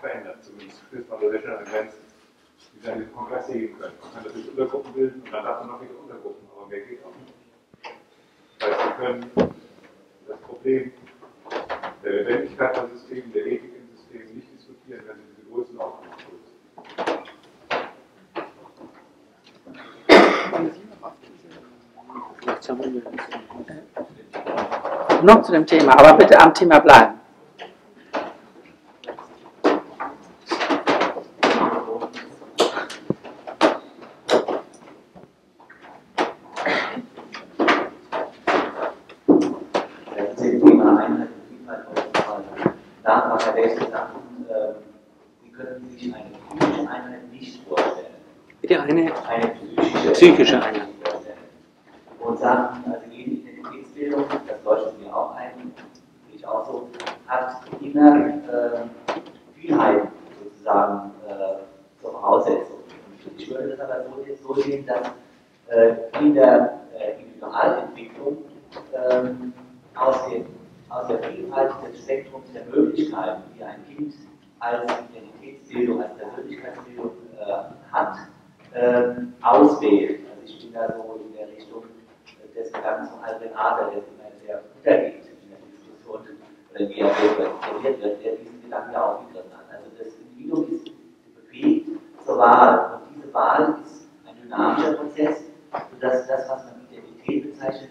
verändert. 0.00 0.42
Zumindest 0.42 0.80
stößt 0.88 1.08
man 1.10 1.20
da 1.20 1.26
an 1.26 1.64
Grenzen, 1.64 1.98
die 2.82 2.88
an 2.88 2.98
diesem 2.98 3.14
Kongress 3.14 3.46
sehen 3.46 3.78
können. 3.78 3.94
Man 4.00 4.12
kann 4.12 4.24
natürlich 4.24 4.50
Untergruppen 4.50 4.92
bilden 4.92 5.22
und 5.22 5.32
dann 5.32 5.44
darf 5.44 5.60
man 5.60 5.68
noch 5.68 5.80
wieder 5.82 5.98
Untergruppen, 6.02 6.48
aber 6.56 6.66
mehr 6.68 6.80
geht 6.80 7.04
auch 7.04 7.14
nicht. 7.14 7.34
Das 8.58 8.70
heißt, 8.70 8.80
Sie 8.82 8.92
können 9.02 9.30
das 10.26 10.38
Problem 10.40 10.92
der 12.02 12.12
Lebendigkeit 12.12 12.76
von 12.76 12.90
Systemen, 12.90 13.32
der 13.32 13.46
Ethik 13.46 13.72
in 13.74 13.96
Systemen 13.96 14.34
nicht 14.36 14.48
diskutieren, 14.52 15.02
wenn 15.06 15.16
Sie 15.16 15.22
diese 15.36 15.50
Größenordnung 15.50 16.12
lösen. 16.12 16.48
Noch 25.22 25.42
zu 25.42 25.52
dem 25.52 25.66
Thema, 25.66 25.98
aber 25.98 26.16
bitte 26.16 26.38
am 26.40 26.54
Thema 26.54 26.78
bleiben. 26.78 27.18
Das 40.16 40.36
Thema 40.36 40.98
Einheit 41.04 41.28
und 41.28 41.48
Vielfalt 41.48 41.86
ausgefallen. 41.88 42.44
Da 43.02 43.30
war 43.30 43.38
Herr 43.44 43.54
Welche 43.54 43.90
Sachen, 43.90 44.46
äh, 44.48 44.74
Sie 45.42 45.50
können 45.50 45.90
sich 45.90 46.14
eine 46.14 46.24
physische 46.48 46.88
Einheit 46.90 47.32
nicht 47.32 47.62
vorstellen. 47.66 48.06
Bitte 48.60 48.80
eine 48.82 49.12
Eine 49.28 49.54
psychische, 50.28 50.58
psychische 50.58 50.62
Einheit. 50.62 50.88
vorstellen. 51.04 51.38
Und 52.20 52.38
sagen, 52.38 52.84
also 52.86 53.04
jede 53.10 53.30
Identitätsbildung, 53.30 54.24
das 54.46 54.64
leuchtet 54.64 55.00
mir 55.00 55.16
auch 55.16 55.34
ein, 55.36 55.72
sehe 56.26 56.36
ich 56.36 56.46
auch 56.46 56.66
so, 56.66 56.88
hat 57.26 57.60
immer 57.80 58.16
äh, 58.16 58.80
Vielheit 59.54 60.08
sozusagen 60.42 61.12
äh, 61.26 62.00
zur 62.00 62.12
Voraussetzung. 62.12 62.78
Und 63.24 63.40
ich 63.40 63.50
würde 63.50 63.76
das 63.76 63.80
aber 63.80 64.04
so, 64.04 64.54
so 64.54 64.60
sehen, 64.62 64.86
dass 64.86 65.10
äh, 65.68 65.94
in 66.20 66.34
der 66.34 66.80
äh, 66.98 67.20
Individualentwicklung 67.20 68.38
ähm, 69.10 69.52
aus, 69.94 70.28
dem, 70.28 70.46
aus 70.90 71.06
der 71.08 71.18
Vielfalt 71.22 71.72
des 71.86 72.02
Spektrums 72.02 72.52
der 72.52 72.64
Möglichkeiten, 72.66 73.42
die 73.56 73.64
ein 73.64 73.84
Kind 73.86 74.14
als 74.60 74.82
Identitätsbildung, 75.10 76.02
als 76.02 76.14
Persönlichkeitsbildung 76.16 77.10
äh, 77.38 77.92
hat, 77.92 78.16
ähm, 78.74 79.34
auswählt. 79.42 80.20
Also 80.30 80.44
ich 80.44 80.60
bin 80.60 80.72
da 80.72 80.86
so 80.88 81.20
in 81.24 81.34
der 81.34 81.48
Richtung 81.48 81.84
des 82.54 82.72
Gedankens 82.72 83.10
von 83.10 83.20
Albert 83.20 83.52
Adler, 83.54 83.90
der 83.90 83.98
immer 83.98 84.36
sehr 84.40 84.62
untergeht 84.76 85.24
in 85.42 85.50
der 85.50 85.58
Diskussion, 85.72 86.20
oder 86.70 86.88
wie 86.88 87.00
er 87.00 87.08
definiert 87.08 88.02
wird, 88.02 88.24
der 88.24 88.36
diesen 88.36 88.62
Gedanken 88.62 88.92
ja 88.92 89.04
aufgegriffen 89.04 89.52
hat. 89.52 89.64
Also 89.72 89.90
das 89.98 90.08
Individuum 90.16 90.74
ist 90.74 90.90
befähigt 91.34 91.88
zur 92.24 92.38
Wahl. 92.38 92.94
Und 92.94 93.16
diese 93.16 93.32
Wahl 93.32 93.78
ist 93.82 94.08
ein 94.26 94.36
dynamischer 94.42 94.92
Prozess, 94.94 95.44
sodass 95.92 96.26
das, 96.26 96.48
was 96.48 96.64
man 96.64 96.74
Identität 96.90 97.46
bezeichnet, 97.58 97.90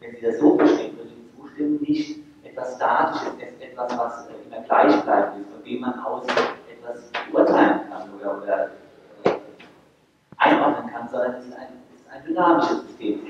wenn 0.00 0.16
Sie 0.16 0.22
das 0.22 0.38
so 0.38 0.56
verstehen, 0.56 0.96
würde 0.96 1.10
ich 1.10 1.40
zustimmen, 1.40 1.80
nicht 1.80 2.20
etwas 2.44 2.76
Statisches 2.76 3.36
etwas, 3.76 3.98
was 3.98 4.28
äh, 4.28 4.32
immer 4.46 4.62
gleichbleibend 4.64 5.42
ist, 5.42 5.52
von 5.52 5.62
dem 5.64 5.80
man 5.80 5.98
aus 6.00 6.24
etwas 6.24 7.10
beurteilen 7.30 7.80
kann 7.90 8.08
oder, 8.18 8.42
oder 8.42 8.70
äh, 9.24 9.38
einordnen 10.38 10.90
kann, 10.92 11.08
sondern 11.08 11.34
es 11.34 11.46
ist 11.46 11.56
ein, 11.56 11.68
es 11.94 12.00
ist 12.00 12.10
ein 12.10 12.24
dynamisches 12.26 12.82
System. 12.86 13.20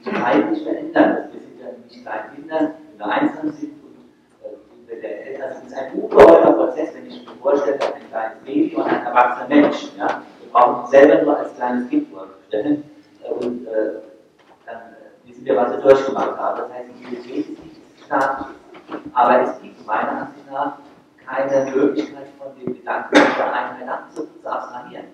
Es 0.00 0.10
kann 0.10 0.12
sich 0.12 0.22
zeitlich 0.22 0.62
verändern. 0.62 1.28
Wir 1.32 1.40
sind 1.40 1.60
ja 1.60 1.66
nicht 1.82 2.02
kleine 2.02 2.34
Kinder, 2.34 2.74
wenn 2.90 2.98
wir 2.98 3.06
einsam 3.06 3.52
sind 3.52 3.72
und 3.82 4.90
äh, 4.90 5.00
der 5.00 5.26
Eltern, 5.26 5.48
also 5.48 5.60
es 5.60 5.72
ist 5.72 5.78
ein 5.78 5.92
ungeheurer 5.94 6.52
Prozess, 6.52 6.94
wenn 6.94 7.06
ich 7.06 7.26
mir 7.26 7.34
vorstelle, 7.40 7.78
ein 7.80 8.10
kleines 8.10 8.38
Baby 8.44 8.76
und 8.76 8.84
ein 8.84 9.06
erwachsener 9.06 9.48
Mensch. 9.48 9.88
Ja? 9.96 10.22
Wir 10.40 10.52
brauchen 10.52 10.90
selber 10.90 11.22
nur 11.22 11.38
als 11.38 11.54
kleines 11.56 11.88
Kind 11.88 12.08
vorstellen 12.12 12.84
äh, 13.22 13.32
und 13.32 13.66
äh, 13.66 13.92
dann 14.66 14.76
äh, 14.76 15.28
wissen 15.28 15.44
wir, 15.44 15.56
was 15.56 15.70
wir 15.70 15.78
durchgemacht 15.78 16.36
haben. 16.36 16.60
Das 16.60 16.72
heißt, 16.72 16.88
die 16.90 17.04
Identität 17.04 17.48
ist 17.48 17.64
nicht 17.64 17.80
statisch. 18.04 18.46
Aber 19.12 19.42
es 19.42 19.60
gibt 19.60 19.86
meiner 19.86 20.10
Ansicht 20.10 20.50
nach 20.50 20.78
keine 21.24 21.70
Möglichkeit 21.70 22.26
von 22.38 22.48
dem 22.60 22.74
Gedanken 22.74 23.14
dieser 23.14 23.52
Einheit 23.52 23.88
abzu 23.88 24.26
zu 24.42 24.50
abstrahieren. 24.50 25.06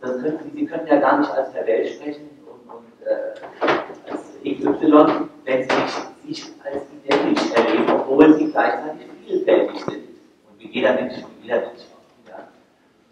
Das 0.00 0.12
können 0.12 0.38
Sie, 0.44 0.60
Sie 0.60 0.66
können 0.66 0.86
ja 0.86 1.00
gar 1.00 1.18
nicht 1.18 1.30
als 1.30 1.52
der 1.52 1.66
Welt 1.66 1.88
sprechen 1.88 2.30
und, 2.46 2.72
und 2.72 3.06
äh, 3.06 4.10
als 4.10 4.36
XY, 4.44 5.28
wenn 5.44 5.68
Sie 5.68 5.76
nicht 5.76 6.10
sich 6.26 6.52
als 6.64 6.82
identisch 7.04 7.52
erleben, 7.52 7.90
obwohl 7.90 8.34
Sie 8.34 8.50
gleichzeitig 8.50 9.08
vielfältig 9.26 9.84
sind. 9.84 10.04
Und 10.48 10.58
wie 10.58 10.68
jeder 10.68 10.94
Mensch, 10.94 11.14
wie 11.40 11.46
jeder 11.46 11.60
Mensch 11.60 11.82
auch. 11.92 12.30
Ja. 12.30 12.48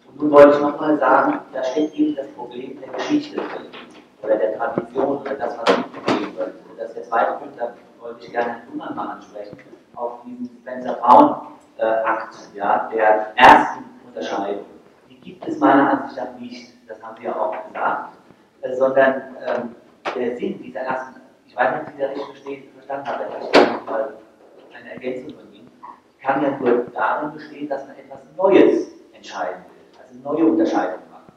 Und 0.07 0.21
nun 0.21 0.31
wollte 0.31 0.55
ich 0.55 0.61
nochmal 0.61 0.97
sagen, 0.97 1.39
da 1.53 1.63
steckt 1.63 1.93
eben 1.95 2.15
das 2.15 2.27
Problem 2.29 2.79
der 2.79 2.93
Geschichte 2.93 3.35
drin. 3.35 3.67
Oder 4.21 4.35
der 4.37 4.57
Tradition 4.57 5.17
oder 5.17 5.33
das, 5.35 5.57
was 5.57 5.77
mitgegeben 5.77 6.37
wird. 6.37 6.53
Und 6.69 6.79
das 6.79 6.89
ist 6.89 6.95
der 6.95 7.03
zweite 7.03 7.33
Punkt, 7.33 7.59
da 7.59 7.73
wollte 7.99 8.25
ich 8.25 8.31
gerne 8.31 8.49
Herrn 8.51 8.61
Schumann 8.69 8.95
mal 8.95 9.09
ansprechen, 9.15 9.57
auf 9.95 10.21
diesen 10.25 10.49
Spencer-Brown-Akt, 10.61 12.35
ja, 12.53 12.89
der 12.93 13.33
ersten 13.35 13.83
Unterscheidung. 14.05 14.65
Die 15.09 15.19
gibt 15.19 15.47
es 15.47 15.59
meiner 15.59 15.91
Ansicht 15.91 16.17
nach 16.17 16.39
nicht, 16.39 16.73
das 16.87 17.01
haben 17.03 17.17
Sie 17.17 17.25
ja 17.25 17.35
auch 17.35 17.55
gesagt, 17.67 18.13
äh, 18.61 18.75
sondern 18.75 19.35
ähm, 19.45 19.75
der 20.15 20.37
Sinn 20.37 20.61
dieser 20.61 20.81
ersten, 20.81 21.21
ich 21.45 21.55
weiß 21.55 21.71
nicht, 21.71 21.81
ob 21.81 21.93
Sie 21.93 22.01
das 22.01 22.09
richtig 22.11 22.27
verstehen, 22.27 22.63
verstanden 22.73 23.07
haben, 23.07 23.23
aber 23.25 23.37
ich 23.39 23.69
habe 23.69 23.85
mal 23.85 24.13
eine 24.77 24.93
Ergänzung 24.93 25.37
von 25.37 25.53
Ihnen, 25.53 25.71
kann 26.21 26.41
ja 26.41 26.51
nur 26.57 26.85
darin 26.93 27.33
bestehen, 27.33 27.69
dass 27.69 27.85
man 27.85 27.95
etwas 27.97 28.19
Neues 28.37 28.91
entscheiden 29.13 29.63
will, 29.65 30.01
also 30.01 30.19
neue 30.23 30.51
Unterscheidungen 30.51 31.03
machen. 31.11 31.33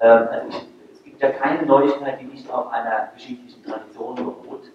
Ähm, 0.00 0.28
also 0.28 0.48
ich, 0.48 0.68
es 0.92 1.02
gibt 1.02 1.22
ja 1.22 1.30
keine 1.30 1.64
Neuigkeit, 1.64 2.20
die 2.20 2.26
nicht 2.26 2.50
auf 2.50 2.70
einer 2.70 3.08
geschichtlichen 3.14 3.64
Tradition 3.64 4.14
beruht, 4.16 4.70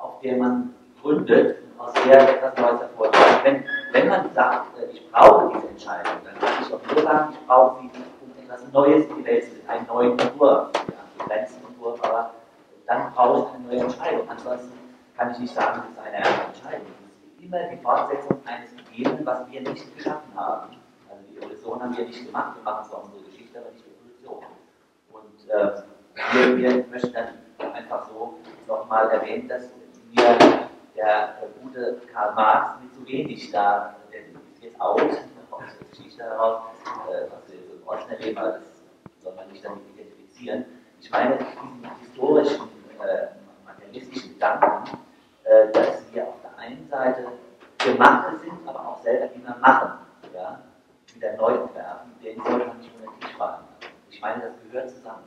auf 0.00 0.20
der 0.20 0.36
man 0.36 0.74
gründet 1.02 1.58
und 1.62 1.80
aus 1.80 1.92
der 2.06 2.36
etwas 2.36 2.56
Neues 2.56 2.80
hervorgeht. 2.80 3.20
Wenn, 3.42 3.64
wenn 3.92 4.08
man 4.08 4.32
sagt, 4.32 4.78
äh, 4.78 4.86
ich 4.92 5.10
brauche 5.10 5.52
diese 5.54 5.68
Entscheidung, 5.68 6.12
dann 6.24 6.38
kann 6.38 6.62
ich 6.62 6.72
auch 6.72 6.94
nur 6.94 7.02
sagen, 7.02 7.32
ich 7.32 7.46
brauche 7.46 7.80
sie, 7.80 7.90
um 8.22 8.44
etwas 8.44 8.72
Neues 8.72 9.06
in 9.06 9.16
die 9.16 9.24
Welt 9.26 9.44
zu 9.44 9.50
bringen, 9.50 9.68
einen 9.68 9.86
neuen 9.86 10.18
Entwurf, 10.18 10.70
ja, 10.74 11.24
begrenzten 11.24 11.66
Entwurf, 11.66 12.02
aber 12.04 12.30
dann 12.86 13.12
brauche 13.14 13.48
ich 13.48 13.54
eine 13.54 13.66
neue 13.66 13.80
Entscheidung. 13.86 14.28
Ansonsten 14.28 14.72
kann 15.16 15.21
ich 15.32 15.38
nicht 15.38 15.54
sagen, 15.54 15.82
das 15.82 15.90
ist 15.92 15.98
eine 15.98 16.16
Entscheidung. 16.16 16.86
Es 17.14 17.32
ist 17.32 17.42
immer 17.42 17.62
die 17.68 17.76
Fortsetzung 17.78 18.40
eines 18.46 18.70
Gegebenen, 18.76 19.24
was 19.26 19.50
wir 19.50 19.60
nicht 19.60 19.96
geschaffen 19.96 20.34
haben. 20.34 20.76
Also 21.08 21.22
die 21.30 21.38
Evolution 21.38 21.82
haben 21.82 21.96
wir 21.96 22.04
nicht 22.04 22.26
gemacht, 22.26 22.56
wir 22.56 22.62
machen 22.62 22.88
zwar 22.88 23.04
unsere 23.04 23.24
Geschichte, 23.24 23.58
aber 23.58 23.70
nicht 23.70 23.84
die 23.86 23.90
Evolution. 23.90 24.44
Und 25.12 25.50
äh, 25.50 25.82
wir, 26.32 26.56
wir 26.56 26.86
möchten 26.86 27.12
dann 27.12 27.72
einfach 27.72 28.06
so 28.08 28.38
nochmal 28.66 29.10
erwähnen, 29.10 29.48
dass 29.48 29.70
wir 30.10 30.38
der, 30.38 30.56
der 30.96 31.34
gute 31.62 32.00
Karl 32.12 32.34
Marx 32.34 32.80
mit 32.82 32.94
zu 32.94 33.06
wenig 33.06 33.50
da, 33.50 33.96
der 34.12 34.20
ist 34.20 34.62
jetzt 34.62 34.80
out, 34.80 35.00
aus 35.50 35.62
der 35.78 35.88
Geschichte 35.88 36.22
heraus, 36.22 36.62
äh, 37.10 37.24
was 37.30 37.52
wir 37.52 37.60
so 37.60 37.74
im 37.80 37.86
Osten 37.86 38.12
erleben, 38.12 38.38
aber 38.38 38.52
das 38.52 38.62
soll 39.22 39.34
man 39.34 39.48
nicht 39.48 39.64
damit 39.64 39.82
identifizieren. 39.94 40.64
Ich 41.00 41.10
meine, 41.10 41.36
diesen 41.36 41.90
historischen, 42.00 42.68
äh, 43.00 43.26
materialistischen 43.64 44.34
Gedanken, 44.34 44.98
äh, 45.44 45.70
dass 45.72 46.02
wir 46.12 46.28
auf 46.28 46.36
der 46.42 46.58
einen 46.58 46.88
Seite 46.88 47.26
Gemachte 47.78 48.38
sind, 48.38 48.66
aber 48.66 48.80
auch 48.88 49.02
selber 49.02 49.28
immer 49.34 49.56
machen, 49.60 49.98
ja, 50.34 50.60
wieder 51.14 51.36
neu 51.36 51.54
entwerfen, 51.54 52.12
den 52.22 52.36
sollte 52.42 52.66
man 52.66 52.78
nicht 52.78 52.90
unter 52.94 53.12
den 53.12 53.36
fallen 53.36 53.72
meine, 54.22 54.42
das 54.42 54.52
gehört 54.70 54.90
zusammen. 54.90 55.18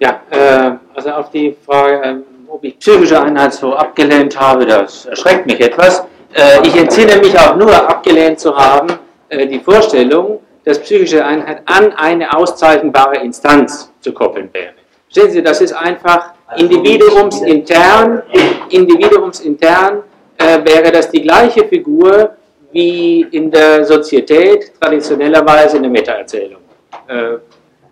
Ja, 0.00 0.20
äh, 0.30 0.76
also 0.94 1.10
auf 1.10 1.30
die 1.30 1.56
Frage, 1.64 2.08
äh, 2.08 2.16
ob 2.48 2.64
ich 2.64 2.78
psychische 2.78 3.20
Einheit 3.20 3.52
so 3.52 3.74
abgelehnt 3.74 4.38
habe, 4.40 4.64
das 4.64 5.06
erschreckt 5.06 5.46
mich 5.46 5.60
etwas. 5.60 6.04
Äh, 6.32 6.66
ich 6.66 6.76
entsinne 6.76 7.16
mich 7.18 7.38
auch 7.38 7.56
nur, 7.56 7.72
abgelehnt 7.74 8.40
zu 8.40 8.56
haben, 8.56 8.98
äh, 9.28 9.46
die 9.46 9.60
Vorstellung, 9.60 10.40
dass 10.64 10.78
psychische 10.80 11.24
Einheit 11.24 11.62
an 11.66 11.92
eine 11.92 12.34
auszeichnbare 12.34 13.18
Instanz 13.18 13.87
zu 14.00 14.12
koppeln 14.12 14.48
wäre. 14.52 14.74
Verstehen 15.10 15.30
Sie, 15.30 15.42
das 15.42 15.60
ist 15.60 15.72
einfach 15.72 16.34
individuumsintern, 16.56 18.22
individuumsintern 18.70 20.02
äh, 20.36 20.58
wäre 20.64 20.92
das 20.92 21.10
die 21.10 21.22
gleiche 21.22 21.66
Figur 21.66 22.36
wie 22.72 23.22
in 23.22 23.50
der 23.50 23.84
Sozietät, 23.84 24.72
traditionellerweise 24.78 25.76
in 25.78 25.84
der 25.84 25.92
Metaerzählung. 25.92 26.60
Äh, 27.06 27.38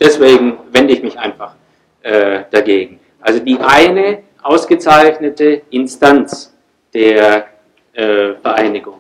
deswegen 0.00 0.58
wende 0.72 0.92
ich 0.92 1.02
mich 1.02 1.18
einfach 1.18 1.54
äh, 2.02 2.42
dagegen. 2.50 3.00
Also 3.20 3.40
die 3.40 3.58
eine 3.58 4.22
ausgezeichnete 4.42 5.62
Instanz 5.70 6.54
der 6.94 7.46
äh, 7.94 8.34
Vereinigung. 8.34 8.98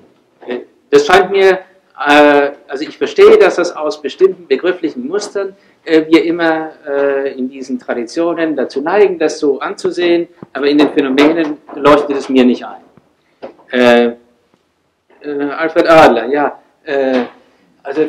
Das 0.90 1.06
scheint 1.06 1.30
mir, 1.30 1.60
äh, 2.06 2.50
also 2.66 2.82
ich 2.82 2.96
verstehe, 2.98 3.38
dass 3.38 3.56
das 3.56 3.74
aus 3.76 4.00
bestimmten 4.00 4.46
begrifflichen 4.46 5.06
Mustern 5.06 5.54
wir 5.86 6.24
immer 6.24 6.72
äh, 6.86 7.38
in 7.38 7.48
diesen 7.48 7.78
Traditionen 7.78 8.56
dazu 8.56 8.80
neigen, 8.80 9.18
das 9.18 9.38
so 9.38 9.60
anzusehen, 9.60 10.28
aber 10.52 10.66
in 10.66 10.78
den 10.78 10.90
Phänomenen 10.90 11.58
leuchtet 11.74 12.16
es 12.16 12.28
mir 12.28 12.44
nicht 12.44 12.64
ein. 12.64 12.82
Äh, 13.70 14.12
Alfred 15.24 15.88
Adler, 15.88 16.26
ja. 16.26 16.60
Also, 17.82 18.02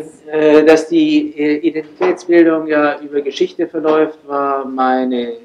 dass 0.68 0.88
die 0.88 1.32
Identitätsbildung 1.66 2.68
ja 2.68 3.00
über 3.00 3.22
Geschichte 3.22 3.68
verläuft, 3.68 4.20
war 4.28 4.66
meine 4.66 5.38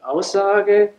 Aussage. 0.00 0.90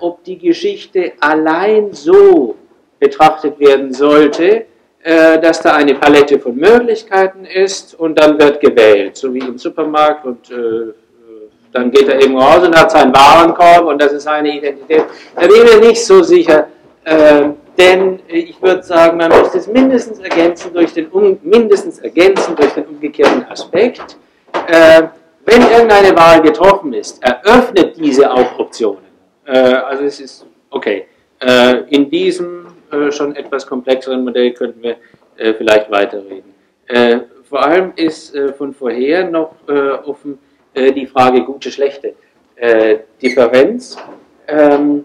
Ob 0.00 0.22
die 0.24 0.36
Geschichte 0.36 1.12
allein 1.20 1.94
so 1.94 2.56
betrachtet 2.98 3.58
werden 3.58 3.94
sollte, 3.94 4.46
äh, 4.46 4.64
dass 5.04 5.60
da 5.60 5.74
eine 5.74 5.94
Palette 5.94 6.38
von 6.38 6.54
Möglichkeiten 6.54 7.44
ist 7.44 7.98
und 7.98 8.16
dann 8.18 8.38
wird 8.38 8.60
gewählt, 8.60 9.16
so 9.16 9.34
wie 9.34 9.40
im 9.40 9.58
Supermarkt 9.58 10.24
und 10.24 10.48
äh, 10.50 10.92
dann 11.72 11.90
geht 11.90 12.08
er 12.08 12.22
eben 12.22 12.36
raus 12.36 12.64
und 12.64 12.78
hat 12.78 12.90
seinen 12.90 13.14
Warenkorb 13.14 13.86
und 13.86 14.00
das 14.00 14.12
ist 14.12 14.24
seine 14.24 14.56
Identität. 14.56 15.04
Da 15.34 15.46
bin 15.46 15.56
ich 15.56 15.74
mir 15.74 15.88
nicht 15.88 16.04
so 16.04 16.22
sicher, 16.22 16.68
äh, 17.04 17.44
denn 17.78 18.20
ich 18.28 18.60
würde 18.60 18.82
sagen, 18.82 19.16
man 19.16 19.30
muss 19.30 19.54
es 19.54 19.66
mindestens 19.66 20.18
ergänzen 20.18 20.72
durch 20.74 20.92
den, 20.92 21.08
um, 21.08 21.38
mindestens 21.42 21.98
ergänzen 21.98 22.54
durch 22.54 22.72
den 22.74 22.84
umgekehrten 22.84 23.46
Aspekt. 23.48 24.18
Äh, 24.68 25.04
wenn 25.46 25.62
irgendeine 25.62 26.14
Wahl 26.14 26.42
getroffen 26.42 26.92
ist, 26.92 27.22
eröffnet 27.22 27.96
diese 27.96 28.30
auch 28.30 28.58
Optionen. 28.58 29.02
Äh, 29.46 29.58
also 29.58 30.04
es 30.04 30.20
ist, 30.20 30.46
okay, 30.70 31.06
äh, 31.40 31.78
in 31.88 32.10
diesem 32.10 32.66
äh, 32.66 32.71
schon 33.10 33.36
etwas 33.36 33.66
komplexeren 33.66 34.24
Modell 34.24 34.52
könnten 34.52 34.82
wir 34.82 34.96
äh, 35.36 35.54
vielleicht 35.54 35.90
weiterreden. 35.90 36.54
Äh, 36.86 37.20
vor 37.44 37.62
allem 37.62 37.92
ist 37.96 38.36
von 38.56 38.72
vorher 38.72 39.28
noch 39.28 39.54
offen 40.04 40.38
die 40.74 41.06
Frage 41.06 41.44
gute, 41.44 41.70
schlechte 41.70 42.14
Differenz. 43.20 43.98
Ähm, 44.48 45.04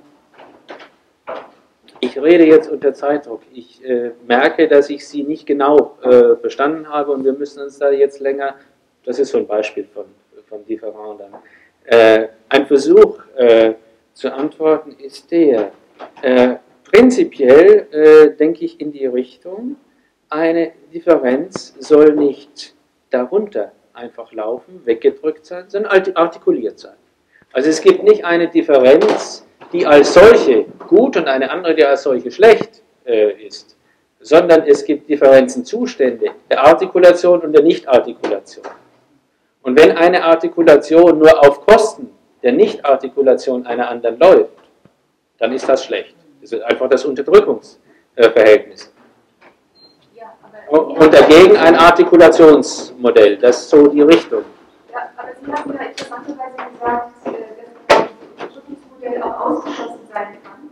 ich 1.99 2.21
rede 2.21 2.45
jetzt 2.45 2.69
unter 2.69 2.93
Zeitdruck. 2.93 3.41
Ich 3.53 3.83
äh, 3.83 4.11
merke, 4.27 4.67
dass 4.67 4.89
ich 4.89 5.07
Sie 5.07 5.23
nicht 5.23 5.45
genau 5.45 5.97
äh, 6.03 6.35
verstanden 6.35 6.87
habe 6.89 7.11
und 7.11 7.23
wir 7.23 7.33
müssen 7.33 7.63
uns 7.63 7.79
da 7.79 7.89
jetzt 7.89 8.19
länger, 8.19 8.55
das 9.03 9.19
ist 9.19 9.31
so 9.31 9.39
ein 9.39 9.47
Beispiel 9.47 9.87
von, 9.93 10.05
von 10.47 10.65
Different 10.65 10.95
dann. 11.19 11.33
Äh, 11.85 12.27
ein 12.49 12.65
Versuch 12.67 13.19
zu 14.13 14.33
antworten 14.33 14.95
ist 14.99 15.31
der, 15.31 15.71
Prinzipiell 16.91 17.87
äh, 17.91 18.35
denke 18.37 18.63
ich 18.65 18.79
in 18.79 18.91
die 18.91 19.05
Richtung, 19.05 19.75
eine 20.29 20.71
Differenz 20.93 21.75
soll 21.79 22.15
nicht 22.15 22.73
darunter 23.09 23.71
einfach 23.93 24.31
laufen, 24.31 24.81
weggedrückt 24.85 25.45
sein, 25.45 25.65
sondern 25.67 25.91
artikuliert 26.15 26.79
sein. 26.79 26.95
Also 27.51 27.69
es 27.69 27.81
gibt 27.81 28.03
nicht 28.03 28.23
eine 28.23 28.47
Differenz, 28.47 29.45
die 29.73 29.85
als 29.85 30.13
solche 30.13 30.65
gut 30.87 31.17
und 31.17 31.27
eine 31.27 31.49
andere, 31.49 31.75
die 31.75 31.85
als 31.85 32.03
solche 32.03 32.31
schlecht 32.31 32.81
äh, 33.05 33.31
ist, 33.45 33.75
sondern 34.19 34.63
es 34.63 34.85
gibt 34.85 35.09
Differenzenzustände 35.09 36.31
der 36.49 36.63
Artikulation 36.63 37.41
und 37.41 37.53
der 37.53 37.63
Nichtartikulation. 37.63 38.65
Und 39.61 39.77
wenn 39.79 39.91
eine 39.97 40.23
Artikulation 40.23 41.19
nur 41.19 41.41
auf 41.45 41.65
Kosten 41.65 42.11
der 42.43 42.53
Nichtartikulation 42.53 43.65
einer 43.65 43.89
anderen 43.89 44.19
läuft, 44.19 44.53
dann 45.37 45.51
ist 45.51 45.67
das 45.67 45.83
schlecht. 45.83 46.16
Das 46.49 46.53
ist 46.53 46.65
einfach 46.65 46.87
das 46.87 47.03
Unterdrückungsverhältnis. 47.03 48.93
Und 50.69 51.13
dagegen 51.13 51.57
ein 51.57 51.75
Artikulationsmodell, 51.75 53.37
das 53.37 53.63
ist 53.63 53.69
so 53.69 53.87
die 53.87 54.01
Richtung. 54.01 54.45
Ja, 54.89 55.09
aber 55.17 55.31
Sie 55.41 55.51
haben 55.51 55.73
ja 55.73 55.81
interessanterweise 55.81 56.55
gesagt, 56.71 57.11
dass 57.25 57.33
das 57.87 58.07
Unterdrückungsmodell 58.47 59.21
auch 59.23 59.39
ausgeschlossen 59.41 60.07
sein 60.13 60.37
kann 60.41 60.69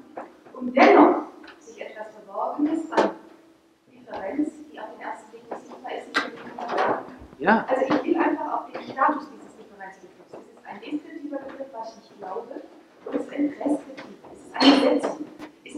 und 0.54 0.78
dennoch 0.78 1.24
sich 1.60 1.82
etwas 1.82 2.08
Verborgenes 2.24 2.90
an 2.94 3.10
Differenz, 3.92 4.52
die 4.72 4.80
auf 4.80 4.86
den 4.96 5.02
ersten 5.02 5.30
Blick 5.32 5.44
nicht 5.52 5.62
sichtbar 5.62 5.92
ist, 5.92 6.08
nicht 6.08 7.40
ja. 7.40 7.66
Also 7.68 7.82
ich 7.82 8.04
will 8.06 8.18
einfach 8.18 8.48
auf 8.48 8.72
den 8.72 8.82
Status 8.82 9.28
dieses 9.28 9.52
Differenzbegriffs. 9.58 10.32
Es 10.32 10.40
ist 10.40 10.64
ein 10.64 10.80
deskriptiver 10.80 11.40
Begriff, 11.40 11.68
was 11.74 11.98
ich 12.02 12.18
glaube, 12.18 12.64
und 13.06 13.16
es 13.16 13.22
ist 13.24 13.34
ein 13.34 13.54
preskriptiv. 13.60 14.16
Es 14.32 14.40
ist 14.40 14.56
eine 14.56 15.02
Setzung 15.02 15.35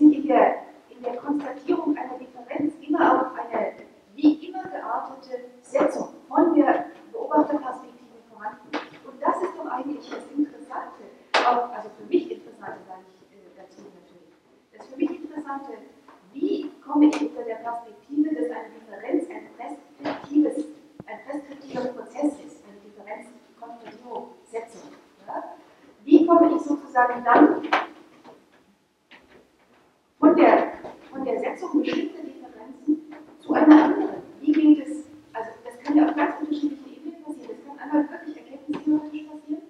nicht 0.07 0.21
in 0.21 0.27
der, 0.27 0.55
in 0.89 1.03
der 1.03 1.17
Konstatierung 1.17 1.97
einer 1.97 2.17
Differenz 2.17 2.73
immer 2.81 2.99
auch 2.99 3.37
eine 3.37 3.73
wie 4.15 4.47
immer 4.47 4.63
geartete 4.63 5.45
Setzung 5.61 6.09
von 6.27 6.55
der 6.55 6.85
Beobachterperspektive 7.11 8.17
vorhanden. 8.33 8.67
Und 9.05 9.21
das 9.21 9.37
ist 9.43 9.53
doch 9.55 9.69
eigentlich 9.69 10.09
das 10.09 10.25
Interessante, 10.35 11.03
auch, 11.33 11.69
also 11.71 11.89
für 11.97 12.05
mich 12.09 12.31
Interessante 12.31 12.81
sage 12.87 13.05
ich 13.13 13.21
äh, 13.29 13.53
dazu 13.55 13.85
natürlich. 13.93 14.33
Das 14.75 14.87
für 14.87 14.97
mich 14.97 15.11
Interessante, 15.21 15.73
wie 16.33 16.71
komme 16.81 17.05
ich 17.05 17.21
unter 17.21 17.43
der 17.43 17.61
Perspektive, 17.61 18.33
dass 18.33 18.49
eine 18.49 18.73
Differenz 18.73 19.29
ein 19.29 19.45
preskriptives, 19.55 20.65
ein 21.05 21.19
preskriptiver 21.29 21.93
Prozess 21.93 22.33
ist, 22.41 22.63
eine 22.65 22.81
Differenz, 22.81 23.29
Konstatierung, 23.59 24.29
Setzung. 24.49 24.89
Ja? 25.27 25.43
Wie 26.03 26.25
komme 26.25 26.55
ich 26.55 26.61
sozusagen 26.63 27.23
dann 27.23 27.61
von 30.19 30.35
der, 30.35 30.73
von 31.11 31.23
der 31.23 31.39
Setzung 31.39 31.81
bestimmter 31.81 32.23
Differenzen 32.23 33.13
zu 33.39 33.53
einer 33.53 33.83
anderen. 33.83 34.23
Wie 34.41 34.51
geht 34.51 34.87
es, 34.87 35.03
also 35.33 35.49
das 35.63 35.79
kann 35.83 35.95
ja 35.95 36.07
auf 36.07 36.15
ganz 36.15 36.35
unterschiedlichen 36.39 36.85
Ebenen 36.95 37.23
passieren. 37.23 37.57
Das 37.65 37.77
kann 37.77 37.79
einmal 37.79 38.09
wirklich 38.09 38.37
erkenntnistheoretisch 38.37 39.23
passieren. 39.23 39.61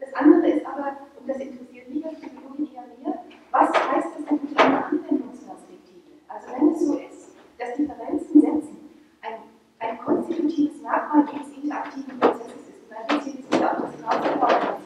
Das 0.00 0.14
andere 0.14 0.50
ist 0.50 0.66
aber, 0.66 0.96
und 1.20 1.28
das 1.28 1.38
interessiert 1.38 1.88
mich 1.88 2.04
als 2.04 2.20
Psychologin 2.20 2.68
eher 2.74 2.84
mehr, 3.02 3.24
was 3.50 3.68
heißt 3.70 4.08
das 4.16 4.24
denn 4.24 4.38
unter 4.38 4.64
einer 4.64 4.86
Anwendungsperspektive? 4.86 6.18
Also 6.28 6.48
wenn 6.56 6.68
es 6.70 6.86
so 6.86 6.98
ist, 6.98 7.36
dass 7.58 7.76
Differenzen 7.76 8.40
setzen 8.40 8.78
ein, 9.20 9.34
ein 9.78 9.98
konstitutives 9.98 10.80
Merkmal 10.82 11.26
dieses 11.30 11.56
interaktiven 11.56 12.18
Prozesses 12.18 12.68
ist, 12.68 12.82
und 12.88 12.96
ein 12.96 13.18
bisschen 13.18 13.38
ist 13.40 13.60
ja 13.60 13.76
auch 13.76 13.80
das 13.82 14.02
Herausforderung, 14.02 14.81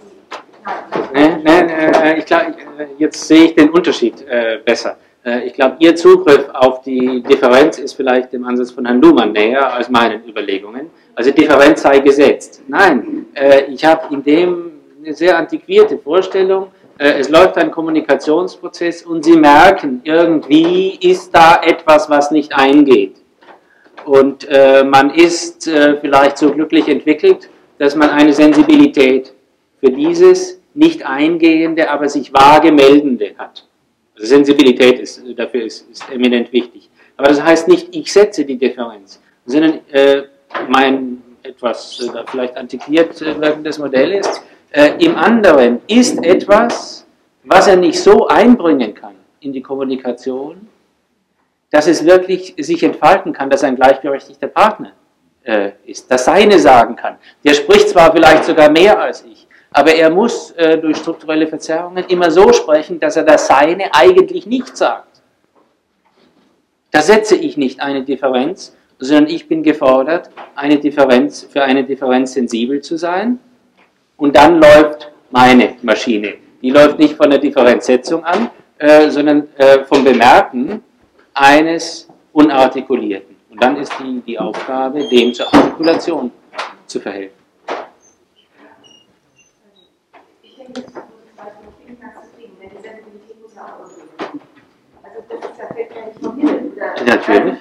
Nein, 1.12 1.40
nein, 1.44 1.68
äh, 1.68 2.18
ich 2.18 2.26
glaube, 2.26 2.54
äh, 2.78 2.86
jetzt 2.98 3.26
sehe 3.26 3.44
ich 3.44 3.54
den 3.54 3.70
Unterschied 3.70 4.26
äh, 4.28 4.58
besser. 4.64 4.96
Äh, 5.26 5.46
ich 5.46 5.54
glaube, 5.54 5.76
Ihr 5.80 5.94
Zugriff 5.96 6.48
auf 6.52 6.82
die 6.82 7.22
Differenz 7.22 7.78
ist 7.78 7.94
vielleicht 7.94 8.32
dem 8.32 8.44
Ansatz 8.44 8.70
von 8.70 8.86
Herrn 8.86 9.02
Luhmann 9.02 9.32
näher 9.32 9.72
als 9.72 9.90
meinen 9.90 10.24
Überlegungen. 10.26 10.90
Also 11.14 11.32
Differenz 11.32 11.82
sei 11.82 11.98
gesetzt. 11.98 12.62
Nein, 12.68 13.26
äh, 13.34 13.64
ich 13.64 13.84
habe 13.84 14.14
in 14.14 14.22
dem 14.22 14.72
eine 15.04 15.14
sehr 15.14 15.36
antiquierte 15.36 15.98
Vorstellung. 15.98 16.68
Äh, 16.98 17.18
es 17.18 17.28
läuft 17.28 17.56
ein 17.58 17.70
Kommunikationsprozess 17.70 19.02
und 19.02 19.24
Sie 19.24 19.36
merken, 19.36 20.00
irgendwie 20.04 20.96
ist 21.00 21.34
da 21.34 21.60
etwas, 21.62 22.08
was 22.08 22.30
nicht 22.30 22.54
eingeht. 22.54 23.16
Und 24.04 24.46
man 24.48 25.10
ist 25.10 25.68
vielleicht 26.00 26.38
so 26.38 26.52
glücklich 26.52 26.86
entwickelt, 26.86 27.48
dass 27.78 27.96
man 27.96 28.10
eine 28.10 28.32
Sensibilität 28.32 29.32
für 29.80 29.90
dieses 29.90 30.55
nicht 30.76 31.04
eingehende, 31.04 31.90
aber 31.90 32.08
sich 32.08 32.32
vage 32.32 32.70
meldende 32.70 33.34
hat. 33.38 33.66
Also 34.14 34.28
Sensibilität 34.28 34.98
ist, 35.00 35.22
dafür 35.36 35.64
ist, 35.64 35.90
ist, 35.90 36.10
eminent 36.10 36.52
wichtig. 36.52 36.88
Aber 37.16 37.28
das 37.28 37.42
heißt 37.42 37.68
nicht, 37.68 37.94
ich 37.94 38.12
setze 38.12 38.44
die 38.44 38.56
Differenz, 38.56 39.20
sondern 39.46 39.80
äh, 39.90 40.22
mein 40.68 41.22
etwas 41.42 42.00
äh, 42.00 42.24
vielleicht 42.26 42.56
antiquiert 42.56 43.20
äh, 43.22 43.40
wirkendes 43.40 43.78
Modell 43.78 44.12
ist, 44.12 44.42
äh, 44.70 44.92
im 45.04 45.16
anderen 45.16 45.80
ist 45.86 46.22
etwas, 46.24 47.06
was 47.44 47.68
er 47.68 47.76
nicht 47.76 48.00
so 48.00 48.26
einbringen 48.26 48.94
kann 48.94 49.14
in 49.40 49.52
die 49.52 49.62
Kommunikation, 49.62 50.68
dass 51.70 51.86
es 51.86 52.04
wirklich 52.04 52.54
sich 52.58 52.82
entfalten 52.82 53.32
kann, 53.32 53.48
dass 53.48 53.64
ein 53.64 53.76
gleichberechtigter 53.76 54.48
Partner 54.48 54.92
äh, 55.44 55.72
ist, 55.86 56.10
dass 56.10 56.24
seine 56.24 56.58
sagen 56.58 56.96
kann. 56.96 57.16
Der 57.44 57.54
spricht 57.54 57.88
zwar 57.88 58.12
vielleicht 58.12 58.44
sogar 58.44 58.70
mehr 58.70 58.98
als 58.98 59.24
ich, 59.24 59.45
aber 59.76 59.94
er 59.94 60.08
muss 60.08 60.52
äh, 60.52 60.78
durch 60.78 60.96
strukturelle 60.96 61.46
Verzerrungen 61.46 62.02
immer 62.08 62.30
so 62.30 62.50
sprechen, 62.50 62.98
dass 62.98 63.16
er 63.16 63.24
das 63.24 63.46
Seine 63.46 63.94
eigentlich 63.94 64.46
nicht 64.46 64.74
sagt. 64.74 65.20
Da 66.90 67.02
setze 67.02 67.36
ich 67.36 67.58
nicht 67.58 67.78
eine 67.80 68.02
Differenz, 68.02 68.74
sondern 68.98 69.26
ich 69.26 69.48
bin 69.48 69.62
gefordert, 69.62 70.30
eine 70.54 70.78
Differenz, 70.78 71.46
für 71.52 71.62
eine 71.62 71.84
Differenz 71.84 72.32
sensibel 72.32 72.80
zu 72.80 72.96
sein. 72.96 73.38
Und 74.16 74.34
dann 74.34 74.62
läuft 74.62 75.12
meine 75.30 75.74
Maschine. 75.82 76.36
Die 76.62 76.70
läuft 76.70 76.98
nicht 76.98 77.14
von 77.14 77.28
der 77.28 77.38
Differenzsetzung 77.38 78.24
an, 78.24 78.48
äh, 78.78 79.10
sondern 79.10 79.46
äh, 79.58 79.84
vom 79.84 80.02
Bemerken 80.02 80.82
eines 81.34 82.08
Unartikulierten. 82.32 83.36
Und 83.50 83.62
dann 83.62 83.76
ist 83.76 83.92
die, 84.02 84.22
die 84.26 84.38
Aufgabe, 84.38 85.06
dem 85.10 85.34
zur 85.34 85.52
Artikulation 85.52 86.32
zu 86.86 86.98
verhelfen. 86.98 87.35
Das 90.76 90.84
ist 97.00 97.06
Natürlich. 97.06 97.58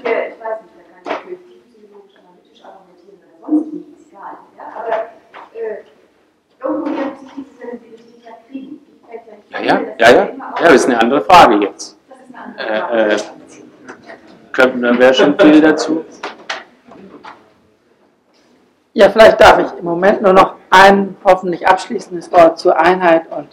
Ja? 9.50 9.60
Ja 9.60 9.62
ja 9.62 9.82
Ja, 9.98 10.12
ja, 10.12 10.28
das 10.62 10.74
ist 10.74 10.86
eine 10.88 11.00
andere 11.02 11.22
Frage 11.22 11.56
jetzt. 11.66 11.98
Äh, 12.58 13.14
äh, 13.14 13.18
könnten- 14.52 14.82
da 14.82 14.98
wäre 14.98 15.14
schon 15.14 15.40
viel 15.40 15.62
dazu. 15.62 16.04
Ja, 18.94 19.10
vielleicht 19.10 19.40
darf 19.40 19.60
ich 19.60 19.80
im 19.80 19.86
Moment 19.86 20.22
nur 20.22 20.34
noch 20.34 20.56
ein 20.76 21.16
hoffentlich 21.24 21.68
abschließendes 21.68 22.32
Wort 22.32 22.60
zur 22.60 22.78
Einheit 22.78 23.32
und 23.32 23.48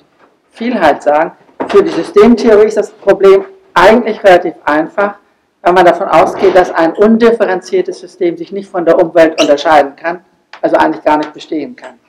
Vielheit 0.51 1.03
sagen. 1.03 1.33
Für 1.69 1.83
die 1.83 1.91
Systemtheorie 1.91 2.67
ist 2.67 2.77
das 2.77 2.91
Problem 2.91 3.45
eigentlich 3.75 4.23
relativ 4.25 4.55
einfach, 4.65 5.15
weil 5.63 5.73
man 5.73 5.85
davon 5.85 6.09
ausgeht, 6.09 6.57
dass 6.57 6.73
ein 6.73 6.93
undifferenziertes 6.95 8.01
System 8.01 8.37
sich 8.37 8.51
nicht 8.51 8.69
von 8.69 8.85
der 8.85 8.99
Umwelt 9.01 9.41
unterscheiden 9.41 9.95
kann, 9.95 10.25
also 10.61 10.77
eigentlich 10.77 11.05
gar 11.05 11.19
nicht 11.19 11.33
bestehen 11.33 11.77
kann. 11.77 12.01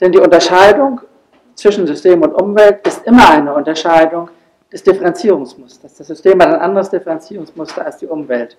Denn 0.00 0.10
die 0.10 0.18
Unterscheidung 0.18 1.00
zwischen 1.54 1.86
System 1.86 2.22
und 2.22 2.32
Umwelt 2.32 2.84
ist 2.86 3.06
immer 3.06 3.30
eine 3.30 3.54
Unterscheidung 3.54 4.28
des 4.72 4.82
Differenzierungsmusters. 4.82 5.96
Das 5.96 6.06
System 6.08 6.40
hat 6.42 6.48
ein 6.48 6.60
anderes 6.60 6.90
Differenzierungsmuster 6.90 7.84
als 7.84 7.98
die 7.98 8.06
Umwelt. 8.06 8.56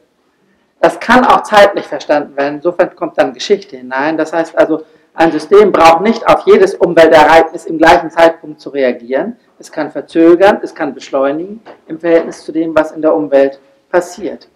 Das 0.79 0.99
kann 0.99 1.25
auch 1.25 1.43
zeitlich 1.43 1.85
verstanden 1.85 2.35
werden. 2.37 2.55
Insofern 2.55 2.95
kommt 2.95 3.17
dann 3.17 3.33
Geschichte 3.33 3.77
hinein. 3.77 4.17
Das 4.17 4.33
heißt 4.33 4.57
also, 4.57 4.83
ein 5.13 5.31
System 5.31 5.71
braucht 5.71 6.01
nicht 6.01 6.25
auf 6.27 6.45
jedes 6.45 6.75
Umweltereignis 6.75 7.65
im 7.65 7.77
gleichen 7.77 8.09
Zeitpunkt 8.09 8.61
zu 8.61 8.69
reagieren. 8.69 9.35
Es 9.59 9.71
kann 9.71 9.91
verzögern, 9.91 10.59
es 10.63 10.73
kann 10.73 10.93
beschleunigen 10.93 11.61
im 11.87 11.99
Verhältnis 11.99 12.43
zu 12.43 12.51
dem, 12.51 12.73
was 12.75 12.91
in 12.91 13.01
der 13.01 13.13
Umwelt 13.13 13.59
passiert. 13.89 14.47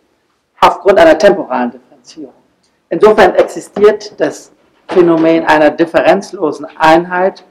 Aufgrund 0.62 0.98
einer 0.98 1.18
temporalen 1.18 1.72
Differenzierung. 1.72 2.34
Insofern 2.90 3.36
existiert 3.36 4.20
das 4.20 4.54
Phänomen 4.88 5.46
einer 5.46 5.72
differenzlosen 5.72 6.68
Einheit 6.78 7.44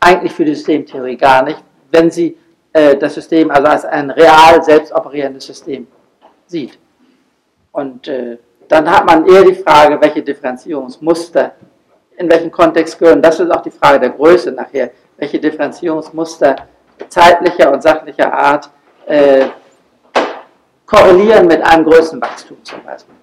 eigentlich 0.00 0.32
für 0.32 0.44
die 0.44 0.54
Systemtheorie 0.54 1.16
gar 1.16 1.44
nicht, 1.44 1.62
wenn 1.90 2.10
sie 2.10 2.36
äh, 2.72 2.96
das 2.96 3.14
System 3.14 3.50
also 3.50 3.68
als 3.68 3.84
ein 3.84 4.10
real 4.10 4.62
selbst 4.64 4.92
operierendes 4.92 5.46
System 5.46 5.86
sieht. 6.46 6.78
Und 7.72 8.08
äh, 8.08 8.38
dann 8.68 8.90
hat 8.90 9.06
man 9.06 9.26
eher 9.26 9.44
die 9.44 9.54
Frage, 9.54 10.00
welche 10.00 10.22
Differenzierungsmuster 10.22 11.52
in 12.18 12.28
welchen 12.30 12.50
Kontext 12.50 12.98
gehören. 12.98 13.22
Das 13.22 13.38
ist 13.38 13.50
auch 13.50 13.62
die 13.62 13.70
Frage 13.70 14.00
der 14.00 14.10
Größe 14.10 14.52
nachher. 14.52 14.90
Welche 15.16 15.38
Differenzierungsmuster 15.38 16.56
zeitlicher 17.08 17.72
und 17.72 17.82
sachlicher 17.82 18.32
Art 18.32 18.70
äh, 19.06 19.46
korrelieren 20.84 21.46
mit 21.46 21.62
einem 21.62 21.84
Größenwachstum 21.84 22.58
zum 22.64 22.82
Beispiel. 22.82 23.14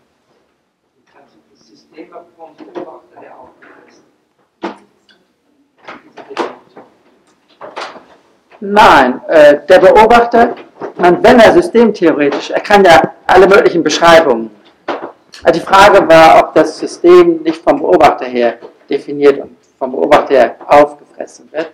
Nein, 8.62 9.22
äh, 9.28 9.60
der 9.68 9.80
Beobachter, 9.80 10.56
man, 10.98 11.22
wenn 11.24 11.40
er 11.40 11.52
systemtheoretisch, 11.52 12.52
er 12.52 12.62
kann 12.62 12.84
ja 12.84 13.14
alle 13.28 13.48
möglichen 13.48 13.84
Beschreibungen. 13.84 14.50
Also 15.44 15.60
die 15.60 15.66
Frage 15.66 16.08
war, 16.08 16.40
ob 16.40 16.56
das 16.56 16.80
System 16.80 17.44
nicht 17.44 17.62
vom 17.62 17.80
Beobachter 17.80 18.26
her 18.26 18.58
definiert 18.90 19.40
und 19.40 19.56
vom 19.78 19.92
Beobachter 19.92 20.56
aufgefressen 20.68 21.50
wird. 21.52 21.72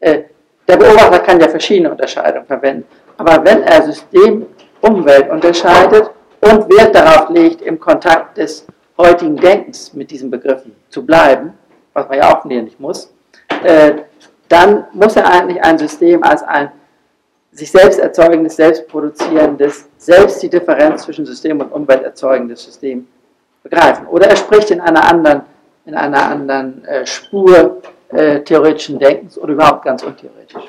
Äh, 0.00 0.22
der 0.66 0.76
Beobachter 0.76 1.18
kann 1.20 1.40
ja 1.40 1.48
verschiedene 1.48 1.90
Unterscheidungen 1.90 2.46
verwenden. 2.46 2.86
Aber 3.16 3.44
wenn 3.44 3.62
er 3.62 3.82
System, 3.82 4.46
Umwelt 4.80 5.30
unterscheidet 5.30 6.10
und 6.40 6.68
Wert 6.68 6.94
darauf 6.94 7.30
legt, 7.30 7.62
im 7.62 7.78
Kontakt 7.78 8.36
des 8.36 8.66
heutigen 8.98 9.36
Denkens 9.36 9.94
mit 9.94 10.10
diesen 10.10 10.30
Begriffen 10.30 10.74
zu 10.90 11.04
bleiben, 11.04 11.54
was 11.94 12.08
man 12.08 12.18
ja 12.18 12.36
auch 12.36 12.44
nicht 12.44 12.78
muss, 12.78 13.12
äh, 13.62 13.94
dann 14.48 14.86
muss 14.92 15.16
er 15.16 15.26
eigentlich 15.26 15.62
ein 15.62 15.78
System 15.78 16.22
als 16.22 16.42
ein 16.42 16.70
sich 17.50 17.70
selbst 17.70 18.00
erzeugendes, 18.00 18.56
selbst 18.56 18.88
produzierendes, 18.88 19.88
selbst 19.96 20.42
die 20.42 20.50
Differenz 20.50 21.04
zwischen 21.04 21.24
System 21.24 21.60
und 21.60 21.72
Umwelt 21.72 22.02
erzeugendes 22.02 22.64
System 22.64 23.06
begreifen. 23.62 24.06
Oder 24.08 24.28
er 24.28 24.36
spricht 24.36 24.70
in 24.70 24.80
einer 24.80 25.08
anderen, 25.08 25.42
in 25.86 25.94
einer 25.94 26.28
anderen 26.28 26.84
äh, 26.84 27.06
Spur 27.06 27.82
äh, 28.08 28.40
theoretischen 28.40 28.98
Denkens 28.98 29.38
oder 29.38 29.52
überhaupt 29.52 29.84
ganz 29.84 30.02
untheoretisch. 30.02 30.62